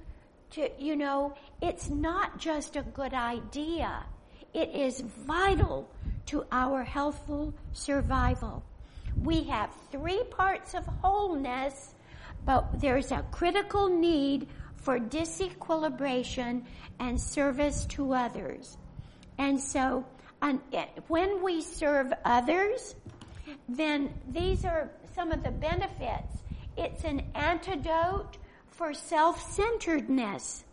to, 0.52 0.70
you 0.80 0.96
know, 0.96 1.36
it's 1.62 1.90
not 1.90 2.40
just 2.40 2.78
a 2.78 2.84
good 2.84 3.14
idea. 3.14 4.06
It 4.54 4.70
is 4.70 5.02
vital 5.02 5.90
to 6.28 6.46
our 6.50 6.86
healthful 6.86 7.54
survival. 7.74 8.64
We 9.22 9.44
have 9.44 9.70
three 9.92 10.24
parts 10.30 10.76
of 10.76 10.86
wholeness, 10.86 11.94
but 12.50 12.82
there's 12.82 13.12
a 13.12 13.24
critical 13.30 13.88
need 13.90 14.48
for 14.76 15.00
disequilibration 15.00 16.64
and 17.00 17.22
service 17.22 17.86
to 17.86 18.12
others. 18.12 18.76
And 19.38 19.60
so, 19.60 20.04
when 21.10 21.44
we 21.44 21.62
serve 21.62 22.12
others, 22.26 22.96
then 23.68 24.12
these 24.28 24.66
are 24.66 24.90
some 25.14 25.32
of 25.32 25.44
the 25.44 25.52
benefits. 25.52 26.38
It's 26.76 27.04
an 27.04 27.22
antidote 27.36 28.40
for 28.72 28.96
self-centeredness. 28.96 30.64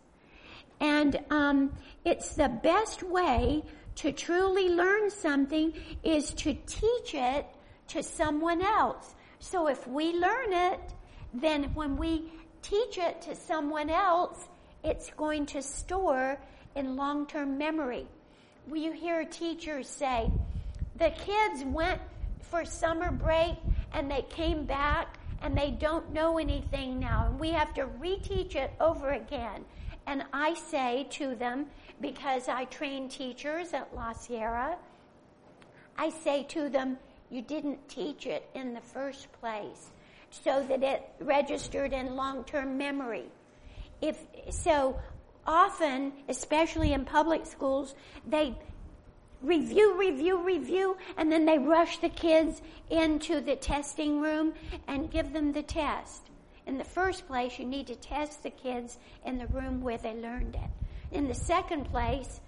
And 0.79 1.19
um, 1.29 1.73
it's 2.03 2.33
the 2.33 2.49
best 2.49 3.03
way 3.03 3.63
to 3.97 4.11
truly 4.11 4.69
learn 4.69 5.11
something 5.11 5.73
is 6.01 6.33
to 6.41 6.55
teach 6.55 7.13
it 7.13 7.45
to 7.89 8.01
someone 8.01 8.63
else. 8.63 9.13
So 9.37 9.67
if 9.67 9.85
we 9.87 10.13
learn 10.13 10.53
it, 10.53 10.79
then 11.41 11.65
when 11.73 11.97
we 11.97 12.31
teach 12.61 12.97
it 12.97 13.21
to 13.23 13.35
someone 13.35 13.89
else, 13.89 14.47
it's 14.83 15.11
going 15.17 15.45
to 15.47 15.61
store 15.61 16.39
in 16.75 16.95
long-term 16.95 17.57
memory. 17.57 18.07
You 18.73 18.91
hear 18.91 19.23
teachers 19.25 19.87
say, 19.87 20.29
the 20.97 21.09
kids 21.09 21.63
went 21.65 22.01
for 22.41 22.65
summer 22.65 23.11
break 23.11 23.55
and 23.93 24.09
they 24.09 24.23
came 24.23 24.65
back 24.65 25.17
and 25.41 25.57
they 25.57 25.71
don't 25.71 26.11
know 26.11 26.37
anything 26.37 26.99
now 26.99 27.27
and 27.27 27.39
we 27.39 27.49
have 27.51 27.73
to 27.75 27.85
reteach 27.85 28.55
it 28.55 28.71
over 28.79 29.11
again. 29.11 29.63
And 30.05 30.23
I 30.33 30.53
say 30.53 31.07
to 31.11 31.35
them, 31.35 31.67
because 31.99 32.47
I 32.47 32.65
train 32.65 33.09
teachers 33.09 33.73
at 33.73 33.93
La 33.95 34.13
Sierra, 34.13 34.77
I 35.97 36.09
say 36.09 36.43
to 36.49 36.69
them, 36.69 36.97
you 37.29 37.41
didn't 37.41 37.89
teach 37.89 38.25
it 38.25 38.49
in 38.53 38.73
the 38.73 38.81
first 38.81 39.31
place 39.33 39.91
so 40.29 40.65
that 40.67 40.83
it 40.83 41.07
registered 41.19 41.93
in 41.93 42.15
long-term 42.15 42.77
memory. 42.77 43.25
If, 44.01 44.17
so 44.49 44.99
often, 45.45 46.13
especially 46.29 46.93
in 46.93 47.05
public 47.05 47.45
schools, 47.45 47.95
they 48.27 48.55
review, 49.41 49.97
review, 49.97 50.43
review, 50.43 50.97
and 51.17 51.31
then 51.31 51.45
they 51.45 51.57
rush 51.57 51.99
the 51.99 52.09
kids 52.09 52.61
into 52.89 53.41
the 53.41 53.55
testing 53.55 54.19
room 54.19 54.53
and 54.87 55.11
give 55.11 55.33
them 55.33 55.53
the 55.53 55.63
test. 55.63 56.23
In 56.65 56.77
the 56.77 56.83
first 56.83 57.27
place, 57.27 57.57
you 57.57 57.65
need 57.65 57.87
to 57.87 57.95
test 57.95 58.43
the 58.43 58.49
kids 58.49 58.97
in 59.25 59.37
the 59.37 59.47
room 59.47 59.81
where 59.81 59.97
they 59.97 60.13
learned 60.13 60.55
it. 60.55 61.15
In 61.15 61.27
the 61.27 61.33
second 61.33 61.85
place, 61.85 62.41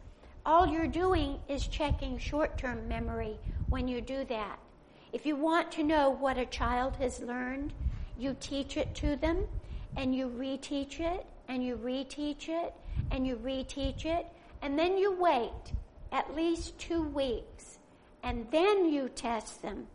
all 0.45 0.67
you're 0.67 0.87
doing 0.87 1.39
is 1.47 1.67
checking 1.67 2.17
short-term 2.17 2.87
memory 2.87 3.37
when 3.69 3.87
you 3.87 4.01
do 4.01 4.25
that. 4.25 4.59
If 5.11 5.25
you 5.25 5.35
want 5.35 5.71
to 5.73 5.83
know 5.83 6.11
what 6.11 6.37
a 6.37 6.45
child 6.45 6.95
has 6.97 7.19
learned, 7.19 7.73
you 8.17 8.35
teach 8.39 8.77
it 8.77 8.93
to 8.95 9.15
them 9.15 9.47
and 9.97 10.15
you 10.15 10.29
reteach 10.29 10.99
it 10.99 11.25
and 11.47 11.65
you 11.65 11.77
reteach 11.77 12.47
it 12.47 12.73
and 13.09 13.25
you 13.25 13.35
reteach 13.37 14.05
it 14.05 14.27
and 14.61 14.77
then 14.77 14.97
you 14.97 15.11
wait 15.13 15.73
at 16.11 16.35
least 16.35 16.77
two 16.77 17.01
weeks 17.01 17.79
and 18.23 18.45
then 18.51 18.91
you 18.91 19.09
test 19.09 19.61
them 19.61 19.87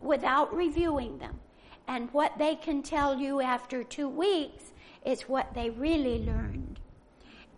without 0.00 0.54
reviewing 0.54 1.18
them. 1.18 1.40
And 1.86 2.12
what 2.12 2.36
they 2.36 2.54
can 2.54 2.82
tell 2.82 3.18
you 3.18 3.40
after 3.40 3.82
two 3.82 4.08
weeks 4.08 4.64
is 5.04 5.22
what 5.22 5.54
they 5.54 5.70
really 5.70 6.18
learned. 6.24 6.78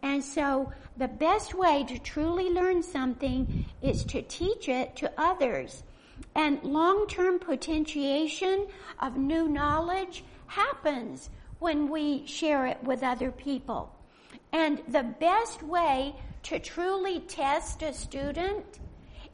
And 0.03 0.23
so 0.23 0.73
the 0.97 1.09
best 1.09 1.55
way 1.55 1.85
to 1.89 1.99
truly 1.99 2.51
learn 2.51 2.83
something 2.83 3.67
is 3.83 4.05
to 4.05 4.23
teach 4.23 4.69
it 4.69 4.95
to 4.97 5.13
others. 5.19 5.83
And 6.35 6.63
long-term 6.63 7.39
potentiation 7.41 8.67
of 8.99 9.17
new 9.17 9.49
knowledge 9.49 10.25
happens 10.47 11.31
when 11.59 11.91
we 11.91 12.27
share 12.27 12.67
it 12.67 12.83
with 12.83 13.03
other 13.03 13.31
people. 13.31 13.95
And 14.53 14.83
the 14.89 15.03
best 15.03 15.63
way 15.63 16.15
to 16.45 16.59
truly 16.59 17.21
test 17.21 17.83
a 17.83 17.93
student 17.93 18.65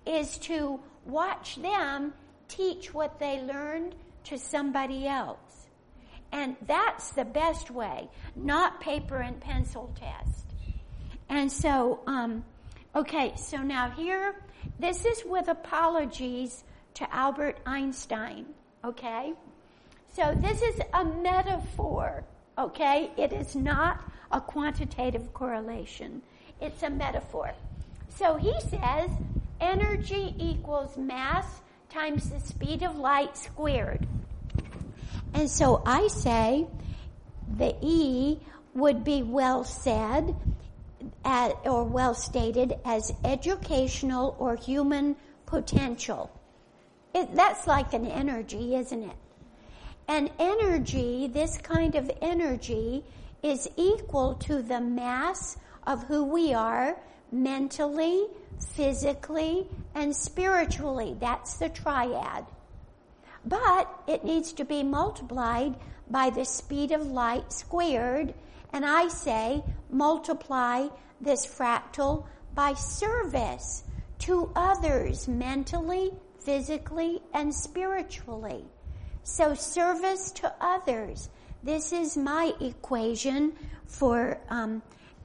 is 0.04 0.38
to 0.38 0.80
watch 1.04 1.56
them 1.56 2.12
teach 2.48 2.92
what 2.92 3.18
they 3.18 3.40
learned 3.40 3.94
to 4.24 4.38
somebody 4.38 5.06
else. 5.06 5.68
And 6.32 6.56
that's 6.66 7.10
the 7.10 7.24
best 7.24 7.70
way, 7.70 8.08
not 8.34 8.80
paper 8.80 9.18
and 9.18 9.40
pencil 9.40 9.94
test. 9.98 10.46
And 11.28 11.50
so, 11.50 12.00
um, 12.06 12.44
okay, 12.94 13.32
so 13.36 13.58
now 13.58 13.90
here, 13.90 14.34
this 14.78 15.04
is 15.04 15.22
with 15.24 15.48
apologies 15.48 16.64
to 16.96 17.14
Albert 17.14 17.58
Einstein, 17.66 18.46
okay? 18.84 19.34
So 20.14 20.34
this 20.34 20.62
is 20.62 20.80
a 20.94 21.04
metaphor, 21.04 22.24
okay? 22.58 23.10
It 23.18 23.32
is 23.32 23.54
not 23.54 24.02
a 24.32 24.40
quantitative 24.40 25.32
correlation. 25.34 26.22
It's 26.60 26.82
a 26.82 26.88
metaphor. 26.90 27.52
So 28.08 28.36
he 28.36 28.54
says 28.62 29.10
energy 29.60 30.34
equals 30.38 30.96
mass 30.96 31.60
times 31.90 32.30
the 32.30 32.40
speed 32.40 32.82
of 32.82 32.96
light 32.96 33.36
squared. 33.36 34.06
And 35.34 35.50
so 35.50 35.82
I 35.84 36.08
say 36.08 36.66
the 37.58 37.76
E 37.82 38.38
would 38.74 39.04
be 39.04 39.22
well 39.22 39.64
said 39.64 40.34
at, 41.26 41.52
or 41.64 41.84
well 41.84 42.14
stated 42.14 42.74
as 42.86 43.12
educational 43.22 44.34
or 44.38 44.56
human 44.56 45.16
potential. 45.44 46.30
It, 47.16 47.34
that's 47.34 47.66
like 47.66 47.94
an 47.94 48.06
energy, 48.06 48.74
isn't 48.76 49.02
it? 49.02 49.16
And 50.06 50.30
energy, 50.38 51.26
this 51.32 51.56
kind 51.56 51.94
of 51.94 52.10
energy, 52.20 53.04
is 53.42 53.70
equal 53.78 54.34
to 54.34 54.60
the 54.60 54.82
mass 54.82 55.56
of 55.86 56.04
who 56.04 56.24
we 56.24 56.52
are 56.52 56.98
mentally, 57.32 58.26
physically, 58.74 59.66
and 59.94 60.14
spiritually. 60.14 61.16
That's 61.18 61.56
the 61.56 61.70
triad. 61.70 62.44
But 63.46 63.88
it 64.06 64.22
needs 64.22 64.52
to 64.52 64.66
be 64.66 64.82
multiplied 64.82 65.74
by 66.10 66.28
the 66.28 66.44
speed 66.44 66.92
of 66.92 67.06
light 67.06 67.50
squared. 67.50 68.34
And 68.74 68.84
I 68.84 69.08
say 69.08 69.64
multiply 69.88 70.88
this 71.22 71.46
fractal 71.46 72.26
by 72.54 72.74
service 72.74 73.84
to 74.18 74.52
others 74.54 75.26
mentally, 75.26 76.12
physically, 76.46 77.20
and 77.34 77.52
spiritually. 77.52 78.64
So 79.24 79.54
service 79.54 80.30
to 80.32 80.54
others. 80.60 81.28
This 81.64 81.92
is 81.92 82.16
my 82.16 82.54
equation 82.60 83.52
for 83.86 84.38
um, 84.48 84.80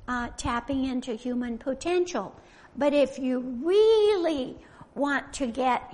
uh, 0.07 0.29
tapping 0.35 0.85
into 0.85 1.13
human 1.13 1.59
potential. 1.59 2.35
But 2.75 2.95
if 2.95 3.19
you 3.19 3.39
really 3.63 4.57
want 4.95 5.31
to 5.33 5.45
get 5.45 5.93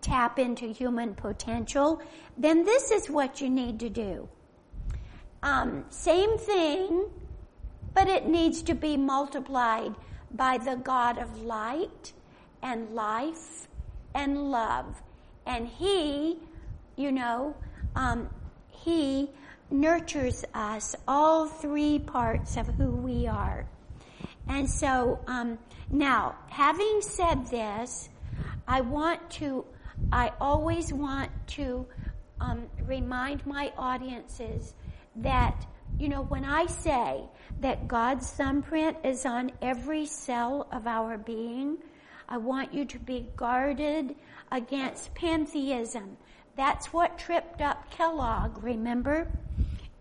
tap 0.00 0.38
into 0.38 0.66
human 0.66 1.14
potential, 1.14 2.00
then 2.36 2.64
this 2.64 2.92
is 2.92 3.10
what 3.10 3.40
you 3.40 3.50
need 3.50 3.80
to 3.80 3.90
do. 3.90 4.28
Um, 5.42 5.84
same 5.90 6.38
thing, 6.38 7.06
but 7.94 8.08
it 8.08 8.28
needs 8.28 8.62
to 8.62 8.74
be 8.74 8.96
multiplied 8.96 9.96
by 10.30 10.58
the 10.58 10.76
God 10.76 11.18
of 11.18 11.42
light 11.42 12.12
and 12.62 12.90
life 12.94 13.67
and 14.14 14.50
love. 14.50 15.00
And 15.46 15.66
He, 15.66 16.38
you 16.96 17.12
know, 17.12 17.54
um, 17.94 18.28
He 18.68 19.30
nurtures 19.70 20.44
us, 20.54 20.94
all 21.06 21.46
three 21.46 21.98
parts 21.98 22.56
of 22.56 22.66
who 22.66 22.90
we 22.90 23.26
are. 23.26 23.66
And 24.48 24.68
so, 24.68 25.20
um, 25.26 25.58
now, 25.90 26.36
having 26.48 27.00
said 27.02 27.46
this, 27.48 28.08
I 28.66 28.80
want 28.80 29.30
to, 29.32 29.64
I 30.12 30.32
always 30.40 30.92
want 30.92 31.30
to 31.48 31.86
um, 32.40 32.66
remind 32.86 33.44
my 33.46 33.72
audiences 33.76 34.74
that, 35.16 35.66
you 35.98 36.08
know, 36.08 36.22
when 36.22 36.44
I 36.44 36.66
say 36.66 37.24
that 37.60 37.88
God's 37.88 38.30
thumbprint 38.30 38.98
is 39.04 39.26
on 39.26 39.50
every 39.60 40.06
cell 40.06 40.68
of 40.72 40.86
our 40.86 41.18
being, 41.18 41.78
I 42.28 42.36
want 42.36 42.74
you 42.74 42.84
to 42.84 42.98
be 42.98 43.26
guarded 43.36 44.14
against 44.52 45.14
pantheism. 45.14 46.16
That's 46.56 46.92
what 46.92 47.18
tripped 47.18 47.62
up 47.62 47.90
Kellogg, 47.90 48.62
remember? 48.62 49.30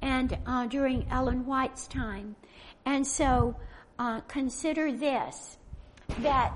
And 0.02 0.38
uh, 0.46 0.66
during 0.68 1.08
Ellen 1.10 1.46
White's 1.46 1.88
time. 1.88 2.36
And 2.86 3.06
so 3.06 3.56
uh, 4.00 4.22
consider 4.22 4.92
this, 4.92 5.58
that, 6.20 6.54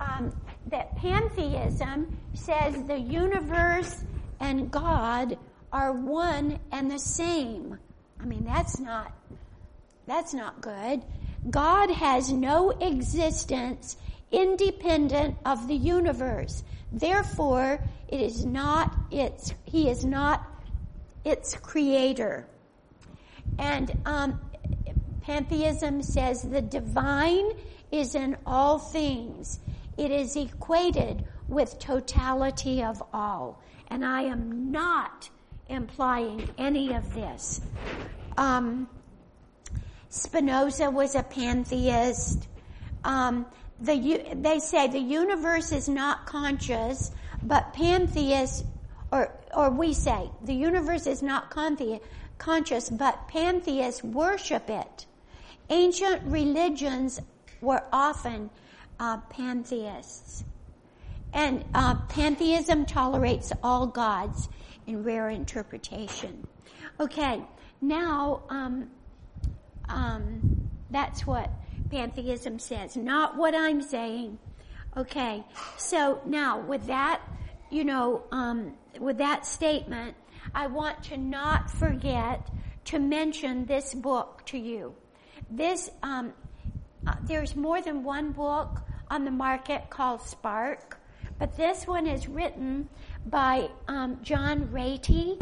um, 0.00 0.32
that 0.68 0.96
pantheism 0.96 2.16
says 2.34 2.84
the 2.84 2.98
universe 2.98 4.04
and 4.40 4.70
God 4.70 5.38
are 5.72 5.92
one 5.92 6.58
and 6.72 6.90
the 6.90 6.98
same. 6.98 7.78
I 8.20 8.24
mean, 8.24 8.44
that's 8.44 8.78
not, 8.78 9.12
that's 10.06 10.34
not 10.34 10.60
good. 10.60 11.02
God 11.48 11.90
has 11.90 12.32
no 12.32 12.70
existence 12.70 13.96
independent 14.32 15.36
of 15.44 15.66
the 15.68 15.74
universe. 15.74 16.62
Therefore, 16.92 17.82
it 18.08 18.20
is 18.20 18.44
not 18.44 18.96
its, 19.10 19.54
he 19.64 19.88
is 19.88 20.04
not 20.04 20.44
its 21.24 21.54
creator. 21.56 22.46
And 23.58 23.96
um, 24.04 24.40
pantheism 25.22 26.02
says 26.02 26.42
the 26.42 26.62
divine 26.62 27.52
is 27.90 28.14
in 28.14 28.36
all 28.46 28.78
things. 28.78 29.60
It 29.96 30.10
is 30.10 30.36
equated 30.36 31.24
with 31.48 31.78
totality 31.78 32.82
of 32.82 33.02
all. 33.12 33.62
And 33.88 34.04
I 34.04 34.22
am 34.22 34.70
not 34.70 35.28
implying 35.68 36.48
any 36.58 36.94
of 36.94 37.14
this. 37.14 37.60
Um, 38.36 38.88
Spinoza 40.08 40.90
was 40.90 41.14
a 41.14 41.22
pantheist. 41.22 42.48
Um, 43.04 43.46
the, 43.80 44.34
they 44.34 44.58
say 44.58 44.88
the 44.88 44.98
universe 44.98 45.72
is 45.72 45.88
not 45.88 46.26
conscious, 46.26 47.12
but 47.42 47.72
pantheists, 47.72 48.64
or, 49.10 49.32
or 49.54 49.70
we 49.70 49.94
say 49.94 50.30
the 50.42 50.54
universe 50.54 51.06
is 51.06 51.22
not 51.22 51.50
conscious, 52.38 52.90
but 52.90 53.28
pantheists 53.28 54.04
worship 54.04 54.68
it. 54.68 55.06
Ancient 55.70 56.22
religions 56.24 57.20
were 57.60 57.82
often 57.92 58.50
uh, 58.98 59.18
pantheists. 59.30 60.44
And 61.32 61.64
uh, 61.74 61.94
pantheism 62.08 62.86
tolerates 62.86 63.52
all 63.62 63.86
gods 63.86 64.48
in 64.86 65.04
rare 65.04 65.30
interpretation. 65.30 66.46
Okay, 66.98 67.42
now 67.80 68.42
um, 68.50 68.90
um, 69.88 70.68
that's 70.90 71.26
what 71.26 71.50
pantheism 71.90 72.58
says, 72.58 72.96
not 72.96 73.36
what 73.36 73.54
I'm 73.54 73.82
saying. 73.82 74.38
Okay, 74.96 75.44
so 75.76 76.20
now 76.26 76.60
with 76.60 76.86
that, 76.86 77.20
you 77.70 77.84
know, 77.84 78.24
um, 78.32 78.74
with 78.98 79.18
that 79.18 79.46
statement, 79.46 80.16
I 80.54 80.66
want 80.66 81.02
to 81.04 81.16
not 81.16 81.70
forget 81.70 82.48
to 82.86 82.98
mention 82.98 83.66
this 83.66 83.94
book 83.94 84.42
to 84.46 84.58
you. 84.58 84.94
This, 85.50 85.90
um, 86.02 86.32
uh, 87.06 87.14
there's 87.22 87.54
more 87.54 87.80
than 87.80 88.02
one 88.02 88.32
book 88.32 88.80
on 89.08 89.24
the 89.24 89.30
market 89.30 89.90
called 89.90 90.22
Spark, 90.22 90.98
but 91.38 91.56
this 91.56 91.86
one 91.86 92.06
is 92.06 92.28
written 92.28 92.88
by 93.26 93.68
um, 93.86 94.18
John 94.22 94.68
Ratey 94.68 95.40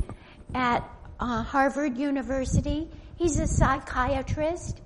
at 0.54 0.88
uh, 1.20 1.42
Harvard 1.42 1.96
University. 1.96 2.88
He's 3.16 3.38
a 3.38 3.46
psychiatrist 3.46 4.80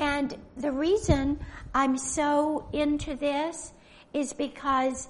and 0.00 0.34
the 0.56 0.72
reason 0.72 1.38
I'm 1.74 1.98
so 1.98 2.66
into 2.72 3.14
this 3.14 3.74
is 4.14 4.32
because, 4.32 5.08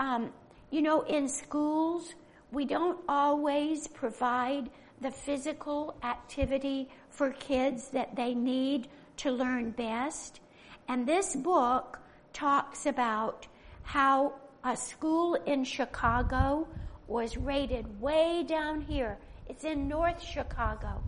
um, 0.00 0.32
you 0.72 0.82
know, 0.82 1.02
in 1.02 1.28
schools, 1.28 2.12
we 2.50 2.64
don't 2.64 2.98
always 3.08 3.86
provide 3.86 4.68
the 5.00 5.12
physical 5.12 5.96
activity 6.02 6.88
for 7.08 7.30
kids 7.30 7.88
that 7.90 8.16
they 8.16 8.34
need 8.34 8.88
to 9.18 9.30
learn 9.30 9.70
best. 9.70 10.40
And 10.88 11.06
this 11.06 11.36
book 11.36 12.00
talks 12.32 12.84
about 12.86 13.46
how 13.84 14.34
a 14.64 14.76
school 14.76 15.36
in 15.46 15.62
Chicago 15.62 16.66
was 17.06 17.36
rated 17.36 18.00
way 18.00 18.44
down 18.46 18.80
here. 18.80 19.18
It's 19.48 19.62
in 19.62 19.86
North 19.86 20.20
Chicago. 20.20 21.00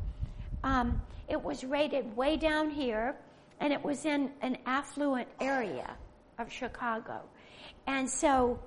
Um, 0.65 1.01
it 1.29 1.43
was 1.43 1.65
rated 1.65 2.17
way 2.17 2.37
down 2.37 2.71
here, 2.71 3.17
and 3.61 3.73
it 3.73 3.83
was 3.83 4.05
in 4.05 4.31
an 4.41 4.59
affluent 4.67 5.29
area 5.41 5.97
of 6.39 6.53
Chicago. 6.53 7.21
And 7.87 8.09
so 8.09 8.59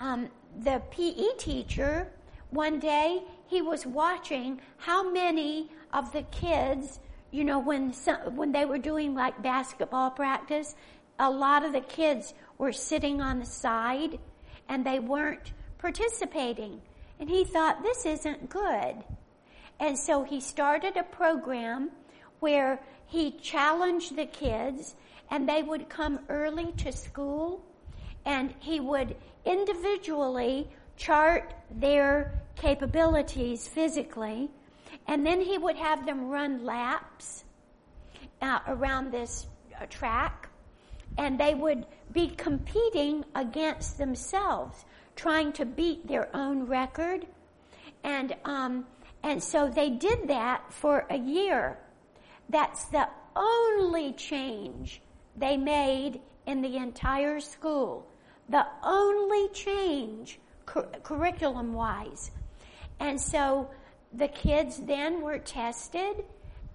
um, 0.00 0.28
the 0.58 0.82
PE 0.90 1.36
teacher, 1.38 2.08
one 2.50 2.78
day, 2.78 3.22
he 3.46 3.62
was 3.62 3.86
watching 3.86 4.60
how 4.78 5.10
many 5.10 5.70
of 5.92 6.12
the 6.12 6.22
kids, 6.22 7.00
you 7.30 7.44
know, 7.44 7.58
when 7.58 7.92
some, 7.92 8.36
when 8.36 8.52
they 8.52 8.64
were 8.64 8.78
doing 8.78 9.14
like 9.14 9.40
basketball 9.42 10.10
practice, 10.10 10.74
a 11.18 11.30
lot 11.30 11.64
of 11.64 11.72
the 11.72 11.80
kids 11.80 12.32
were 12.58 12.72
sitting 12.72 13.20
on 13.20 13.40
the 13.40 13.46
side 13.46 14.18
and 14.68 14.84
they 14.84 14.98
weren't 14.98 15.52
participating. 15.78 16.80
And 17.18 17.28
he 17.28 17.44
thought, 17.44 17.82
this 17.82 18.06
isn't 18.06 18.48
good. 18.48 19.04
And 19.80 19.98
so 19.98 20.22
he 20.22 20.40
started 20.40 20.96
a 20.96 21.02
program 21.02 21.90
where 22.38 22.80
he 23.06 23.32
challenged 23.32 24.14
the 24.14 24.26
kids 24.26 24.94
and 25.30 25.48
they 25.48 25.62
would 25.62 25.88
come 25.88 26.20
early 26.28 26.72
to 26.78 26.92
school 26.92 27.64
and 28.24 28.54
he 28.60 28.78
would 28.78 29.16
individually 29.44 30.68
chart 30.96 31.54
their 31.70 32.40
capabilities 32.56 33.66
physically 33.66 34.50
and 35.06 35.26
then 35.26 35.40
he 35.40 35.56
would 35.56 35.76
have 35.76 36.04
them 36.04 36.28
run 36.28 36.64
laps 36.64 37.44
uh, 38.42 38.58
around 38.68 39.10
this 39.10 39.46
uh, 39.80 39.86
track 39.86 40.50
and 41.18 41.38
they 41.38 41.54
would 41.54 41.86
be 42.12 42.28
competing 42.28 43.24
against 43.34 43.98
themselves 43.98 44.84
trying 45.16 45.52
to 45.52 45.64
beat 45.66 46.06
their 46.06 46.34
own 46.34 46.66
record. 46.66 47.26
And 48.04 48.34
um, 48.44 48.86
and 49.22 49.42
so 49.42 49.68
they 49.68 49.90
did 49.90 50.28
that 50.28 50.72
for 50.72 51.06
a 51.10 51.18
year. 51.18 51.78
That's 52.48 52.86
the 52.86 53.08
only 53.36 54.12
change 54.14 55.02
they 55.36 55.56
made 55.56 56.20
in 56.46 56.62
the 56.62 56.76
entire 56.76 57.40
school. 57.40 58.06
The 58.48 58.66
only 58.82 59.48
change 59.50 60.40
cur- 60.66 60.88
curriculum 61.02 61.72
wise. 61.72 62.30
And 62.98 63.20
so 63.20 63.70
the 64.12 64.28
kids 64.28 64.78
then 64.78 65.20
were 65.20 65.38
tested 65.38 66.24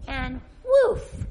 and 0.07 0.39
woof! 0.63 1.25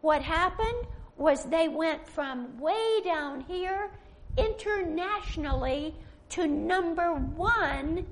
What 0.00 0.22
happened 0.22 0.86
was 1.16 1.44
they 1.44 1.68
went 1.68 2.06
from 2.06 2.58
way 2.60 3.00
down 3.04 3.40
here 3.40 3.90
internationally 4.36 5.94
to 6.30 6.46
number 6.46 7.14
one 7.14 8.06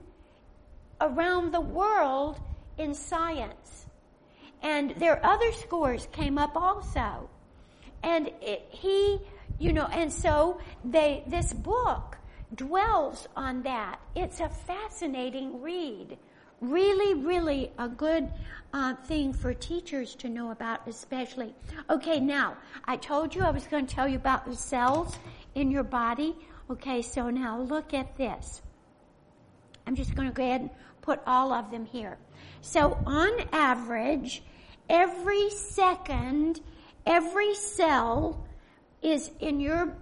around 1.01 1.53
the 1.53 1.61
world 1.61 2.41
in 2.79 2.95
science. 2.95 3.87
And 4.63 4.91
their 4.93 5.25
other 5.25 5.53
scores 5.53 6.09
came 6.13 6.39
up 6.39 6.57
also. 6.57 7.29
and 8.05 8.31
it, 8.43 8.67
he, 8.71 9.19
you 9.59 9.73
know, 9.73 9.87
and 9.87 10.13
so 10.13 10.61
they, 10.85 11.25
this 11.27 11.53
book 11.53 12.19
dwells 12.55 13.27
on 13.35 13.63
that. 13.63 13.99
It's 14.15 14.41
a 14.41 14.49
fascinating 14.49 15.61
read. 15.63 16.17
Really, 16.61 17.15
really 17.15 17.73
a 17.79 17.89
good 17.89 18.31
uh, 18.73 18.95
thing 18.95 19.33
for 19.33 19.55
teachers 19.55 20.15
to 20.17 20.29
know 20.29 20.51
about, 20.51 20.87
especially. 20.87 21.55
Okay, 21.91 22.21
now, 22.21 22.57
I 22.85 22.97
told 22.97 23.35
you 23.35 23.43
I 23.43 23.51
was 23.51 23.67
going 23.67 23.87
to 23.87 23.95
tell 23.95 24.07
you 24.07 24.17
about 24.17 24.47
the 24.47 24.55
cells 24.55 25.19
in 25.55 25.71
your 25.71 25.83
body. 25.83 26.37
Okay, 26.71 27.03
so 27.03 27.31
now 27.31 27.61
look 27.61 27.93
at 27.95 28.17
this. 28.17 28.63
I'm 29.87 29.95
just 29.95 30.15
going 30.15 30.29
to 30.29 30.35
go 30.35 30.43
ahead 30.43 30.63
and 30.63 30.71
put 31.03 31.21
all 31.27 31.53
of 31.53 31.71
them 31.71 31.85
here. 31.85 32.19
So 32.61 32.99
on 33.07 33.33
average, 33.53 34.43
every 34.89 35.51
second, 35.51 36.61
every 37.07 37.55
cell 37.55 38.47
is 39.03 39.31
in 39.41 39.61
your, 39.61 39.95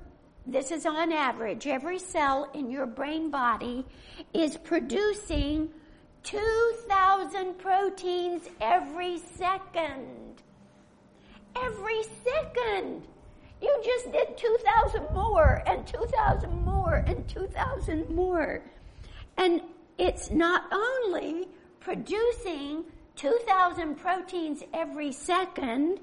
this 0.47 0.71
is 0.71 0.87
on 0.87 1.13
average, 1.13 1.67
every 1.67 1.99
cell 1.99 2.51
in 2.55 2.71
your 2.71 2.87
brain 2.87 3.31
body 3.31 3.85
is 4.33 4.57
producing 4.57 5.69
2,000 6.23 7.59
proteins 7.59 8.43
every 8.61 9.19
second. 9.19 10.43
Every 11.57 12.03
second. 12.25 13.03
You 13.61 13.83
just 13.85 14.13
did 14.13 14.37
2,000 14.37 15.15
more 15.15 15.63
and 15.67 15.87
2,000 15.87 16.65
more 16.65 17.05
and 17.07 17.29
2,000 17.29 18.09
more. 18.11 18.63
And 19.37 19.63
it's 19.99 20.31
not 20.31 20.65
only 20.73 21.49
producing 21.81 22.85
2,000 23.17 23.97
proteins 23.97 24.63
every 24.73 25.13
second, 25.13 26.01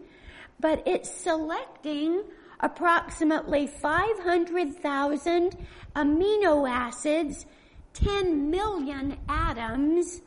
but 0.59 0.83
it's 0.85 1.09
selecting 1.09 2.23
approximately 2.59 3.67
500,000 3.67 5.57
amino 5.95 6.69
acids, 6.69 7.45
10 7.93 8.49
million 8.49 9.17
atoms, 9.27 10.21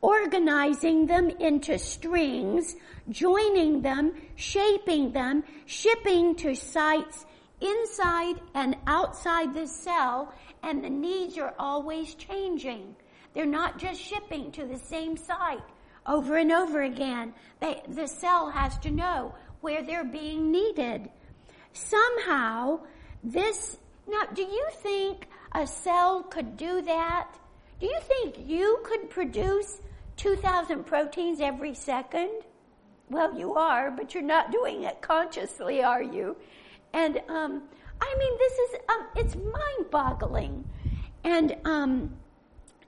organizing 0.00 1.06
them 1.06 1.28
into 1.28 1.78
strings, 1.78 2.76
joining 3.10 3.82
them, 3.82 4.12
shaping 4.36 5.12
them, 5.12 5.42
shipping 5.66 6.34
to 6.36 6.54
sites 6.54 7.26
inside 7.60 8.36
and 8.54 8.76
outside 8.86 9.52
the 9.52 9.66
cell, 9.66 10.32
and 10.62 10.82
the 10.82 10.90
needs 10.90 11.38
are 11.38 11.54
always 11.58 12.14
changing. 12.14 12.96
They're 13.34 13.46
not 13.46 13.78
just 13.78 14.00
shipping 14.00 14.50
to 14.52 14.66
the 14.66 14.78
same 14.78 15.16
site 15.16 15.62
over 16.06 16.36
and 16.36 16.50
over 16.50 16.82
again. 16.82 17.34
They, 17.60 17.82
the 17.88 18.06
cell 18.06 18.50
has 18.50 18.78
to 18.78 18.90
know 18.90 19.34
where 19.60 19.82
they're 19.82 20.04
being 20.04 20.50
needed. 20.50 21.10
Somehow, 21.72 22.80
this, 23.22 23.76
now, 24.06 24.22
do 24.34 24.42
you 24.42 24.66
think 24.82 25.28
a 25.52 25.66
cell 25.66 26.22
could 26.22 26.56
do 26.56 26.82
that? 26.82 27.28
Do 27.80 27.86
you 27.86 28.00
think 28.00 28.48
you 28.48 28.80
could 28.84 29.10
produce 29.10 29.80
2,000 30.16 30.84
proteins 30.84 31.40
every 31.40 31.74
second? 31.74 32.30
Well, 33.10 33.38
you 33.38 33.54
are, 33.54 33.90
but 33.90 34.14
you're 34.14 34.22
not 34.22 34.50
doing 34.50 34.82
it 34.82 35.00
consciously, 35.00 35.82
are 35.82 36.02
you? 36.02 36.36
And, 36.92 37.20
um, 37.28 37.62
I 38.00 38.14
mean, 38.18 38.38
this 38.38 38.52
is, 38.52 38.80
um, 38.88 39.06
it's 39.16 39.34
mind 39.36 39.90
boggling. 39.90 40.64
And, 41.24 41.56
um, 41.64 42.16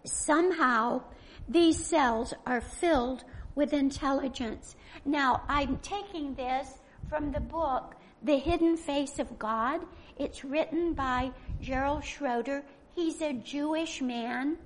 somehow 0.05 1.03
these 1.49 1.85
cells 1.85 2.32
are 2.47 2.61
filled 2.61 3.24
with 3.55 3.73
intelligence. 3.73 4.77
Now, 5.05 5.43
I'm 5.49 5.78
taking 5.78 6.35
this 6.35 6.78
from 7.09 7.32
the 7.32 7.41
book, 7.41 7.97
The 8.23 8.39
Hidden 8.39 8.77
Face 8.77 9.19
of 9.19 9.39
God. 9.39 9.81
It's 10.19 10.45
written 10.45 10.95
by 10.95 11.32
Gerald 11.61 12.05
Schroeder. 12.05 12.65
He's 12.95 13.20
a 13.20 13.32
Jewish 13.32 14.01
man, 14.01 14.59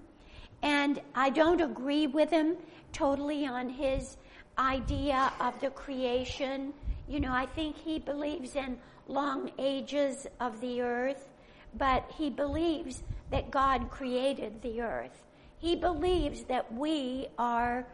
and 0.63 1.01
I 1.15 1.31
don't 1.31 1.61
agree 1.61 2.07
with 2.07 2.31
him 2.31 2.57
totally 2.93 3.47
on 3.47 3.69
his 3.69 4.17
idea 4.59 5.33
of 5.41 5.59
the 5.61 5.71
creation. 5.71 6.75
You 7.09 7.21
know, 7.21 7.33
I 7.33 7.47
think 7.47 7.77
he 7.77 7.99
believes 7.99 8.57
in 8.57 8.79
long 9.09 9.51
ages 9.59 10.27
of 10.41 10.61
the 10.61 10.81
earth, 10.81 11.29
but 11.77 12.11
he 12.17 12.31
believes 12.31 13.03
that 13.31 13.51
God 13.51 13.91
created 13.91 14.63
the 14.63 14.81
earth. 14.81 15.25
He 15.59 15.77
believes 15.77 16.45
that 16.45 16.73
we 16.73 17.29
are, 17.39 17.87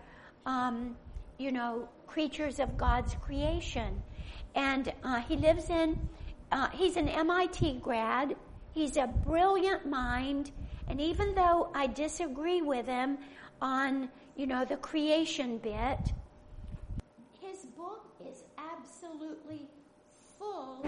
um, 0.46 0.96
you 1.38 1.52
know, 1.52 1.88
creatures 2.06 2.58
of 2.58 2.76
God's 2.76 3.14
creation. 3.14 4.02
And 4.54 4.92
uh, 5.04 5.20
he 5.20 5.36
lives 5.36 5.70
in, 5.70 5.98
uh, 6.50 6.68
he's 6.70 6.96
an 6.96 7.08
MIT 7.08 7.80
grad. 7.80 8.34
He's 8.72 8.96
a 8.96 9.06
brilliant 9.06 9.86
mind. 9.86 10.50
And 10.88 11.00
even 11.00 11.34
though 11.34 11.70
I 11.74 11.86
disagree 11.86 12.62
with 12.62 12.86
him 12.86 13.18
on, 13.62 14.08
you 14.36 14.46
know, 14.46 14.64
the 14.64 14.76
creation 14.76 15.58
bit, 15.58 16.12
his 17.40 17.64
book 17.76 18.06
is 18.28 18.42
absolutely 18.58 19.68
full. 20.40 20.82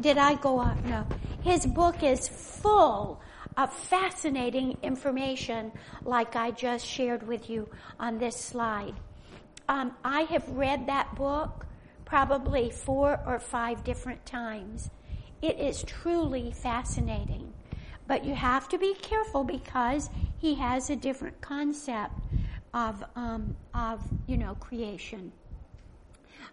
Did 0.00 0.18
I 0.18 0.34
go 0.34 0.58
off? 0.58 0.82
No. 0.84 1.04
His 1.42 1.66
book 1.66 2.02
is 2.02 2.28
full 2.28 3.20
of 3.56 3.72
fascinating 3.72 4.78
information 4.82 5.72
like 6.04 6.36
I 6.36 6.52
just 6.52 6.86
shared 6.86 7.26
with 7.26 7.50
you 7.50 7.68
on 7.98 8.18
this 8.18 8.36
slide. 8.36 8.94
Um, 9.68 9.96
I 10.04 10.22
have 10.22 10.48
read 10.50 10.86
that 10.86 11.14
book 11.16 11.66
probably 12.04 12.70
four 12.70 13.20
or 13.26 13.38
five 13.40 13.82
different 13.82 14.24
times. 14.26 14.90
It 15.42 15.58
is 15.58 15.82
truly 15.82 16.52
fascinating. 16.52 17.52
But 18.06 18.24
you 18.24 18.34
have 18.34 18.68
to 18.68 18.78
be 18.78 18.94
careful 18.94 19.44
because 19.44 20.10
he 20.38 20.54
has 20.56 20.90
a 20.90 20.96
different 20.96 21.40
concept 21.40 22.12
of, 22.74 23.02
um, 23.16 23.56
of 23.72 24.02
you 24.26 24.36
know, 24.36 24.54
creation. 24.56 25.32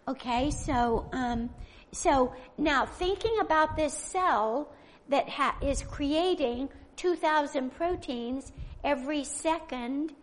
Okay, 0.07 0.49
so, 0.49 1.07
um, 1.11 1.49
so 1.91 2.33
now 2.57 2.85
thinking 2.85 3.37
about 3.39 3.75
this 3.75 3.93
cell 3.93 4.71
that 5.09 5.27
ha- 5.27 5.57
is 5.61 5.81
creating 5.83 6.69
2,000 6.95 7.69
proteins 7.71 8.51
every 8.83 9.23
second. 9.23 10.13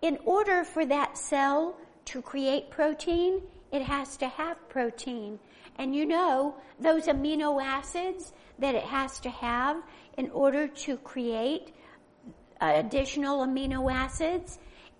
In 0.00 0.18
order 0.24 0.64
for 0.64 0.86
that 0.86 1.18
cell 1.18 1.76
to 2.06 2.22
create 2.22 2.70
protein, 2.70 3.42
it 3.70 3.82
has 3.82 4.16
to 4.18 4.28
have 4.28 4.68
protein. 4.68 5.38
And 5.76 5.94
you 5.94 6.06
know, 6.06 6.56
those 6.80 7.06
amino 7.06 7.62
acids 7.62 8.32
that 8.58 8.74
it 8.74 8.84
has 8.84 9.20
to 9.20 9.30
have 9.30 9.82
in 10.16 10.30
order 10.30 10.66
to 10.66 10.96
create 10.98 11.74
additional 12.60 13.46
amino 13.46 13.92
acids, 13.92 14.58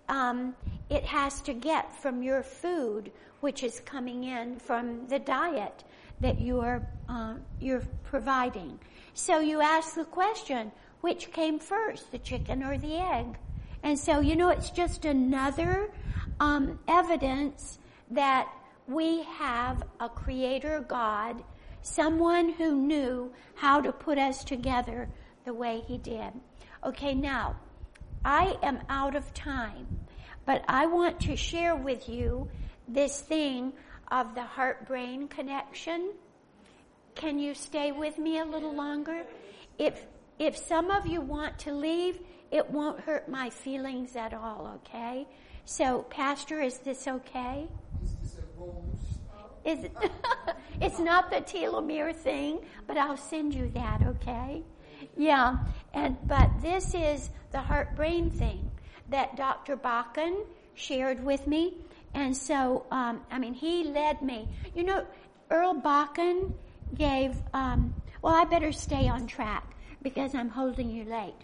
um, 0.09 0.55
it 0.89 1.03
has 1.05 1.41
to 1.41 1.53
get 1.53 1.95
from 2.01 2.21
your 2.21 2.43
food, 2.43 3.11
which 3.39 3.63
is 3.63 3.79
coming 3.79 4.25
in 4.25 4.57
from 4.57 5.07
the 5.07 5.19
diet 5.19 5.83
that 6.23 6.39
you 6.39 6.59
are 6.61 6.87
uh, 7.09 7.35
you're 7.59 7.83
providing. 8.03 8.79
So 9.13 9.39
you 9.39 9.61
ask 9.61 9.95
the 9.95 10.05
question, 10.05 10.71
which 11.01 11.31
came 11.31 11.59
first, 11.59 12.11
the 12.11 12.17
chicken 12.17 12.63
or 12.63 12.77
the 12.77 12.95
egg? 12.95 13.37
And 13.83 13.99
so, 13.99 14.21
you 14.21 14.35
know, 14.35 14.49
it's 14.49 14.69
just 14.69 15.05
another 15.05 15.91
um, 16.39 16.79
evidence 16.87 17.77
that 18.11 18.47
we 18.87 19.23
have 19.23 19.83
a 19.99 20.07
creator 20.07 20.85
God, 20.87 21.43
someone 21.81 22.53
who 22.53 22.73
knew 22.73 23.33
how 23.55 23.81
to 23.81 23.91
put 23.91 24.17
us 24.17 24.43
together 24.43 25.09
the 25.45 25.53
way 25.53 25.83
he 25.85 25.97
did. 25.97 26.31
Okay, 26.85 27.13
now, 27.13 27.57
I 28.23 28.57
am 28.63 28.79
out 28.87 29.15
of 29.15 29.33
time, 29.33 29.85
but 30.45 30.63
I 30.69 30.85
want 30.85 31.19
to 31.21 31.35
share 31.35 31.75
with 31.75 32.07
you 32.07 32.49
this 32.87 33.19
thing 33.19 33.73
of 34.13 34.35
the 34.35 34.43
heart 34.43 34.87
brain 34.87 35.27
connection. 35.27 36.11
Can 37.15 37.39
you 37.39 37.55
stay 37.55 37.91
with 37.91 38.19
me 38.19 38.37
a 38.37 38.45
little 38.45 38.73
longer? 38.73 39.23
If 39.79 40.05
if 40.37 40.55
some 40.55 40.91
of 40.91 41.07
you 41.07 41.19
want 41.19 41.57
to 41.59 41.73
leave, 41.73 42.19
it 42.51 42.69
won't 42.69 42.99
hurt 42.99 43.27
my 43.27 43.49
feelings 43.49 44.15
at 44.15 44.33
all, 44.33 44.71
okay? 44.75 45.27
So, 45.65 46.03
Pastor, 46.09 46.61
is 46.61 46.77
this 46.79 47.07
okay? 47.07 47.67
Is 48.03 48.15
this 48.21 48.37
a 48.37 48.41
it's 50.81 50.99
not 50.99 51.29
the 51.29 51.37
telomere 51.37 52.13
thing, 52.13 52.59
but 52.85 52.97
I'll 52.97 53.17
send 53.17 53.55
you 53.55 53.71
that, 53.73 54.01
okay? 54.03 54.61
Yeah, 55.17 55.57
and 55.93 56.17
but 56.27 56.49
this 56.61 56.93
is 56.93 57.29
the 57.51 57.61
heart 57.61 57.95
brain 57.95 58.29
thing 58.29 58.69
that 59.09 59.35
Dr. 59.35 59.77
Bakken 59.77 60.45
shared 60.75 61.23
with 61.23 61.47
me, 61.47 61.77
and 62.13 62.35
so 62.35 62.85
um, 62.91 63.21
I 63.31 63.39
mean 63.39 63.53
he 63.53 63.85
led 63.85 64.21
me. 64.21 64.47
You 64.75 64.83
know, 64.83 65.05
Earl 65.49 65.75
Bakken 65.75 66.53
gave. 66.95 67.35
Um, 67.53 67.93
well, 68.21 68.35
I 68.35 68.45
better 68.45 68.71
stay 68.71 69.07
on 69.07 69.27
track 69.27 69.75
because 70.01 70.33
I'm 70.33 70.49
holding 70.49 70.89
you 70.89 71.03
late. 71.05 71.35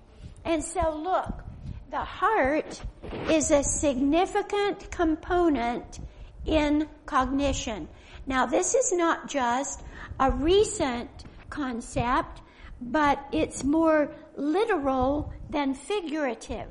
And 0.45 0.63
so 0.63 0.95
look, 0.95 1.43
the 1.91 1.97
heart 1.97 2.81
is 3.29 3.51
a 3.51 3.63
significant 3.63 4.89
component 4.91 5.99
in 6.45 6.87
cognition. 7.05 7.87
Now 8.25 8.45
this 8.45 8.75
is 8.75 8.91
not 8.93 9.27
just 9.27 9.81
a 10.19 10.31
recent 10.31 11.09
concept, 11.49 12.41
but 12.81 13.19
it's 13.31 13.63
more 13.63 14.11
literal 14.35 15.33
than 15.49 15.73
figurative. 15.73 16.67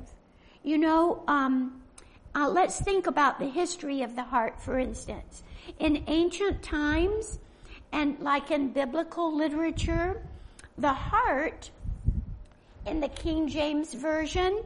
You 0.63 0.77
know, 0.77 1.23
um, 1.27 1.78
uh, 2.35 2.49
let's 2.49 2.79
think 2.79 3.07
about 3.07 3.39
the 3.39 3.49
history 3.49 4.01
of 4.01 4.15
the 4.15 4.23
heart, 4.23 4.61
for 4.61 4.77
instance. 4.77 5.43
In 5.79 6.03
ancient 6.07 6.61
times, 6.61 7.39
and 7.91 8.19
like 8.19 8.51
in 8.51 8.71
biblical 8.71 9.35
literature, 9.35 10.21
the 10.77 10.93
heart 10.93 11.71
in 12.85 12.99
the 12.99 13.09
King 13.09 13.47
James 13.47 13.93
Version 13.93 14.63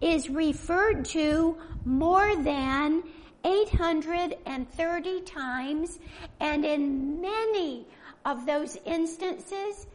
is 0.00 0.30
referred 0.30 1.04
to 1.06 1.56
more 1.84 2.36
than 2.36 3.02
830 3.44 5.20
times, 5.22 5.98
and 6.40 6.64
in 6.64 7.20
many 7.20 7.86
of 8.24 8.46
those 8.46 8.78
instances, 8.86 9.86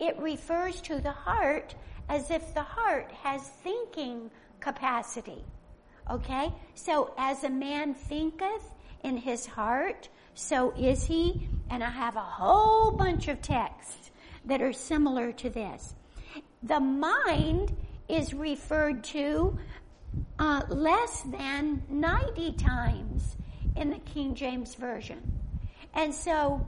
it 0.00 0.18
refers 0.18 0.80
to 0.82 1.00
the 1.00 1.12
heart 1.12 1.74
as 2.08 2.30
if 2.30 2.52
the 2.54 2.62
heart 2.62 3.10
has 3.22 3.48
thinking 3.62 4.30
capacity. 4.60 5.44
Okay? 6.10 6.52
So, 6.74 7.12
as 7.18 7.44
a 7.44 7.50
man 7.50 7.94
thinketh 7.94 8.72
in 9.02 9.16
his 9.16 9.46
heart, 9.46 10.08
so 10.34 10.72
is 10.72 11.04
he. 11.04 11.48
And 11.70 11.82
I 11.82 11.90
have 11.90 12.16
a 12.16 12.20
whole 12.20 12.92
bunch 12.92 13.28
of 13.28 13.42
texts 13.42 14.10
that 14.44 14.62
are 14.62 14.72
similar 14.72 15.32
to 15.32 15.50
this. 15.50 15.94
The 16.62 16.80
mind 16.80 17.74
is 18.08 18.32
referred 18.32 19.02
to 19.04 19.58
uh, 20.38 20.62
less 20.68 21.22
than 21.22 21.82
90 21.88 22.52
times 22.52 23.36
in 23.76 23.90
the 23.90 23.98
King 23.98 24.34
James 24.34 24.74
Version. 24.74 25.20
And 25.94 26.14
so, 26.14 26.66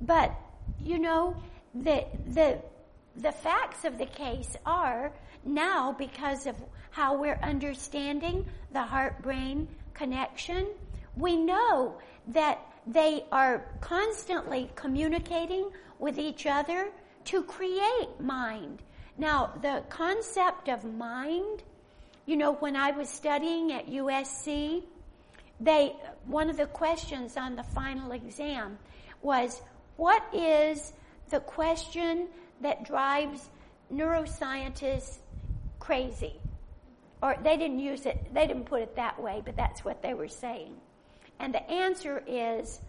but, 0.00 0.34
you 0.80 0.98
know, 0.98 1.36
the, 1.74 2.04
the, 2.26 2.60
the 3.16 3.32
facts 3.32 3.84
of 3.84 3.98
the 3.98 4.06
case 4.06 4.56
are 4.66 5.12
now 5.46 5.92
because 5.92 6.46
of 6.46 6.56
how 6.90 7.16
we're 7.16 7.40
understanding 7.42 8.46
the 8.72 8.82
heart 8.82 9.20
brain 9.22 9.68
connection, 9.94 10.68
we 11.16 11.36
know 11.36 11.96
that 12.28 12.60
they 12.86 13.24
are 13.32 13.64
constantly 13.80 14.70
communicating 14.74 15.70
with 15.98 16.18
each 16.18 16.46
other 16.46 16.90
to 17.24 17.42
create 17.42 18.20
mind. 18.20 18.82
Now, 19.16 19.52
the 19.62 19.82
concept 19.88 20.68
of 20.68 20.84
mind, 20.84 21.62
you 22.26 22.36
know, 22.36 22.54
when 22.54 22.76
I 22.76 22.90
was 22.90 23.08
studying 23.08 23.72
at 23.72 23.88
USC, 23.88 24.82
they, 25.60 25.94
one 26.26 26.50
of 26.50 26.56
the 26.56 26.66
questions 26.66 27.36
on 27.36 27.56
the 27.56 27.62
final 27.62 28.12
exam 28.12 28.78
was, 29.22 29.62
what 29.96 30.22
is 30.34 30.92
the 31.30 31.40
question 31.40 32.28
that 32.60 32.84
drives 32.84 33.48
neuroscientists 33.92 35.18
crazy? 35.84 36.40
Or 37.22 37.36
they 37.42 37.56
didn't 37.56 37.78
use 37.78 38.06
it, 38.06 38.32
they 38.32 38.46
didn't 38.46 38.64
put 38.64 38.82
it 38.82 38.96
that 38.96 39.20
way, 39.20 39.42
but 39.44 39.56
that's 39.56 39.84
what 39.84 40.02
they 40.02 40.14
were 40.14 40.28
saying. 40.28 40.74
And 41.40 41.52
the 41.52 41.68
answer 41.70 42.22
is 42.26 42.80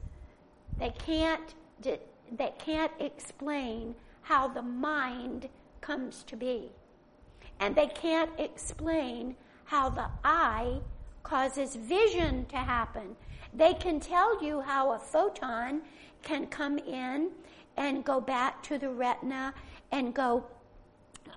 they 0.78 0.94
can't, 1.06 1.54
they 1.82 2.54
can't 2.58 2.92
explain 3.00 3.96
how 4.22 4.48
the 4.48 4.62
mind 4.62 5.50
comes 5.82 6.24
to 6.24 6.36
be. 6.36 6.72
And 7.60 7.76
they 7.76 7.88
can't 7.88 8.32
explain 8.38 9.36
how 9.66 9.90
the 9.90 10.08
eye 10.24 10.80
causes 11.24 11.76
vision 11.76 12.46
to 12.46 12.58
happen. 12.58 13.16
They 13.54 13.74
can 13.74 14.00
tell 14.00 14.44
you 14.44 14.62
how 14.62 14.92
a 14.92 15.00
photon 15.00 15.82
can 16.24 16.48
come 16.48 16.78
in 16.78 17.32
and 17.78 18.04
go 18.04 18.20
back 18.20 18.64
to 18.64 18.78
the 18.78 18.90
retina 18.90 19.54
and 19.92 20.14
go 20.14 20.46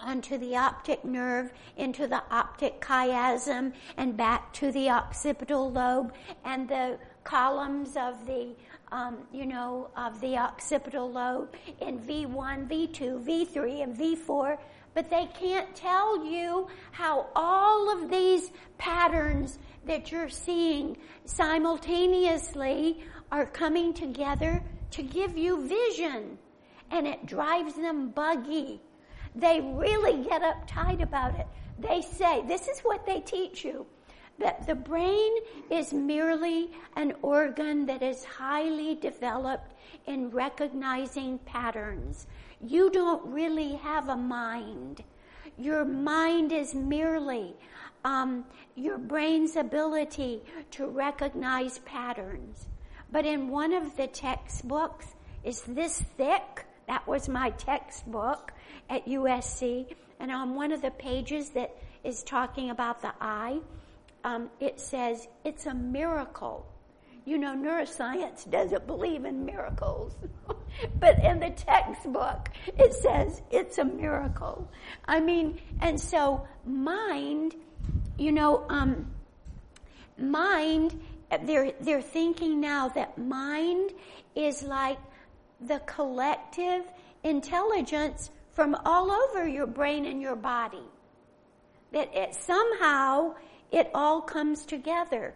onto 0.01 0.39
the 0.39 0.57
optic 0.57 1.05
nerve, 1.05 1.53
into 1.77 2.07
the 2.07 2.23
optic 2.31 2.81
chiasm, 2.81 3.73
and 3.97 4.17
back 4.17 4.53
to 4.55 4.73
the 4.73 4.89
occipital 4.91 5.71
lobe, 5.71 6.13
and 6.45 6.69
the 6.69 6.99
columns 7.25 7.97
of 7.97 8.27
the, 8.27 8.55
um, 8.91 9.19
you 9.33 9.47
know, 9.47 9.91
of 9.97 10.21
the 10.21 10.37
occipital 10.37 11.11
lobe 11.11 11.55
in 11.81 11.99
V1, 11.99 12.69
V2, 12.69 13.25
V3, 13.25 13.83
and 13.83 13.97
V4. 13.97 14.59
But 14.95 15.11
they 15.11 15.29
can't 15.39 15.75
tell 15.77 16.25
you 16.25 16.69
how 16.91 17.27
all 17.37 17.93
of 17.93 18.11
these 18.11 18.51
patterns 18.79 19.59
that 19.87 20.11
you're 20.11 20.29
seeing 20.29 20.97
simultaneously 21.25 23.05
are 23.31 23.47
coming 23.47 23.93
together 23.93 24.63
to 24.93 25.03
give 25.03 25.37
you 25.37 25.69
vision. 25.69 26.39
And 26.91 27.07
it 27.07 27.27
drives 27.27 27.75
them 27.75 28.09
buggy 28.11 28.81
they 29.35 29.61
really 29.61 30.25
get 30.25 30.43
uptight 30.43 31.03
about 31.03 31.39
it. 31.39 31.47
They 31.79 32.03
say, 32.03 32.43
this 32.47 32.69
is 32.69 32.81
what 32.81 33.07
they 33.07 33.21
teach 33.21 33.65
you, 33.65 33.87
that 34.39 34.67
the 34.67 34.75
brain 34.75 35.33
is 35.71 35.93
merely 35.93 36.71
an 36.97 37.15
organ 37.23 37.87
that 37.87 38.03
is 38.03 38.25
highly 38.25 38.97
developed 38.97 39.75
in 40.07 40.31
recognizing 40.31 41.39
patterns. 41.39 42.27
You 42.61 42.91
don't 42.91 43.25
really 43.27 43.75
have 43.77 44.09
a 44.09 44.17
mind. 44.17 45.05
Your 45.57 45.85
mind 45.85 46.53
is 46.53 46.75
merely 46.75 47.55
um, 48.05 48.45
your 48.75 48.99
brain's 48.99 49.57
ability 49.57 50.43
to 50.73 50.87
recognize 50.87 51.79
patterns. 51.81 52.67
But 53.11 53.27
in 53.27 53.49
one 53.49 53.73
of 53.73 53.97
the 53.97 54.07
textbooks, 54.07 55.15
is 55.45 55.63
this 55.63 56.01
thick. 56.17 56.67
That 56.87 57.07
was 57.07 57.29
my 57.29 57.51
textbook 57.51 58.53
at 58.89 59.07
USC, 59.07 59.95
and 60.21 60.31
on 60.31 60.55
one 60.55 60.73
of 60.73 60.83
the 60.83 60.91
pages 60.91 61.51
that 61.51 61.77
is 62.05 62.23
talking 62.23 62.71
about 62.71 63.03
the 63.03 63.13
eye, 63.21 63.59
um, 64.25 64.51
it 64.61 64.81
says 64.81 65.29
it's 65.45 65.67
a 65.67 65.75
miracle. 65.75 66.67
You 67.25 67.37
know, 67.37 67.55
neuroscience 67.55 68.51
doesn't 68.51 68.87
believe 68.87 69.25
in 69.25 69.45
miracles. 69.45 70.17
but 71.01 71.23
in 71.23 71.41
the 71.41 71.51
textbook, 71.51 72.49
it 72.79 72.95
says 72.95 73.43
it's 73.51 73.79
a 73.79 73.85
miracle. 73.85 74.71
I 75.05 75.21
mean, 75.21 75.61
and 75.81 76.01
so 76.01 76.47
mind, 76.65 77.55
you 78.17 78.33
know, 78.33 78.65
um, 78.71 79.11
mind, 80.17 80.99
they're, 81.43 81.73
they're 81.81 82.03
thinking 82.03 82.61
now 82.61 82.89
that 82.89 83.19
mind 83.19 83.93
is 84.35 84.63
like 84.63 84.99
the 85.61 85.81
collective 85.81 86.85
intelligence 87.25 88.31
from 88.59 88.75
all 88.85 89.13
over 89.13 89.47
your 89.47 89.69
brain 89.69 90.05
and 90.05 90.21
your 90.21 90.35
body. 90.35 90.83
That 91.93 92.13
it 92.13 92.35
somehow 92.35 93.37
it 93.71 93.89
all 93.95 94.21
comes 94.21 94.67
together. 94.67 95.33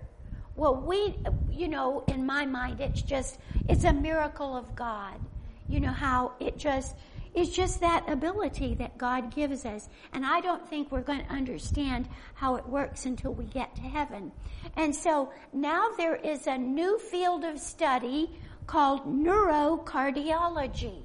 Well, 0.56 0.74
we, 0.74 1.14
you 1.48 1.68
know, 1.68 2.02
in 2.08 2.26
my 2.26 2.46
mind, 2.46 2.80
it's 2.80 3.00
just, 3.00 3.38
it's 3.68 3.84
a 3.84 3.92
miracle 3.92 4.56
of 4.56 4.74
God. 4.74 5.20
You 5.68 5.78
know 5.78 5.92
how 5.92 6.32
it 6.40 6.58
just, 6.58 6.96
it's 7.32 7.50
just 7.50 7.80
that 7.80 8.10
ability 8.10 8.74
that 8.80 8.98
God 8.98 9.32
gives 9.32 9.64
us. 9.64 9.88
And 10.12 10.26
I 10.26 10.40
don't 10.40 10.68
think 10.68 10.90
we're 10.90 11.02
going 11.02 11.24
to 11.24 11.32
understand 11.32 12.08
how 12.34 12.56
it 12.56 12.68
works 12.68 13.06
until 13.06 13.34
we 13.34 13.44
get 13.44 13.72
to 13.76 13.82
heaven. 13.82 14.32
And 14.76 14.92
so 14.92 15.32
now 15.52 15.90
there 15.96 16.16
is 16.16 16.48
a 16.48 16.58
new 16.58 16.98
field 16.98 17.44
of 17.44 17.60
study 17.60 18.36
called 18.66 19.06
neurocardiology. 19.06 21.04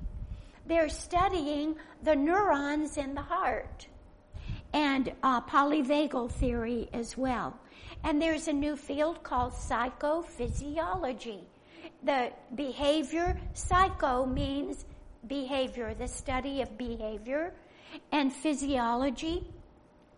They're 0.68 0.90
studying 0.90 1.76
the 2.04 2.16
neurons 2.16 2.98
in 2.98 3.16
the 3.16 3.22
heart 3.22 3.88
and 4.74 5.14
uh, 5.24 5.42
polyvagal 5.42 6.32
theory 6.32 6.90
as 6.94 7.18
well. 7.18 7.58
And 8.04 8.22
there's 8.22 8.48
a 8.48 8.54
new 8.54 8.76
field 8.76 9.24
called 9.24 9.54
psychophysiology. 9.54 11.42
The 12.04 12.32
behavior, 12.56 13.40
psycho 13.54 14.26
means 14.26 14.86
behavior, 15.28 15.94
the 15.94 16.08
study 16.08 16.62
of 16.62 16.78
behavior, 16.78 17.54
and 18.12 18.32
physiology 18.32 19.48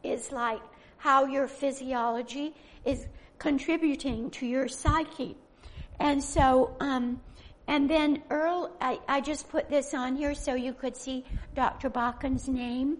is 0.04 0.32
like 0.32 0.62
how 0.98 1.26
your 1.26 1.48
physiology 1.48 2.54
is 2.86 3.08
contributing 3.38 4.30
to 4.32 4.46
your 4.46 4.68
psyche. 4.68 5.38
And 6.00 6.24
so, 6.24 6.76
um, 6.80 7.22
and 7.70 7.88
then 7.88 8.24
Earl, 8.32 8.76
I, 8.82 9.00
I 9.08 9.22
just 9.22 9.48
put 9.48 9.70
this 9.70 9.94
on 9.94 10.16
here 10.16 10.34
so 10.34 10.56
you 10.56 10.74
could 10.74 10.98
see 10.98 11.24
Dr. 11.54 11.88
Bakken's 11.88 12.48
name. 12.48 12.98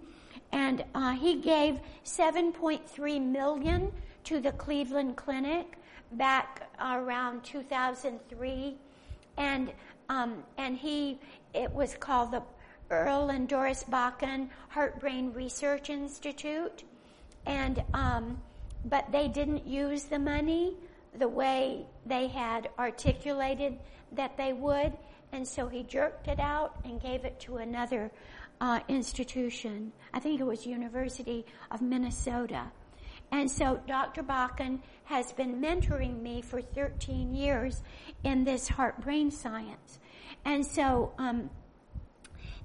And 0.52 0.86
uh, 0.94 1.14
he 1.14 1.42
gave 1.42 1.80
7.3 2.06 3.32
million 3.32 3.92
to 4.26 4.40
the 4.40 4.52
Cleveland 4.52 5.16
Clinic 5.16 5.80
back 6.12 6.70
around 6.80 7.44
2003. 7.44 8.78
And, 9.38 9.72
um, 10.08 10.44
and 10.60 10.78
he, 10.78 11.20
it 11.56 11.72
was 11.72 11.96
called 11.96 12.30
the 12.30 12.44
Earl 12.92 13.30
and 13.30 13.50
Doris 13.50 13.84
Bakken 13.90 14.50
Heart 14.68 15.00
Brain 15.00 15.34
Research 15.34 15.90
Institute. 15.90 16.84
And, 17.48 17.84
um, 17.96 18.40
but 18.86 19.12
they 19.12 19.30
didn't 19.30 19.66
use 19.66 20.04
the 20.04 20.20
money 20.20 20.76
the 21.18 21.28
way 21.28 21.86
they 22.06 22.28
had 22.28 22.70
articulated 22.78 23.78
that 24.12 24.38
they 24.38 24.54
would. 24.54 24.94
and 25.32 25.48
so 25.48 25.68
he 25.68 25.84
jerked 25.84 26.28
it 26.28 26.40
out 26.40 26.80
and 26.84 27.00
gave 27.02 27.24
it 27.24 27.40
to 27.40 27.58
another 27.58 28.12
uh, 28.62 28.80
institution. 28.88 29.92
I 30.14 30.20
think 30.20 30.40
it 30.40 30.44
was 30.44 30.66
University 30.66 31.46
of 31.72 31.82
Minnesota. 31.82 32.72
And 33.32 33.50
so 33.50 33.80
Dr. 33.88 34.24
Bakken 34.24 34.80
has 35.06 35.32
been 35.32 35.62
mentoring 35.62 36.22
me 36.22 36.42
for 36.42 36.62
13 36.62 37.34
years 37.34 37.84
in 38.24 38.44
this 38.44 38.68
heart 38.68 39.02
brain 39.02 39.30
science. 39.32 40.00
And 40.46 40.66
so, 40.66 41.14
um, 41.18 41.50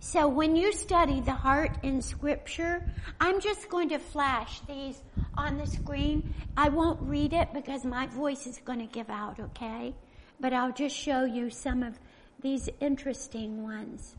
so 0.05 0.29
when 0.29 0.55
you 0.55 0.71
study 0.71 1.21
the 1.21 1.33
heart 1.33 1.79
in 1.83 2.03
scripture, 2.03 2.85
I'm 3.19 3.41
just 3.41 3.71
going 3.71 3.89
to 3.89 3.99
flash 3.99 4.61
these 4.69 5.01
on 5.35 5.57
the 5.57 5.67
screen. 5.67 6.35
I 6.59 6.69
won't 6.69 7.01
read 7.01 7.33
it 7.33 7.55
because 7.55 7.87
my 7.87 8.07
voice 8.09 8.47
is 8.47 8.59
going 8.59 8.81
to 8.81 8.87
give 8.87 9.09
out, 9.09 9.41
okay? 9.41 9.95
But 10.39 10.53
I'll 10.53 10.75
just 10.75 10.95
show 10.95 11.25
you 11.25 11.49
some 11.49 11.83
of 11.83 11.99
these 12.43 12.69
interesting 12.81 13.63
ones. 13.63 14.15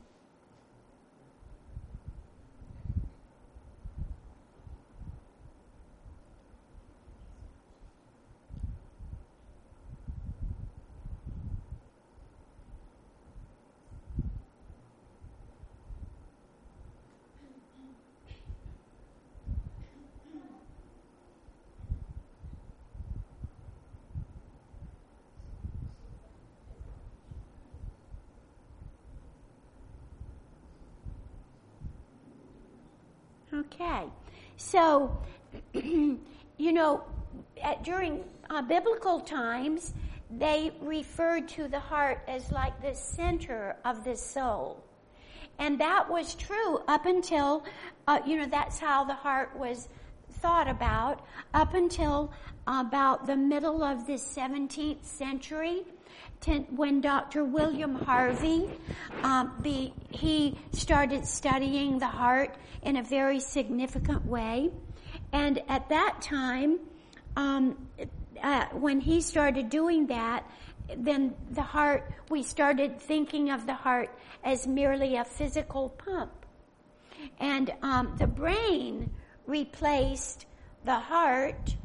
Okay. 33.66 34.04
So, 34.58 35.18
you 35.74 36.20
know, 36.60 37.04
at, 37.62 37.84
during 37.84 38.24
uh, 38.50 38.62
biblical 38.62 39.20
times, 39.20 39.94
they 40.30 40.72
referred 40.82 41.48
to 41.50 41.68
the 41.68 41.80
heart 41.80 42.24
as 42.28 42.52
like 42.52 42.82
the 42.82 42.94
center 42.94 43.76
of 43.86 44.04
the 44.04 44.16
soul. 44.16 44.84
And 45.60 45.80
that 45.80 46.10
was 46.10 46.36
true 46.36 46.80
up 46.88 47.06
until, 47.06 47.64
uh, 48.08 48.20
you 48.26 48.38
know, 48.38 48.46
that's 48.46 48.80
how 48.80 49.06
the 49.06 49.14
heart 49.14 49.56
was 49.56 49.88
thought 50.40 50.68
about 50.68 51.26
up 51.54 51.74
until 51.74 52.32
about 52.68 53.26
the 53.26 53.38
middle 53.38 53.84
of 53.84 54.06
the 54.06 54.14
17th 54.14 55.04
century 55.04 55.84
when 56.70 57.02
Dr. 57.02 57.44
William 57.44 57.96
Harvey, 57.96 58.70
um, 59.24 59.54
be, 59.62 59.94
he 60.10 60.58
started 60.72 61.26
studying 61.26 61.98
the 61.98 62.08
heart 62.08 62.56
in 62.84 62.98
a 62.98 63.04
very 63.04 63.40
significant 63.40 64.26
way. 64.26 64.70
And 65.34 65.62
at 65.68 65.90
that 65.90 66.22
time, 66.22 66.80
um, 67.36 67.88
uh, 68.42 68.66
when 68.74 69.00
he 69.00 69.22
started 69.22 69.70
doing 69.70 70.08
that, 70.08 70.50
then 70.98 71.34
the 71.52 71.64
heart, 71.64 72.14
we 72.30 72.44
started 72.44 73.00
thinking 73.00 73.50
of 73.50 73.66
the 73.66 73.74
heart 73.74 74.10
as 74.44 74.68
merely 74.68 75.16
a 75.16 75.26
physical 75.26 75.90
pump. 75.90 76.46
And 77.40 77.74
um, 77.82 78.16
the 78.18 78.28
brain 78.28 79.10
replaced 79.48 80.46
the 80.84 81.00
heart 81.00 81.76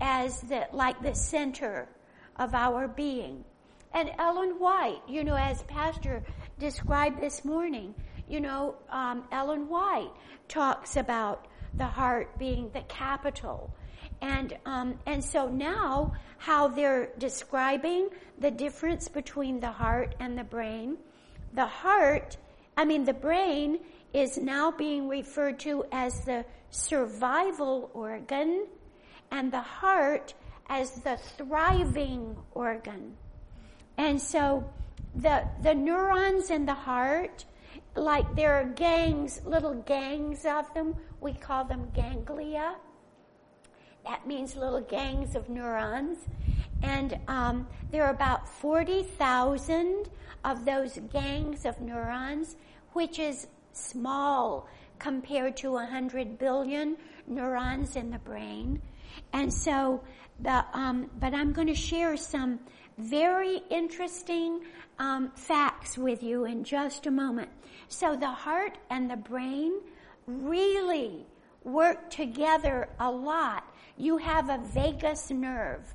as 0.00 0.40
the, 0.42 0.66
like 0.72 1.02
the 1.02 1.14
center 1.14 1.88
of 2.36 2.54
our 2.54 2.88
being. 2.88 3.44
And 3.92 4.10
Ellen 4.18 4.58
White, 4.58 5.00
you 5.08 5.24
know, 5.24 5.36
as 5.36 5.62
Pastor 5.62 6.22
described 6.58 7.20
this 7.20 7.44
morning, 7.44 7.94
you 8.28 8.40
know, 8.40 8.76
um, 8.90 9.24
Ellen 9.32 9.68
White 9.68 10.10
talks 10.48 10.96
about 10.96 11.46
the 11.74 11.86
heart 11.86 12.38
being 12.38 12.70
the 12.72 12.82
capital. 12.82 13.74
And, 14.20 14.56
um, 14.66 14.98
and 15.06 15.24
so 15.24 15.48
now 15.48 16.14
how 16.38 16.68
they're 16.68 17.10
describing 17.18 18.08
the 18.38 18.50
difference 18.50 19.08
between 19.08 19.60
the 19.60 19.70
heart 19.70 20.14
and 20.20 20.36
the 20.36 20.44
brain. 20.44 20.98
The 21.54 21.66
heart, 21.66 22.36
I 22.76 22.84
mean, 22.84 23.04
the 23.04 23.14
brain 23.14 23.78
is 24.12 24.38
now 24.38 24.70
being 24.70 25.08
referred 25.08 25.58
to 25.60 25.84
as 25.92 26.24
the 26.24 26.44
survival 26.70 27.90
organ 27.94 28.66
and 29.30 29.52
the 29.52 29.60
heart 29.60 30.34
as 30.68 30.90
the 31.02 31.16
thriving 31.36 32.36
organ. 32.52 33.16
And 33.98 34.22
so 34.22 34.64
the, 35.14 35.44
the 35.62 35.74
neurons 35.74 36.50
in 36.50 36.64
the 36.64 36.74
heart, 36.74 37.44
like 37.96 38.36
there 38.36 38.54
are 38.54 38.64
gangs, 38.64 39.40
little 39.44 39.74
gangs 39.74 40.46
of 40.46 40.72
them. 40.72 40.94
We 41.20 41.34
call 41.34 41.64
them 41.64 41.90
ganglia. 41.94 42.76
That 44.04 44.26
means 44.26 44.54
little 44.54 44.80
gangs 44.80 45.34
of 45.34 45.48
neurons. 45.48 46.18
And 46.82 47.18
um, 47.26 47.66
there 47.90 48.04
are 48.04 48.12
about 48.12 48.48
40,000 48.48 50.08
of 50.44 50.64
those 50.64 50.98
gangs 51.12 51.66
of 51.66 51.80
neurons, 51.80 52.56
which 52.92 53.18
is 53.18 53.48
small 53.72 54.68
compared 55.00 55.56
to 55.56 55.72
100 55.72 56.38
billion 56.38 56.96
neurons 57.26 57.96
in 57.96 58.10
the 58.10 58.18
brain. 58.18 58.80
And 59.32 59.52
so 59.52 60.02
the, 60.40 60.64
um, 60.72 61.10
but 61.18 61.34
I'm 61.34 61.52
going 61.52 61.66
to 61.66 61.74
share 61.74 62.16
some 62.16 62.60
very 62.98 63.62
interesting 63.70 64.60
um, 64.98 65.30
facts 65.34 65.96
with 65.96 66.22
you 66.22 66.44
in 66.44 66.64
just 66.64 67.06
a 67.06 67.10
moment. 67.10 67.48
So 67.88 68.16
the 68.16 68.26
heart 68.26 68.78
and 68.90 69.10
the 69.10 69.16
brain 69.16 69.80
really 70.26 71.24
work 71.64 72.10
together 72.10 72.88
a 73.00 73.10
lot. 73.10 73.64
You 73.96 74.18
have 74.18 74.50
a 74.50 74.58
vagus 74.58 75.30
nerve 75.30 75.94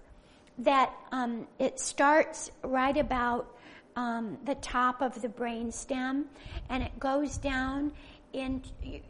that 0.59 0.93
um, 1.11 1.47
it 1.59 1.79
starts 1.79 2.51
right 2.63 2.97
about 2.97 3.57
um, 3.95 4.37
the 4.45 4.55
top 4.55 5.01
of 5.01 5.21
the 5.21 5.29
brain 5.29 5.71
stem 5.71 6.25
and 6.69 6.83
it 6.83 6.97
goes 6.99 7.37
down 7.37 7.91
in 8.33 8.61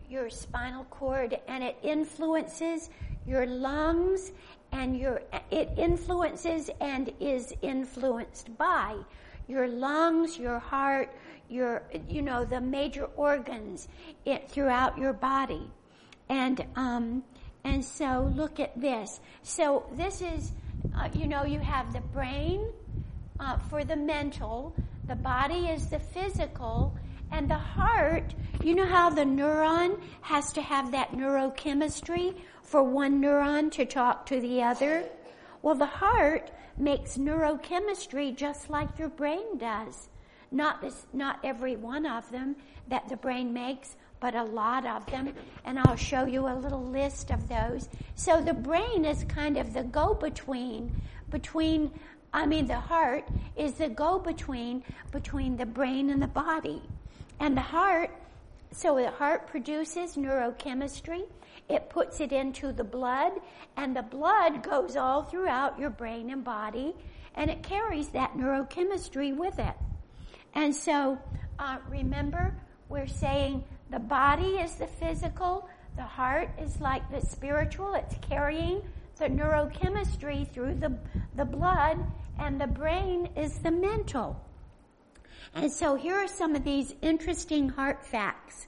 your 0.10 0.30
spinal 0.30 0.84
cord 0.86 1.40
and 1.48 1.64
it 1.64 1.78
influences 1.82 2.90
your 3.26 3.46
lungs 3.46 4.32
and 4.74 4.98
your, 4.98 5.22
it 5.52 5.70
influences 5.78 6.70
and 6.82 7.14
is 7.20 7.54
influenced 7.62 8.58
by 8.58 8.96
your 9.48 9.68
lungs, 9.68 10.38
your 10.38 10.58
heart, 10.58 11.16
your, 11.48 11.84
you 12.10 12.24
know, 12.24 12.44
the 12.44 12.60
major 12.60 13.06
organs 13.16 13.88
it, 14.26 14.50
throughout 14.50 14.98
your 14.98 15.14
body. 15.14 15.70
And, 16.28 16.66
um, 16.76 17.24
and 17.64 17.86
so 17.86 18.32
look 18.36 18.60
at 18.60 18.80
this. 18.80 19.20
So 19.44 19.86
this 19.94 20.22
is, 20.22 20.52
uh, 20.98 21.10
you 21.14 21.28
know, 21.28 21.46
you 21.46 21.60
have 21.60 21.94
the 21.94 22.02
brain 22.02 22.68
uh, 23.40 23.60
for 23.70 23.84
the 23.84 23.96
mental, 23.96 24.76
the 25.08 25.16
body 25.16 25.68
is 25.68 25.88
the 25.88 26.00
physical, 26.00 26.98
and 27.32 27.50
the 27.50 27.56
heart, 27.56 28.34
you 28.64 28.76
know 28.76 28.86
how 28.86 29.10
the 29.10 29.24
neuron 29.24 30.00
has 30.22 30.52
to 30.54 30.62
have 30.62 30.92
that 30.92 31.12
neurochemistry 31.14 32.36
for 32.74 32.82
one 32.82 33.22
neuron 33.22 33.72
to 33.72 33.86
talk 33.86 34.26
to 34.26 34.42
the 34.42 34.64
other? 34.64 35.04
Well, 35.62 35.76
the 35.76 35.86
heart 35.86 36.50
makes 36.76 37.20
neurochemistry 37.20 38.36
just 38.36 38.68
like 38.68 38.98
your 38.98 39.10
brain 39.10 39.60
does. 39.60 40.10
Not 40.52 40.82
this, 40.82 41.06
not 41.14 41.38
every 41.44 41.76
one 41.76 42.08
of 42.08 42.32
them 42.32 42.56
that 42.88 43.08
the 43.08 43.16
brain 43.16 43.54
makes, 43.54 43.96
but 44.20 44.34
a 44.34 44.42
lot 44.42 44.88
of 44.88 45.06
them. 45.06 45.36
And 45.66 45.78
I'll 45.78 45.96
show 45.96 46.26
you 46.26 46.48
a 46.48 46.58
little 46.58 46.84
list 46.84 47.30
of 47.30 47.48
those. 47.48 47.90
So 48.16 48.42
the 48.42 48.56
brain 48.56 49.06
is 49.06 49.24
kind 49.26 49.58
of 49.58 49.72
the 49.76 49.84
go-between 49.84 51.00
between, 51.30 51.92
I 52.34 52.48
mean, 52.48 52.66
the 52.66 52.80
heart 52.80 53.28
is 53.56 53.74
the 53.74 53.90
go-between 53.90 54.84
between 55.12 55.58
the 55.58 55.68
brain 55.68 56.10
and 56.10 56.20
the 56.20 56.26
body. 56.26 56.82
And 57.40 57.56
the 57.56 57.62
heart, 57.62 58.10
so 58.76 58.96
the 58.96 59.12
heart 59.12 59.48
produces 59.48 60.16
neurochemistry 60.16 61.24
it 61.70 61.90
puts 61.90 62.20
it 62.20 62.32
into 62.32 62.74
the 62.74 62.84
blood, 62.84 63.34
and 63.78 63.96
the 63.96 64.04
blood 64.04 64.64
goes 64.64 64.96
all 64.96 65.24
throughout 65.24 65.80
your 65.80 65.90
brain 65.90 66.30
and 66.32 66.44
body, 66.44 66.94
and 67.36 67.50
it 67.50 67.64
carries 67.64 68.10
that 68.10 68.36
neurochemistry 68.36 69.36
with 69.36 69.60
it. 69.60 69.76
And 70.54 70.76
so, 70.76 71.18
uh, 71.60 71.78
remember, 71.90 72.56
we're 72.90 73.08
saying 73.08 73.64
the 73.90 74.00
body 74.00 74.58
is 74.58 74.76
the 74.76 74.88
physical, 74.88 75.68
the 75.96 76.04
heart 76.04 76.50
is 76.60 76.80
like 76.82 77.10
the 77.12 77.22
spiritual, 77.22 77.94
it's 77.94 78.16
carrying 78.28 78.82
the 79.18 79.26
neurochemistry 79.26 80.48
through 80.52 80.76
the, 80.76 80.98
the 81.36 81.46
blood, 81.46 81.98
and 82.40 82.60
the 82.60 82.68
brain 82.68 83.30
is 83.38 83.58
the 83.60 83.72
mental. 83.72 84.40
And 85.54 85.72
so 85.72 85.96
here 85.96 86.16
are 86.16 86.28
some 86.28 86.56
of 86.56 86.64
these 86.64 86.96
interesting 87.02 87.70
heart 87.70 88.06
facts. 88.06 88.68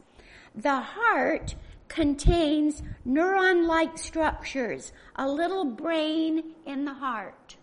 The 0.56 0.80
heart 0.80 1.56
contains 1.88 2.82
neuron-like 3.08 3.98
structures, 3.98 4.92
a 5.16 5.28
little 5.28 5.66
brain 5.66 6.56
in 6.66 6.86
the 6.86 6.94
heart. 6.94 7.58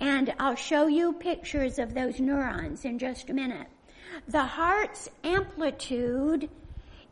And 0.00 0.34
I'll 0.38 0.54
show 0.56 0.86
you 0.86 1.12
pictures 1.12 1.78
of 1.78 1.94
those 1.94 2.20
neurons 2.20 2.84
in 2.84 2.98
just 2.98 3.30
a 3.30 3.34
minute. 3.34 3.68
the 4.28 4.44
heart's 4.44 5.08
amplitude 5.24 6.48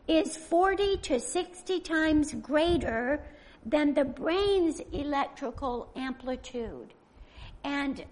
is 0.07 0.37
40 0.37 0.97
to 0.99 1.21
60 1.21 1.81
times 1.81 2.35
greater 2.35 3.23
than 3.65 3.95
the 3.95 4.05
brain's 4.05 4.81
electrical 4.93 5.91
amplitude. 5.95 6.95
And 7.63 8.05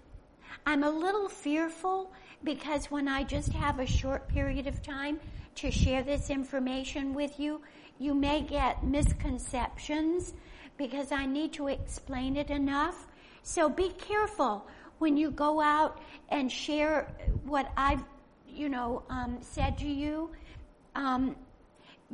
I'm 0.65 0.83
a 0.83 0.89
little 0.89 1.27
fearful 1.27 2.11
because 2.43 2.91
when 2.91 3.07
I 3.07 3.23
just 3.23 3.51
have 3.53 3.79
a 3.79 3.85
short 3.85 4.27
period 4.27 4.67
of 4.67 4.81
time 4.81 5.19
to 5.55 5.71
share 5.71 6.03
this 6.03 6.29
information 6.29 7.13
with 7.13 7.39
you, 7.39 7.61
you 7.99 8.13
may 8.13 8.41
get 8.41 8.83
misconceptions 8.83 10.33
because 10.77 11.11
I 11.11 11.25
need 11.25 11.53
to 11.53 11.67
explain 11.67 12.37
it 12.37 12.49
enough. 12.49 13.07
So 13.41 13.69
be 13.69 13.89
careful 13.89 14.67
when 14.99 15.17
you 15.17 15.31
go 15.31 15.61
out 15.61 15.99
and 16.29 16.51
share 16.51 17.07
what 17.43 17.71
I've, 17.75 18.03
you 18.47 18.69
know, 18.69 19.03
um, 19.09 19.37
said 19.41 19.77
to 19.79 19.87
you. 19.87 20.31
Um, 20.95 21.35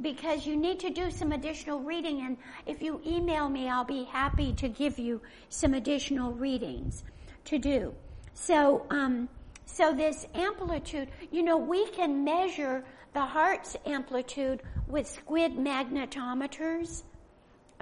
because 0.02 0.48
you 0.48 0.56
need 0.56 0.80
to 0.80 0.90
do 0.90 1.12
some 1.12 1.32
additional 1.32 1.80
reading 1.80 2.22
and 2.22 2.38
if 2.66 2.82
you 2.82 3.00
email 3.06 3.48
me 3.48 3.70
I'll 3.70 3.84
be 3.84 4.06
happy 4.06 4.54
to 4.54 4.68
give 4.68 4.98
you 4.98 5.22
some 5.50 5.76
additional 5.76 6.34
readings 6.34 7.04
to 7.46 7.60
do. 7.60 7.94
So 8.34 8.88
um, 8.90 9.30
so 9.66 9.94
this 9.94 10.28
amplitude, 10.34 11.10
you 11.32 11.44
know, 11.44 11.58
we 11.58 11.88
can 11.88 12.24
measure 12.24 12.84
the 13.14 13.22
heart's 13.22 13.78
amplitude 13.86 14.62
with 14.88 15.08
squid 15.08 15.54
magnetometers, 15.54 17.04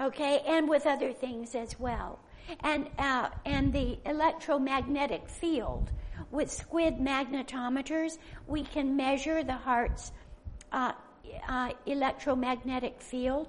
okay, 0.00 0.42
and 0.46 0.68
with 0.68 0.86
other 0.86 1.12
things 1.12 1.54
as 1.54 1.78
well. 1.78 2.18
And, 2.60 2.88
uh, 2.98 3.28
and 3.46 3.72
the 3.72 3.98
electromagnetic 4.04 5.28
field. 5.28 5.90
With 6.30 6.50
squid 6.50 6.98
magnetometers, 6.98 8.18
we 8.46 8.64
can 8.64 8.96
measure 8.96 9.42
the 9.44 9.52
heart's 9.52 10.12
uh, 10.72 10.92
uh, 11.48 11.70
electromagnetic 11.86 13.00
field, 13.00 13.48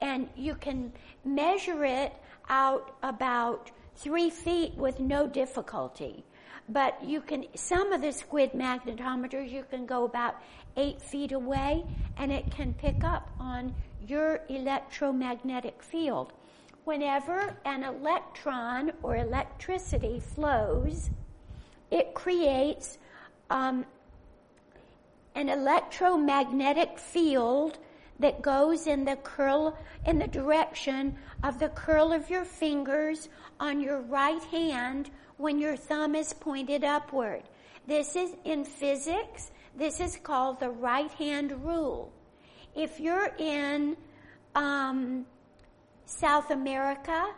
and 0.00 0.28
you 0.36 0.54
can 0.54 0.92
measure 1.24 1.84
it 1.84 2.12
out 2.48 2.96
about 3.02 3.70
three 3.96 4.30
feet 4.30 4.74
with 4.74 5.00
no 5.00 5.26
difficulty. 5.26 6.24
But 6.70 7.02
you 7.04 7.20
can, 7.20 7.46
some 7.56 7.92
of 7.92 8.00
the 8.00 8.12
squid 8.12 8.52
magnetometers, 8.52 9.50
you 9.50 9.64
can 9.68 9.86
go 9.86 10.04
about 10.04 10.36
eight 10.76 11.02
feet 11.02 11.32
away 11.32 11.84
and 12.16 12.30
it 12.30 12.48
can 12.52 12.74
pick 12.74 13.02
up 13.02 13.28
on 13.40 13.74
your 14.06 14.40
electromagnetic 14.48 15.82
field. 15.82 16.32
Whenever 16.84 17.56
an 17.64 17.82
electron 17.82 18.92
or 19.02 19.16
electricity 19.16 20.20
flows, 20.20 21.10
it 21.90 22.14
creates 22.14 22.98
um, 23.50 23.84
an 25.34 25.48
electromagnetic 25.48 27.00
field 27.00 27.78
that 28.20 28.42
goes 28.42 28.86
in 28.86 29.04
the 29.04 29.16
curl 29.16 29.76
in 30.06 30.18
the 30.18 30.26
direction 30.28 31.16
of 31.42 31.58
the 31.58 31.68
curl 31.70 32.12
of 32.12 32.30
your 32.30 32.44
fingers 32.44 33.28
on 33.58 33.80
your 33.80 34.00
right 34.02 34.42
hand 34.44 35.10
when 35.40 35.58
your 35.58 35.74
thumb 35.74 36.14
is 36.14 36.34
pointed 36.34 36.84
upward. 36.84 37.42
This 37.86 38.14
is 38.14 38.30
in 38.44 38.64
physics, 38.64 39.50
this 39.74 39.98
is 39.98 40.18
called 40.22 40.60
the 40.60 40.68
right 40.68 41.10
hand 41.12 41.64
rule. 41.64 42.12
If 42.76 43.00
you're 43.00 43.30
in 43.38 43.96
um, 44.54 45.24
South 46.04 46.50
America, 46.50 47.32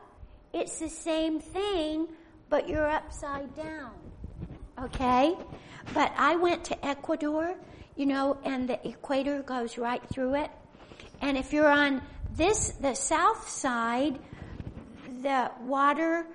it's 0.53 0.81
the 0.81 0.89
same 0.89 1.39
thing, 1.39 2.09
but 2.49 2.69
you're 2.69 2.91
upside 2.91 3.55
down. 3.55 3.93
Okay? 4.83 5.37
But 5.95 6.12
I 6.19 6.35
went 6.35 6.65
to 6.65 6.85
Ecuador, 6.85 7.55
you 7.95 8.07
know, 8.07 8.37
and 8.45 8.69
the 8.69 8.85
equator 8.87 9.43
goes 9.43 9.79
right 9.79 10.03
through 10.09 10.35
it. 10.35 10.51
And 11.20 11.39
if 11.39 11.53
you're 11.53 11.70
on 11.70 12.03
this, 12.35 12.70
the 12.81 12.95
south 12.95 13.49
side, 13.49 14.19
the 15.23 15.53
water, 15.61 16.27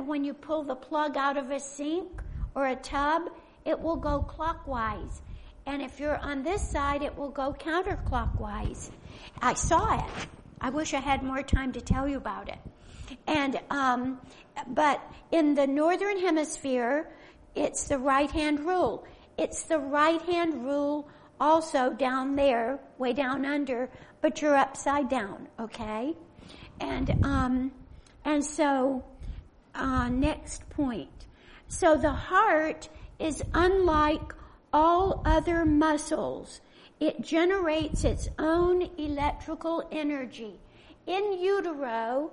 when 0.00 0.24
you 0.24 0.34
pull 0.34 0.62
the 0.62 0.74
plug 0.74 1.16
out 1.16 1.36
of 1.36 1.50
a 1.50 1.60
sink 1.60 2.22
or 2.54 2.66
a 2.66 2.76
tub, 2.76 3.22
it 3.64 3.78
will 3.78 3.96
go 3.96 4.20
clockwise. 4.20 5.22
And 5.66 5.80
if 5.80 5.98
you're 5.98 6.18
on 6.18 6.42
this 6.42 6.68
side, 6.68 7.02
it 7.02 7.16
will 7.16 7.30
go 7.30 7.54
counterclockwise. 7.58 8.90
I 9.40 9.54
saw 9.54 9.98
it. 9.98 10.26
I 10.60 10.70
wish 10.70 10.94
I 10.94 11.00
had 11.00 11.22
more 11.22 11.42
time 11.42 11.72
to 11.72 11.80
tell 11.80 12.08
you 12.08 12.16
about 12.16 12.48
it. 12.48 12.58
And, 13.26 13.60
um, 13.70 14.20
but 14.68 15.00
in 15.30 15.54
the 15.54 15.66
northern 15.66 16.18
hemisphere, 16.18 17.10
it's 17.54 17.88
the 17.88 17.98
right 17.98 18.30
hand 18.30 18.60
rule. 18.60 19.06
It's 19.38 19.64
the 19.64 19.78
right 19.78 20.20
hand 20.22 20.64
rule 20.64 21.08
also 21.40 21.90
down 21.90 22.36
there, 22.36 22.78
way 22.98 23.12
down 23.12 23.44
under, 23.44 23.90
but 24.20 24.40
you're 24.40 24.56
upside 24.56 25.08
down, 25.08 25.48
okay? 25.58 26.14
And, 26.80 27.24
um, 27.24 27.72
and 28.24 28.44
so, 28.44 29.04
uh, 29.74 30.08
next 30.08 30.68
point. 30.70 31.26
So 31.68 31.96
the 31.96 32.12
heart 32.12 32.88
is 33.18 33.42
unlike 33.54 34.34
all 34.72 35.22
other 35.24 35.64
muscles. 35.64 36.60
It 37.00 37.20
generates 37.20 38.04
its 38.04 38.28
own 38.38 38.88
electrical 38.98 39.86
energy. 39.90 40.60
In 41.06 41.38
utero, 41.38 42.30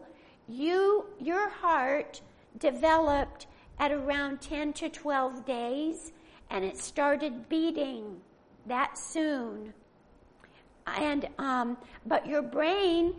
you, 0.48 1.06
your 1.20 1.50
heart 1.50 2.22
developed 2.58 3.48
at 3.80 3.92
around 3.92 4.42
10 4.42 4.74
to 4.74 4.90
12 4.90 5.46
days 5.46 6.12
and 6.50 6.66
it 6.66 6.78
started 6.78 7.48
beating 7.50 8.20
that 8.68 8.98
soon. 8.98 9.74
And, 10.86 11.30
um, 11.38 11.78
but 12.06 12.28
your 12.28 12.42
brain, 12.42 13.16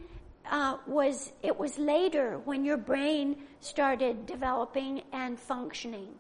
uh, 0.51 0.79
was, 0.87 1.33
it 1.43 1.59
was 1.59 1.79
later 1.79 2.41
when 2.45 2.65
your 2.65 2.77
brain 2.77 3.37
started 3.61 4.27
developing 4.27 5.03
and 5.13 5.39
functioning. 5.39 6.15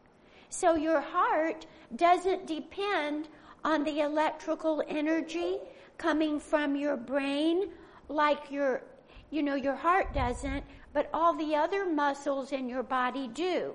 So 0.48 0.74
your 0.74 1.00
heart 1.00 1.66
doesn't 1.96 2.46
depend 2.46 3.28
on 3.64 3.84
the 3.84 4.00
electrical 4.00 4.82
energy 4.88 5.58
coming 5.98 6.38
from 6.40 6.76
your 6.76 6.96
brain 6.96 7.70
like 8.08 8.50
your, 8.50 8.82
you 9.30 9.42
know, 9.42 9.54
your 9.54 9.76
heart 9.76 10.12
doesn't, 10.12 10.64
but 10.92 11.08
all 11.14 11.34
the 11.34 11.56
other 11.56 11.86
muscles 11.86 12.52
in 12.52 12.68
your 12.68 12.82
body 12.82 13.28
do. 13.28 13.72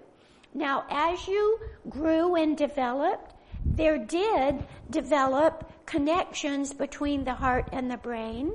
Now, 0.54 0.86
as 0.90 1.28
you 1.28 1.60
grew 1.90 2.36
and 2.36 2.58
developed, 2.58 3.34
there 3.66 3.98
did 3.98 4.66
develop 4.90 5.72
connections 5.86 6.74
between 6.74 7.24
the 7.24 7.34
heart 7.34 7.70
and 7.72 7.90
the 7.90 7.98
brain. 7.98 8.54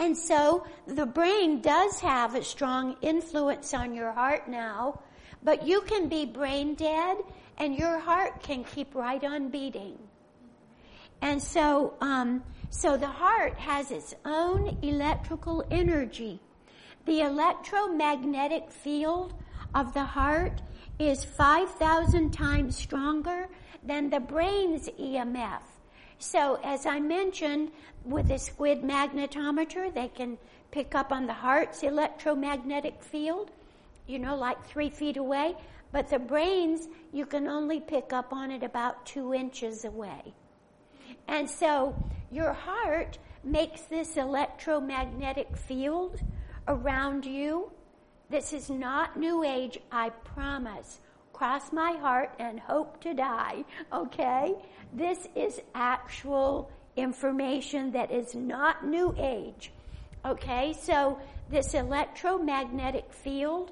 And 0.00 0.16
so 0.16 0.66
the 0.88 1.06
brain 1.06 1.60
does 1.60 2.00
have 2.00 2.34
a 2.34 2.42
strong 2.42 2.96
influence 3.02 3.72
on 3.72 3.94
your 3.94 4.10
heart 4.10 4.48
now 4.48 5.00
but 5.42 5.66
you 5.66 5.80
can 5.82 6.08
be 6.08 6.26
brain 6.26 6.74
dead 6.74 7.18
and 7.58 7.74
your 7.74 7.98
heart 7.98 8.42
can 8.42 8.64
keep 8.64 8.94
right 8.94 9.22
on 9.24 9.48
beating. 9.48 9.98
And 11.22 11.42
so, 11.42 11.94
um, 12.00 12.42
so 12.70 12.96
the 12.96 13.06
heart 13.06 13.58
has 13.58 13.90
its 13.90 14.14
own 14.24 14.78
electrical 14.82 15.64
energy. 15.70 16.40
The 17.06 17.20
electromagnetic 17.20 18.70
field 18.70 19.34
of 19.74 19.92
the 19.94 20.04
heart 20.04 20.62
is 20.98 21.24
5,000 21.24 22.30
times 22.30 22.76
stronger 22.76 23.48
than 23.82 24.10
the 24.10 24.20
brain's 24.20 24.88
EMF. 24.88 25.62
So 26.20 26.60
as 26.62 26.86
I 26.86 27.00
mentioned, 27.00 27.72
with 28.04 28.30
a 28.30 28.38
squid 28.38 28.82
magnetometer, 28.82 29.92
they 29.92 30.08
can 30.08 30.38
pick 30.70 30.94
up 30.94 31.10
on 31.10 31.26
the 31.26 31.32
heart's 31.32 31.82
electromagnetic 31.82 33.02
field 33.02 33.50
you 34.10 34.18
know, 34.18 34.36
like 34.36 34.62
three 34.64 34.90
feet 34.90 35.16
away. 35.16 35.54
But 35.92 36.08
the 36.08 36.18
brains, 36.18 36.88
you 37.12 37.26
can 37.26 37.46
only 37.46 37.80
pick 37.80 38.12
up 38.12 38.32
on 38.32 38.50
it 38.50 38.62
about 38.62 39.06
two 39.06 39.32
inches 39.32 39.84
away. 39.84 40.34
And 41.28 41.48
so 41.48 41.94
your 42.30 42.52
heart 42.52 43.18
makes 43.44 43.82
this 43.82 44.16
electromagnetic 44.16 45.56
field 45.56 46.20
around 46.68 47.24
you. 47.24 47.70
This 48.28 48.52
is 48.52 48.68
not 48.68 49.16
New 49.16 49.44
Age, 49.44 49.78
I 49.90 50.10
promise. 50.10 51.00
Cross 51.32 51.72
my 51.72 51.92
heart 51.92 52.34
and 52.38 52.60
hope 52.60 53.00
to 53.00 53.14
die, 53.14 53.64
okay? 53.92 54.54
This 54.92 55.28
is 55.36 55.60
actual 55.74 56.70
information 56.96 57.92
that 57.92 58.10
is 58.10 58.34
not 58.34 58.84
New 58.84 59.14
Age, 59.18 59.72
okay? 60.24 60.74
So 60.80 61.18
this 61.50 61.74
electromagnetic 61.74 63.12
field 63.12 63.70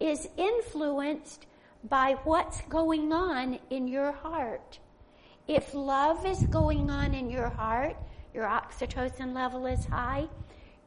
is 0.00 0.28
influenced 0.36 1.46
by 1.88 2.16
what's 2.24 2.60
going 2.62 3.12
on 3.12 3.58
in 3.70 3.86
your 3.86 4.12
heart. 4.12 4.78
If 5.46 5.74
love 5.74 6.26
is 6.26 6.42
going 6.44 6.90
on 6.90 7.14
in 7.14 7.30
your 7.30 7.48
heart, 7.48 7.96
your 8.34 8.44
oxytocin 8.44 9.34
level 9.34 9.66
is 9.66 9.84
high, 9.84 10.28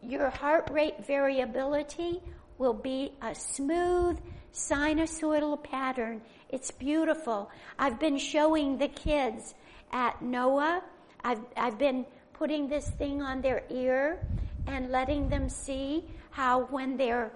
your 0.02 0.30
heart 0.30 0.70
rate 0.72 1.06
variability 1.06 2.22
will 2.58 2.74
be 2.74 3.14
a 3.22 3.34
smooth 3.34 4.20
sinusoidal 4.54 5.64
pattern. 5.64 6.22
It's 6.50 6.72
beautiful. 6.72 7.50
I've 7.78 8.00
been 8.00 8.18
showing 8.18 8.78
the 8.78 8.88
kids 8.88 9.54
at 9.92 10.22
Noah. 10.22 10.82
I've, 11.24 11.42
I've 11.56 11.78
been 11.78 12.06
putting 12.34 12.68
this 12.68 12.90
thing 12.90 13.22
on 13.22 13.42
their 13.42 13.64
ear 13.70 14.26
and 14.68 14.92
letting 14.92 15.30
them 15.30 15.50
see 15.50 16.06
how 16.32 16.62
when 16.66 16.98
they're, 16.98 17.32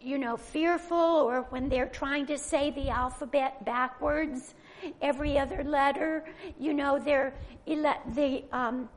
you 0.00 0.18
know, 0.18 0.36
fearful 0.36 0.96
or 0.96 1.42
when 1.50 1.68
they're 1.68 1.88
trying 1.88 2.26
to 2.26 2.38
say 2.38 2.70
the 2.70 2.88
alphabet 2.88 3.64
backwards, 3.64 4.54
every 5.02 5.38
other 5.38 5.62
letter, 5.62 6.24
you 6.58 6.72
know, 6.72 6.98
their, 6.98 7.34
the, 7.66 8.44
um, 8.52 8.88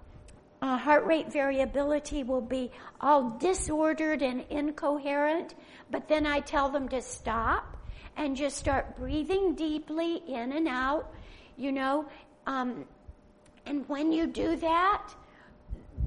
uh, 0.64 0.78
heart 0.78 1.06
rate 1.06 1.30
variability 1.30 2.24
will 2.24 2.42
be 2.42 2.72
all 3.02 3.32
disordered 3.32 4.22
and 4.22 4.46
incoherent, 4.50 5.56
but 5.92 6.08
then 6.08 6.26
I 6.26 6.40
tell 6.40 6.70
them 6.70 6.88
to 6.88 7.02
stop 7.02 7.76
and 8.16 8.34
just 8.34 8.56
start 8.56 8.96
breathing 8.98 9.56
deeply 9.56 10.24
in 10.26 10.54
and 10.54 10.70
out, 10.70 11.14
you 11.58 11.74
know. 11.74 12.06
Um, 12.48 12.86
and 13.66 13.88
when 13.90 14.14
you 14.14 14.26
do 14.26 14.56
that, 14.56 15.14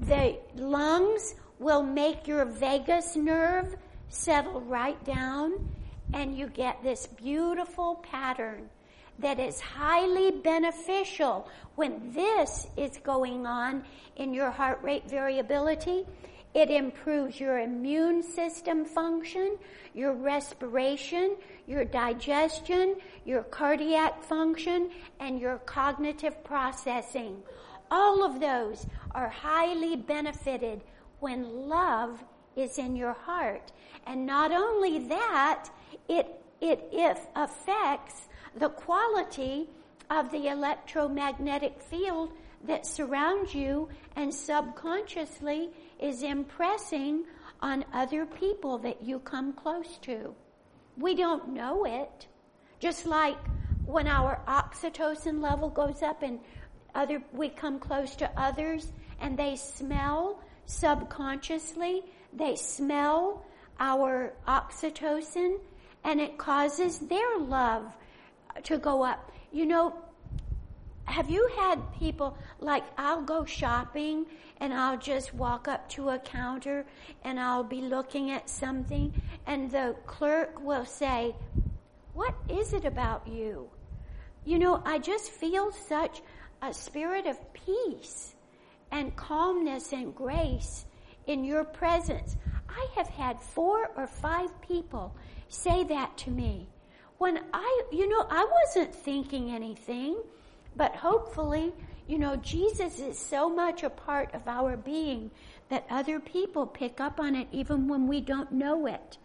the 0.01 0.39
lungs 0.55 1.35
will 1.59 1.83
make 1.83 2.27
your 2.27 2.43
vagus 2.43 3.15
nerve 3.15 3.75
settle 4.09 4.61
right 4.61 5.01
down, 5.05 5.69
and 6.15 6.35
you 6.35 6.47
get 6.47 6.81
this 6.81 7.05
beautiful 7.05 8.03
pattern 8.11 8.67
that 9.19 9.39
is 9.39 9.59
highly 9.59 10.31
beneficial 10.31 11.47
when 11.75 12.11
this 12.13 12.67
is 12.77 12.97
going 13.03 13.45
on 13.45 13.83
in 14.15 14.33
your 14.33 14.51
heart 14.51 14.79
rate 14.83 15.09
variability. 15.09 16.05
It 16.53 16.71
improves 16.71 17.39
your 17.39 17.59
immune 17.59 18.23
system 18.23 18.85
function, 18.85 19.57
your 19.93 20.13
respiration, 20.13 21.35
your 21.67 21.85
digestion, 21.85 22.95
your 23.25 23.43
cardiac 23.43 24.23
function, 24.23 24.89
and 25.19 25.39
your 25.39 25.57
cognitive 25.59 26.43
processing. 26.43 27.43
All 27.91 28.23
of 28.23 28.39
those 28.39 28.85
are 29.11 29.29
highly 29.29 29.95
benefited 29.95 30.81
when 31.19 31.67
love 31.67 32.23
is 32.55 32.77
in 32.77 32.95
your 32.95 33.13
heart. 33.13 33.71
And 34.05 34.25
not 34.25 34.51
only 34.51 35.07
that, 35.07 35.69
it, 36.09 36.27
it, 36.59 36.87
it 36.91 37.17
affects 37.35 38.27
the 38.59 38.69
quality 38.69 39.69
of 40.09 40.31
the 40.31 40.47
electromagnetic 40.47 41.81
field 41.81 42.31
that 42.65 42.85
surrounds 42.85 43.53
you 43.53 43.89
and 44.15 44.33
subconsciously 44.33 45.69
is 45.99 46.23
impressing 46.23 47.25
on 47.61 47.85
other 47.93 48.25
people 48.25 48.77
that 48.79 49.01
you 49.03 49.19
come 49.19 49.53
close 49.53 49.97
to. 49.97 50.33
We 50.97 51.15
don't 51.15 51.49
know 51.49 51.85
it. 51.85 52.27
Just 52.79 53.05
like 53.05 53.37
when 53.85 54.07
our 54.07 54.41
oxytocin 54.47 55.41
level 55.41 55.69
goes 55.69 56.01
up 56.01 56.23
and 56.23 56.39
other, 56.95 57.21
we 57.31 57.49
come 57.49 57.79
close 57.79 58.15
to 58.15 58.29
others 58.39 58.91
and 59.19 59.37
they 59.37 59.55
smell 59.55 60.41
subconsciously, 60.65 62.03
they 62.33 62.55
smell 62.55 63.45
our 63.79 64.33
oxytocin 64.47 65.57
and 66.03 66.19
it 66.19 66.37
causes 66.37 66.99
their 66.99 67.37
love 67.37 67.85
to 68.63 68.77
go 68.77 69.03
up. 69.03 69.31
You 69.51 69.65
know, 69.65 69.95
have 71.05 71.29
you 71.29 71.49
had 71.57 71.79
people 71.97 72.37
like 72.59 72.83
I'll 72.97 73.21
go 73.21 73.45
shopping 73.45 74.25
and 74.59 74.73
I'll 74.73 74.97
just 74.97 75.33
walk 75.33 75.67
up 75.67 75.87
to 75.89 76.09
a 76.09 76.19
counter 76.19 76.85
and 77.23 77.39
I'll 77.39 77.63
be 77.63 77.81
looking 77.81 78.31
at 78.31 78.49
something 78.49 79.13
and 79.45 79.71
the 79.71 79.95
clerk 80.05 80.61
will 80.61 80.85
say, 80.85 81.33
What 82.13 82.35
is 82.49 82.73
it 82.73 82.85
about 82.85 83.27
you? 83.27 83.69
You 84.45 84.59
know, 84.59 84.81
I 84.85 84.99
just 84.99 85.31
feel 85.31 85.71
such 85.71 86.21
a 86.61 86.73
spirit 86.73 87.25
of 87.25 87.37
peace 87.53 88.35
and 88.91 89.15
calmness 89.15 89.93
and 89.93 90.13
grace 90.13 90.85
in 91.25 91.43
your 91.43 91.63
presence. 91.63 92.35
I 92.69 92.87
have 92.95 93.07
had 93.07 93.39
four 93.39 93.91
or 93.95 94.07
five 94.07 94.49
people 94.61 95.15
say 95.47 95.83
that 95.85 96.17
to 96.19 96.31
me 96.31 96.67
when 97.17 97.39
I, 97.53 97.81
you 97.91 98.07
know, 98.09 98.25
I 98.29 98.47
wasn't 98.63 98.93
thinking 98.93 99.51
anything, 99.51 100.21
but 100.75 100.95
hopefully, 100.95 101.73
you 102.07 102.19
know, 102.19 102.35
Jesus 102.37 102.99
is 102.99 103.17
so 103.17 103.49
much 103.49 103.83
a 103.83 103.89
part 103.89 104.33
of 104.33 104.47
our 104.47 104.77
being 104.77 105.31
that 105.69 105.85
other 105.89 106.19
people 106.19 106.65
pick 106.65 107.01
up 107.01 107.19
on 107.19 107.35
it 107.35 107.47
even 107.51 107.87
when 107.87 108.07
we 108.07 108.21
don't 108.21 108.51
know 108.51 108.85
it. 108.85 109.17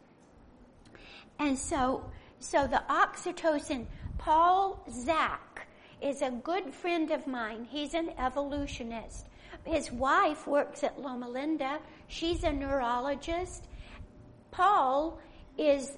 And 1.38 1.58
so, 1.58 2.10
so 2.38 2.66
the 2.66 2.82
oxytocin, 2.88 3.86
Paul 4.18 4.84
Zak 4.90 5.68
is 6.00 6.22
a 6.22 6.30
good 6.30 6.72
friend 6.72 7.10
of 7.10 7.26
mine. 7.26 7.66
He's 7.70 7.94
an 7.94 8.10
evolutionist. 8.18 9.26
His 9.64 9.92
wife 9.92 10.46
works 10.46 10.82
at 10.82 11.00
Loma 11.00 11.28
Linda. 11.28 11.78
She's 12.08 12.42
a 12.42 12.52
neurologist. 12.52 13.68
Paul 14.50 15.20
is 15.56 15.92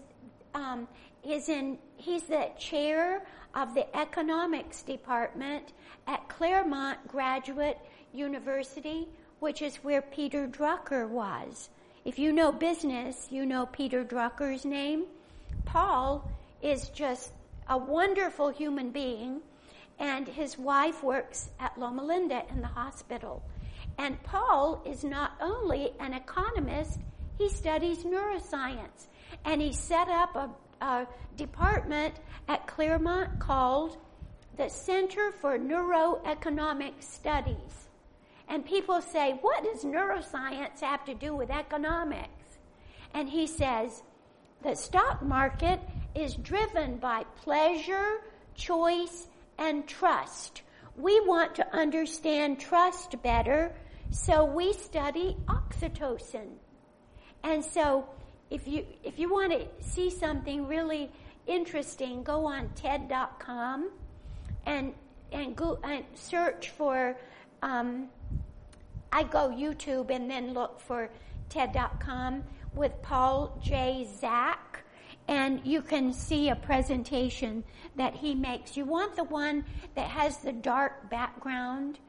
um, 0.55 0.87
is 1.25 1.49
in, 1.49 1.79
he's 2.05 2.25
the 2.25 2.49
chair 2.59 3.23
of 3.55 3.75
the 3.75 3.97
economics 3.97 4.83
department 4.83 5.73
at 6.07 6.29
Claremont 6.29 6.99
Graduate 7.09 7.79
University, 8.13 9.09
which 9.41 9.63
is 9.63 9.77
where 9.77 10.03
Peter 10.03 10.47
Drucker 10.47 11.09
was. 11.09 11.71
If 12.05 12.19
you 12.19 12.33
know 12.33 12.53
business, 12.53 13.29
you 13.31 13.47
know 13.47 13.67
Peter 13.67 14.05
Drucker's 14.05 14.65
name. 14.65 15.05
Paul 15.65 16.31
is 16.63 16.89
just 16.91 17.33
a 17.69 17.79
wonderful 17.79 18.51
human 18.51 18.91
being, 18.91 19.41
and 19.99 20.29
his 20.29 20.59
wife 20.59 21.03
works 21.03 21.49
at 21.59 21.79
Loma 21.79 22.05
Linda 22.05 22.43
in 22.51 22.61
the 22.61 22.67
hospital. 22.67 23.43
And 23.97 24.23
Paul 24.25 24.83
is 24.85 25.05
not 25.05 25.33
only 25.41 25.93
an 26.01 26.13
economist, 26.13 27.01
he 27.39 27.49
studies 27.49 28.05
neuroscience. 28.05 29.07
And 29.45 29.63
he 29.63 29.73
set 29.73 30.09
up 30.09 30.37
a 30.37 30.51
uh, 30.81 31.05
department 31.37 32.15
at 32.49 32.67
Claremont 32.67 33.39
called 33.39 33.97
the 34.57 34.69
Center 34.69 35.33
for 35.33 35.59
Neuroeconomic 35.59 37.03
Studies. 37.03 37.89
And 38.49 38.65
people 38.65 39.01
say, 39.01 39.39
what 39.41 39.65
does 39.65 39.85
neuroscience 39.85 40.81
have 40.81 41.05
to 41.07 41.15
do 41.15 41.35
with 41.35 41.51
economics? 41.51 42.59
And 43.15 43.29
he 43.29 43.47
says, 43.47 44.03
the 44.63 44.75
stock 44.75 45.23
market 45.23 45.81
is 46.15 46.35
driven 46.37 46.97
by 46.97 47.25
pleasure, 47.37 48.23
choice, 48.55 49.29
and 49.59 49.87
trust. 49.87 50.63
We 50.97 51.21
want 51.21 51.57
to 51.57 51.75
understand 51.75 52.61
trust 52.61 53.21
better, 53.23 53.75
so 54.11 54.45
we 54.45 54.73
study 54.73 55.37
oxytocin. 55.49 56.51
And 57.43 57.65
so 57.65 58.09
if 58.51 58.69
you 58.69 58.87
if 59.03 59.19
you 59.19 59.33
want 59.33 59.53
to 59.53 59.67
see 59.81 60.11
something 60.11 60.67
really 60.67 61.11
interesting, 61.47 62.23
go 62.23 62.47
on 62.47 62.71
TED.com 62.75 63.91
and 64.67 64.95
and 65.33 65.57
go 65.57 65.79
and 65.83 66.05
search 66.15 66.71
for. 66.71 67.17
Um, 67.63 68.09
I 69.13 69.23
go 69.23 69.49
YouTube 69.49 70.11
and 70.11 70.29
then 70.29 70.55
look 70.55 70.81
for 70.81 71.09
TED.com 71.49 72.43
with 72.75 73.01
Paul 73.01 73.57
J. 73.63 74.09
Zak, 74.19 74.85
and 75.29 75.61
you 75.65 75.83
can 75.83 76.13
see 76.13 76.49
a 76.49 76.57
presentation 76.57 77.63
that 77.95 78.17
he 78.17 78.35
makes. 78.35 78.77
You 78.77 78.85
want 78.85 79.15
the 79.15 79.25
one 79.25 79.65
that 79.95 80.09
has 80.09 80.39
the 80.39 80.53
dark 80.53 81.09
background, 81.11 82.01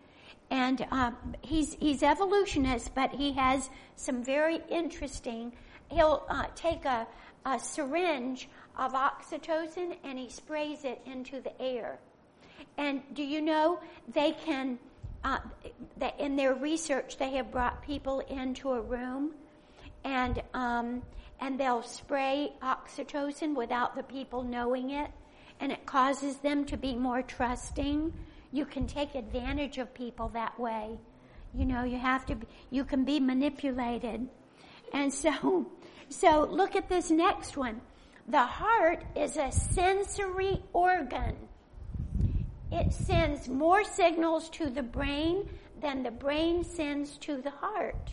and 0.50 0.86
um, 0.90 1.16
he's 1.42 1.76
he's 1.76 2.02
evolutionist, 2.02 2.96
but 2.96 3.12
he 3.12 3.34
has 3.34 3.70
some 3.96 4.24
very 4.24 4.60
interesting 4.70 5.54
he'll 5.96 6.24
uh, 6.30 6.46
take 6.56 6.86
a, 6.86 7.08
a 7.46 7.60
syringe 7.60 8.50
of 8.78 8.94
oxytocin 8.94 9.96
and 10.04 10.20
he 10.20 10.30
sprays 10.30 10.84
it 10.84 11.02
into 11.06 11.40
the 11.40 11.60
air. 11.62 12.00
And 12.78 13.02
do 13.14 13.24
you 13.24 13.42
know 13.42 13.80
they 14.14 14.34
can, 14.34 14.78
uh, 15.24 15.40
in 16.20 16.36
their 16.36 16.54
research, 16.54 17.18
they 17.18 17.32
have 17.32 17.52
brought 17.52 17.82
people 17.82 18.20
into 18.20 18.72
a 18.72 18.82
room 18.82 19.32
and, 20.04 20.42
um, 20.54 21.02
and 21.40 21.60
they'll 21.60 21.84
spray 21.84 22.52
oxytocin 22.62 23.56
without 23.56 23.96
the 23.96 24.04
people 24.04 24.44
knowing 24.44 24.92
it, 24.92 25.10
and 25.60 25.72
it 25.72 25.86
causes 25.86 26.38
them 26.38 26.64
to 26.66 26.78
be 26.78 26.96
more 26.96 27.22
trusting. 27.22 28.14
You 28.52 28.66
can 28.66 28.86
take 28.88 29.16
advantage 29.16 29.78
of 29.78 29.94
people 29.94 30.30
that 30.30 30.58
way. 30.60 30.98
You 31.54 31.66
know, 31.66 31.84
you 31.84 31.98
have 31.98 32.26
to, 32.28 32.36
be, 32.36 32.48
you 32.70 32.84
can 32.84 33.04
be 33.04 33.20
manipulated. 33.20 34.28
And 34.94 35.12
so, 35.14 35.66
so 36.10 36.48
look 36.50 36.76
at 36.76 36.90
this 36.90 37.10
next 37.10 37.58
one. 37.58 37.82
The 38.28 38.46
heart 38.46 39.04
is 39.16 39.38
a 39.38 39.52
sensory 39.52 40.62
organ. 40.74 41.36
It 42.72 42.92
sends 42.92 43.48
more 43.48 43.84
signals 43.84 44.50
to 44.52 44.70
the 44.70 44.84
brain 44.84 45.50
than 45.80 46.04
the 46.04 46.12
brain 46.12 46.64
sends 46.64 47.18
to 47.20 47.42
the 47.42 47.52
heart. 47.52 48.12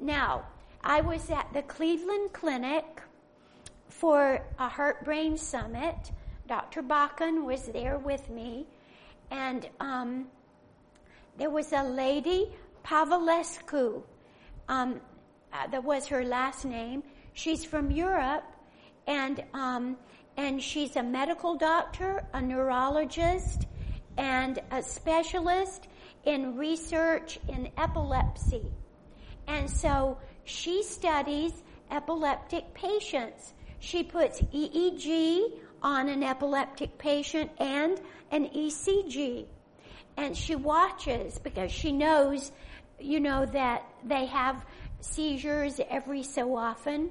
Now, 0.00 0.44
I 0.82 1.00
was 1.00 1.30
at 1.30 1.52
the 1.52 1.62
Cleveland 1.62 2.32
Clinic 2.32 3.02
for 3.88 4.40
a 4.58 4.68
heart 4.68 5.04
brain 5.04 5.36
summit. 5.36 6.12
Dr. 6.46 6.82
Bakken 6.82 7.44
was 7.44 7.66
there 7.66 7.98
with 7.98 8.28
me, 8.30 8.66
and 9.30 9.68
um, 9.80 10.26
there 11.36 11.50
was 11.50 11.72
a 11.72 11.82
lady, 11.82 12.50
Pavlescu, 12.84 14.02
um, 14.68 15.00
uh, 15.52 15.66
that 15.68 15.84
was 15.84 16.06
her 16.06 16.24
last 16.24 16.64
name. 16.64 17.02
She's 17.32 17.64
from 17.64 17.90
Europe, 17.90 18.44
and 19.06 19.42
um, 19.54 19.96
and 20.36 20.62
she's 20.62 20.96
a 20.96 21.02
medical 21.02 21.56
doctor, 21.56 22.24
a 22.32 22.40
neurologist, 22.40 23.66
and 24.16 24.60
a 24.70 24.82
specialist 24.82 25.88
in 26.24 26.56
research 26.56 27.38
in 27.48 27.70
epilepsy. 27.76 28.70
And 29.46 29.68
so 29.68 30.18
she 30.44 30.82
studies 30.82 31.52
epileptic 31.90 32.74
patients. 32.74 33.54
She 33.80 34.02
puts 34.02 34.40
EEG 34.42 35.58
on 35.82 36.08
an 36.08 36.22
epileptic 36.22 36.98
patient 36.98 37.50
and 37.58 38.00
an 38.30 38.48
ECG. 38.50 39.46
And 40.16 40.36
she 40.36 40.56
watches 40.56 41.38
because 41.38 41.70
she 41.70 41.92
knows, 41.92 42.52
you 42.98 43.20
know, 43.20 43.46
that 43.46 43.84
they 44.04 44.26
have 44.26 44.64
seizures 45.00 45.80
every 45.88 46.22
so 46.22 46.56
often. 46.56 47.10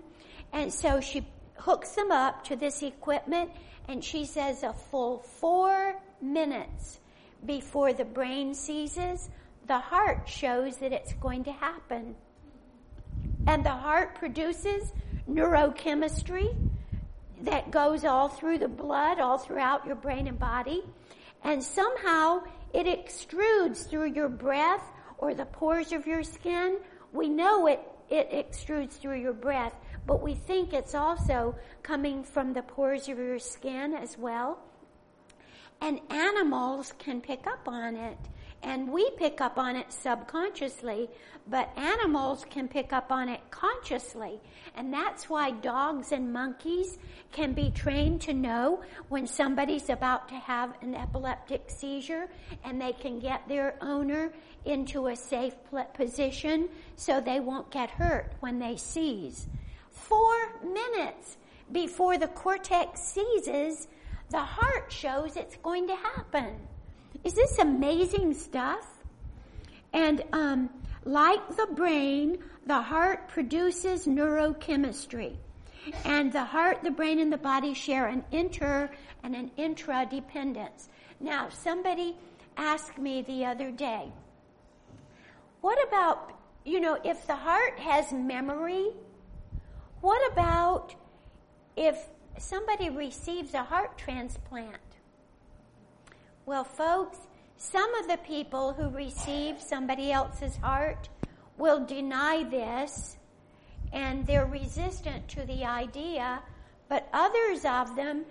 And 0.54 0.72
so 0.72 1.00
she 1.00 1.28
hooks 1.56 1.92
them 1.92 2.12
up 2.12 2.44
to 2.46 2.56
this 2.56 2.84
equipment 2.84 3.52
and 3.88 4.04
she 4.04 4.26
says 4.26 4.64
a 4.64 4.74
full 4.74 5.20
four 5.20 5.96
minutes 6.22 7.00
before 7.46 7.94
the 7.94 8.06
brain 8.06 8.54
seizes, 8.54 9.30
the 9.68 9.78
heart 9.78 10.28
shows 10.28 10.78
that 10.78 10.92
it's 10.92 11.14
going 11.14 11.44
to 11.46 11.52
happen. 11.52 12.16
And 13.46 13.66
the 13.66 13.70
heart 13.70 14.16
produces 14.16 14.92
neurochemistry 15.30 16.56
that 17.42 17.72
goes 17.72 18.04
all 18.04 18.28
through 18.28 18.58
the 18.58 18.68
blood, 18.68 19.20
all 19.20 19.38
throughout 19.38 19.86
your 19.86 19.96
brain 19.96 20.28
and 20.28 20.40
body. 20.40 20.84
And 21.44 21.64
somehow 21.64 22.44
it 22.74 22.88
extrudes 22.88 23.88
through 23.88 24.14
your 24.14 24.30
breath 24.30 24.84
or 25.18 25.34
the 25.34 25.46
pores 25.46 25.92
of 25.92 26.08
your 26.08 26.24
skin. 26.24 26.78
We 27.14 27.30
know 27.30 27.68
it, 27.68 27.82
it 28.10 28.32
extrudes 28.32 28.94
through 28.94 29.22
your 29.22 29.34
breath, 29.34 29.76
but 30.06 30.22
we 30.22 30.34
think 30.34 30.74
it's 30.74 30.96
also 30.96 31.56
coming 31.84 32.24
from 32.24 32.54
the 32.54 32.62
pores 32.62 33.08
of 33.10 33.18
your 33.18 33.40
skin 33.40 33.94
as 33.94 34.18
well. 34.18 34.60
And 35.82 36.00
animals 36.10 36.94
can 36.98 37.22
pick 37.22 37.46
up 37.46 37.68
on 37.68 37.96
it. 37.96 38.18
And 38.64 38.92
we 38.92 39.10
pick 39.12 39.40
up 39.40 39.60
on 39.60 39.76
it 39.76 39.94
subconsciously, 39.94 41.10
but 41.48 41.70
animals 41.78 42.44
can 42.50 42.68
pick 42.68 42.92
up 42.92 43.12
on 43.12 43.30
it 43.30 43.40
consciously. 43.52 44.42
And 44.76 44.92
that's 44.92 45.30
why 45.30 45.52
dogs 45.52 46.12
and 46.12 46.34
monkeys 46.34 46.98
can 47.32 47.54
be 47.54 47.70
trained 47.70 48.22
to 48.22 48.34
know 48.34 48.82
when 49.10 49.28
somebody's 49.28 49.90
about 49.90 50.28
to 50.30 50.36
have 50.36 50.74
an 50.82 50.96
epileptic 50.96 51.70
seizure 51.70 52.30
and 52.64 52.82
they 52.82 52.94
can 52.94 53.20
get 53.20 53.48
their 53.48 53.76
owner 53.82 54.34
into 54.68 55.08
a 55.08 55.16
safe 55.16 55.54
position 55.94 56.70
so 56.96 57.20
they 57.20 57.40
won't 57.40 57.72
get 57.72 57.90
hurt 57.90 58.34
when 58.42 58.60
they 58.60 58.76
seize. 58.76 59.48
Four 59.90 60.36
minutes 60.64 61.38
before 61.72 62.18
the 62.18 62.28
cortex 62.28 63.02
seizes, 63.02 63.88
the 64.30 64.40
heart 64.40 64.92
shows 64.92 65.36
it's 65.36 65.58
going 65.58 65.88
to 65.88 65.96
happen. 65.96 66.56
Is 67.24 67.34
this 67.34 67.58
amazing 67.60 68.34
stuff? 68.34 68.86
And 69.94 70.24
um, 70.34 70.70
like 71.06 71.56
the 71.56 71.68
brain, 71.74 72.38
the 72.66 72.82
heart 72.82 73.28
produces 73.30 74.06
neurochemistry. 74.06 75.36
And 76.04 76.34
the 76.34 76.44
heart, 76.44 76.84
the 76.84 76.92
brain, 76.92 77.20
and 77.20 77.32
the 77.32 77.38
body 77.38 77.74
share 77.74 78.08
an 78.08 78.26
inter 78.32 78.90
and 79.24 79.36
an 79.36 79.52
intra 79.56 80.06
dependence. 80.10 80.90
Now, 81.20 81.48
somebody 81.50 82.18
asked 82.58 82.98
me 82.98 83.22
the 83.22 83.46
other 83.46 83.72
day, 83.72 84.12
what 85.62 85.78
about, 85.88 86.34
you 86.66 86.80
know, 86.80 86.98
if 87.04 87.26
the 87.28 87.36
heart 87.36 87.80
has 87.80 88.12
memory, 88.12 88.92
what 90.02 90.32
about 90.32 90.96
if 91.76 91.98
somebody 92.38 92.90
receives 92.90 93.54
a 93.54 93.64
heart 93.64 93.98
transplant? 93.98 94.78
Well, 96.46 96.64
folks, 96.64 97.18
some 97.58 97.94
of 97.96 98.08
the 98.08 98.18
people 98.18 98.74
who 98.74 98.90
receive 98.90 99.62
somebody 99.62 100.12
else's 100.12 100.56
heart 100.58 101.10
will 101.58 101.86
deny 101.86 102.44
this 102.44 103.18
and 103.92 104.26
they're 104.28 104.46
resistant 104.46 105.28
to 105.30 105.46
the 105.46 105.66
idea, 105.66 106.42
but 106.90 107.08
others 107.14 107.66
of 107.66 107.96
them 107.96 108.26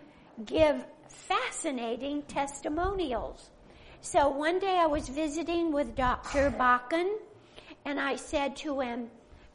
give 0.44 0.84
fascinating 1.08 2.22
testimonials. 2.22 3.50
So 4.06 4.28
one 4.28 4.60
day 4.60 4.78
I 4.78 4.86
was 4.86 5.08
visiting 5.08 5.72
with 5.72 5.96
Dr. 5.96 6.52
Bakken 6.52 7.16
and 7.84 7.98
I 7.98 8.14
said 8.14 8.54
to 8.58 8.78
him, 8.78 9.08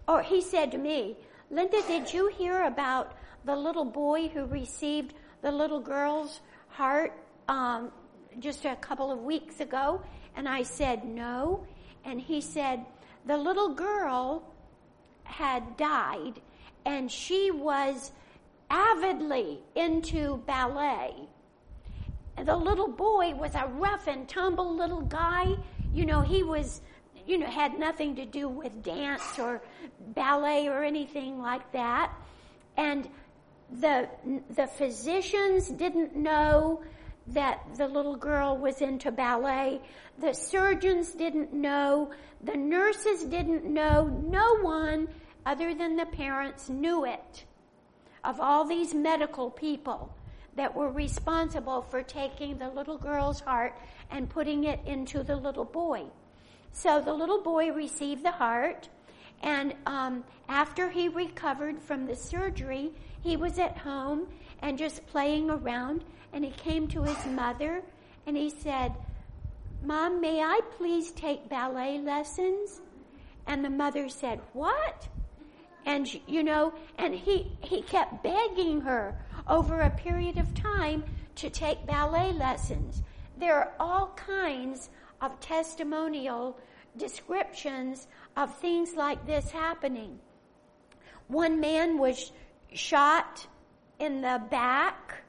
or 0.10 0.22
he 0.22 0.42
said 0.42 0.74
to 0.74 0.78
me, 0.78 1.16
Linda, 1.50 1.82
did 1.88 2.14
you 2.14 2.28
hear 2.28 2.64
about 2.66 3.14
the 3.46 3.56
little 3.56 3.86
boy 3.86 4.28
who 4.28 4.46
received 4.48 5.14
the 5.42 5.54
little 5.54 5.80
girl's 5.80 6.42
heart 6.68 7.14
um, 7.48 7.94
just 8.40 8.66
a 8.66 8.76
couple 8.76 9.10
of 9.10 9.20
weeks 9.20 9.62
ago? 9.62 10.02
And 10.36 10.50
I 10.50 10.64
said, 10.64 11.06
no. 11.06 11.66
And 12.04 12.20
he 12.20 12.42
said, 12.42 12.86
the 13.26 13.38
little 13.38 13.74
girl 13.74 14.44
had 15.24 15.78
died 15.78 16.42
and 16.86 17.10
she 17.10 17.52
was 17.52 18.12
avidly 18.70 19.60
into 19.76 20.44
ballet. 20.46 21.30
The 22.44 22.56
little 22.56 22.88
boy 22.88 23.36
was 23.36 23.54
a 23.54 23.68
rough 23.68 24.08
and 24.08 24.28
tumble 24.28 24.76
little 24.76 25.02
guy. 25.02 25.56
You 25.94 26.06
know, 26.06 26.22
he 26.22 26.42
was, 26.42 26.82
you 27.28 27.38
know, 27.38 27.46
had 27.46 27.78
nothing 27.78 28.16
to 28.16 28.26
do 28.26 28.48
with 28.48 28.82
dance 28.82 29.38
or 29.38 29.62
ballet 30.16 30.68
or 30.68 30.84
anything 30.84 31.40
like 31.40 31.72
that. 31.74 32.12
And 32.78 33.08
the, 33.80 34.10
the 34.56 34.66
physicians 34.66 35.70
didn't 35.70 36.16
know 36.16 36.82
that 37.28 37.62
the 37.78 37.88
little 37.88 38.16
girl 38.16 38.58
was 38.58 38.82
into 38.82 39.12
ballet. 39.12 39.80
The 40.20 40.34
surgeons 40.34 41.12
didn't 41.12 41.54
know. 41.54 42.12
The 42.44 42.58
nurses 42.58 43.24
didn't 43.24 43.66
know. 43.66 44.08
No 44.08 44.58
one 44.62 45.08
other 45.46 45.76
than 45.76 45.96
the 45.96 46.08
parents 46.08 46.70
knew 46.70 47.06
it. 47.06 47.46
Of 48.24 48.40
all 48.40 48.66
these 48.66 48.94
medical 48.94 49.52
people 49.52 50.16
that 50.56 50.76
were 50.76 50.90
responsible 50.90 51.82
for 51.82 52.04
taking 52.04 52.58
the 52.58 52.70
little 52.70 52.98
girl's 52.98 53.40
heart 53.40 53.78
and 54.10 54.30
putting 54.30 54.66
it 54.66 54.80
into 54.86 55.24
the 55.24 55.36
little 55.36 55.66
boy. 55.66 56.06
So 56.74 57.02
the 57.02 57.14
little 57.14 57.42
boy 57.42 57.72
received 57.72 58.24
the 58.24 58.32
heart, 58.32 58.90
and 59.42 59.74
um, 59.86 60.24
after 60.48 60.90
he 60.90 61.10
recovered 61.10 61.82
from 61.82 62.06
the 62.06 62.16
surgery, 62.16 62.92
he 63.22 63.38
was 63.38 63.60
at 63.60 63.78
home 63.78 64.28
and 64.62 64.78
just 64.78 65.06
playing 65.08 65.50
around 65.50 66.04
and 66.34 66.46
he 66.46 66.52
came 66.52 66.88
to 66.88 67.04
his 67.04 67.26
mother 67.26 67.84
and 68.26 68.38
he 68.38 68.50
said, 68.50 68.94
Mom, 69.84 70.22
may 70.22 70.42
I 70.42 70.62
please 70.78 71.12
take 71.12 71.50
ballet 71.50 72.00
lessons? 72.00 72.82
And 73.48 73.66
the 73.66 73.70
mother 73.70 74.10
said, 74.10 74.40
What? 74.54 75.08
And 75.86 76.08
you 76.28 76.44
know, 76.44 76.74
and 76.98 77.16
he, 77.16 77.52
he 77.62 77.82
kept 77.82 78.22
begging 78.24 78.82
her 78.82 79.18
over 79.48 79.82
a 79.82 79.90
period 79.90 80.38
of 80.38 80.54
time 80.54 81.04
to 81.36 81.50
take 81.50 81.86
ballet 81.86 82.34
lessons. 82.34 83.04
There 83.38 83.56
are 83.56 83.74
all 83.80 84.14
kinds 84.16 84.90
of 85.22 85.40
testimonial 85.40 86.58
descriptions 86.98 88.08
of 88.36 88.56
things 88.58 88.96
like 88.96 89.26
this 89.26 89.50
happening. 89.52 90.20
One 91.28 91.60
man 91.60 91.98
was 91.98 92.32
shot 92.74 93.48
in 94.00 94.22
the 94.22 94.42
back 94.50 95.24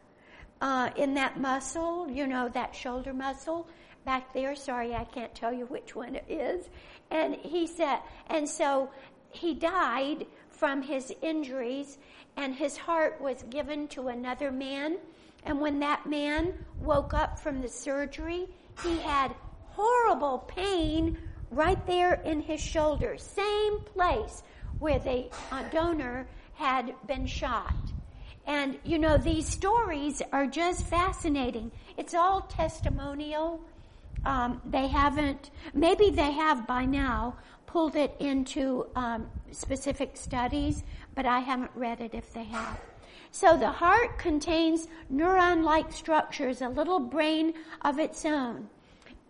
uh, 0.60 0.90
in 0.96 1.14
that 1.14 1.38
muscle, 1.38 2.08
you 2.10 2.26
know, 2.26 2.48
that 2.48 2.74
shoulder 2.74 3.12
muscle 3.12 3.68
back 4.04 4.32
there. 4.32 4.54
Sorry, 4.54 4.94
I 4.94 5.04
can't 5.04 5.34
tell 5.34 5.52
you 5.52 5.66
which 5.66 5.94
one 5.94 6.16
it 6.16 6.24
is. 6.28 6.68
And 7.10 7.34
he 7.34 7.66
said, 7.66 7.98
and 8.28 8.48
so 8.48 8.90
he 9.30 9.54
died 9.54 10.26
from 10.50 10.82
his 10.82 11.12
injuries 11.22 11.98
and 12.36 12.54
his 12.54 12.76
heart 12.76 13.20
was 13.20 13.42
given 13.50 13.88
to 13.88 14.08
another 14.08 14.50
man. 14.50 14.98
And 15.44 15.60
when 15.60 15.80
that 15.80 16.06
man 16.06 16.54
woke 16.80 17.14
up 17.14 17.38
from 17.38 17.60
the 17.60 17.68
surgery, 17.68 18.48
he 18.82 18.98
had 18.98 19.34
horrible 19.70 20.38
pain 20.38 21.18
right 21.50 21.84
there 21.86 22.14
in 22.14 22.40
his 22.40 22.60
shoulder, 22.60 23.16
same 23.18 23.80
place 23.80 24.42
where 24.78 24.98
the 24.98 25.26
uh, 25.50 25.62
donor 25.70 26.26
had 26.54 26.94
been 27.06 27.26
shot. 27.26 27.74
And, 28.46 28.78
you 28.84 28.98
know, 28.98 29.18
these 29.18 29.46
stories 29.46 30.22
are 30.32 30.46
just 30.46 30.86
fascinating. 30.86 31.70
It's 31.96 32.14
all 32.14 32.42
testimonial. 32.42 33.60
Um, 34.24 34.60
they 34.64 34.88
haven't, 34.88 35.50
maybe 35.74 36.10
they 36.10 36.32
have 36.32 36.66
by 36.66 36.84
now 36.84 37.36
pulled 37.72 37.96
it 37.96 38.14
into 38.20 38.86
um, 38.94 39.26
specific 39.50 40.10
studies, 40.14 40.84
but 41.14 41.24
I 41.24 41.40
haven't 41.40 41.70
read 41.74 42.02
it 42.02 42.12
if 42.14 42.32
they 42.34 42.44
have. 42.44 42.78
So 43.30 43.56
the 43.56 43.70
heart 43.70 44.18
contains 44.18 44.88
neuron-like 45.10 45.90
structures, 45.90 46.60
a 46.60 46.68
little 46.68 47.00
brain 47.00 47.54
of 47.80 47.98
its 47.98 48.26
own. 48.26 48.68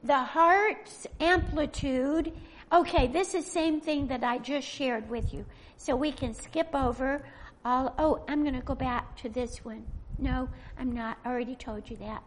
the 0.02 0.19
heart's 0.19 1.06
amplitude. 1.20 2.32
Okay, 2.73 3.06
this 3.06 3.35
is 3.35 3.47
same 3.47 3.81
thing 3.81 4.09
that 4.09 4.24
I 4.24 4.39
just 4.39 4.66
shared 4.66 5.09
with 5.09 5.32
you. 5.32 5.44
So 5.77 5.94
we 5.94 6.10
can 6.10 6.35
skip 6.35 6.74
over 6.74 7.24
all, 7.64 7.94
oh, 7.98 8.24
I'm 8.28 8.43
going 8.43 8.55
to 8.55 8.60
go 8.60 8.74
back 8.74 9.16
to 9.19 9.28
this 9.28 9.64
one. 9.64 9.85
No, 10.19 10.48
I'm 10.78 10.93
not. 10.93 11.19
I 11.24 11.28
already 11.28 11.55
told 11.55 11.89
you 11.89 11.97
that. 11.98 12.23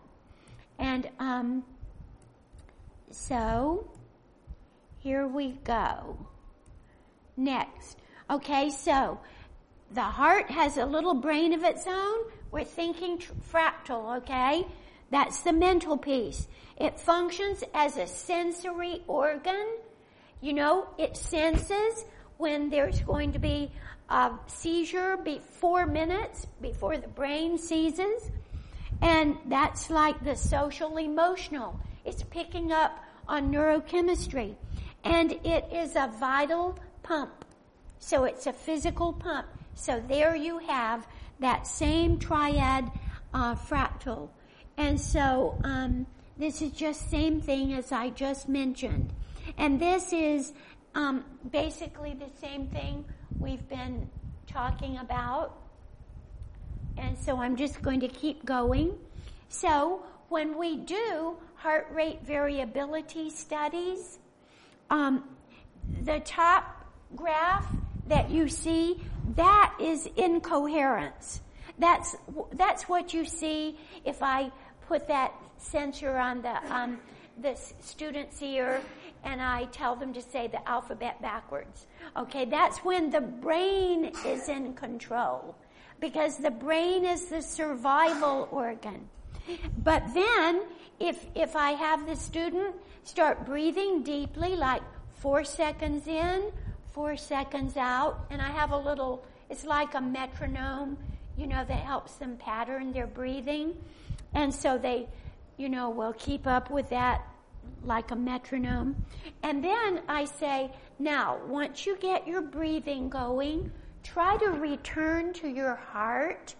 And, 0.80 1.10
um, 1.20 1.64
so, 3.12 3.90
here 5.06 5.28
we 5.28 5.52
go. 5.64 6.18
Next. 7.38 8.00
Okay, 8.28 8.72
so, 8.72 9.20
the 9.92 10.02
heart 10.02 10.50
has 10.50 10.78
a 10.78 10.86
little 10.88 11.14
brain 11.14 11.54
of 11.54 11.64
its 11.64 11.86
own. 11.86 12.32
We're 12.50 12.64
thinking 12.64 13.20
tr- 13.20 13.34
fractal, 13.54 14.18
okay? 14.18 14.66
That's 15.12 15.42
the 15.42 15.54
mental 15.54 15.96
piece. 15.96 16.48
It 16.78 17.00
functions 17.00 17.64
as 17.76 17.98
a 17.98 18.08
sensory 18.08 19.04
organ. 19.08 19.78
You 20.42 20.54
know, 20.54 20.88
it 20.98 21.16
senses 21.16 22.06
when 22.38 22.72
there's 22.72 23.02
going 23.02 23.34
to 23.34 23.40
be 23.40 23.72
a 24.10 24.32
seizure 24.48 25.18
be 25.18 25.40
four 25.60 25.86
minutes 25.86 26.48
before 26.64 26.98
the 26.98 27.10
brain 27.10 27.60
seizes. 27.60 28.32
And 29.04 29.38
that's 29.46 29.92
like 29.92 30.24
the 30.24 30.36
social 30.36 30.98
emotional. 30.98 31.80
It's 32.06 32.24
picking 32.24 32.72
up 32.72 32.98
on 33.28 33.52
neurochemistry. 33.52 34.56
And 35.06 35.34
it 35.44 35.70
is 35.72 35.96
a 35.96 36.12
vital 36.20 36.78
pump. 37.04 37.46
So 38.00 38.26
it's 38.26 38.48
a 38.48 38.54
physical 38.54 39.14
pump. 39.14 39.48
So 39.76 40.04
there 40.08 40.36
you 40.36 40.58
have 40.60 41.08
that 41.40 41.68
same 41.68 42.18
triad 42.18 42.92
uh, 43.34 43.56
fractal. 43.56 44.30
And 44.78 45.00
so 45.00 45.60
um, 45.64 46.08
this 46.38 46.62
is 46.62 46.72
just 46.72 47.10
same 47.10 47.40
thing 47.40 47.74
as 47.74 47.92
I 47.92 48.10
just 48.10 48.50
mentioned. 48.50 49.14
And 49.58 49.80
this 49.80 50.12
is 50.12 50.54
um, 50.96 51.24
basically 51.52 52.14
the 52.14 52.30
same 52.42 52.68
thing 52.68 53.06
we've 53.40 53.68
been 53.70 54.10
talking 54.48 54.98
about. 54.98 55.58
And 56.98 57.18
so 57.18 57.40
I'm 57.40 57.56
just 57.56 57.82
going 57.82 58.00
to 58.00 58.08
keep 58.08 58.46
going. 58.46 58.98
So 59.50 60.04
when 60.30 60.58
we 60.58 60.78
do 60.78 61.38
heart 61.56 61.88
rate 61.92 62.22
variability 62.24 63.30
studies, 63.30 64.20
um, 64.90 65.24
the 66.04 66.20
top 66.22 66.86
graph 67.16 67.68
that 68.08 68.30
you 68.30 68.48
see, 68.48 69.02
that 69.36 69.76
is 69.80 70.08
incoherence. 70.16 71.42
That's, 71.80 72.16
that's 72.54 72.84
what 72.84 73.14
you 73.14 73.26
see 73.26 73.78
if 74.06 74.22
I 74.22 74.52
put 74.88 75.08
that 75.08 75.34
sensor 75.58 76.18
on 76.18 76.42
the, 76.42 76.74
um, 76.74 77.00
the 77.42 77.58
student's 77.82 78.42
ear 78.42 78.82
and 79.24 79.42
I 79.42 79.66
tell 79.66 79.96
them 79.96 80.14
to 80.14 80.22
say 80.22 80.48
the 80.48 80.68
alphabet 80.70 81.22
backwards. 81.22 81.88
Okay, 82.16 82.46
that's 82.46 82.78
when 82.80 83.10
the 83.10 83.22
brain 83.22 84.12
is 84.26 84.48
in 84.48 84.74
control 84.76 85.56
because 86.00 86.38
the 86.38 86.52
brain 86.52 87.06
is 87.06 87.26
the 87.26 87.42
survival 87.42 88.48
organ. 88.52 89.10
But 89.84 90.04
then 90.14 90.64
if, 91.00 91.26
if 91.36 91.56
I 91.56 91.72
have 91.72 92.06
the 92.06 92.16
student 92.16 92.76
start 93.06 93.46
breathing 93.46 94.04
deeply, 94.04 94.56
like 94.56 94.82
four 95.14 95.44
seconds 95.44 96.08
in, 96.08 96.52
four 96.92 97.16
seconds 97.16 97.78
out, 97.78 98.26
and 98.30 98.42
I 98.42 98.50
have 98.50 98.72
a 98.72 98.78
little, 98.78 99.24
it's 99.50 99.64
like 99.64 99.96
a 99.96 100.02
metronome, 100.02 100.98
you 101.38 101.48
know, 101.48 101.64
that 101.64 101.80
helps 101.80 102.16
them 102.16 102.36
pattern 102.38 102.92
their 102.92 103.08
breathing. 103.08 103.76
And 104.34 104.54
so 104.54 104.78
they, 104.78 105.08
you 105.58 105.70
know, 105.70 105.90
will 105.90 106.14
keep 106.14 106.48
up 106.48 106.70
with 106.70 106.90
that 106.90 107.26
like 107.84 108.12
a 108.12 108.16
metronome. 108.16 108.96
And 109.44 109.64
then 109.64 110.02
I 110.10 110.26
say, 110.26 110.72
now, 111.00 111.40
once 111.48 111.86
you 111.86 111.98
get 111.98 112.28
your 112.28 112.42
breathing 112.42 113.10
going, 113.10 113.72
try 114.04 114.38
to 114.38 114.50
return 114.50 115.34
to 115.34 115.48
your 115.48 115.76
heart 115.76 116.56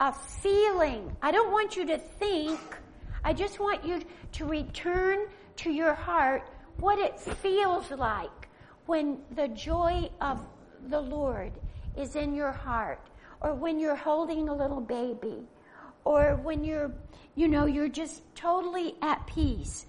a 0.00 0.12
feeling. 0.12 1.16
I 1.22 1.30
don't 1.30 1.52
want 1.52 1.76
you 1.76 1.86
to 1.86 1.98
think. 1.98 2.60
I 3.22 3.32
just 3.32 3.60
want 3.60 3.84
you 3.84 4.02
to 4.32 4.44
return 4.44 5.20
to 5.56 5.70
your 5.70 5.94
heart 5.94 6.48
what 6.78 6.98
it 6.98 7.18
feels 7.18 7.90
like 7.90 8.48
when 8.86 9.18
the 9.34 9.48
joy 9.48 10.08
of 10.20 10.40
the 10.88 11.00
Lord 11.00 11.52
is 11.96 12.16
in 12.16 12.34
your 12.34 12.52
heart 12.52 13.00
or 13.40 13.54
when 13.54 13.78
you're 13.78 13.94
holding 13.94 14.48
a 14.48 14.54
little 14.54 14.80
baby 14.80 15.46
or 16.04 16.36
when 16.42 16.64
you're, 16.64 16.92
you 17.34 17.48
know, 17.48 17.66
you're 17.66 17.88
just 17.88 18.22
totally 18.34 18.94
at 19.00 19.26
peace. 19.26 19.86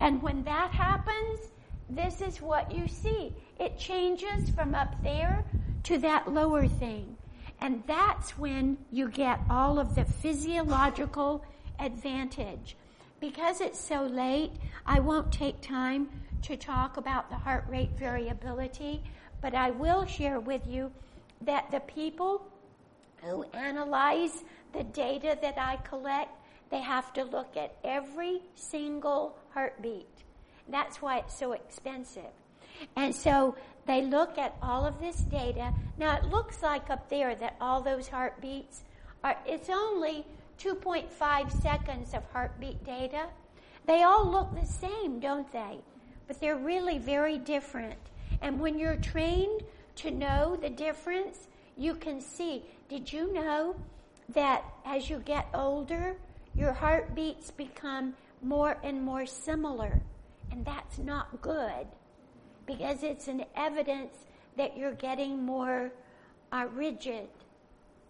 And 0.00 0.20
when 0.22 0.42
that 0.44 0.72
happens, 0.72 1.40
this 1.88 2.20
is 2.20 2.40
what 2.40 2.74
you 2.74 2.88
see. 2.88 3.32
It 3.60 3.78
changes 3.78 4.50
from 4.50 4.74
up 4.74 4.94
there 5.02 5.44
to 5.84 5.98
that 5.98 6.32
lower 6.32 6.66
thing. 6.66 7.16
And 7.60 7.82
that's 7.86 8.36
when 8.36 8.78
you 8.90 9.08
get 9.08 9.38
all 9.48 9.78
of 9.78 9.94
the 9.94 10.04
physiological 10.04 11.44
advantage. 11.78 12.76
Because 13.22 13.60
it's 13.60 13.78
so 13.78 14.02
late, 14.02 14.50
I 14.84 14.98
won't 14.98 15.30
take 15.30 15.60
time 15.60 16.08
to 16.42 16.56
talk 16.56 16.96
about 16.96 17.30
the 17.30 17.36
heart 17.36 17.64
rate 17.68 17.90
variability, 17.96 19.00
but 19.40 19.54
I 19.54 19.70
will 19.70 20.04
share 20.04 20.40
with 20.40 20.66
you 20.66 20.90
that 21.42 21.70
the 21.70 21.78
people 21.80 22.44
who 23.22 23.44
analyze 23.54 24.42
the 24.72 24.82
data 24.82 25.38
that 25.40 25.56
I 25.56 25.76
collect 25.76 26.32
they 26.70 26.80
have 26.80 27.12
to 27.12 27.24
look 27.24 27.56
at 27.56 27.76
every 27.84 28.40
single 28.54 29.36
heartbeat. 29.52 30.08
That's 30.68 31.02
why 31.02 31.18
it's 31.18 31.38
so 31.38 31.52
expensive. 31.52 32.32
And 32.96 33.14
so 33.14 33.54
they 33.86 34.02
look 34.02 34.38
at 34.38 34.56
all 34.62 34.86
of 34.86 34.98
this 34.98 35.16
data. 35.16 35.74
Now 35.98 36.16
it 36.16 36.24
looks 36.24 36.62
like 36.62 36.88
up 36.88 37.10
there 37.10 37.34
that 37.36 37.56
all 37.60 37.82
those 37.82 38.08
heartbeats 38.08 38.82
are, 39.22 39.36
it's 39.46 39.68
only 39.68 40.24
2.5 40.58 41.62
seconds 41.62 42.14
of 42.14 42.22
heartbeat 42.32 42.84
data. 42.84 43.26
They 43.86 44.02
all 44.02 44.30
look 44.30 44.54
the 44.54 44.66
same, 44.66 45.20
don't 45.20 45.50
they? 45.52 45.78
But 46.28 46.40
they're 46.40 46.56
really 46.56 46.98
very 46.98 47.38
different. 47.38 47.98
And 48.40 48.60
when 48.60 48.78
you're 48.78 48.96
trained 48.96 49.62
to 49.96 50.10
know 50.10 50.56
the 50.60 50.70
difference, 50.70 51.48
you 51.76 51.94
can 51.94 52.20
see. 52.20 52.64
Did 52.88 53.12
you 53.12 53.32
know 53.32 53.76
that 54.30 54.64
as 54.84 55.10
you 55.10 55.18
get 55.18 55.48
older, 55.54 56.16
your 56.54 56.72
heartbeats 56.72 57.50
become 57.50 58.14
more 58.42 58.76
and 58.82 59.02
more 59.02 59.26
similar. 59.26 60.00
And 60.50 60.64
that's 60.64 60.98
not 60.98 61.40
good 61.40 61.86
because 62.66 63.02
it's 63.02 63.28
an 63.28 63.44
evidence 63.56 64.26
that 64.56 64.76
you're 64.76 64.92
getting 64.92 65.42
more 65.42 65.92
uh, 66.50 66.66
rigid. 66.74 67.28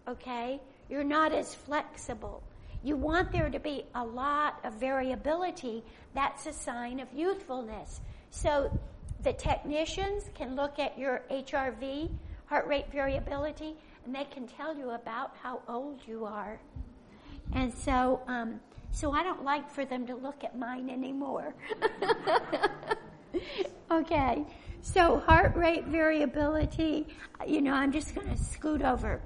Okay? 0.07 0.59
You're 0.89 1.03
not 1.03 1.33
as 1.33 1.53
flexible. 1.53 2.43
You 2.83 2.97
want 2.97 3.31
there 3.31 3.49
to 3.49 3.59
be 3.59 3.85
a 3.95 4.03
lot 4.03 4.59
of 4.63 4.73
variability. 4.73 5.83
That's 6.13 6.45
a 6.45 6.53
sign 6.53 6.99
of 6.99 7.07
youthfulness. 7.13 8.01
So 8.29 8.77
the 9.23 9.33
technicians 9.33 10.29
can 10.33 10.55
look 10.55 10.79
at 10.79 10.97
your 10.99 11.21
HRV, 11.31 12.09
heart 12.45 12.67
rate 12.67 12.91
variability, 12.91 13.75
and 14.05 14.13
they 14.13 14.25
can 14.25 14.47
tell 14.47 14.77
you 14.77 14.91
about 14.91 15.35
how 15.41 15.61
old 15.67 16.01
you 16.05 16.25
are. 16.25 16.59
And 17.53 17.73
so, 17.73 18.21
um, 18.27 18.59
so 18.91 19.11
I 19.11 19.23
don't 19.23 19.43
like 19.43 19.69
for 19.69 19.85
them 19.85 20.05
to 20.07 20.15
look 20.15 20.43
at 20.43 20.57
mine 20.57 20.89
anymore. 20.89 21.55
okay. 23.91 24.43
So 24.81 25.19
heart 25.19 25.55
rate 25.55 25.85
variability, 25.85 27.07
you 27.47 27.61
know, 27.61 27.73
I'm 27.73 27.93
just 27.93 28.13
going 28.13 28.27
to 28.27 28.37
scoot 28.37 28.81
over. 28.81 29.21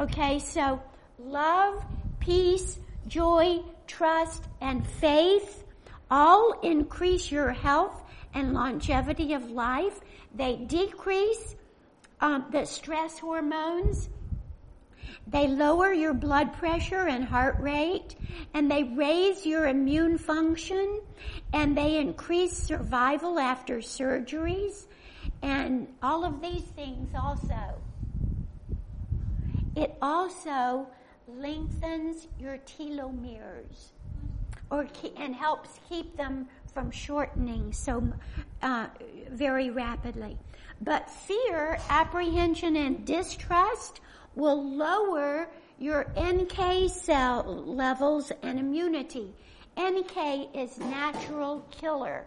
Okay. 0.00 0.40
So 0.40 0.82
love, 1.18 1.84
peace, 2.20 2.78
joy, 3.06 3.60
trust, 3.86 4.44
and 4.60 4.86
faith 4.86 5.64
all 6.10 6.60
increase 6.60 7.30
your 7.30 7.50
health 7.50 8.02
and 8.34 8.52
longevity 8.52 9.32
of 9.32 9.50
life. 9.50 10.00
They 10.34 10.56
decrease 10.56 11.56
um, 12.20 12.46
the 12.50 12.64
stress 12.64 13.18
hormones 13.18 14.08
they 15.28 15.48
lower 15.48 15.92
your 15.92 16.14
blood 16.14 16.52
pressure 16.52 17.08
and 17.08 17.24
heart 17.24 17.58
rate, 17.58 18.14
and 18.54 18.70
they 18.70 18.84
raise 18.84 19.44
your 19.44 19.66
immune 19.66 20.18
function, 20.18 21.00
and 21.52 21.76
they 21.76 21.98
increase 21.98 22.52
survival 22.52 23.38
after 23.38 23.78
surgeries, 23.78 24.86
and 25.42 25.88
all 26.00 26.24
of 26.24 26.40
these 26.40 26.62
things 26.62 27.10
also. 27.14 27.80
It 29.74 29.96
also 30.00 30.86
lengthens 31.36 32.26
your 32.40 32.58
telomeres, 32.58 33.90
or 34.70 34.88
and 35.16 35.34
helps 35.34 35.80
keep 35.88 36.16
them 36.16 36.48
from 36.72 36.90
shortening 36.90 37.72
so 37.72 38.02
uh, 38.62 38.86
very 39.30 39.70
rapidly. 39.70 40.36
But 40.80 41.08
fear, 41.10 41.78
apprehension, 41.88 42.76
and 42.76 43.06
distrust 43.06 44.00
will 44.34 44.62
lower 44.62 45.48
your 45.78 46.12
NK 46.18 46.90
cell 46.90 47.44
levels 47.66 48.32
and 48.42 48.58
immunity. 48.58 49.32
NK 49.78 50.54
is 50.54 50.78
natural 50.78 51.66
killer, 51.70 52.24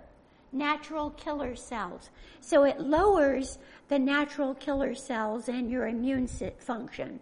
natural 0.51 1.11
killer 1.11 1.55
cells. 1.55 2.09
So 2.41 2.63
it 2.63 2.79
lowers 2.79 3.57
the 3.87 3.99
natural 3.99 4.53
killer 4.55 4.93
cells 4.95 5.49
and 5.49 5.69
your 5.69 5.87
immune 5.87 6.27
function. 6.59 7.19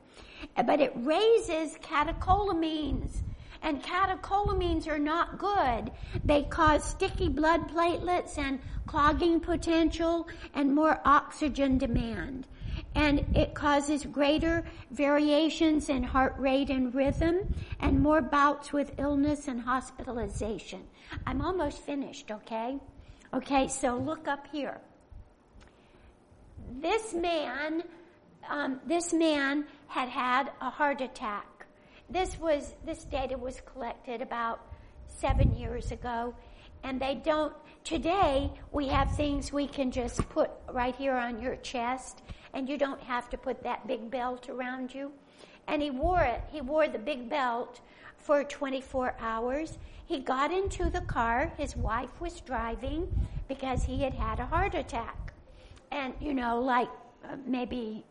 But 0.66 0.82
it 0.82 0.94
raises 0.96 1.78
catecholamines. 1.78 3.22
And 3.62 3.84
catecholamines 3.84 4.88
are 4.88 5.00
not 5.00 5.40
good. 5.40 5.92
They 6.24 6.44
cause 6.44 6.84
sticky 6.84 7.30
blood 7.30 7.70
platelets 7.70 8.38
and 8.38 8.60
clogging 8.86 9.40
potential 9.40 10.28
and 10.54 10.74
more 10.74 11.02
oxygen 11.06 11.78
demand 11.78 12.48
and 12.98 13.26
it 13.36 13.54
causes 13.54 14.04
greater 14.06 14.64
variations 14.92 15.88
in 15.88 16.02
heart 16.02 16.36
rate 16.40 16.72
and 16.72 16.94
rhythm 16.94 17.54
and 17.80 18.00
more 18.00 18.22
bouts 18.22 18.74
with 18.74 18.92
illness 18.98 19.48
and 19.48 19.62
hospitalization. 19.62 20.82
I'm 21.26 21.42
almost 21.42 21.78
finished, 21.80 22.32
okay? 22.32 22.78
Okay, 23.34 23.68
so 23.68 23.98
look 23.98 24.28
up 24.28 24.48
here. 24.52 24.80
This 26.82 27.14
man, 27.14 27.84
um, 28.50 28.80
this 28.86 29.14
man 29.14 29.66
had 29.88 30.10
had 30.10 30.52
a 30.62 30.70
heart 30.70 31.02
attack. 31.02 31.66
This 32.10 32.40
was, 32.40 32.76
this 32.86 33.04
data 33.06 33.38
was 33.38 33.62
collected 33.62 34.22
about 34.22 34.62
seven 35.08 35.56
years 35.56 35.92
ago 35.92 36.34
and 36.84 37.00
they 37.00 37.16
don't, 37.16 37.54
today 37.84 38.52
we 38.72 38.88
have 38.88 39.16
things 39.16 39.52
we 39.52 39.68
can 39.68 39.92
just 39.92 40.28
put 40.30 40.52
right 40.72 40.96
here 40.96 41.16
on 41.16 41.42
your 41.42 41.56
chest 41.58 42.22
and 42.54 42.70
you 42.70 42.78
don't 42.78 43.02
have 43.02 43.30
to 43.30 43.38
put 43.38 43.64
that 43.64 43.88
big 43.88 44.10
belt 44.10 44.50
around 44.50 44.94
you. 44.94 45.12
And 45.68 45.82
he 45.82 45.90
wore 45.90 46.22
it. 46.22 46.42
He 46.50 46.62
wore 46.62 46.88
the 46.88 47.00
big 47.00 47.30
belt 47.30 47.82
for 48.16 48.44
24 48.44 49.16
hours. 49.20 49.78
He 50.06 50.20
got 50.20 50.52
into 50.52 50.90
the 50.90 51.02
car. 51.02 51.52
His 51.58 51.76
wife 51.76 52.22
was 52.22 52.40
driving 52.42 53.08
because 53.48 53.84
he 53.84 54.02
had 54.02 54.14
had 54.14 54.40
a 54.40 54.46
heart 54.46 54.76
attack. 54.76 55.34
And, 55.92 56.14
you 56.22 56.34
know, 56.34 56.62
like 56.62 56.90
uh, 57.26 57.36
maybe 57.46 58.06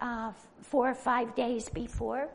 uh, 0.00 0.32
four 0.62 0.90
or 0.90 0.94
five 0.94 1.34
days 1.34 1.68
before. 1.68 2.28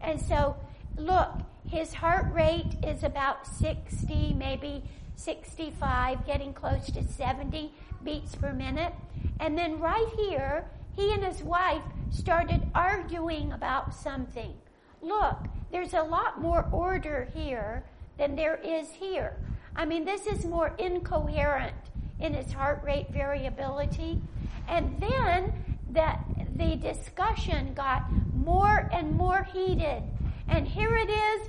And 0.00 0.20
so, 0.20 0.56
look, 0.96 1.30
his 1.68 1.94
heart 1.94 2.32
rate 2.32 2.76
is 2.82 3.02
about 3.02 3.46
60, 3.46 4.34
maybe 4.34 4.82
65, 5.16 6.26
getting 6.26 6.52
close 6.52 6.86
to 6.90 7.04
70 7.04 7.72
beats 8.02 8.34
per 8.34 8.52
minute. 8.52 8.92
And 9.38 9.56
then 9.56 9.78
right 9.78 10.08
here, 10.16 10.66
he 10.94 11.12
and 11.12 11.24
his 11.24 11.42
wife 11.42 11.82
started 12.10 12.70
arguing 12.74 13.52
about 13.52 13.94
something. 13.94 14.54
Look, 15.00 15.38
there's 15.70 15.94
a 15.94 16.02
lot 16.02 16.40
more 16.40 16.68
order 16.70 17.28
here 17.34 17.84
than 18.18 18.36
there 18.36 18.56
is 18.56 18.90
here. 18.90 19.36
I 19.74 19.84
mean, 19.84 20.04
this 20.04 20.26
is 20.26 20.44
more 20.44 20.74
incoherent 20.78 21.74
in 22.20 22.34
its 22.34 22.52
heart 22.52 22.82
rate 22.84 23.08
variability. 23.10 24.20
And 24.68 25.00
then 25.00 25.52
that 25.90 26.24
the 26.56 26.76
discussion 26.76 27.74
got 27.74 28.04
more 28.34 28.88
and 28.92 29.14
more 29.14 29.44
heated. 29.44 30.02
And 30.48 30.66
here 30.66 30.96
it 30.96 31.10
is. 31.10 31.48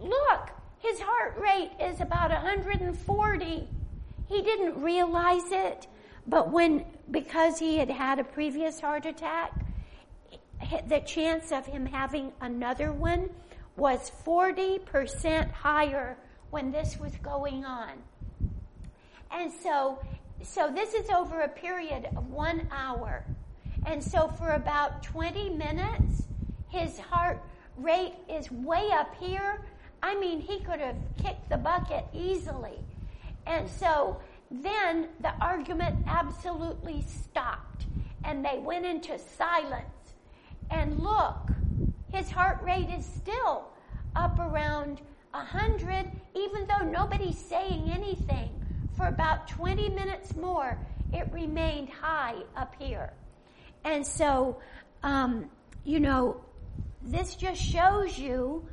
Look, 0.00 0.50
his 0.78 1.00
heart 1.00 1.36
rate 1.38 1.70
is 1.80 2.00
about 2.00 2.30
140. 2.30 3.68
He 4.28 4.42
didn't 4.42 4.82
realize 4.82 5.50
it. 5.50 5.86
But 6.26 6.50
when, 6.50 6.84
because 7.10 7.58
he 7.58 7.78
had 7.78 7.90
had 7.90 8.18
a 8.18 8.24
previous 8.24 8.80
heart 8.80 9.06
attack, 9.06 9.52
the 10.88 11.00
chance 11.00 11.52
of 11.52 11.66
him 11.66 11.86
having 11.86 12.32
another 12.40 12.92
one 12.92 13.30
was 13.76 14.10
40% 14.24 15.50
higher 15.52 16.16
when 16.50 16.70
this 16.70 16.98
was 16.98 17.12
going 17.16 17.64
on. 17.64 17.92
And 19.30 19.52
so, 19.62 19.98
so 20.42 20.70
this 20.72 20.94
is 20.94 21.10
over 21.10 21.40
a 21.40 21.48
period 21.48 22.08
of 22.16 22.30
one 22.30 22.68
hour. 22.70 23.24
And 23.84 24.02
so 24.02 24.28
for 24.28 24.52
about 24.52 25.02
20 25.02 25.50
minutes, 25.50 26.22
his 26.68 26.98
heart 26.98 27.42
rate 27.76 28.14
is 28.28 28.50
way 28.50 28.90
up 28.92 29.14
here. 29.20 29.60
I 30.02 30.14
mean, 30.18 30.40
he 30.40 30.60
could 30.60 30.80
have 30.80 30.96
kicked 31.22 31.48
the 31.48 31.56
bucket 31.56 32.04
easily. 32.12 32.78
And 33.46 33.68
so 33.68 34.20
then 34.50 35.08
the 35.20 35.32
argument 35.40 35.96
absolutely 36.06 37.02
stopped 37.02 37.86
and 38.24 38.44
they 38.44 38.58
went 38.58 38.86
into 38.86 39.18
silence. 39.18 40.14
And 40.70 40.98
look, 40.98 41.50
his 42.12 42.30
heart 42.30 42.62
rate 42.62 42.88
is 42.90 43.04
still 43.04 43.68
up 44.16 44.38
around 44.38 45.00
100, 45.32 46.06
even 46.34 46.66
though 46.66 46.86
nobody's 46.86 47.38
saying 47.38 47.90
anything. 47.90 48.50
For 48.96 49.06
about 49.06 49.48
20 49.48 49.88
minutes 49.90 50.36
more, 50.36 50.78
it 51.12 51.28
remained 51.32 51.90
high 51.90 52.36
up 52.56 52.74
here. 52.78 53.12
And 53.84 54.06
so, 54.06 54.60
um, 55.02 55.50
you 55.84 56.00
know, 56.00 56.40
this 57.02 57.34
just 57.34 57.60
shows 57.60 58.18
you, 58.18 58.66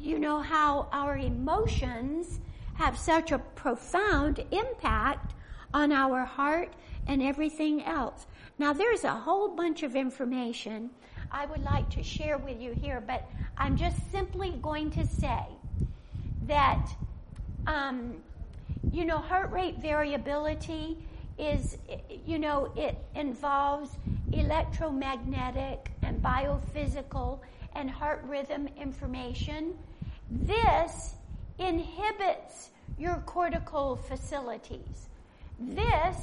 you 0.00 0.18
know, 0.18 0.40
how 0.40 0.88
our 0.92 1.16
emotions 1.16 2.40
have 2.74 2.98
such 2.98 3.30
a 3.30 3.38
profound 3.38 4.44
impact 4.50 5.34
on 5.72 5.92
our 5.92 6.24
heart 6.24 6.72
and 7.06 7.22
everything 7.22 7.84
else. 7.84 8.26
Now 8.58 8.72
there's 8.72 9.04
a 9.04 9.12
whole 9.14 9.48
bunch 9.48 9.82
of 9.82 9.96
information 9.96 10.90
I 11.30 11.46
would 11.46 11.62
like 11.62 11.90
to 11.90 12.02
share 12.02 12.38
with 12.38 12.60
you 12.60 12.72
here, 12.72 13.02
but 13.04 13.28
I'm 13.58 13.76
just 13.76 14.10
simply 14.12 14.52
going 14.62 14.90
to 14.92 15.06
say 15.06 15.44
that, 16.46 16.88
um, 17.66 18.22
you 18.92 19.04
know, 19.04 19.18
heart 19.18 19.50
rate 19.50 19.78
variability 19.78 20.96
is, 21.38 21.78
you 22.26 22.38
know, 22.38 22.72
it 22.76 22.96
involves 23.14 23.90
electromagnetic 24.32 25.90
and 26.02 26.22
biophysical 26.22 27.40
and 27.74 27.90
heart 27.90 28.24
rhythm 28.26 28.68
information. 28.76 29.74
This 30.30 31.14
inhibits 31.58 32.70
your 32.98 33.16
cortical 33.26 33.96
facilities. 33.96 35.08
This 35.58 36.16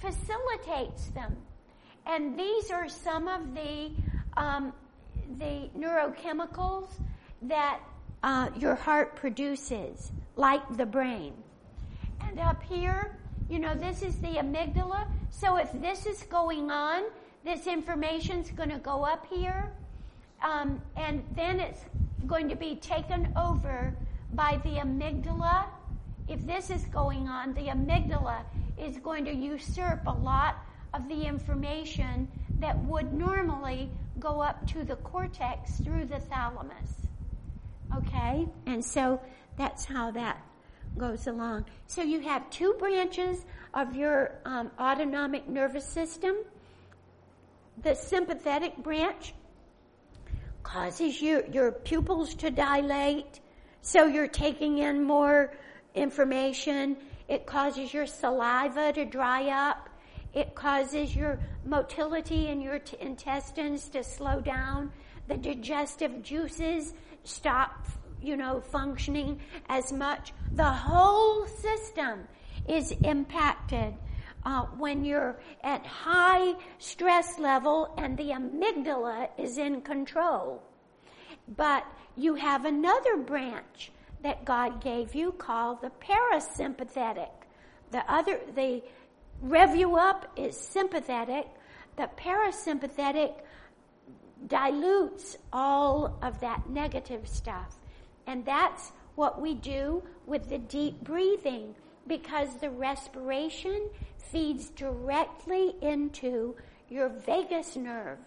facilitates 0.00 1.08
them. 1.08 1.36
And 2.06 2.38
these 2.38 2.70
are 2.70 2.88
some 2.88 3.28
of 3.28 3.54
the, 3.54 3.90
um, 4.36 4.72
the 5.38 5.68
neurochemicals 5.78 6.88
that 7.42 7.80
uh, 8.22 8.48
your 8.58 8.74
heart 8.74 9.16
produces, 9.16 10.10
like 10.36 10.62
the 10.76 10.86
brain. 10.86 11.34
And 12.20 12.38
up 12.40 12.62
here, 12.62 13.16
you 13.48 13.58
know, 13.58 13.74
this 13.74 14.02
is 14.02 14.16
the 14.18 14.28
amygdala. 14.28 15.06
So 15.30 15.56
if 15.56 15.70
this 15.80 16.06
is 16.06 16.22
going 16.24 16.70
on, 16.70 17.04
this 17.44 17.66
information's 17.66 18.50
going 18.50 18.70
to 18.70 18.78
go 18.78 19.04
up 19.04 19.26
here, 19.30 19.72
um, 20.42 20.82
and 20.96 21.22
then 21.34 21.60
it's 21.60 21.80
going 22.26 22.48
to 22.48 22.56
be 22.56 22.76
taken 22.76 23.32
over 23.36 23.94
by 24.34 24.60
the 24.64 24.80
amygdala. 24.80 25.66
If 26.28 26.46
this 26.46 26.70
is 26.70 26.84
going 26.86 27.28
on, 27.28 27.54
the 27.54 27.68
amygdala 27.68 28.42
is 28.78 28.98
going 28.98 29.24
to 29.24 29.34
usurp 29.34 30.06
a 30.06 30.12
lot 30.12 30.56
of 30.92 31.08
the 31.08 31.22
information 31.22 32.28
that 32.58 32.76
would 32.84 33.12
normally 33.12 33.90
go 34.18 34.42
up 34.42 34.66
to 34.68 34.84
the 34.84 34.96
cortex 34.96 35.80
through 35.80 36.04
the 36.04 36.18
thalamus. 36.18 37.06
Okay? 37.96 38.46
And 38.66 38.84
so 38.84 39.20
that's 39.56 39.84
how 39.84 40.10
that 40.10 40.42
goes 40.98 41.26
along. 41.26 41.64
So 41.86 42.02
you 42.02 42.20
have 42.20 42.50
two 42.50 42.74
branches 42.78 43.44
of 43.74 43.94
your 43.94 44.32
um, 44.44 44.70
autonomic 44.78 45.48
nervous 45.48 45.86
system. 45.86 46.36
The 47.82 47.94
sympathetic 47.94 48.76
branch 48.78 49.34
causes 50.62 51.22
your, 51.22 51.46
your 51.46 51.72
pupils 51.72 52.34
to 52.34 52.50
dilate 52.50 53.40
so 53.80 54.06
you're 54.06 54.28
taking 54.28 54.78
in 54.78 55.04
more 55.04 55.54
information. 55.94 56.96
It 57.28 57.46
causes 57.46 57.94
your 57.94 58.06
saliva 58.06 58.92
to 58.92 59.04
dry 59.04 59.48
up. 59.48 59.88
It 60.34 60.54
causes 60.54 61.16
your 61.16 61.38
motility 61.64 62.48
in 62.48 62.60
your 62.60 62.80
t- 62.80 62.96
intestines 63.00 63.88
to 63.90 64.04
slow 64.04 64.40
down. 64.40 64.92
The 65.28 65.36
digestive 65.36 66.22
juices 66.22 66.92
stop, 67.24 67.86
you 68.22 68.36
know, 68.36 68.60
functioning 68.60 69.40
as 69.68 69.92
much. 69.92 70.32
The 70.52 70.64
whole 70.64 71.46
system 71.46 72.26
is 72.68 72.92
impacted 73.02 73.94
uh, 74.44 74.62
when 74.76 75.04
you're 75.04 75.40
at 75.62 75.84
high 75.86 76.54
stress 76.78 77.38
level 77.38 77.94
and 77.98 78.16
the 78.16 78.30
amygdala 78.30 79.28
is 79.38 79.58
in 79.58 79.80
control. 79.80 80.62
But 81.56 81.84
you 82.16 82.34
have 82.34 82.64
another 82.64 83.16
branch 83.16 83.92
that 84.22 84.44
God 84.44 84.82
gave 84.82 85.14
you 85.14 85.32
called 85.32 85.80
the 85.80 85.90
parasympathetic. 86.00 87.30
The 87.90 88.10
other, 88.10 88.40
the 88.54 88.82
rev 89.40 89.76
you 89.76 89.96
up 89.96 90.30
is 90.36 90.56
sympathetic. 90.56 91.46
The 91.96 92.10
parasympathetic 92.16 93.34
dilutes 94.46 95.36
all 95.52 96.18
of 96.22 96.40
that 96.40 96.68
negative 96.68 97.26
stuff. 97.28 97.77
And 98.28 98.44
that's 98.44 98.92
what 99.16 99.40
we 99.40 99.54
do 99.54 100.02
with 100.26 100.50
the 100.50 100.58
deep 100.58 101.02
breathing 101.02 101.74
because 102.06 102.54
the 102.60 102.70
respiration 102.70 103.88
feeds 104.30 104.68
directly 104.68 105.74
into 105.80 106.54
your 106.90 107.08
vagus 107.08 107.74
nerve. 107.74 108.18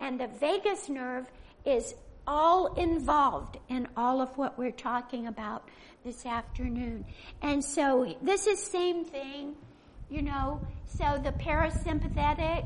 And 0.00 0.20
the 0.20 0.26
vagus 0.26 0.88
nerve 0.88 1.30
is 1.64 1.94
all 2.26 2.74
involved 2.74 3.56
in 3.68 3.86
all 3.96 4.20
of 4.20 4.36
what 4.36 4.58
we're 4.58 4.72
talking 4.72 5.28
about 5.28 5.68
this 6.04 6.26
afternoon. 6.26 7.04
And 7.40 7.64
so 7.64 8.16
this 8.22 8.48
is 8.48 8.60
same 8.60 9.04
thing, 9.04 9.54
you 10.10 10.22
know, 10.22 10.60
so 10.86 11.20
the 11.22 11.30
parasympathetic 11.30 12.64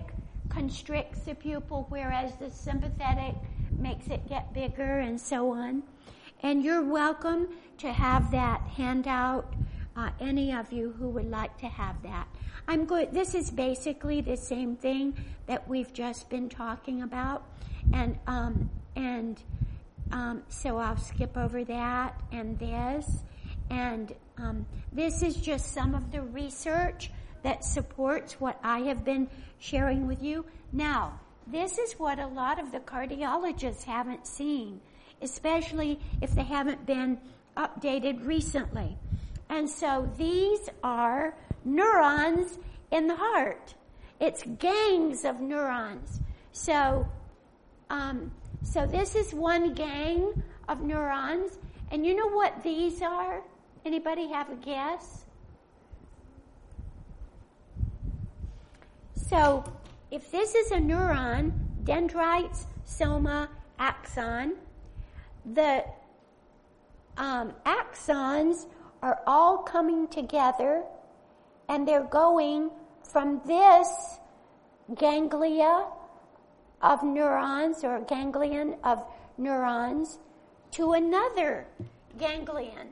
constricts 0.48 1.20
the 1.20 1.34
pupil 1.34 1.86
whereas 1.90 2.34
the 2.36 2.50
sympathetic 2.50 3.34
makes 3.78 4.08
it 4.08 4.26
get 4.28 4.52
bigger 4.54 5.00
and 5.00 5.20
so 5.20 5.50
on. 5.52 5.82
And 6.42 6.64
you're 6.64 6.82
welcome 6.82 7.48
to 7.78 7.92
have 7.92 8.30
that 8.30 8.62
handout, 8.62 9.52
uh, 9.94 10.08
any 10.20 10.54
of 10.54 10.72
you 10.72 10.94
who 10.98 11.10
would 11.10 11.30
like 11.30 11.58
to 11.58 11.66
have 11.66 12.02
that. 12.02 12.26
I'm 12.66 12.86
good. 12.86 13.12
This 13.12 13.34
is 13.34 13.50
basically 13.50 14.22
the 14.22 14.38
same 14.38 14.74
thing 14.74 15.14
that 15.46 15.68
we've 15.68 15.92
just 15.92 16.30
been 16.30 16.48
talking 16.48 17.02
about, 17.02 17.46
and 17.92 18.18
um, 18.26 18.70
and 18.96 19.42
um, 20.12 20.42
so 20.48 20.78
I'll 20.78 20.96
skip 20.96 21.36
over 21.36 21.62
that 21.64 22.18
and 22.32 22.58
this, 22.58 23.22
and 23.68 24.14
um, 24.38 24.64
this 24.92 25.22
is 25.22 25.36
just 25.36 25.74
some 25.74 25.94
of 25.94 26.10
the 26.10 26.22
research 26.22 27.10
that 27.42 27.64
supports 27.64 28.40
what 28.40 28.58
I 28.62 28.80
have 28.80 29.04
been 29.04 29.28
sharing 29.58 30.06
with 30.06 30.22
you. 30.22 30.46
Now, 30.72 31.20
this 31.46 31.76
is 31.76 31.94
what 31.94 32.18
a 32.18 32.26
lot 32.26 32.58
of 32.58 32.72
the 32.72 32.80
cardiologists 32.80 33.84
haven't 33.84 34.26
seen, 34.26 34.80
especially 35.22 36.00
if 36.20 36.30
they 36.32 36.42
haven't 36.42 36.86
been 36.86 37.18
updated 37.56 38.26
recently. 38.26 38.96
And 39.48 39.68
so 39.68 40.08
these 40.16 40.68
are 40.82 41.36
neurons 41.64 42.58
in 42.90 43.06
the 43.06 43.16
heart. 43.16 43.74
It's 44.20 44.44
gangs 44.58 45.24
of 45.24 45.40
neurons. 45.40 46.20
So, 46.52 47.06
um, 47.88 48.30
so 48.62 48.86
this 48.86 49.14
is 49.14 49.32
one 49.32 49.74
gang 49.74 50.42
of 50.68 50.82
neurons. 50.82 51.58
And 51.90 52.06
you 52.06 52.14
know 52.14 52.28
what 52.28 52.62
these 52.62 53.02
are? 53.02 53.42
Anybody 53.84 54.28
have 54.28 54.50
a 54.50 54.56
guess? 54.56 55.24
So, 59.28 59.64
if 60.10 60.30
this 60.30 60.54
is 60.54 60.72
a 60.72 60.76
neuron, 60.76 61.52
dendrites, 61.84 62.66
soma, 62.84 63.48
axon, 63.78 64.56
the 65.44 65.84
um, 67.16 67.52
axons 67.64 68.66
are 69.02 69.20
all 69.26 69.58
coming 69.58 70.08
together 70.08 70.82
and 71.68 71.86
they're 71.86 72.04
going 72.04 72.70
from 73.02 73.40
this 73.46 73.88
ganglia 74.94 75.86
of 76.82 77.02
neurons 77.02 77.84
or 77.84 78.00
ganglion 78.00 78.76
of 78.84 79.04
neurons 79.38 80.18
to 80.72 80.92
another 80.92 81.66
ganglion. 82.18 82.88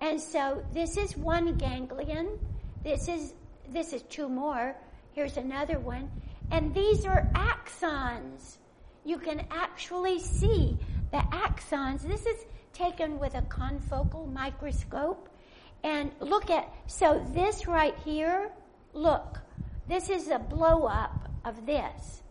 And 0.00 0.20
so 0.20 0.62
this 0.72 0.96
is 0.96 1.16
one 1.16 1.54
ganglion. 1.56 2.38
This 2.82 3.08
is, 3.08 3.34
this 3.68 3.92
is 3.92 4.02
two 4.02 4.28
more. 4.28 4.74
Here's 5.12 5.36
another 5.36 5.78
one. 5.78 6.10
And 6.50 6.74
these 6.74 7.04
are 7.06 7.28
axons. 7.34 8.56
You 9.04 9.18
can 9.18 9.46
actually 9.50 10.18
see 10.18 10.76
the 11.12 11.18
axons. 11.18 12.02
This 12.02 12.26
is 12.26 12.44
taken 12.72 13.18
with 13.18 13.34
a 13.34 13.42
confocal 13.42 14.30
microscope. 14.32 15.28
And 15.84 16.10
look 16.20 16.50
at, 16.50 16.72
so 16.86 17.24
this 17.32 17.66
right 17.66 17.94
here, 18.04 18.50
look, 18.94 19.38
this 19.88 20.08
is 20.08 20.28
a 20.28 20.38
blow 20.38 20.84
up 20.84 21.28
of 21.44 21.66
this. 21.66 22.22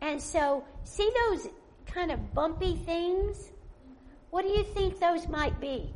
And 0.00 0.20
so, 0.20 0.64
see 0.84 1.10
those 1.28 1.48
kind 1.86 2.10
of 2.10 2.34
bumpy 2.34 2.76
things? 2.76 3.52
What 4.30 4.42
do 4.42 4.48
you 4.48 4.64
think 4.64 4.98
those 4.98 5.28
might 5.28 5.58
be? 5.60 5.94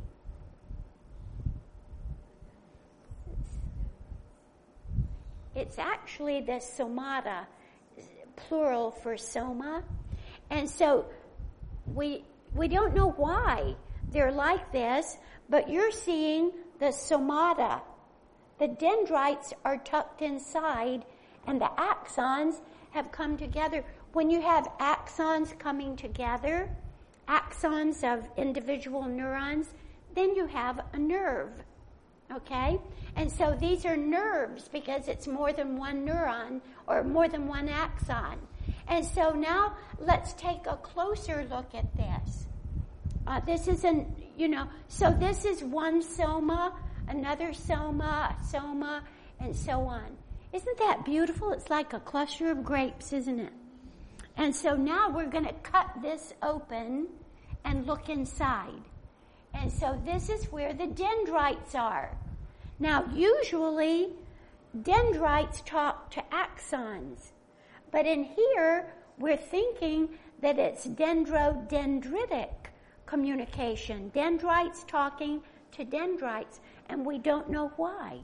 It's 5.53 5.77
actually 5.77 6.41
the 6.41 6.53
somata, 6.53 7.45
plural 8.35 8.91
for 8.91 9.17
soma. 9.17 9.83
And 10.49 10.69
so 10.69 11.05
we, 11.93 12.23
we 12.53 12.67
don't 12.67 12.95
know 12.95 13.11
why 13.11 13.75
they're 14.11 14.31
like 14.31 14.71
this, 14.71 15.17
but 15.49 15.69
you're 15.69 15.91
seeing 15.91 16.51
the 16.79 16.87
somata. 16.87 17.81
The 18.59 18.67
dendrites 18.67 19.53
are 19.65 19.77
tucked 19.77 20.21
inside 20.21 21.05
and 21.47 21.59
the 21.59 21.71
axons 21.77 22.61
have 22.91 23.11
come 23.11 23.37
together. 23.37 23.83
When 24.13 24.29
you 24.29 24.41
have 24.41 24.69
axons 24.79 25.57
coming 25.57 25.95
together, 25.95 26.69
axons 27.27 28.03
of 28.03 28.27
individual 28.37 29.03
neurons, 29.03 29.73
then 30.13 30.35
you 30.35 30.45
have 30.47 30.81
a 30.93 30.99
nerve. 30.99 31.51
Okay? 32.31 32.79
And 33.15 33.31
so 33.31 33.55
these 33.59 33.85
are 33.85 33.97
nerves 33.97 34.67
because 34.67 35.07
it's 35.07 35.27
more 35.27 35.53
than 35.53 35.77
one 35.77 36.05
neuron 36.05 36.61
or 36.87 37.03
more 37.03 37.27
than 37.27 37.47
one 37.47 37.69
axon. 37.69 38.37
And 38.91 39.05
so 39.05 39.31
now 39.31 39.77
let's 39.99 40.33
take 40.33 40.67
a 40.67 40.75
closer 40.75 41.47
look 41.49 41.73
at 41.73 41.95
this. 41.95 42.45
Uh, 43.25 43.39
this 43.39 43.69
is 43.69 43.85
an, 43.85 44.13
you 44.35 44.49
know, 44.49 44.67
so 44.89 45.15
this 45.17 45.45
is 45.45 45.63
one 45.63 46.01
soma, 46.01 46.73
another 47.07 47.53
soma, 47.53 48.35
soma, 48.51 49.01
and 49.39 49.55
so 49.55 49.79
on. 49.83 50.17
Isn't 50.51 50.77
that 50.79 51.05
beautiful? 51.05 51.53
It's 51.53 51.69
like 51.69 51.93
a 51.93 52.01
cluster 52.01 52.51
of 52.51 52.65
grapes, 52.65 53.13
isn't 53.13 53.39
it? 53.39 53.53
And 54.35 54.53
so 54.53 54.75
now 54.75 55.09
we're 55.09 55.29
going 55.29 55.45
to 55.45 55.53
cut 55.63 55.87
this 56.01 56.33
open 56.43 57.07
and 57.63 57.87
look 57.87 58.09
inside. 58.09 58.83
And 59.53 59.71
so 59.71 60.01
this 60.03 60.29
is 60.29 60.51
where 60.51 60.73
the 60.73 60.87
dendrites 60.87 61.75
are. 61.75 62.17
Now, 62.77 63.05
usually 63.13 64.09
dendrites 64.81 65.61
talk 65.61 66.11
to 66.11 66.23
axons, 66.33 67.31
but 67.91 68.05
in 68.05 68.23
here 68.23 68.93
we're 69.17 69.37
thinking 69.37 70.09
that 70.41 70.57
it's 70.57 70.87
dendrodendritic 70.87 72.49
communication, 73.05 74.09
dendrites 74.13 74.83
talking 74.87 75.41
to 75.71 75.85
dendrites, 75.85 76.59
and 76.89 77.05
we 77.05 77.17
don't 77.17 77.49
know 77.49 77.71
why. 77.77 78.19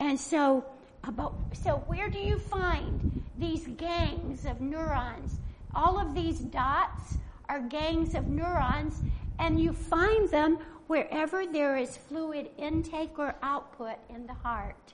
And 0.00 0.18
so, 0.18 0.64
about, 1.04 1.34
so 1.52 1.76
where 1.86 2.08
do 2.08 2.18
you 2.18 2.38
find 2.38 3.22
these 3.38 3.66
gangs 3.76 4.46
of 4.46 4.60
neurons? 4.60 5.38
All 5.74 5.98
of 5.98 6.14
these 6.14 6.38
dots 6.38 7.16
are 7.48 7.60
gangs 7.60 8.14
of 8.14 8.28
neurons, 8.28 9.00
and 9.38 9.60
you 9.60 9.72
find 9.72 10.28
them 10.30 10.58
wherever 10.86 11.46
there 11.46 11.76
is 11.76 11.96
fluid 11.96 12.50
intake 12.58 13.18
or 13.18 13.34
output 13.42 13.96
in 14.10 14.26
the 14.26 14.34
heart. 14.34 14.92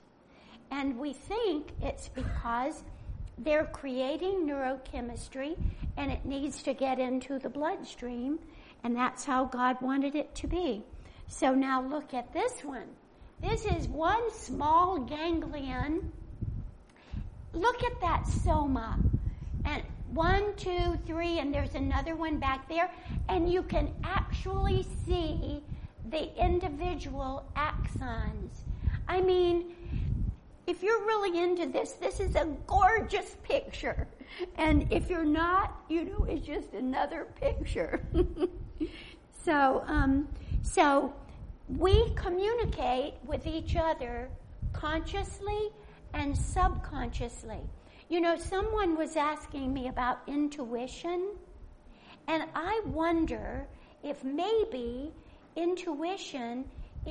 And 0.71 0.99
we 0.99 1.13
think 1.13 1.73
it's 1.83 2.09
because 2.09 2.83
they're 3.39 3.67
creating 3.67 4.47
neurochemistry 4.47 5.57
and 5.97 6.11
it 6.11 6.25
needs 6.25 6.63
to 6.63 6.75
get 6.75 6.99
into 6.99 7.39
the 7.39 7.49
bloodstream, 7.49 8.39
and 8.85 8.97
that's 8.97 9.25
how 9.25 9.45
God 9.45 9.81
wanted 9.81 10.15
it 10.15 10.35
to 10.37 10.47
be. 10.47 10.85
So 11.27 11.55
now 11.55 11.83
look 11.83 12.15
at 12.15 12.33
this 12.33 12.63
one. 12.63 12.89
This 13.43 13.65
is 13.67 13.89
one 13.89 14.33
small 14.33 14.99
ganglion. 14.99 16.13
Look 17.53 17.83
at 17.85 18.01
that 18.01 18.27
soma. 18.27 18.99
And 19.65 19.83
one, 20.13 20.55
two, 20.57 20.99
three, 21.07 21.39
and 21.39 21.53
there's 21.53 21.75
another 21.75 22.17
one 22.17 22.39
back 22.39 22.69
there. 22.69 22.91
And 23.29 23.53
you 23.53 23.63
can 23.63 23.93
actually 24.05 24.87
see 25.05 25.63
the 26.11 26.35
individual 26.43 27.45
axons. 27.57 28.51
I 29.07 29.21
mean, 29.21 29.75
if 30.69 30.83
you're 30.83 31.01
really 31.07 31.41
into 31.41 31.67
this, 31.67 31.93
this 31.93 32.21
is 32.21 32.37
a 32.37 32.45
gorgeous 32.67 33.37
picture. 33.43 34.07
And 34.57 34.87
if 34.93 35.09
you're 35.09 35.25
not, 35.25 35.81
you 35.89 36.05
know, 36.05 36.27
it's 36.29 36.47
just 36.47 36.75
another 36.75 37.27
picture. 37.41 38.07
so, 39.45 39.83
um, 39.87 40.29
so 40.63 41.15
we 41.79 42.11
communicate 42.17 43.15
with 43.25 43.47
each 43.47 43.77
other 43.77 44.29
consciously 44.75 45.71
and 46.13 46.37
subconsciously. 46.37 47.61
You 48.11 48.21
know, 48.21 48.37
someone 48.37 48.95
was 48.95 49.17
asking 49.17 49.73
me 49.73 49.89
about 49.89 50.21
intuition, 50.27 51.31
and 52.27 52.45
I 52.55 52.83
wonder 52.85 53.67
if 54.03 54.23
maybe 54.23 55.15
intuition 55.57 56.67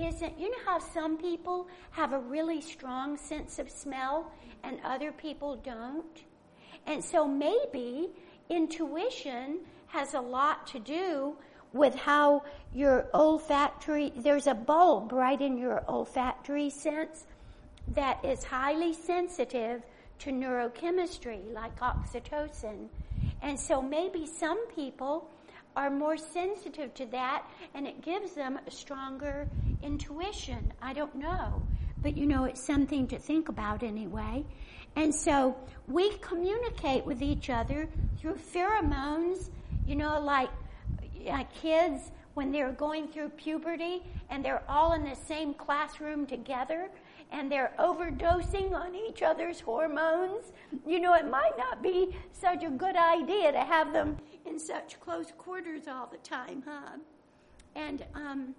isn't, 0.06 0.40
you 0.40 0.50
know 0.50 0.58
how 0.66 0.80
some 0.80 1.18
people 1.18 1.68
have 1.92 2.14
a 2.14 2.20
really 2.20 2.62
strong 2.62 3.18
sense 3.18 3.60
of 3.60 3.70
smell 3.70 4.32
and 4.64 4.80
other 4.84 5.12
people 5.12 5.56
don't? 5.58 6.24
And 6.86 7.04
so 7.04 7.28
maybe 7.28 8.10
intuition 8.50 9.60
has 9.88 10.14
a 10.14 10.22
lot 10.22 10.68
to 10.68 10.80
do 10.80 11.36
with 11.74 11.96
how 11.96 12.44
your 12.74 13.08
olfactory, 13.14 14.14
there's 14.16 14.48
a 14.48 14.54
bulb 14.54 15.12
right 15.12 15.40
in 15.40 15.58
your 15.58 15.84
olfactory 15.88 16.70
sense 16.70 17.26
that 17.90 18.24
is 18.24 18.44
highly 18.44 18.94
sensitive 18.94 19.84
to 20.20 20.32
neurochemistry 20.32 21.54
like 21.54 21.78
oxytocin. 21.80 22.88
And 23.42 23.60
so 23.60 23.82
maybe 23.82 24.26
some 24.26 24.68
people 24.68 25.30
are 25.78 25.92
more 25.92 26.18
sensitive 26.18 26.92
to 26.96 27.06
that 27.06 27.44
and 27.76 27.88
it 27.88 28.02
gives 28.02 28.34
them 28.34 28.60
a 28.66 28.72
stronger 28.72 29.48
intuition. 29.84 30.74
I 30.82 30.92
don't 30.92 31.14
know. 31.16 31.62
But 32.02 32.18
you 32.18 32.26
know, 32.26 32.46
it's 32.46 32.66
something 32.66 33.08
to 33.10 33.20
think 33.20 33.48
about 33.48 33.84
anyway. 33.84 34.44
And 34.96 35.14
so 35.14 35.56
we 35.88 36.18
communicate 36.18 37.06
with 37.06 37.22
each 37.22 37.52
other 37.52 37.88
through 38.20 38.36
pheromones, 38.36 39.52
you 39.86 39.96
know, 39.96 40.20
like, 40.20 40.50
like 41.26 41.54
kids 41.54 42.12
when 42.34 42.52
they're 42.52 42.72
going 42.72 43.08
through 43.08 43.30
puberty 43.30 44.02
and 44.32 44.44
they're 44.44 44.64
all 44.68 44.94
in 44.94 45.04
the 45.04 45.16
same 45.16 45.54
classroom 45.54 46.26
together 46.26 46.90
and 47.32 47.52
they're 47.52 47.74
overdosing 47.78 48.74
on 48.74 48.96
each 48.96 49.22
other's 49.22 49.60
hormones. 49.60 50.54
You 50.88 51.00
know, 51.00 51.14
it 51.14 51.30
might 51.30 51.58
not 51.58 51.84
be 51.84 52.16
such 52.32 52.64
a 52.64 52.70
good 52.70 52.96
idea 52.96 53.52
to 53.52 53.60
have 53.60 53.94
them 53.94 54.18
in 54.48 54.60
such 54.60 55.00
close 55.00 55.32
quarters 55.38 55.88
all 55.88 56.08
the 56.08 56.18
time, 56.18 56.64
huh? 56.66 56.98
And 57.76 58.06
um, 58.16 58.56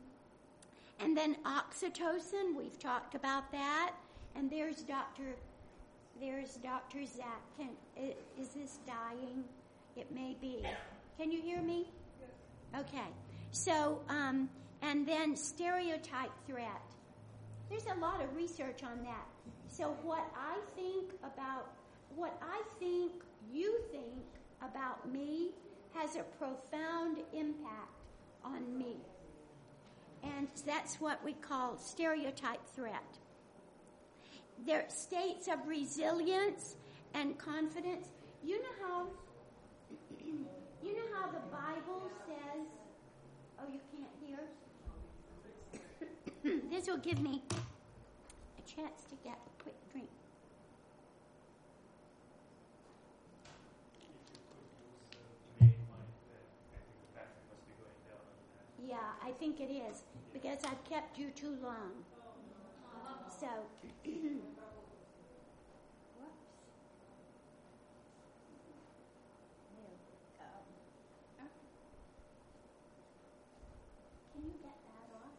and 1.00 1.16
then 1.16 1.36
oxytocin, 1.44 2.56
we've 2.56 2.78
talked 2.78 3.14
about 3.14 3.50
that. 3.52 3.92
And 4.34 4.50
there's 4.50 4.82
Dr. 4.82 5.36
There's 6.20 6.54
Dr. 6.56 7.04
Zak. 7.06 7.40
Can, 7.56 7.70
is 8.40 8.48
this 8.48 8.78
dying? 8.86 9.44
It 9.96 10.12
may 10.12 10.36
be. 10.40 10.64
Can 11.18 11.30
you 11.30 11.40
hear 11.40 11.62
me? 11.62 11.90
Okay. 12.76 13.08
So, 13.52 14.00
um, 14.08 14.48
and 14.82 15.06
then 15.06 15.36
stereotype 15.36 16.32
threat. 16.46 16.82
There's 17.70 17.86
a 17.86 18.00
lot 18.00 18.22
of 18.22 18.34
research 18.34 18.82
on 18.82 19.02
that. 19.04 19.26
So 19.68 19.96
what 20.02 20.26
I 20.36 20.58
think 20.74 21.12
about, 21.22 21.70
what 22.16 22.36
I 22.42 22.62
think 22.78 23.12
you 23.52 23.78
think 23.90 24.24
about 24.62 25.10
me 25.12 25.50
has 25.98 26.14
a 26.14 26.22
profound 26.38 27.18
impact 27.32 28.04
on 28.44 28.78
me. 28.78 28.96
And 30.22 30.48
that's 30.64 31.00
what 31.00 31.24
we 31.24 31.32
call 31.32 31.76
stereotype 31.76 32.60
threat. 32.74 33.18
There 34.64 34.82
are 34.82 34.90
states 34.90 35.48
of 35.48 35.66
resilience 35.66 36.76
and 37.14 37.36
confidence. 37.38 38.08
You 38.44 38.62
know 38.62 38.68
how 38.86 39.06
you 40.84 40.96
know 40.96 41.08
how 41.14 41.26
the 41.30 41.40
Bible 41.50 42.10
says 42.26 42.66
oh 43.60 43.64
you 43.72 43.80
can't 43.92 44.14
hear? 44.24 44.40
this 46.70 46.86
will 46.86 46.98
give 46.98 47.20
me 47.20 47.42
a 48.58 48.62
chance 48.62 49.02
to 49.10 49.16
get 49.24 49.34
a 49.34 49.62
quick 49.62 49.76
drink. 49.92 50.08
Yeah, 58.98 59.12
I 59.22 59.30
think 59.30 59.60
it 59.60 59.70
is 59.72 60.02
because 60.32 60.58
I've 60.64 60.82
kept 60.82 61.18
you 61.18 61.30
too 61.30 61.56
long. 61.62 62.02
So, 63.28 63.46
whoops. 64.04 64.42
There 69.70 69.86
we 69.90 69.98
go. 70.38 71.44
Can 74.32 74.42
you 74.44 74.52
get 74.62 74.76
that 74.84 75.10
off? 75.14 75.34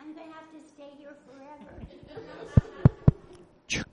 I'm 0.00 0.14
going 0.14 0.32
to 0.52 0.68
stay 0.68 0.90
here 0.98 1.16
forever. 1.26 1.72
There 3.68 3.84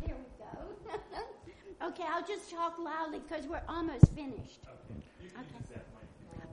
we 0.00 0.26
go. 0.38 1.86
okay, 1.86 2.04
I'll 2.08 2.26
just 2.26 2.50
talk 2.50 2.78
loudly 2.78 3.20
because 3.20 3.46
we're 3.46 3.62
almost 3.68 4.12
finished. 4.14 4.60
Okay. 5.22 5.80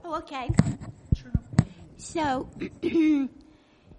Oh, 0.04 0.16
okay. 0.18 0.50
So, 1.96 2.48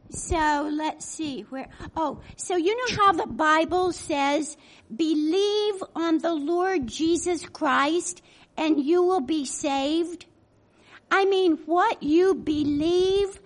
so 0.10 0.70
let's 0.72 1.06
see 1.06 1.42
where. 1.50 1.68
Oh, 1.98 2.22
so 2.38 2.56
you 2.56 2.76
know 2.76 2.96
how 2.96 3.12
the 3.12 3.28
Bible 3.28 3.92
says, 3.92 4.56
"Believe 4.96 5.84
on 5.96 6.20
the 6.20 6.34
Lord 6.34 6.88
Jesus 6.88 7.46
Christ, 7.46 8.22
and 8.56 8.80
you 8.82 9.04
will 9.04 9.22
be 9.22 9.46
saved." 9.46 10.26
I 11.12 11.26
mean, 11.26 11.58
what 11.66 12.02
you 12.02 12.34
believe 12.34 13.40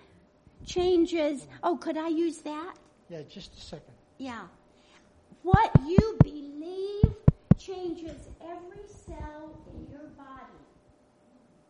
changes. 0.68 1.46
Oh, 1.62 1.76
could 1.76 1.96
I 1.96 2.08
use 2.08 2.38
that? 2.42 2.74
Yeah, 3.08 3.22
just 3.28 3.56
a 3.56 3.60
second. 3.60 3.94
Yeah. 4.18 4.46
What 5.42 5.70
you 5.86 6.18
believe 6.22 7.14
changes 7.58 8.28
every 8.42 8.86
cell 9.06 9.58
in 9.74 9.90
your 9.90 10.08
body. 10.10 10.60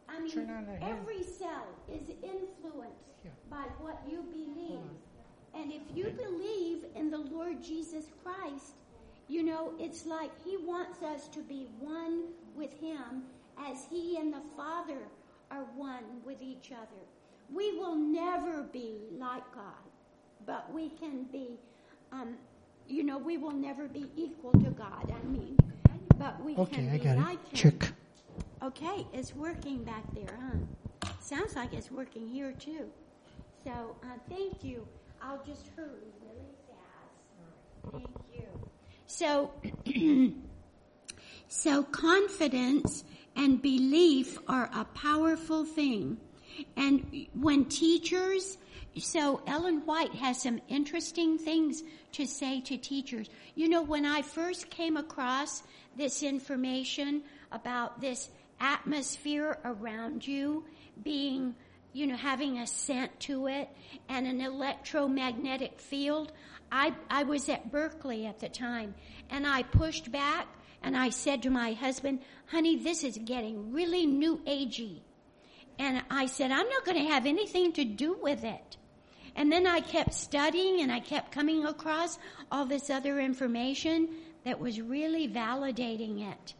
I 0.08 0.20
mean, 0.20 0.30
Turn 0.30 0.50
on 0.50 0.66
the 0.66 0.72
hand. 0.76 0.98
every 0.98 1.22
cell 1.22 1.66
is 1.90 2.08
influenced 2.22 3.14
Yeah. 3.24 3.30
by 3.50 3.64
what 3.80 4.02
you 4.10 4.22
believe. 4.22 4.80
And 5.54 5.72
if 5.72 5.82
you 5.94 6.10
believe 6.10 6.84
in 6.94 7.10
the 7.10 7.18
Lord 7.18 7.62
Jesus 7.62 8.06
Christ, 8.22 8.74
you 9.28 9.42
know, 9.42 9.72
it's 9.78 10.06
like 10.06 10.30
He 10.44 10.56
wants 10.56 11.02
us 11.02 11.28
to 11.28 11.40
be 11.42 11.66
one 11.78 12.24
with 12.56 12.72
Him 12.80 13.24
as 13.58 13.84
He 13.90 14.16
and 14.18 14.32
the 14.32 14.42
Father 14.56 14.98
are 15.50 15.64
one 15.76 16.22
with 16.24 16.42
each 16.42 16.72
other. 16.72 17.02
We 17.52 17.78
will 17.78 17.94
never 17.96 18.62
be 18.62 18.96
like 19.18 19.42
God, 19.54 19.64
but 20.46 20.72
we 20.72 20.90
can 20.90 21.24
be, 21.24 21.58
um, 22.12 22.36
you 22.86 23.02
know, 23.02 23.18
we 23.18 23.38
will 23.38 23.52
never 23.52 23.88
be 23.88 24.10
equal 24.16 24.52
to 24.52 24.70
God, 24.70 25.10
I 25.10 25.26
mean, 25.26 25.56
but 26.18 26.42
we 26.44 26.56
Okay, 26.56 26.76
can 26.76 26.88
I 26.90 26.98
be 26.98 27.04
got 27.04 27.16
like 27.18 27.38
it. 27.52 27.58
Him. 27.58 27.78
Check. 27.78 27.92
Okay, 28.62 29.06
it's 29.12 29.34
working 29.34 29.84
back 29.84 30.02
there, 30.14 30.36
huh? 30.40 31.10
Sounds 31.20 31.54
like 31.56 31.72
it's 31.72 31.90
working 31.90 32.28
here 32.28 32.52
too. 32.52 32.88
So, 33.64 33.96
uh, 34.02 34.06
thank 34.28 34.62
you. 34.64 34.86
I'll 35.22 35.42
just 35.44 35.66
hurry 35.76 36.12
really 36.22 36.54
fast. 36.68 37.92
Thank 37.92 38.10
you. 38.34 38.46
So, 39.06 39.50
so 41.48 41.82
confidence 41.84 43.04
and 43.36 43.60
belief 43.62 44.38
are 44.48 44.70
a 44.74 44.84
powerful 44.84 45.64
thing. 45.64 46.18
And 46.76 47.26
when 47.34 47.66
teachers, 47.66 48.58
so 48.96 49.42
Ellen 49.46 49.82
White 49.86 50.14
has 50.14 50.42
some 50.42 50.60
interesting 50.68 51.38
things 51.38 51.82
to 52.12 52.26
say 52.26 52.60
to 52.62 52.76
teachers. 52.76 53.28
You 53.54 53.68
know, 53.68 53.82
when 53.82 54.04
I 54.04 54.22
first 54.22 54.70
came 54.70 54.96
across 54.96 55.62
this 55.96 56.22
information 56.22 57.22
about 57.52 58.00
this 58.00 58.30
atmosphere 58.60 59.58
around 59.64 60.26
you 60.26 60.64
being, 61.02 61.54
you 61.92 62.06
know, 62.06 62.16
having 62.16 62.58
a 62.58 62.66
scent 62.66 63.18
to 63.20 63.46
it 63.46 63.68
and 64.08 64.26
an 64.26 64.40
electromagnetic 64.40 65.80
field, 65.80 66.32
I, 66.70 66.94
I 67.08 67.22
was 67.22 67.48
at 67.48 67.70
Berkeley 67.70 68.26
at 68.26 68.40
the 68.40 68.48
time 68.48 68.94
and 69.30 69.46
I 69.46 69.62
pushed 69.62 70.10
back 70.10 70.46
and 70.82 70.96
I 70.96 71.10
said 71.10 71.42
to 71.42 71.50
my 71.50 71.72
husband, 71.72 72.20
honey, 72.46 72.76
this 72.76 73.04
is 73.04 73.18
getting 73.24 73.72
really 73.72 74.06
new 74.06 74.38
agey. 74.46 75.00
And 75.78 76.02
I 76.10 76.26
said, 76.26 76.50
I'm 76.50 76.68
not 76.68 76.84
going 76.84 76.98
to 76.98 77.12
have 77.12 77.26
anything 77.26 77.72
to 77.74 77.84
do 77.84 78.18
with 78.20 78.44
it. 78.44 78.76
And 79.36 79.52
then 79.52 79.66
I 79.66 79.80
kept 79.80 80.14
studying 80.14 80.80
and 80.80 80.90
I 80.90 81.00
kept 81.00 81.30
coming 81.30 81.64
across 81.64 82.18
all 82.50 82.66
this 82.66 82.90
other 82.90 83.20
information 83.20 84.08
that 84.44 84.58
was 84.58 84.80
really 84.80 85.28
validating 85.28 86.28
it. 86.28 86.54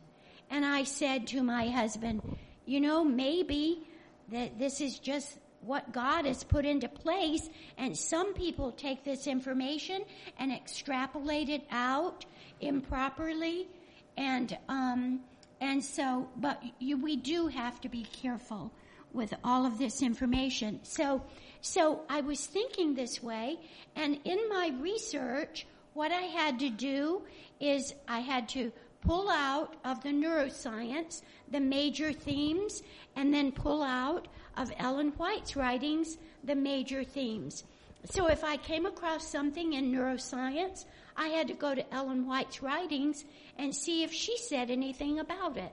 And 0.50 0.64
I 0.64 0.84
said 0.84 1.26
to 1.28 1.42
my 1.42 1.68
husband, 1.68 2.22
you 2.66 2.80
know, 2.80 3.04
maybe 3.04 3.82
that 4.30 4.58
this 4.58 4.80
is 4.80 4.98
just 4.98 5.38
what 5.60 5.92
God 5.92 6.24
has 6.24 6.44
put 6.44 6.64
into 6.64 6.88
place 6.88 7.48
and 7.76 7.96
some 7.96 8.32
people 8.34 8.72
take 8.72 9.04
this 9.04 9.26
information 9.26 10.02
and 10.38 10.52
extrapolate 10.52 11.48
it 11.48 11.64
out 11.70 12.24
improperly 12.60 13.68
and 14.16 14.56
um 14.68 15.20
and 15.60 15.82
so 15.82 16.28
but 16.36 16.62
you, 16.78 16.96
we 16.96 17.16
do 17.16 17.48
have 17.48 17.80
to 17.80 17.88
be 17.88 18.04
careful 18.04 18.72
with 19.12 19.34
all 19.42 19.66
of 19.66 19.78
this 19.78 20.02
information. 20.02 20.80
So, 20.82 21.22
so 21.60 22.02
I 22.08 22.20
was 22.20 22.46
thinking 22.46 22.94
this 22.94 23.22
way, 23.22 23.58
and 23.96 24.18
in 24.24 24.48
my 24.48 24.72
research, 24.80 25.66
what 25.94 26.12
I 26.12 26.22
had 26.22 26.58
to 26.60 26.70
do 26.70 27.22
is 27.60 27.94
I 28.06 28.20
had 28.20 28.48
to 28.50 28.72
pull 29.00 29.30
out 29.30 29.76
of 29.84 30.02
the 30.02 30.10
neuroscience 30.10 31.22
the 31.50 31.60
major 31.60 32.12
themes 32.12 32.82
and 33.16 33.32
then 33.32 33.52
pull 33.52 33.82
out 33.82 34.28
of 34.56 34.72
Ellen 34.78 35.12
White's 35.16 35.56
writings 35.56 36.18
the 36.44 36.54
major 36.54 37.04
themes. 37.04 37.64
So 38.04 38.28
if 38.28 38.44
I 38.44 38.56
came 38.56 38.86
across 38.86 39.26
something 39.26 39.72
in 39.72 39.92
neuroscience, 39.92 40.84
I 41.16 41.28
had 41.28 41.48
to 41.48 41.54
go 41.54 41.74
to 41.74 41.94
Ellen 41.94 42.26
White's 42.26 42.62
writings 42.62 43.24
and 43.58 43.74
see 43.74 44.04
if 44.04 44.12
she 44.12 44.36
said 44.38 44.70
anything 44.70 45.18
about 45.18 45.56
it. 45.56 45.72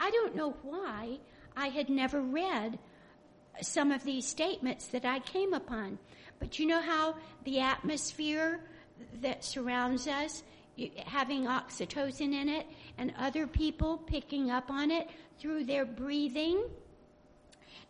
I 0.00 0.10
don't 0.10 0.34
know 0.34 0.54
why 0.62 1.18
I 1.56 1.68
had 1.68 1.88
never 1.88 2.20
read 2.20 2.78
some 3.62 3.92
of 3.92 4.04
these 4.04 4.26
statements 4.26 4.86
that 4.88 5.04
I 5.04 5.20
came 5.20 5.52
upon. 5.52 5.98
But 6.38 6.58
you 6.58 6.66
know 6.66 6.80
how 6.80 7.16
the 7.44 7.60
atmosphere 7.60 8.60
that 9.20 9.44
surrounds 9.44 10.06
us, 10.06 10.42
having 11.04 11.44
oxytocin 11.44 12.32
in 12.32 12.48
it, 12.48 12.66
and 12.96 13.12
other 13.18 13.46
people 13.46 13.98
picking 13.98 14.50
up 14.50 14.70
on 14.70 14.90
it 14.90 15.08
through 15.38 15.64
their 15.64 15.84
breathing? 15.84 16.64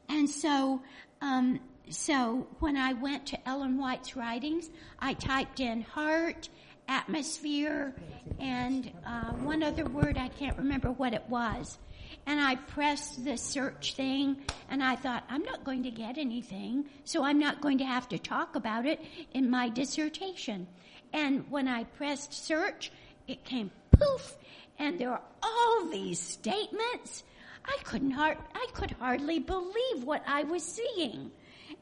And 0.08 0.28
so, 0.28 0.82
um, 1.20 1.60
so 1.89 2.48
when 2.58 2.76
I 2.76 2.94
went 2.94 3.26
to 3.26 3.48
Ellen 3.48 3.78
White's 3.78 4.16
writings, 4.16 4.70
I 4.98 5.14
typed 5.14 5.60
in 5.60 5.82
heart, 5.82 6.48
atmosphere, 6.89 7.94
and 8.40 8.90
uh, 9.06 9.30
one 9.34 9.62
other 9.62 9.84
word, 9.84 10.18
I 10.18 10.28
can't 10.28 10.58
remember 10.58 10.90
what 10.90 11.14
it 11.14 11.22
was 11.28 11.78
and 12.26 12.40
I 12.40 12.57
pressed 12.57 13.24
the 13.24 13.36
search 13.36 13.94
thing 13.94 14.36
and 14.68 14.82
I 14.82 14.97
thought, 14.97 15.24
I'm 15.28 15.42
not 15.42 15.65
going 15.65 15.82
to 15.84 15.90
get 15.90 16.18
anything, 16.18 16.86
so 17.05 17.24
I'm 17.24 17.39
not 17.39 17.60
going 17.60 17.78
to 17.78 17.84
have 17.84 18.08
to 18.10 18.18
talk 18.18 18.57
about 18.57 18.86
it 18.86 19.00
in 19.32 19.50
my 19.50 19.68
dissertation. 19.68 20.66
And 21.12 21.50
when 21.50 21.66
I 21.66 21.84
pressed 21.84 22.32
search, 22.32 22.92
it 23.26 23.44
came 23.44 23.70
poof, 23.90 24.36
and 24.78 24.99
there 24.99 25.10
are 25.10 25.23
all 25.42 25.86
these 25.90 26.20
statements. 26.20 27.24
I 27.65 27.76
couldn't 27.84 28.12
hard, 28.12 28.39
I 28.55 28.66
could 28.73 28.92
hardly 28.92 29.39
believe 29.39 30.05
what 30.05 30.23
I 30.26 30.44
was 30.44 30.62
seeing. 30.62 31.31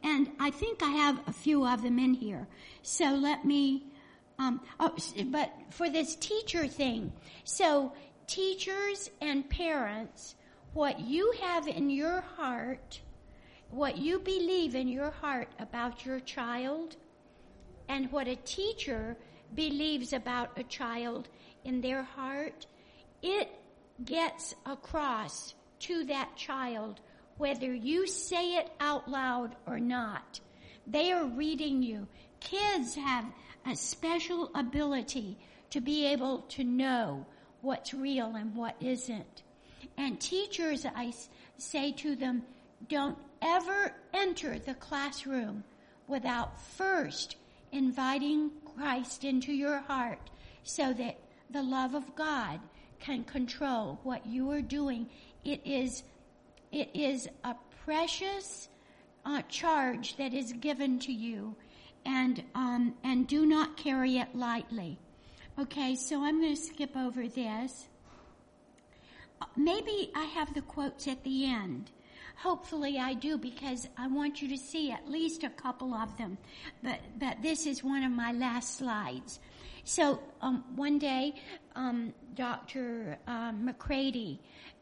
And 0.02 0.30
I 0.38 0.50
think 0.50 0.82
I 0.82 0.90
have 0.90 1.20
a 1.26 1.32
few 1.32 1.66
of 1.66 1.82
them 1.82 1.98
in 1.98 2.14
here. 2.14 2.46
So 2.82 3.14
let 3.14 3.44
me, 3.44 3.84
um, 4.38 4.60
oh, 4.78 4.94
but 5.26 5.52
for 5.70 5.88
this 5.88 6.16
teacher 6.16 6.66
thing. 6.66 7.12
So 7.44 7.92
teachers 8.28 9.10
and 9.20 9.48
parents, 9.50 10.36
what 10.74 11.00
you 11.00 11.34
have 11.40 11.66
in 11.66 11.90
your 11.90 12.20
heart, 12.20 13.00
what 13.70 13.98
you 13.98 14.20
believe 14.20 14.74
in 14.74 14.86
your 14.86 15.10
heart 15.10 15.48
about 15.58 16.04
your 16.06 16.20
child, 16.20 16.96
and 17.88 18.12
what 18.12 18.28
a 18.28 18.36
teacher 18.36 19.16
believes 19.54 20.12
about 20.12 20.56
a 20.58 20.62
child 20.64 21.28
in 21.64 21.80
their 21.80 22.02
heart, 22.02 22.66
it 23.22 23.48
gets 24.04 24.54
across 24.66 25.54
to 25.80 26.04
that 26.04 26.36
child 26.36 27.00
whether 27.38 27.72
you 27.72 28.06
say 28.06 28.56
it 28.56 28.70
out 28.80 29.08
loud 29.08 29.54
or 29.66 29.78
not. 29.78 30.40
They 30.86 31.12
are 31.12 31.24
reading 31.24 31.82
you. 31.82 32.06
Kids 32.40 32.94
have 32.96 33.24
a 33.66 33.76
special 33.76 34.50
ability 34.54 35.38
to 35.70 35.80
be 35.80 36.06
able 36.06 36.40
to 36.48 36.64
know 36.64 37.26
what's 37.60 37.94
real 37.94 38.36
and 38.36 38.54
what 38.54 38.76
isn't. 38.80 39.42
And 39.96 40.20
teachers, 40.20 40.86
I 40.86 41.12
say 41.56 41.92
to 41.92 42.14
them, 42.16 42.42
don't 42.88 43.18
ever 43.42 43.92
enter 44.14 44.58
the 44.58 44.74
classroom 44.74 45.64
without 46.06 46.60
first 46.60 47.36
inviting 47.72 48.50
Christ 48.76 49.24
into 49.24 49.52
your 49.52 49.78
heart 49.80 50.30
so 50.62 50.92
that 50.92 51.18
the 51.50 51.62
love 51.62 51.94
of 51.94 52.14
God 52.14 52.60
can 53.00 53.24
control 53.24 53.98
what 54.02 54.26
you 54.26 54.50
are 54.50 54.62
doing. 54.62 55.08
It 55.44 55.60
is, 55.64 56.02
it 56.72 56.90
is 56.94 57.28
a 57.44 57.54
precious 57.84 58.68
uh, 59.24 59.42
charge 59.48 60.16
that 60.16 60.34
is 60.34 60.52
given 60.52 60.98
to 61.00 61.12
you 61.12 61.54
and, 62.04 62.42
um, 62.54 62.94
and 63.04 63.26
do 63.26 63.46
not 63.46 63.76
carry 63.76 64.18
it 64.18 64.34
lightly. 64.34 64.98
Okay, 65.60 65.96
so 65.96 66.22
I'm 66.22 66.40
going 66.40 66.54
to 66.54 66.62
skip 66.62 66.96
over 66.96 67.26
this. 67.26 67.88
Maybe 69.56 70.12
I 70.14 70.22
have 70.26 70.54
the 70.54 70.62
quotes 70.62 71.08
at 71.08 71.24
the 71.24 71.46
end. 71.46 71.90
Hopefully 72.36 72.96
I 73.00 73.14
do 73.14 73.36
because 73.36 73.88
I 73.96 74.06
want 74.06 74.40
you 74.40 74.46
to 74.50 74.56
see 74.56 74.92
at 74.92 75.10
least 75.10 75.42
a 75.42 75.48
couple 75.48 75.94
of 75.94 76.16
them. 76.16 76.38
But, 76.84 77.00
but 77.18 77.42
this 77.42 77.66
is 77.66 77.82
one 77.82 78.04
of 78.04 78.12
my 78.12 78.30
last 78.30 78.78
slides. 78.78 79.40
So 79.82 80.20
um, 80.42 80.62
one 80.76 81.00
day, 81.00 81.34
um, 81.74 82.14
Dr. 82.36 83.18
Uh, 83.26 83.50
McCraty 83.50 84.38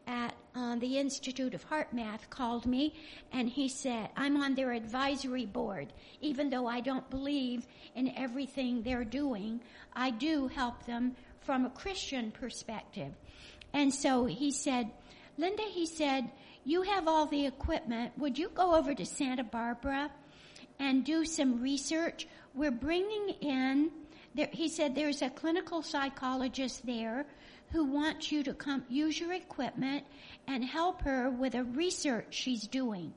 at 0.06 0.34
uh, 0.56 0.76
the 0.76 0.98
Institute 0.98 1.52
of 1.52 1.68
HeartMath 1.68 2.30
called 2.30 2.64
me 2.64 2.94
and 3.32 3.48
he 3.48 3.68
said, 3.68 4.08
I'm 4.16 4.36
on 4.38 4.54
their 4.54 4.72
advisory 4.72 5.44
board. 5.44 5.92
Even 6.20 6.48
though 6.48 6.66
I 6.66 6.80
don't 6.80 7.08
believe 7.10 7.66
in 7.94 8.16
everything 8.16 8.82
they're 8.82 9.04
doing, 9.04 9.60
I 9.92 10.10
do 10.10 10.48
help 10.48 10.86
them 10.86 11.14
from 11.40 11.66
a 11.66 11.70
Christian 11.70 12.30
perspective. 12.30 13.12
And 13.72 13.92
so 13.92 14.24
he 14.24 14.50
said, 14.50 14.90
Linda, 15.36 15.64
he 15.64 15.84
said, 15.84 16.30
you 16.64 16.82
have 16.82 17.06
all 17.06 17.26
the 17.26 17.46
equipment. 17.46 18.12
Would 18.18 18.38
you 18.38 18.48
go 18.48 18.74
over 18.74 18.94
to 18.94 19.04
Santa 19.04 19.44
Barbara 19.44 20.10
and 20.78 21.04
do 21.04 21.24
some 21.24 21.62
research? 21.62 22.26
We're 22.54 22.70
bringing 22.70 23.28
in, 23.40 23.90
there, 24.34 24.48
he 24.52 24.68
said, 24.68 24.94
there's 24.94 25.20
a 25.20 25.30
clinical 25.30 25.82
psychologist 25.82 26.86
there 26.86 27.26
who 27.72 27.84
wants 27.84 28.30
you 28.32 28.42
to 28.44 28.54
come 28.54 28.84
use 28.88 29.18
your 29.18 29.32
equipment 29.32 30.04
and 30.46 30.64
help 30.64 31.02
her 31.02 31.30
with 31.30 31.54
a 31.54 31.64
research 31.64 32.26
she's 32.30 32.66
doing. 32.66 33.12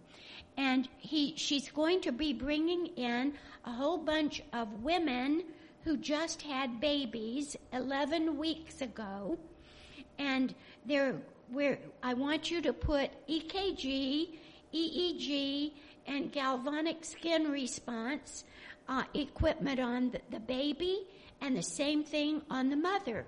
And 0.58 0.90
he, 0.98 1.34
she's 1.38 1.70
going 1.70 2.02
to 2.02 2.12
be 2.12 2.34
bringing 2.34 2.88
in 2.88 3.34
a 3.66 3.72
whole 3.72 3.98
bunch 3.98 4.42
of 4.52 4.84
women 4.84 5.44
who 5.84 5.98
just 5.98 6.42
had 6.42 6.82
babies 6.82 7.56
11 7.72 8.38
weeks 8.38 8.82
ago. 8.82 9.38
And 10.18 10.54
they're, 10.86 11.16
where 11.50 11.80
I 12.04 12.14
want 12.14 12.52
you 12.52 12.62
to 12.62 12.74
put 12.74 13.10
EKG, 13.28 14.38
EEG, 14.74 15.72
and 16.08 16.32
galvanic 16.32 17.06
skin 17.06 17.50
response 17.50 18.44
uh, 18.88 19.04
equipment 19.14 19.80
on 19.80 20.12
the, 20.12 20.20
the 20.32 20.40
baby 20.40 21.06
and 21.42 21.56
the 21.56 21.64
same 21.64 22.04
thing 22.04 22.42
on 22.50 22.70
the 22.70 22.76
mother. 22.76 23.26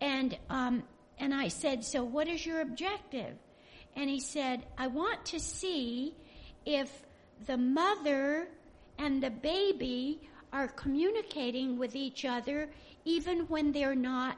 And, 0.00 0.38
um, 0.48 0.84
and 1.18 1.34
I 1.34 1.48
said, 1.48 1.84
so 1.84 2.04
what 2.04 2.28
is 2.28 2.44
your 2.44 2.60
objective? 2.60 3.34
And 3.94 4.10
he 4.10 4.20
said, 4.20 4.64
I 4.76 4.86
want 4.88 5.24
to 5.26 5.40
see 5.40 6.14
if 6.64 6.90
the 7.46 7.56
mother 7.56 8.48
and 8.98 9.22
the 9.22 9.30
baby 9.30 10.20
are 10.52 10.68
communicating 10.68 11.78
with 11.78 11.96
each 11.96 12.24
other 12.24 12.68
even 13.04 13.40
when 13.48 13.72
they're 13.72 13.94
not 13.94 14.36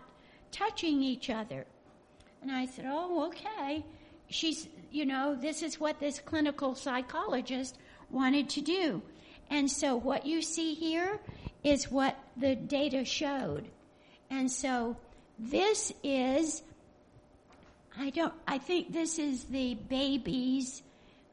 touching 0.52 1.02
each 1.02 1.30
other. 1.30 1.66
And 2.42 2.52
I 2.52 2.66
said, 2.66 2.84
oh, 2.88 3.26
okay. 3.26 3.84
She's, 4.28 4.68
you 4.90 5.06
know, 5.06 5.34
this 5.34 5.62
is 5.62 5.80
what 5.80 5.98
this 5.98 6.20
clinical 6.20 6.74
psychologist 6.74 7.78
wanted 8.10 8.48
to 8.50 8.60
do. 8.60 9.02
And 9.50 9.70
so 9.70 9.96
what 9.96 10.26
you 10.26 10.42
see 10.42 10.74
here 10.74 11.18
is 11.64 11.90
what 11.90 12.16
the 12.36 12.54
data 12.54 13.04
showed. 13.04 13.68
And 14.30 14.50
so 14.50 14.96
this 15.38 15.92
is, 16.02 16.62
I 18.00 18.10
don't, 18.10 18.32
I 18.46 18.58
think 18.58 18.92
this 18.92 19.18
is 19.18 19.44
the 19.44 19.74
baby's 19.74 20.82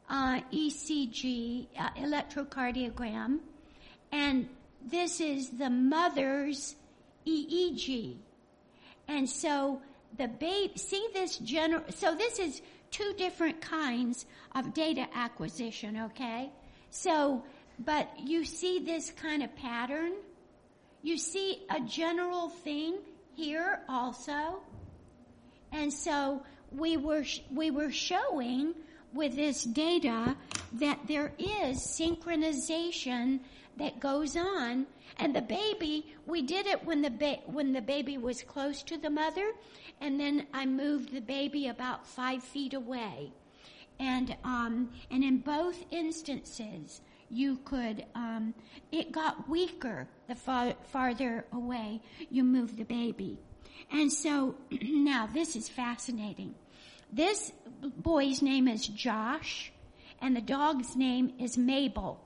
uh, 0.10 0.42
ECG, 0.52 1.68
uh, 1.77 1.90
electrocardiogram, 1.92 3.40
and 4.11 4.50
this 4.84 5.22
is 5.22 5.50
the 5.52 5.69
mother's 5.69 6.76
EEG. 7.27 8.16
And 9.08 9.30
so 9.30 9.82
the 10.18 10.27
baby, 10.27 10.74
see 10.76 11.08
this 11.14 11.38
general, 11.38 11.84
so 11.90 12.16
this 12.16 12.40
is 12.40 12.61
two 12.90 13.14
different 13.16 13.61
kinds 13.61 14.26
of 14.56 14.74
data 14.74 15.06
acquisition, 15.14 16.00
okay? 16.06 16.50
So, 16.90 17.44
but 17.77 18.10
you 18.24 18.44
see 18.44 18.80
this 18.80 19.11
kind 19.11 19.44
of 19.44 19.56
pattern? 19.56 20.14
You 21.03 21.19
see 21.19 21.64
a 21.69 21.80
general 21.82 22.50
thing 22.50 22.98
here 23.35 23.82
also. 23.88 24.61
And 25.72 25.92
so 25.92 26.42
we 26.72 26.98
were, 26.98 27.26
we 27.52 27.72
were 27.72 27.92
showing 27.92 28.74
with 29.14 29.35
this 29.35 29.64
data 29.64 30.35
that 30.74 31.00
there 31.08 31.32
is 31.40 31.77
synchronization 31.77 33.40
that 33.77 34.00
goes 34.00 34.35
on. 34.35 34.85
And 35.18 35.35
the 35.35 35.42
baby 35.42 36.14
we 36.26 36.42
did 36.42 36.68
it 36.68 36.85
when 36.85 37.02
the 37.02 37.10
ba- 37.10 37.40
when 37.45 37.72
the 37.72 37.82
baby 37.82 38.18
was 38.18 38.44
close 38.44 38.84
to 38.84 38.98
the 38.98 39.10
mother 39.10 39.52
and 40.02 40.19
then 40.19 40.48
I 40.53 40.66
moved 40.66 41.14
the 41.14 41.22
baby 41.22 41.68
about 41.68 42.06
five 42.06 42.44
feet 42.44 42.74
away. 42.74 43.32
And 44.00 44.35
um, 44.44 44.90
and 45.10 45.24
in 45.24 45.38
both 45.38 45.85
instances 45.92 47.02
you 47.30 47.58
could 47.64 48.06
um, 48.14 48.53
it 48.92 49.11
got 49.11 49.48
weaker 49.50 50.08
the 50.27 50.35
far, 50.35 50.74
farther 50.84 51.45
away 51.53 52.02
you 52.30 52.44
move 52.44 52.76
the 52.76 52.84
baby 52.84 53.40
And 53.92 54.12
so 54.12 54.56
now 54.82 55.28
this 55.32 55.56
is 55.56 55.70
fascinating. 55.70 56.56
This 57.12 57.52
boy's 57.82 58.42
name 58.42 58.68
is 58.68 58.88
Josh, 58.88 59.72
and 60.22 60.36
the 60.36 60.42
dog's 60.42 60.95
name 60.95 61.34
is 61.40 61.58
Mabel. 61.58 62.20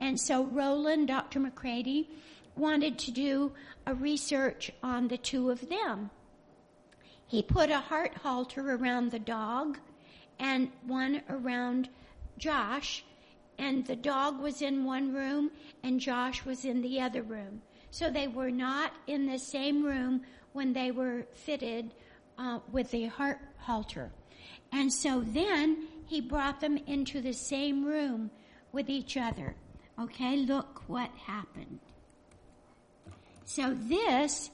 And 0.00 0.20
so 0.20 0.44
Rollin, 0.44 1.06
Dr. 1.06 1.40
McCraty, 1.40 2.06
wanted 2.56 2.98
to 2.98 3.10
do 3.10 3.52
a 3.86 3.94
research 3.94 4.70
on 4.82 5.08
the 5.08 5.16
two 5.16 5.50
of 5.50 5.68
them. 5.68 6.10
He 7.26 7.42
put 7.42 7.70
a 7.70 7.78
heart 7.78 8.14
Holter 8.22 8.74
around 8.74 9.10
the 9.10 9.18
dog 9.18 9.78
and 10.38 10.70
one 10.86 11.22
around 11.28 11.88
Josh, 12.38 13.04
and 13.58 13.86
the 13.86 13.96
dog 13.96 14.40
was 14.40 14.62
in 14.62 14.84
one 14.84 15.12
room 15.12 15.50
and 15.82 16.00
Josh 16.00 16.44
was 16.44 16.64
in 16.64 16.82
the 16.82 17.00
other 17.00 17.22
room. 17.22 17.62
So 17.90 18.10
they 18.10 18.28
were 18.28 18.50
not 18.50 18.92
in 19.06 19.26
the 19.26 19.38
same 19.38 19.84
room 19.84 20.22
when 20.52 20.72
they 20.72 20.90
were 20.90 21.26
fitted 21.34 21.92
uh, 22.38 22.60
with 22.72 22.90
the 22.90 23.06
heart 23.06 23.38
Holter. 23.58 24.10
And 24.72 24.92
so 24.92 25.20
then 25.20 25.88
he 26.06 26.20
brought 26.20 26.60
them 26.60 26.76
into 26.86 27.20
the 27.20 27.32
same 27.32 27.84
room 27.84 28.30
with 28.72 28.88
each 28.88 29.16
other. 29.16 29.54
Okay, 29.98 30.36
look 30.36 30.82
what 30.86 31.10
happened. 31.26 31.80
So 33.44 33.76
this 33.78 34.50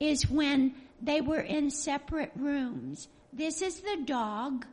is 0.00 0.28
when 0.28 0.74
they 1.00 1.20
were 1.20 1.40
in 1.40 1.70
separate 1.70 2.32
rooms. 2.34 3.08
This 3.32 3.62
is 3.62 3.80
the 3.80 4.02
dog 4.04 4.66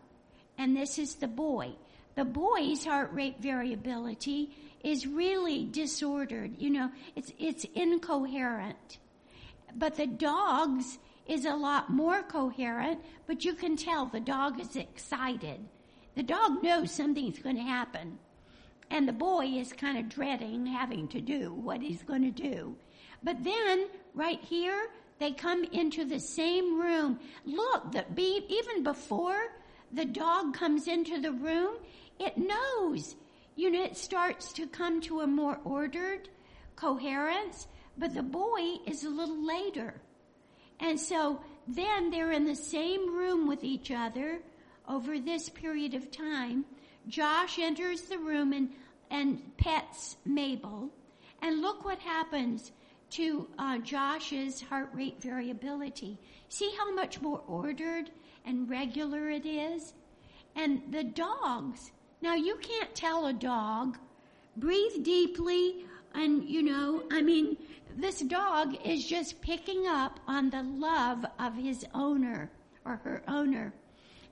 and 0.57 0.75
this 0.75 0.97
is 0.97 1.15
the 1.15 1.27
boy. 1.27 1.73
The 2.15 2.25
boy's 2.25 2.85
heart 2.85 3.11
rate 3.13 3.35
variability 3.39 4.55
is 4.83 5.05
really 5.05 5.65
disordered. 5.65 6.55
You 6.57 6.69
know, 6.69 6.91
it's, 7.15 7.31
it's 7.37 7.65
incoherent. 7.75 8.97
But 9.75 9.95
the 9.95 10.07
dog's 10.07 10.97
is 11.27 11.45
a 11.45 11.55
lot 11.55 11.89
more 11.89 12.23
coherent, 12.23 12.99
but 13.27 13.43
you 13.43 13.53
can 13.53 13.75
tell 13.75 14.05
the 14.05 14.19
dog 14.19 14.59
is 14.59 14.75
excited. 14.75 15.59
The 16.15 16.23
dog 16.23 16.63
knows 16.63 16.91
something's 16.91 17.39
going 17.39 17.55
to 17.55 17.61
happen. 17.61 18.19
And 18.91 19.07
the 19.07 19.13
boy 19.13 19.45
is 19.45 19.73
kind 19.73 19.97
of 19.97 20.09
dreading 20.09 20.65
having 20.67 21.07
to 21.09 21.19
do 21.19 21.53
what 21.53 21.81
he's 21.81 22.03
going 22.03 22.21
to 22.21 22.31
do. 22.31 22.75
But 23.23 23.43
then, 23.43 23.87
right 24.13 24.39
here, 24.41 24.89
they 25.17 25.31
come 25.31 25.63
into 25.65 26.05
the 26.05 26.19
same 26.19 26.79
room. 26.79 27.19
Look, 27.45 27.91
the, 27.91 28.05
be, 28.13 28.45
even 28.47 28.83
before 28.83 29.53
the 29.91 30.05
dog 30.05 30.53
comes 30.53 30.87
into 30.87 31.19
the 31.19 31.31
room, 31.31 31.77
it 32.19 32.37
knows. 32.37 33.15
You 33.55 33.71
know, 33.71 33.83
it 33.83 33.97
starts 33.97 34.53
to 34.53 34.67
come 34.67 35.01
to 35.01 35.21
a 35.21 35.27
more 35.27 35.59
ordered 35.63 36.29
coherence, 36.75 37.67
but 37.97 38.13
the 38.13 38.23
boy 38.23 38.77
is 38.85 39.03
a 39.03 39.09
little 39.09 39.45
later. 39.45 39.93
And 40.79 40.99
so 40.99 41.41
then 41.67 42.11
they're 42.11 42.31
in 42.31 42.45
the 42.45 42.55
same 42.55 43.15
room 43.15 43.47
with 43.47 43.63
each 43.63 43.91
other 43.91 44.39
over 44.87 45.19
this 45.19 45.49
period 45.49 45.93
of 45.93 46.11
time. 46.11 46.65
Josh 47.07 47.59
enters 47.59 48.01
the 48.01 48.17
room 48.17 48.53
and, 48.53 48.69
and 49.09 49.57
pets 49.57 50.17
Mabel. 50.25 50.89
And 51.41 51.61
look 51.61 51.85
what 51.85 51.99
happens 51.99 52.71
to 53.11 53.47
uh, 53.57 53.77
Josh's 53.79 54.61
heart 54.61 54.89
rate 54.93 55.21
variability. 55.21 56.17
See 56.49 56.73
how 56.77 56.93
much 56.93 57.21
more 57.21 57.41
ordered 57.47 58.09
and 58.45 58.69
regular 58.69 59.29
it 59.29 59.45
is? 59.45 59.93
And 60.55 60.81
the 60.91 61.03
dogs, 61.03 61.91
now 62.21 62.35
you 62.35 62.57
can't 62.57 62.93
tell 62.95 63.27
a 63.27 63.33
dog, 63.33 63.97
breathe 64.57 65.03
deeply, 65.03 65.85
and 66.13 66.43
you 66.47 66.63
know, 66.63 67.03
I 67.11 67.21
mean, 67.21 67.57
this 67.95 68.19
dog 68.21 68.75
is 68.85 69.05
just 69.05 69.41
picking 69.41 69.87
up 69.87 70.19
on 70.27 70.49
the 70.49 70.63
love 70.63 71.25
of 71.39 71.55
his 71.55 71.85
owner 71.93 72.51
or 72.83 72.97
her 72.97 73.23
owner. 73.27 73.73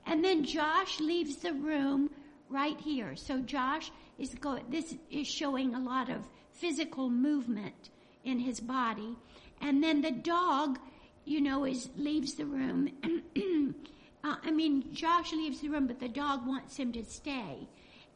And 0.06 0.24
then 0.24 0.44
Josh 0.44 1.00
leaves 1.00 1.38
the 1.38 1.54
room 1.54 2.10
right 2.50 2.80
here. 2.80 3.16
So 3.16 3.40
Josh 3.40 3.92
is 4.18 4.36
going, 4.36 4.66
this 4.70 4.96
is 5.10 5.28
showing 5.28 5.74
a 5.74 5.80
lot 5.80 6.10
of 6.10 6.28
physical 6.52 7.10
movement 7.10 7.90
in 8.24 8.40
his 8.40 8.60
body. 8.60 9.16
And 9.62 9.84
then 9.84 10.02
the 10.02 10.12
dog, 10.12 10.78
you 11.26 11.42
know, 11.42 11.64
is, 11.64 11.90
leaves 11.98 12.36
the 12.36 12.46
room. 12.46 12.90
uh, 14.24 14.36
I 14.44 14.52
mean, 14.52 14.94
Josh 14.94 15.32
leaves 15.32 15.62
the 15.62 15.70
room, 15.70 15.88
but 15.88 16.00
the 16.00 16.10
dog 16.10 16.46
wants 16.46 16.76
him 16.76 16.92
to 16.94 17.06
stay. 17.06 17.68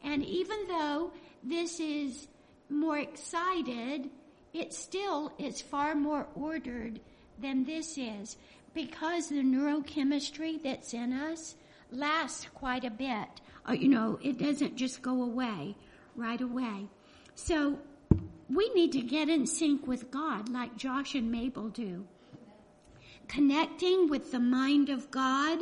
And 0.04 0.24
even 0.24 0.68
though 0.68 1.12
this 1.42 1.80
is 1.80 2.28
more 2.68 2.98
excited, 2.98 4.10
it 4.52 4.72
still 4.72 5.32
is 5.38 5.60
far 5.60 5.94
more 5.94 6.26
ordered 6.34 7.00
than 7.38 7.64
this 7.64 7.98
is 7.98 8.36
because 8.74 9.28
the 9.28 9.42
neurochemistry 9.42 10.62
that's 10.62 10.94
in 10.94 11.12
us 11.12 11.54
lasts 11.90 12.46
quite 12.54 12.84
a 12.84 12.90
bit. 12.90 13.28
Uh, 13.68 13.72
you 13.72 13.88
know, 13.88 14.18
it 14.22 14.38
doesn't 14.38 14.76
just 14.76 15.02
go 15.02 15.22
away 15.22 15.74
right 16.16 16.40
away. 16.40 16.88
So 17.34 17.78
we 18.48 18.68
need 18.74 18.92
to 18.92 19.00
get 19.00 19.28
in 19.28 19.46
sync 19.46 19.86
with 19.86 20.10
God 20.10 20.48
like 20.48 20.76
Josh 20.76 21.14
and 21.14 21.30
Mabel 21.30 21.68
do. 21.68 22.06
Connecting 23.28 24.08
with 24.08 24.32
the 24.32 24.40
mind 24.40 24.88
of 24.88 25.10
God. 25.10 25.58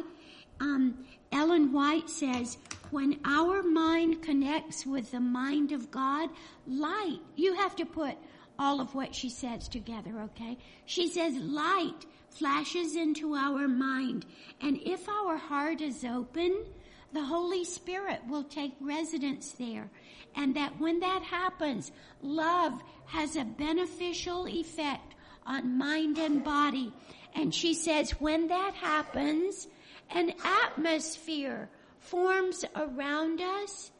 Um, 0.60 1.04
Ellen 1.32 1.72
White 1.72 2.08
says, 2.08 2.56
when 2.90 3.18
our 3.24 3.62
mind 3.62 4.22
connects 4.22 4.86
with 4.86 5.10
the 5.10 5.20
mind 5.20 5.72
of 5.72 5.90
God, 5.90 6.30
light, 6.66 7.18
you 7.34 7.54
have 7.54 7.74
to 7.76 7.84
put 7.84 8.16
all 8.58 8.80
of 8.80 8.94
what 8.94 9.14
she 9.14 9.28
says 9.28 9.68
together, 9.68 10.20
okay? 10.22 10.58
She 10.84 11.08
says 11.08 11.34
light 11.36 12.06
flashes 12.30 12.96
into 12.96 13.34
our 13.34 13.68
mind. 13.68 14.26
And 14.60 14.78
if 14.84 15.08
our 15.08 15.36
heart 15.36 15.80
is 15.80 16.04
open, 16.04 16.64
the 17.12 17.24
Holy 17.24 17.64
Spirit 17.64 18.20
will 18.28 18.44
take 18.44 18.74
residence 18.80 19.52
there. 19.52 19.90
And 20.34 20.54
that 20.56 20.78
when 20.78 21.00
that 21.00 21.22
happens, 21.22 21.92
love 22.22 22.82
has 23.06 23.36
a 23.36 23.44
beneficial 23.44 24.46
effect 24.46 25.14
on 25.46 25.78
mind 25.78 26.18
and 26.18 26.44
body. 26.44 26.92
And 27.34 27.54
she 27.54 27.74
says 27.74 28.10
when 28.12 28.48
that 28.48 28.74
happens, 28.74 29.68
an 30.10 30.32
atmosphere 30.44 31.68
forms 32.00 32.64
around 32.74 33.40
us 33.40 33.90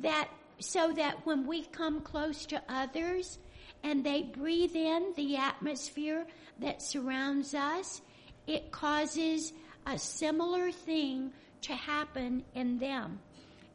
that 0.00 0.28
so 0.60 0.92
that 0.92 1.24
when 1.24 1.46
we 1.46 1.62
come 1.64 2.00
close 2.00 2.44
to 2.46 2.60
others, 2.68 3.38
and 3.82 4.04
they 4.04 4.22
breathe 4.22 4.74
in 4.74 5.12
the 5.16 5.36
atmosphere 5.36 6.26
that 6.58 6.82
surrounds 6.82 7.54
us, 7.54 8.00
it 8.46 8.70
causes 8.70 9.52
a 9.86 9.98
similar 9.98 10.70
thing 10.70 11.32
to 11.62 11.72
happen 11.72 12.44
in 12.54 12.78
them. 12.78 13.20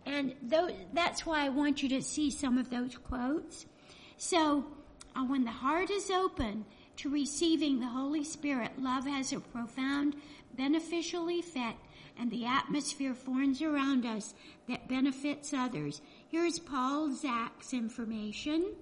And 0.06 0.34
that's 0.94 1.26
why 1.26 1.46
I 1.46 1.50
want 1.50 1.82
you 1.82 1.90
to 1.90 2.02
see 2.02 2.30
some 2.30 2.58
of 2.58 2.70
those 2.70 2.98
quotes. 2.98 3.66
So, 4.18 4.66
uh, 5.16 5.24
when 5.24 5.46
the 5.46 5.52
heart 5.52 5.90
is 5.90 6.10
open 6.10 6.66
to 6.98 7.10
receiving 7.10 7.80
the 7.80 7.88
Holy 7.88 8.24
Spirit, 8.24 8.72
love 8.78 9.06
has 9.06 9.32
a 9.32 9.40
profound 9.40 10.16
beneficial 10.56 11.30
effect 11.30 11.80
and 12.18 12.30
the 12.30 12.46
atmosphere 12.46 13.14
forms 13.14 13.62
around 13.62 14.06
us 14.06 14.34
that 14.68 14.88
benefits 14.88 15.54
others. 15.54 16.02
Here's 16.30 16.60
Paul 16.60 17.12
Zak's 17.12 17.74
information 17.74 18.74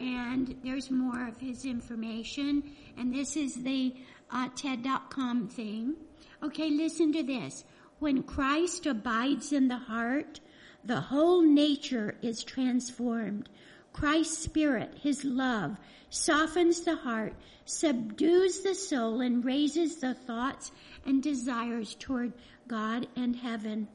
and 0.00 0.56
there's 0.64 0.90
more 0.90 1.28
of 1.28 1.38
his 1.38 1.64
information. 1.64 2.62
And 2.96 3.14
this 3.14 3.36
is 3.36 3.54
the 3.54 3.94
uh, 4.30 4.48
TED.com 4.54 5.48
thing. 5.48 5.94
Okay, 6.42 6.70
listen 6.70 7.12
to 7.12 7.22
this. 7.22 7.64
When 7.98 8.22
Christ 8.22 8.86
abides 8.86 9.52
in 9.52 9.68
the 9.68 9.78
heart, 9.78 10.40
the 10.84 11.00
whole 11.00 11.42
nature 11.42 12.16
is 12.22 12.44
transformed. 12.44 13.48
Christ's 13.92 14.38
spirit, 14.38 14.92
his 15.02 15.24
love, 15.24 15.76
softens 16.10 16.82
the 16.82 16.96
heart, 16.96 17.34
subdues 17.64 18.60
the 18.60 18.74
soul, 18.74 19.20
and 19.20 19.44
raises 19.44 19.96
the 19.96 20.14
thoughts 20.14 20.70
and 21.04 21.22
desires 21.22 21.96
toward 21.98 22.34
God 22.68 23.06
and 23.16 23.34
heaven. 23.34 23.88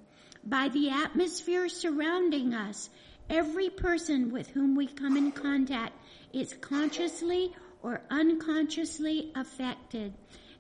By 0.44 0.70
the 0.70 0.90
atmosphere 0.90 1.70
surrounding 1.70 2.54
us, 2.54 2.90
Every 3.32 3.70
person 3.70 4.30
with 4.30 4.50
whom 4.50 4.76
we 4.76 4.88
come 4.88 5.16
in 5.16 5.32
contact 5.32 5.94
is 6.34 6.54
consciously 6.60 7.56
or 7.82 8.02
unconsciously 8.10 9.32
affected. 9.36 10.14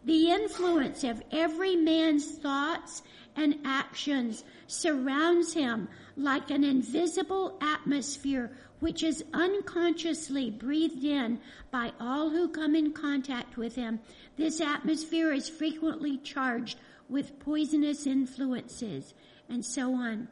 The 0.05 0.31
influence 0.31 1.03
of 1.03 1.21
every 1.33 1.75
man's 1.75 2.31
thoughts 2.31 3.03
and 3.35 3.59
actions 3.65 4.45
surrounds 4.67 5.53
him 5.53 5.89
like 6.15 6.49
an 6.49 6.63
invisible 6.63 7.59
atmosphere 7.61 8.51
which 8.79 9.03
is 9.03 9.25
unconsciously 9.33 10.49
breathed 10.49 11.03
in 11.03 11.41
by 11.71 11.91
all 11.99 12.29
who 12.29 12.47
come 12.47 12.73
in 12.73 12.93
contact 12.93 13.57
with 13.57 13.75
him. 13.75 13.99
This 14.37 14.61
atmosphere 14.61 15.33
is 15.33 15.49
frequently 15.49 16.17
charged 16.17 16.79
with 17.09 17.37
poisonous 17.37 18.07
influences 18.07 19.13
and 19.49 19.65
so 19.65 19.93
on. 19.93 20.29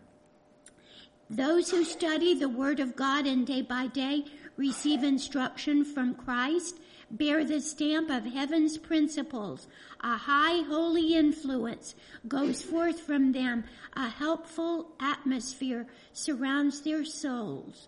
Those 1.29 1.69
who 1.69 1.83
study 1.83 2.33
the 2.33 2.49
Word 2.49 2.79
of 2.79 2.95
God 2.95 3.27
and 3.27 3.45
day 3.45 3.61
by 3.61 3.87
day 3.87 4.25
receive 4.57 5.03
instruction 5.03 5.85
from 5.85 6.15
Christ 6.15 6.79
bear 7.11 7.43
the 7.43 7.61
stamp 7.61 8.09
of 8.09 8.25
heaven's 8.25 8.77
principles. 8.77 9.67
A 10.01 10.17
high 10.17 10.63
holy 10.63 11.15
influence 11.15 11.95
goes 12.27 12.61
forth 12.61 13.01
from 13.01 13.31
them. 13.31 13.63
A 13.93 14.09
helpful 14.09 14.91
atmosphere 14.99 15.87
surrounds 16.13 16.81
their 16.81 17.05
souls. 17.05 17.87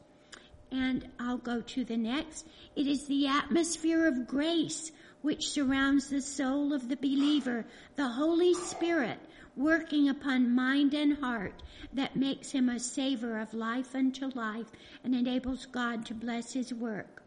And 0.72 1.08
I'll 1.20 1.38
go 1.38 1.62
to 1.62 1.84
the 1.84 1.98
next. 1.98 2.48
It 2.76 2.88
is 2.88 3.08
the 3.08 3.28
atmosphere 3.28 4.08
of 4.08 4.28
grace 4.28 4.92
which 5.22 5.50
surrounds 5.50 6.10
the 6.10 6.22
soul 6.22 6.74
of 6.74 6.90
the 6.90 6.96
believer, 6.96 7.66
the 7.96 8.08
Holy 8.08 8.54
Spirit 8.54 9.20
working 9.56 10.10
upon 10.10 10.54
mind 10.56 10.94
and 10.94 11.18
heart 11.18 11.62
that 11.94 12.16
makes 12.16 12.52
him 12.52 12.70
a 12.70 12.80
savor 12.80 13.40
of 13.40 13.54
life 13.54 13.96
unto 13.96 14.28
life 14.28 14.68
and 15.04 15.14
enables 15.14 15.66
God 15.66 16.06
to 16.06 16.14
bless 16.14 16.54
his 16.54 16.74
work. 16.74 17.22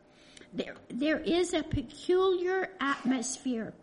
There, 0.52 0.76
there 0.88 1.18
is 1.18 1.52
a 1.52 1.62
peculiar 1.62 2.70
atmosphere 2.80 3.74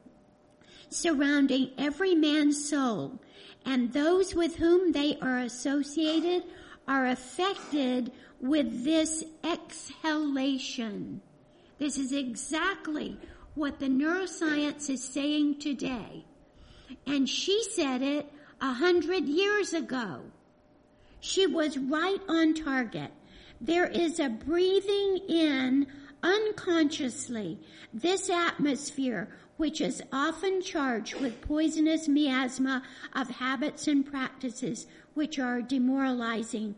surrounding 0.90 1.72
every 1.78 2.16
man's 2.16 2.70
soul 2.70 3.20
and 3.66 3.94
those 3.94 4.34
with 4.34 4.56
whom 4.56 4.92
they 4.92 5.18
are 5.22 5.40
associated 5.40 6.44
are 6.88 7.08
affected 7.08 8.11
with 8.40 8.84
this 8.84 9.24
exhalation. 9.44 11.22
This 11.78 11.98
is 11.98 12.11
exactly 12.11 13.18
what 13.53 13.80
the 13.80 13.88
neuroscience 13.88 14.90
is 14.90 15.03
saying 15.03 15.60
today. 15.60 16.26
And 17.08 17.28
she 17.28 17.64
said 17.64 18.02
it 18.02 18.32
a 18.60 18.74
hundred 18.74 19.26
years 19.26 19.74
ago. 19.74 20.22
She 21.20 21.45
was 21.48 21.78
right 21.78 22.22
on 22.28 22.53
target. 22.53 23.11
There 23.60 23.88
is 23.88 24.20
a 24.20 24.30
breathing 24.30 25.20
in 25.30 25.88
unconsciously 26.24 27.60
this 27.94 28.30
atmosphere 28.30 29.30
which 29.58 29.82
is 29.82 30.02
often 30.11 30.61
charged 30.61 31.20
with 31.20 31.42
poisonous 31.42 32.08
miasma 32.08 32.82
of 33.14 33.30
habits 33.30 33.88
and 33.88 34.06
practices 34.06 34.88
which 35.14 35.38
are 35.38 35.61
demoralizing. 35.61 36.74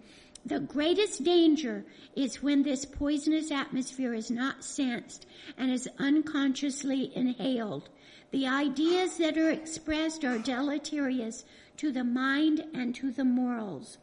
The 0.45 0.59
greatest 0.59 1.23
danger 1.23 1.85
is 2.15 2.43
when 2.43 2.63
this 2.63 2.83
poisonous 2.83 3.51
atmosphere 3.51 4.13
is 4.13 4.29
not 4.29 4.65
sensed 4.65 5.25
and 5.57 5.71
is 5.71 5.87
unconsciously 5.97 7.15
inhaled. 7.15 7.87
The 8.33 8.47
ideas 8.47 9.17
that 9.17 9.37
are 9.37 9.51
expressed 9.51 10.25
are 10.25 10.39
deleterious 10.39 11.45
to 11.77 11.91
the 11.91 12.03
mind 12.03 12.65
and 12.73 12.95
to 12.95 13.11
the 13.11 13.23
morals. 13.23 13.99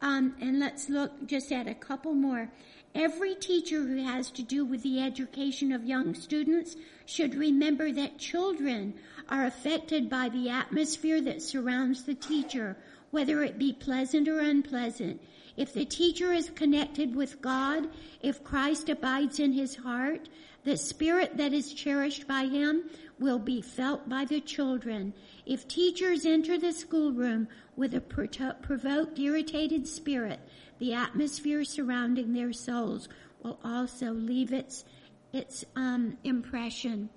Um, 0.00 0.34
and 0.40 0.58
let's 0.58 0.88
look 0.88 1.26
just 1.26 1.52
at 1.52 1.68
a 1.68 1.74
couple 1.74 2.12
more. 2.12 2.50
Every 2.92 3.36
teacher 3.36 3.80
who 3.80 4.02
has 4.02 4.32
to 4.32 4.42
do 4.42 4.64
with 4.64 4.82
the 4.82 5.00
education 5.00 5.70
of 5.70 5.84
young 5.84 6.14
students 6.14 6.74
should 7.06 7.36
remember 7.36 7.92
that 7.92 8.18
children 8.18 8.94
are 9.28 9.46
affected 9.46 10.10
by 10.10 10.28
the 10.28 10.50
atmosphere 10.50 11.20
that 11.20 11.40
surrounds 11.40 12.02
the 12.02 12.14
teacher, 12.14 12.76
whether 13.12 13.44
it 13.44 13.60
be 13.60 13.72
pleasant 13.72 14.26
or 14.26 14.40
unpleasant. 14.40 15.22
If 15.56 15.72
the 15.72 15.84
teacher 15.84 16.32
is 16.32 16.50
connected 16.50 17.14
with 17.14 17.40
God, 17.40 17.88
if 18.22 18.42
Christ 18.42 18.88
abides 18.88 19.38
in 19.38 19.52
his 19.52 19.76
heart, 19.76 20.28
the 20.64 20.76
spirit 20.76 21.36
that 21.36 21.52
is 21.52 21.72
cherished 21.72 22.26
by 22.26 22.46
him 22.46 22.90
will 23.18 23.38
be 23.38 23.60
felt 23.60 24.08
by 24.08 24.24
the 24.24 24.40
children. 24.40 25.12
If 25.46 25.66
teachers 25.66 26.24
enter 26.24 26.58
the 26.58 26.72
schoolroom 26.72 27.48
with 27.76 27.94
a 27.94 28.00
provoked, 28.00 29.18
irritated 29.18 29.86
spirit, 29.86 30.40
the 30.78 30.94
atmosphere 30.94 31.64
surrounding 31.64 32.32
their 32.32 32.52
souls 32.52 33.08
will 33.42 33.58
also 33.64 34.12
leave 34.12 34.52
its, 34.52 34.84
its 35.32 35.64
um, 35.76 36.16
impression. 36.24 37.10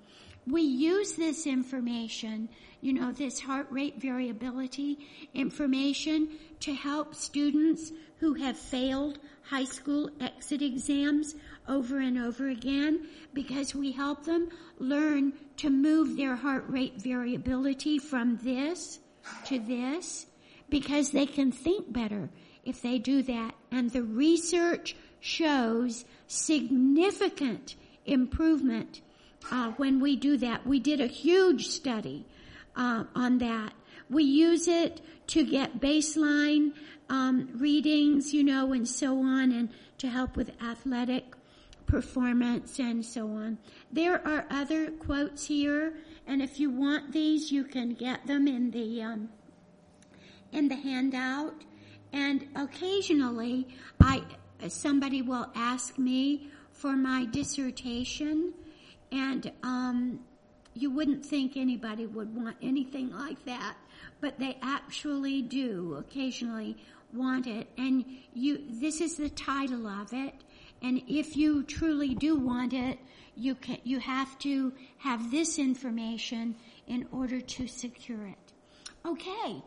We 0.46 0.62
use 0.62 1.12
this 1.12 1.46
information, 1.46 2.48
you 2.80 2.92
know, 2.92 3.12
this 3.12 3.38
heart 3.38 3.68
rate 3.70 4.00
variability 4.00 4.98
information 5.34 6.30
to 6.60 6.74
help 6.74 7.14
students 7.14 7.92
who 8.18 8.34
have 8.34 8.58
failed 8.58 9.18
high 9.42 9.64
school 9.64 10.10
exit 10.20 10.62
exams 10.62 11.34
over 11.68 11.98
and 12.00 12.18
over 12.18 12.48
again 12.48 13.06
because 13.34 13.74
we 13.74 13.92
help 13.92 14.24
them 14.24 14.48
learn 14.78 15.32
to 15.62 15.70
move 15.70 16.16
their 16.16 16.34
heart 16.34 16.64
rate 16.66 17.00
variability 17.00 17.96
from 17.96 18.36
this 18.42 18.98
to 19.44 19.60
this 19.60 20.26
because 20.68 21.12
they 21.12 21.24
can 21.24 21.52
think 21.52 21.92
better 21.92 22.28
if 22.64 22.82
they 22.82 22.98
do 22.98 23.22
that. 23.22 23.54
And 23.70 23.88
the 23.92 24.02
research 24.02 24.96
shows 25.20 26.04
significant 26.26 27.76
improvement 28.04 29.02
uh, 29.52 29.70
when 29.76 30.00
we 30.00 30.16
do 30.16 30.36
that. 30.38 30.66
We 30.66 30.80
did 30.80 31.00
a 31.00 31.06
huge 31.06 31.68
study 31.68 32.26
uh, 32.74 33.04
on 33.14 33.38
that. 33.38 33.72
We 34.10 34.24
use 34.24 34.66
it 34.66 35.00
to 35.28 35.44
get 35.44 35.80
baseline 35.80 36.72
um, 37.08 37.48
readings, 37.54 38.34
you 38.34 38.42
know, 38.42 38.72
and 38.72 38.88
so 38.88 39.18
on, 39.18 39.52
and 39.52 39.68
to 39.98 40.08
help 40.08 40.36
with 40.36 40.50
athletic 40.60 41.36
performance 41.92 42.78
and 42.78 43.04
so 43.04 43.26
on. 43.26 43.58
There 43.92 44.26
are 44.26 44.46
other 44.50 44.90
quotes 44.92 45.44
here, 45.44 45.92
and 46.26 46.40
if 46.40 46.58
you 46.58 46.70
want 46.70 47.12
these, 47.12 47.52
you 47.52 47.64
can 47.64 47.90
get 47.92 48.26
them 48.26 48.48
in 48.48 48.70
the 48.70 49.02
um, 49.02 49.28
in 50.52 50.68
the 50.68 50.74
handout. 50.74 51.52
And 52.14 52.48
occasionally, 52.56 53.68
I 54.00 54.22
somebody 54.68 55.20
will 55.20 55.48
ask 55.54 55.98
me 55.98 56.48
for 56.72 56.96
my 56.96 57.26
dissertation, 57.26 58.54
and 59.12 59.52
um, 59.62 60.20
you 60.72 60.90
wouldn't 60.90 61.26
think 61.26 61.58
anybody 61.58 62.06
would 62.06 62.34
want 62.34 62.56
anything 62.62 63.10
like 63.10 63.44
that, 63.44 63.76
but 64.22 64.38
they 64.38 64.56
actually 64.62 65.42
do 65.42 65.96
occasionally 65.98 66.78
want 67.12 67.46
it. 67.46 67.68
And 67.76 68.06
you, 68.32 68.62
this 68.70 69.02
is 69.02 69.18
the 69.18 69.28
title 69.28 69.86
of 69.86 70.14
it. 70.14 70.32
And 70.82 71.02
if 71.08 71.36
you 71.36 71.62
truly 71.62 72.14
do 72.14 72.36
want 72.36 72.72
it, 72.72 72.98
you 73.36 73.54
can, 73.54 73.78
you 73.84 73.98
have 74.00 74.38
to 74.40 74.72
have 74.98 75.30
this 75.30 75.58
information 75.58 76.56
in 76.86 77.06
order 77.12 77.40
to 77.40 77.66
secure 77.66 78.26
it. 78.26 78.52
Okay. 79.06 79.62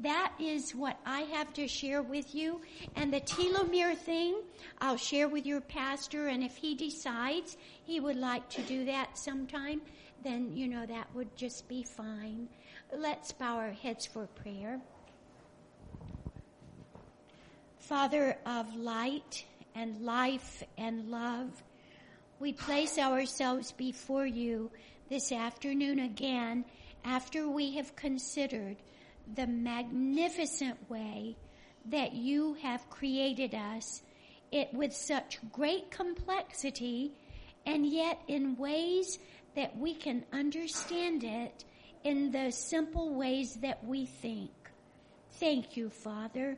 That 0.00 0.32
is 0.38 0.72
what 0.72 0.98
I 1.06 1.20
have 1.20 1.54
to 1.54 1.66
share 1.66 2.02
with 2.02 2.34
you. 2.34 2.60
And 2.96 3.10
the 3.12 3.20
telomere 3.20 3.96
thing, 3.96 4.42
I'll 4.78 4.98
share 4.98 5.26
with 5.26 5.46
your 5.46 5.62
pastor. 5.62 6.26
And 6.26 6.42
if 6.42 6.56
he 6.56 6.74
decides 6.74 7.56
he 7.84 8.00
would 8.00 8.16
like 8.16 8.46
to 8.50 8.62
do 8.62 8.84
that 8.84 9.16
sometime, 9.16 9.80
then, 10.22 10.54
you 10.54 10.68
know, 10.68 10.84
that 10.84 11.08
would 11.14 11.34
just 11.36 11.66
be 11.68 11.82
fine. 11.82 12.48
Let's 12.94 13.32
bow 13.32 13.56
our 13.56 13.70
heads 13.70 14.04
for 14.04 14.26
prayer. 14.26 14.80
Father 17.78 18.36
of 18.44 18.74
light 18.76 19.44
and 19.76 20.00
life 20.00 20.62
and 20.78 21.10
love, 21.10 21.62
we 22.40 22.52
place 22.52 22.98
ourselves 22.98 23.72
before 23.72 24.26
you 24.26 24.70
this 25.08 25.30
afternoon 25.32 26.00
again 26.00 26.64
after 27.04 27.48
we 27.48 27.76
have 27.76 27.94
considered 27.94 28.76
the 29.34 29.46
magnificent 29.46 30.78
way 30.90 31.36
that 31.86 32.14
you 32.14 32.54
have 32.54 32.88
created 32.90 33.54
us 33.54 34.02
it 34.52 34.72
with 34.72 34.92
such 34.94 35.38
great 35.52 35.90
complexity 35.90 37.12
and 37.64 37.86
yet 37.86 38.20
in 38.28 38.56
ways 38.56 39.18
that 39.54 39.76
we 39.76 39.94
can 39.94 40.24
understand 40.32 41.24
it 41.24 41.64
in 42.04 42.30
the 42.30 42.50
simple 42.52 43.14
ways 43.14 43.54
that 43.56 43.84
we 43.84 44.06
think. 44.06 44.50
Thank 45.32 45.76
you, 45.76 45.90
Father. 45.90 46.56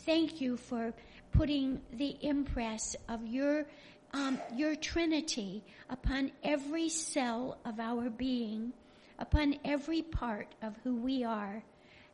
Thank 0.00 0.40
you 0.40 0.56
for 0.56 0.92
putting 1.32 1.80
the 1.92 2.16
impress 2.20 2.96
of 3.08 3.26
your 3.26 3.66
um, 4.12 4.40
your 4.54 4.74
Trinity 4.74 5.62
upon 5.88 6.32
every 6.42 6.88
cell 6.88 7.58
of 7.64 7.78
our 7.78 8.10
being, 8.10 8.72
upon 9.18 9.54
every 9.64 10.02
part 10.02 10.48
of 10.62 10.74
who 10.82 10.96
we 10.96 11.22
are. 11.22 11.62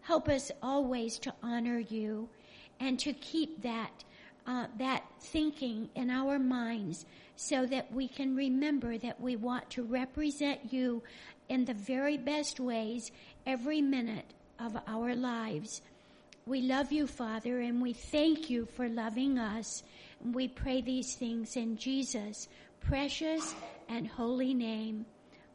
Help 0.03 0.29
us 0.29 0.53
always 0.63 1.19
to 1.21 1.35
honor 1.43 1.79
you 1.79 2.29
and 2.81 2.99
to 2.99 3.13
keep 3.15 3.63
that 3.63 4.05
uh, 4.47 4.67
that 4.79 5.05
thinking 5.21 5.89
in 5.95 6.11
our 6.11 6.39
minds 6.39 7.05
so 7.35 7.67
that 7.67 7.93
we 7.93 8.09
can 8.09 8.37
remember 8.37 8.97
that 8.99 9.21
we 9.21 9.37
want 9.37 9.69
to 9.71 9.83
represent 9.83 10.73
you 10.73 11.03
in 11.49 11.65
the 11.65 11.75
very 11.75 12.17
best 12.17 12.61
ways 12.61 13.11
every 13.47 13.81
minute 13.83 14.35
of 14.59 14.77
our 14.87 15.15
lives. 15.15 15.83
We 16.49 16.63
love 16.63 16.93
you, 16.93 17.09
Father, 17.09 17.59
and 17.59 17.83
we 17.83 17.93
thank 17.93 18.49
you 18.49 18.67
for 18.67 18.89
loving 18.89 19.37
us. 19.37 19.83
And 20.23 20.33
we 20.33 20.47
pray 20.47 20.81
these 20.81 21.17
things 21.17 21.57
in 21.57 21.77
Jesus' 21.77 22.47
precious 22.79 23.53
and 23.89 24.07
holy 24.07 24.55
name. 24.55 25.07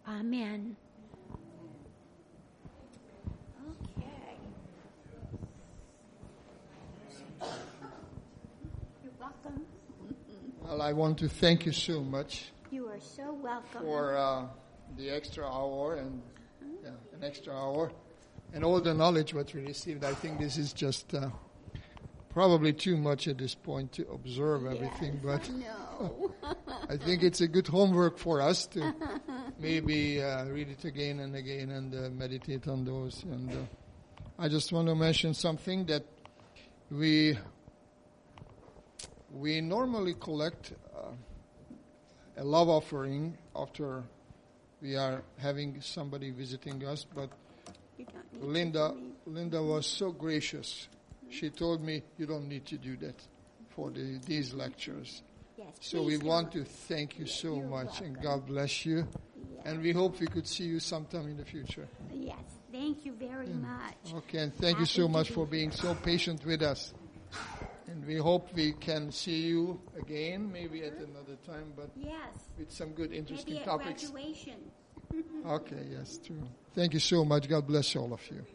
Amen. 0.06 0.76
Okay. 3.70 4.36
You're 9.02 9.14
welcome. 9.18 9.66
Well, 10.62 10.82
I 10.82 10.92
want 10.92 11.18
to 11.20 11.30
thank 11.30 11.66
you 11.66 11.72
so 11.72 12.02
much. 12.02 12.52
You 12.70 12.90
are 12.90 13.00
so 13.00 13.32
welcome. 13.32 13.42
welcome. 13.42 13.82
for 13.86 14.18
uh, 14.18 14.46
the 14.98 15.10
extra 15.10 15.46
hour 15.46 15.96
and 15.96 16.22
yeah, 16.84 16.90
an 17.14 17.24
extra 17.24 17.54
hour 17.54 17.94
and 18.54 18.64
all 18.64 18.80
the 18.82 18.94
knowledge 18.94 19.34
what 19.34 19.54
we 19.54 19.62
received. 19.62 20.04
I 20.04 20.14
think 20.14 20.40
this 20.40 20.58
is 20.58 20.74
just 20.74 21.14
uh, 21.14 21.30
probably 22.30 22.74
too 22.74 22.98
much 22.98 23.28
at 23.28 23.38
this 23.38 23.56
point 23.56 23.92
to 23.94 24.08
observe 24.12 24.66
everything, 24.66 25.20
but 25.24 25.50
No. 25.50 26.34
I 26.90 26.98
think 26.98 27.24
it's 27.24 27.42
a 27.42 27.48
good 27.48 27.68
homework 27.68 28.18
for 28.18 28.42
us 28.42 28.66
to 28.68 28.94
maybe 29.60 30.22
uh, 30.22 30.46
read 30.46 30.70
it 30.70 30.84
again 30.86 31.20
and 31.20 31.36
again 31.36 31.70
and 31.72 31.94
uh, 31.96 32.10
meditate 32.10 32.68
on 32.68 32.84
those. 32.86 33.24
And 33.24 33.52
uh, 33.52 33.56
I 34.40 34.48
just 34.50 34.72
want 34.72 34.88
to 34.88 34.96
mention 34.96 35.34
something 35.34 35.86
that 35.86 36.04
we 36.90 37.38
we 39.34 39.62
normally 39.62 40.14
collect 40.16 40.74
uh, 40.94 41.08
a 42.38 42.44
love 42.44 42.68
offering 42.68 43.38
after 43.56 44.04
we 44.82 44.96
are 44.98 45.22
having 45.38 45.80
somebody 45.82 46.32
visiting 46.32 46.84
us, 46.86 47.06
but 47.16 47.30
You 47.98 48.06
don't 48.06 48.08
need 48.08 48.08
to 48.10 48.21
Linda. 48.40 48.94
Linda 49.26 49.62
was 49.62 49.86
so 49.86 50.12
gracious. 50.12 50.88
She 51.30 51.50
told 51.50 51.82
me 51.82 52.04
you 52.18 52.26
don't 52.26 52.48
need 52.48 52.66
to 52.68 52.78
do 52.78 52.98
that 52.98 53.16
for 53.70 53.90
the, 53.90 54.20
these 54.26 54.54
lectures. 54.54 55.24
Yes, 55.58 55.68
So 55.80 56.04
we 56.04 56.18
want 56.18 56.52
to 56.54 56.64
thank 56.64 57.20
you 57.20 57.26
so 57.26 57.56
You're 57.56 57.66
much 57.66 58.02
and. 58.02 58.22
God 58.22 58.46
bless 58.46 58.86
you. 58.86 59.08
Yes. 59.36 59.62
And 59.66 59.82
we 59.82 59.92
hope 59.92 60.20
we 60.20 60.28
could 60.28 60.48
see 60.48 60.66
you 60.66 60.80
sometime 60.80 61.28
in 61.28 61.38
the 61.38 61.46
future. 61.46 61.88
Yes, 62.12 62.40
thank 62.72 63.06
you 63.06 63.14
very 63.14 63.48
hmm. 63.48 63.62
much. 63.62 64.14
Okay, 64.16 64.40
and 64.40 64.54
thank 64.54 64.80
you 64.80 64.86
so 64.86 65.08
much 65.08 65.30
for 65.30 65.46
being 65.46 65.72
so 65.72 65.94
patient 65.96 66.44
with 66.46 66.62
us. 66.62 66.94
And 67.88 68.06
we 68.06 68.16
hope 68.16 68.54
we 68.54 68.74
can 68.74 69.12
see 69.12 69.42
you 69.42 69.80
again, 70.00 70.52
maybe 70.52 70.84
at 70.84 70.94
hmm? 70.94 71.04
another 71.04 71.36
time, 71.46 71.74
but 71.76 71.90
Yes, 71.96 72.50
with 72.58 72.72
some 72.72 72.92
good, 72.92 73.12
interesting 73.12 73.56
maybe 73.56 73.64
at 73.64 73.66
topics. 73.66 74.10
graduation. 74.10 74.60
Okay, 75.46 75.88
yes, 75.92 76.20
true. 76.26 76.48
Thank 76.74 76.94
you 76.94 77.00
so 77.00 77.26
much. 77.26 77.48
God 77.50 77.68
bless 77.68 77.96
all 77.96 78.14
of 78.14 78.22
you. 78.32 78.46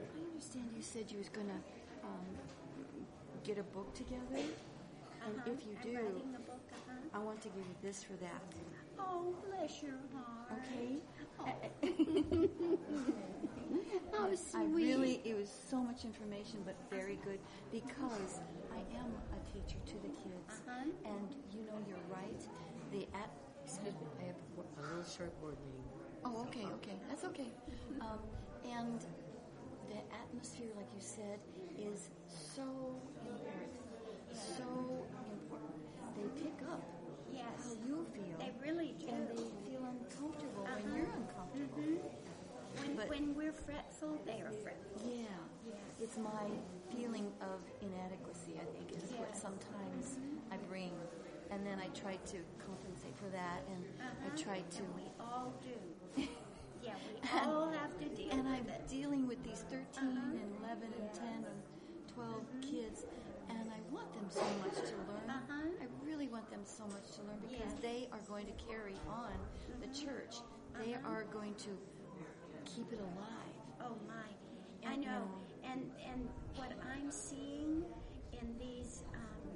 I 0.00 0.32
understand 0.32 0.70
you 0.76 0.82
said 0.82 1.10
you 1.10 1.18
was 1.18 1.28
gonna 1.28 1.60
um, 2.04 2.26
get 3.44 3.58
a 3.58 3.62
book 3.62 3.92
together, 3.94 4.22
and 5.24 5.34
if 5.46 5.66
you 5.66 5.76
I'm 5.82 5.90
do, 5.90 5.96
writing 5.96 6.34
a 6.36 6.40
book, 6.40 6.60
uh-huh. 6.72 6.92
I 7.14 7.17
want 7.28 7.42
to 7.42 7.48
give 7.48 7.58
you 7.58 7.76
this 7.82 8.02
for 8.02 8.14
that. 8.24 8.40
Oh, 8.98 9.34
bless 9.50 9.82
your 9.82 10.00
heart. 10.16 10.62
Okay? 10.64 10.96
Oh, 14.14 14.30
I 14.32 14.34
sweet. 14.34 14.72
really, 14.72 15.20
it 15.26 15.36
was 15.36 15.50
so 15.70 15.76
much 15.76 16.04
information, 16.06 16.60
but 16.64 16.74
very 16.90 17.18
good 17.22 17.38
because 17.70 18.40
I 18.72 18.78
am 18.96 19.12
a 19.36 19.40
teacher 19.52 19.76
to 19.86 19.94
the 20.00 20.08
kids, 20.24 20.62
Uh-huh. 20.66 20.84
and 21.04 21.28
you 21.52 21.60
know, 21.68 21.76
you're 21.86 22.06
right. 22.10 22.40
The 22.92 23.06
at 23.16 23.28
Excuse 23.64 23.92
me, 24.00 24.06
I 24.22 24.24
have 24.32 24.36
a 24.56 24.80
little 24.80 25.04
short 25.04 25.38
board 25.42 25.56
meeting. 25.66 25.84
Oh, 26.24 26.46
okay, 26.48 26.64
okay, 26.80 26.96
that's 27.10 27.24
okay. 27.24 27.50
Um, 28.00 28.18
and 28.64 29.04
the 29.90 30.00
atmosphere, 30.24 30.72
like 30.74 30.88
you 30.96 31.02
said, 31.04 31.38
is 31.76 32.08
so 32.56 32.64
important. 33.20 33.76
So 34.32 34.64
important. 35.36 35.76
They 36.16 36.42
pick 36.42 36.56
up 36.72 36.80
Yes, 36.80 36.97
how 37.68 37.86
you 37.86 38.06
feel, 38.14 38.38
they 38.38 38.52
really 38.64 38.94
do. 38.98 39.08
and 39.08 39.28
they 39.28 39.48
feel 39.68 39.82
uncomfortable 39.84 40.64
when 40.64 40.72
Uh-huh. 40.72 40.96
you're 40.96 41.12
uncomfortable. 41.14 41.78
Mm-hmm. 41.78 42.86
when, 42.86 42.96
but- 42.96 43.08
when 43.08 43.34
we're 43.34 43.52
fretful, 43.52 44.18
they 44.24 44.40
are 44.40 44.52
fretful. 44.52 45.02
Yeah, 45.04 45.24
it's 46.00 46.16
my 46.16 46.46
feeling 46.94 47.32
of 47.40 47.60
inadequacy. 47.82 48.54
I 48.60 48.66
think 48.72 48.92
is 48.92 49.10
what 49.12 49.28
Yes. 49.32 49.42
sometimes 49.42 50.16
mm-hmm. 50.16 50.52
I 50.54 50.56
bring, 50.68 50.92
and 51.50 51.66
then 51.66 51.78
I 51.80 51.88
try 51.88 52.16
to 52.16 52.38
compensate 52.64 53.16
for 53.16 53.28
that, 53.30 53.62
and 53.68 53.84
I 54.00 54.28
uh-huh. 54.28 54.36
try 54.36 54.60
to. 54.60 54.82
And 54.82 54.94
we 54.94 55.08
all 55.20 55.52
do. 55.62 56.22
Yeah, 56.80 56.94
we 57.12 57.40
all 57.50 57.68
have 57.70 57.98
to 57.98 58.08
deal 58.14 58.30
and 58.30 58.44
with 58.44 58.54
I'm 58.54 58.68
it. 58.68 58.86
dealing 58.88 59.26
with 59.26 59.42
these 59.42 59.64
13 59.68 59.82
uh-huh. 59.98 60.30
and 60.30 60.54
11 60.62 60.88
and 60.96 61.12
10 61.12 61.26
and 61.26 61.60
12 62.14 62.32
kids, 62.62 63.04
and 63.58 63.70
I 63.70 63.80
want 63.94 64.12
them 64.14 64.26
so 64.30 64.44
much 64.62 64.74
to 64.88 64.96
learn. 65.08 65.28
Uh-huh. 65.28 65.68
I 65.82 65.86
really 66.06 66.28
want 66.28 66.48
them 66.50 66.60
so 66.64 66.84
much 66.86 67.10
to 67.16 67.22
learn 67.22 67.38
because 67.42 67.72
Yes. 67.72 67.82
they 67.82 68.08
are 68.12 68.20
going 68.28 68.46
to 68.46 68.52
carry 68.64 68.94
on 69.08 69.32
the 69.80 69.88
church. 69.88 70.36
They 70.84 70.94
are 71.04 71.24
going 71.32 71.54
to 71.56 71.70
keep 72.64 72.92
it 72.92 73.00
alive. 73.00 73.54
Oh 73.80 73.96
my, 74.06 74.88
I 74.88 74.96
know. 74.96 75.22
And 75.64 75.90
and 76.06 76.28
what 76.56 76.72
I'm 76.94 77.10
seeing 77.10 77.84
in 78.32 78.46
these 78.58 79.02
um, 79.14 79.50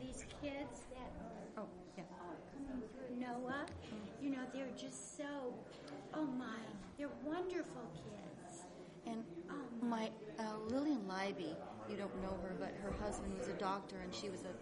these 0.00 0.24
kids 0.42 0.80
that 0.94 1.10
are 1.20 1.62
Oh, 1.62 1.68
yeah. 1.96 2.04
coming 2.68 2.88
through 2.92 3.16
Noah, 3.18 3.66
you 4.20 4.30
know, 4.30 4.42
they're 4.52 4.74
just 4.76 5.16
so. 5.16 5.54
Oh 6.14 6.26
my, 6.26 6.60
they're 6.98 7.10
wonderful 7.24 7.82
kids. 7.94 8.25
And 9.06 9.24
oh, 9.50 9.86
my 9.86 10.10
uh, 10.38 10.42
Lillian 10.68 11.02
Leiby, 11.08 11.54
you 11.88 11.96
don't 11.96 12.14
know 12.22 12.36
her, 12.42 12.54
but 12.58 12.74
her 12.82 12.92
husband 13.04 13.38
was 13.38 13.48
a 13.48 13.54
doctor, 13.54 13.96
and 14.02 14.14
she 14.14 14.28
was 14.28 14.42
a 14.42 14.52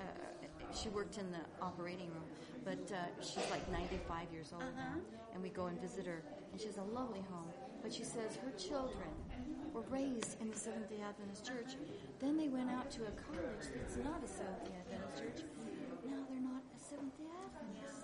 uh, 0.00 0.04
she 0.74 0.88
worked 0.88 1.18
in 1.18 1.30
the 1.30 1.38
operating 1.62 2.10
room, 2.10 2.26
but 2.64 2.90
uh, 2.92 3.22
she's 3.22 3.48
like 3.50 3.62
95 3.70 4.32
years 4.32 4.50
old 4.52 4.62
uh-huh. 4.62 4.96
now, 4.96 5.00
and 5.32 5.42
we 5.42 5.48
go 5.48 5.66
and 5.66 5.80
visit 5.80 6.06
her, 6.06 6.22
and 6.52 6.60
she 6.60 6.66
has 6.66 6.78
a 6.78 6.82
lovely 6.82 7.22
home. 7.30 7.48
But 7.82 7.92
she 7.92 8.02
says 8.02 8.36
her 8.42 8.50
children 8.58 9.12
were 9.72 9.84
raised 9.90 10.40
in 10.40 10.50
the 10.50 10.56
Seventh 10.56 10.88
Day 10.88 11.02
Adventist 11.06 11.46
Church. 11.46 11.76
Then 12.18 12.36
they 12.36 12.48
went 12.48 12.70
out 12.70 12.90
to 12.92 13.02
a 13.02 13.12
college 13.28 13.70
that's 13.74 13.96
not 14.02 14.22
a 14.24 14.28
Seventh 14.28 14.64
Day 14.64 14.76
Adventist 14.82 15.22
Church. 15.22 15.40
Now 16.06 16.24
they're 16.28 16.40
not 16.40 16.62
a 16.74 16.80
Seventh 16.80 17.16
Day 17.18 17.30
Adventist. 17.30 18.02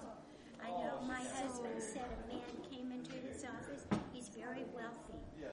I 0.62 0.68
know 0.68 1.00
my 1.08 1.24
so, 1.24 1.42
husband 1.42 1.80
said 1.80 2.04
a 2.04 2.20
man 2.28 2.52
came 2.70 2.92
into 2.92 3.16
his 3.26 3.42
office. 3.44 3.86
He's 4.12 4.28
very 4.28 4.68
wealthy 4.76 5.09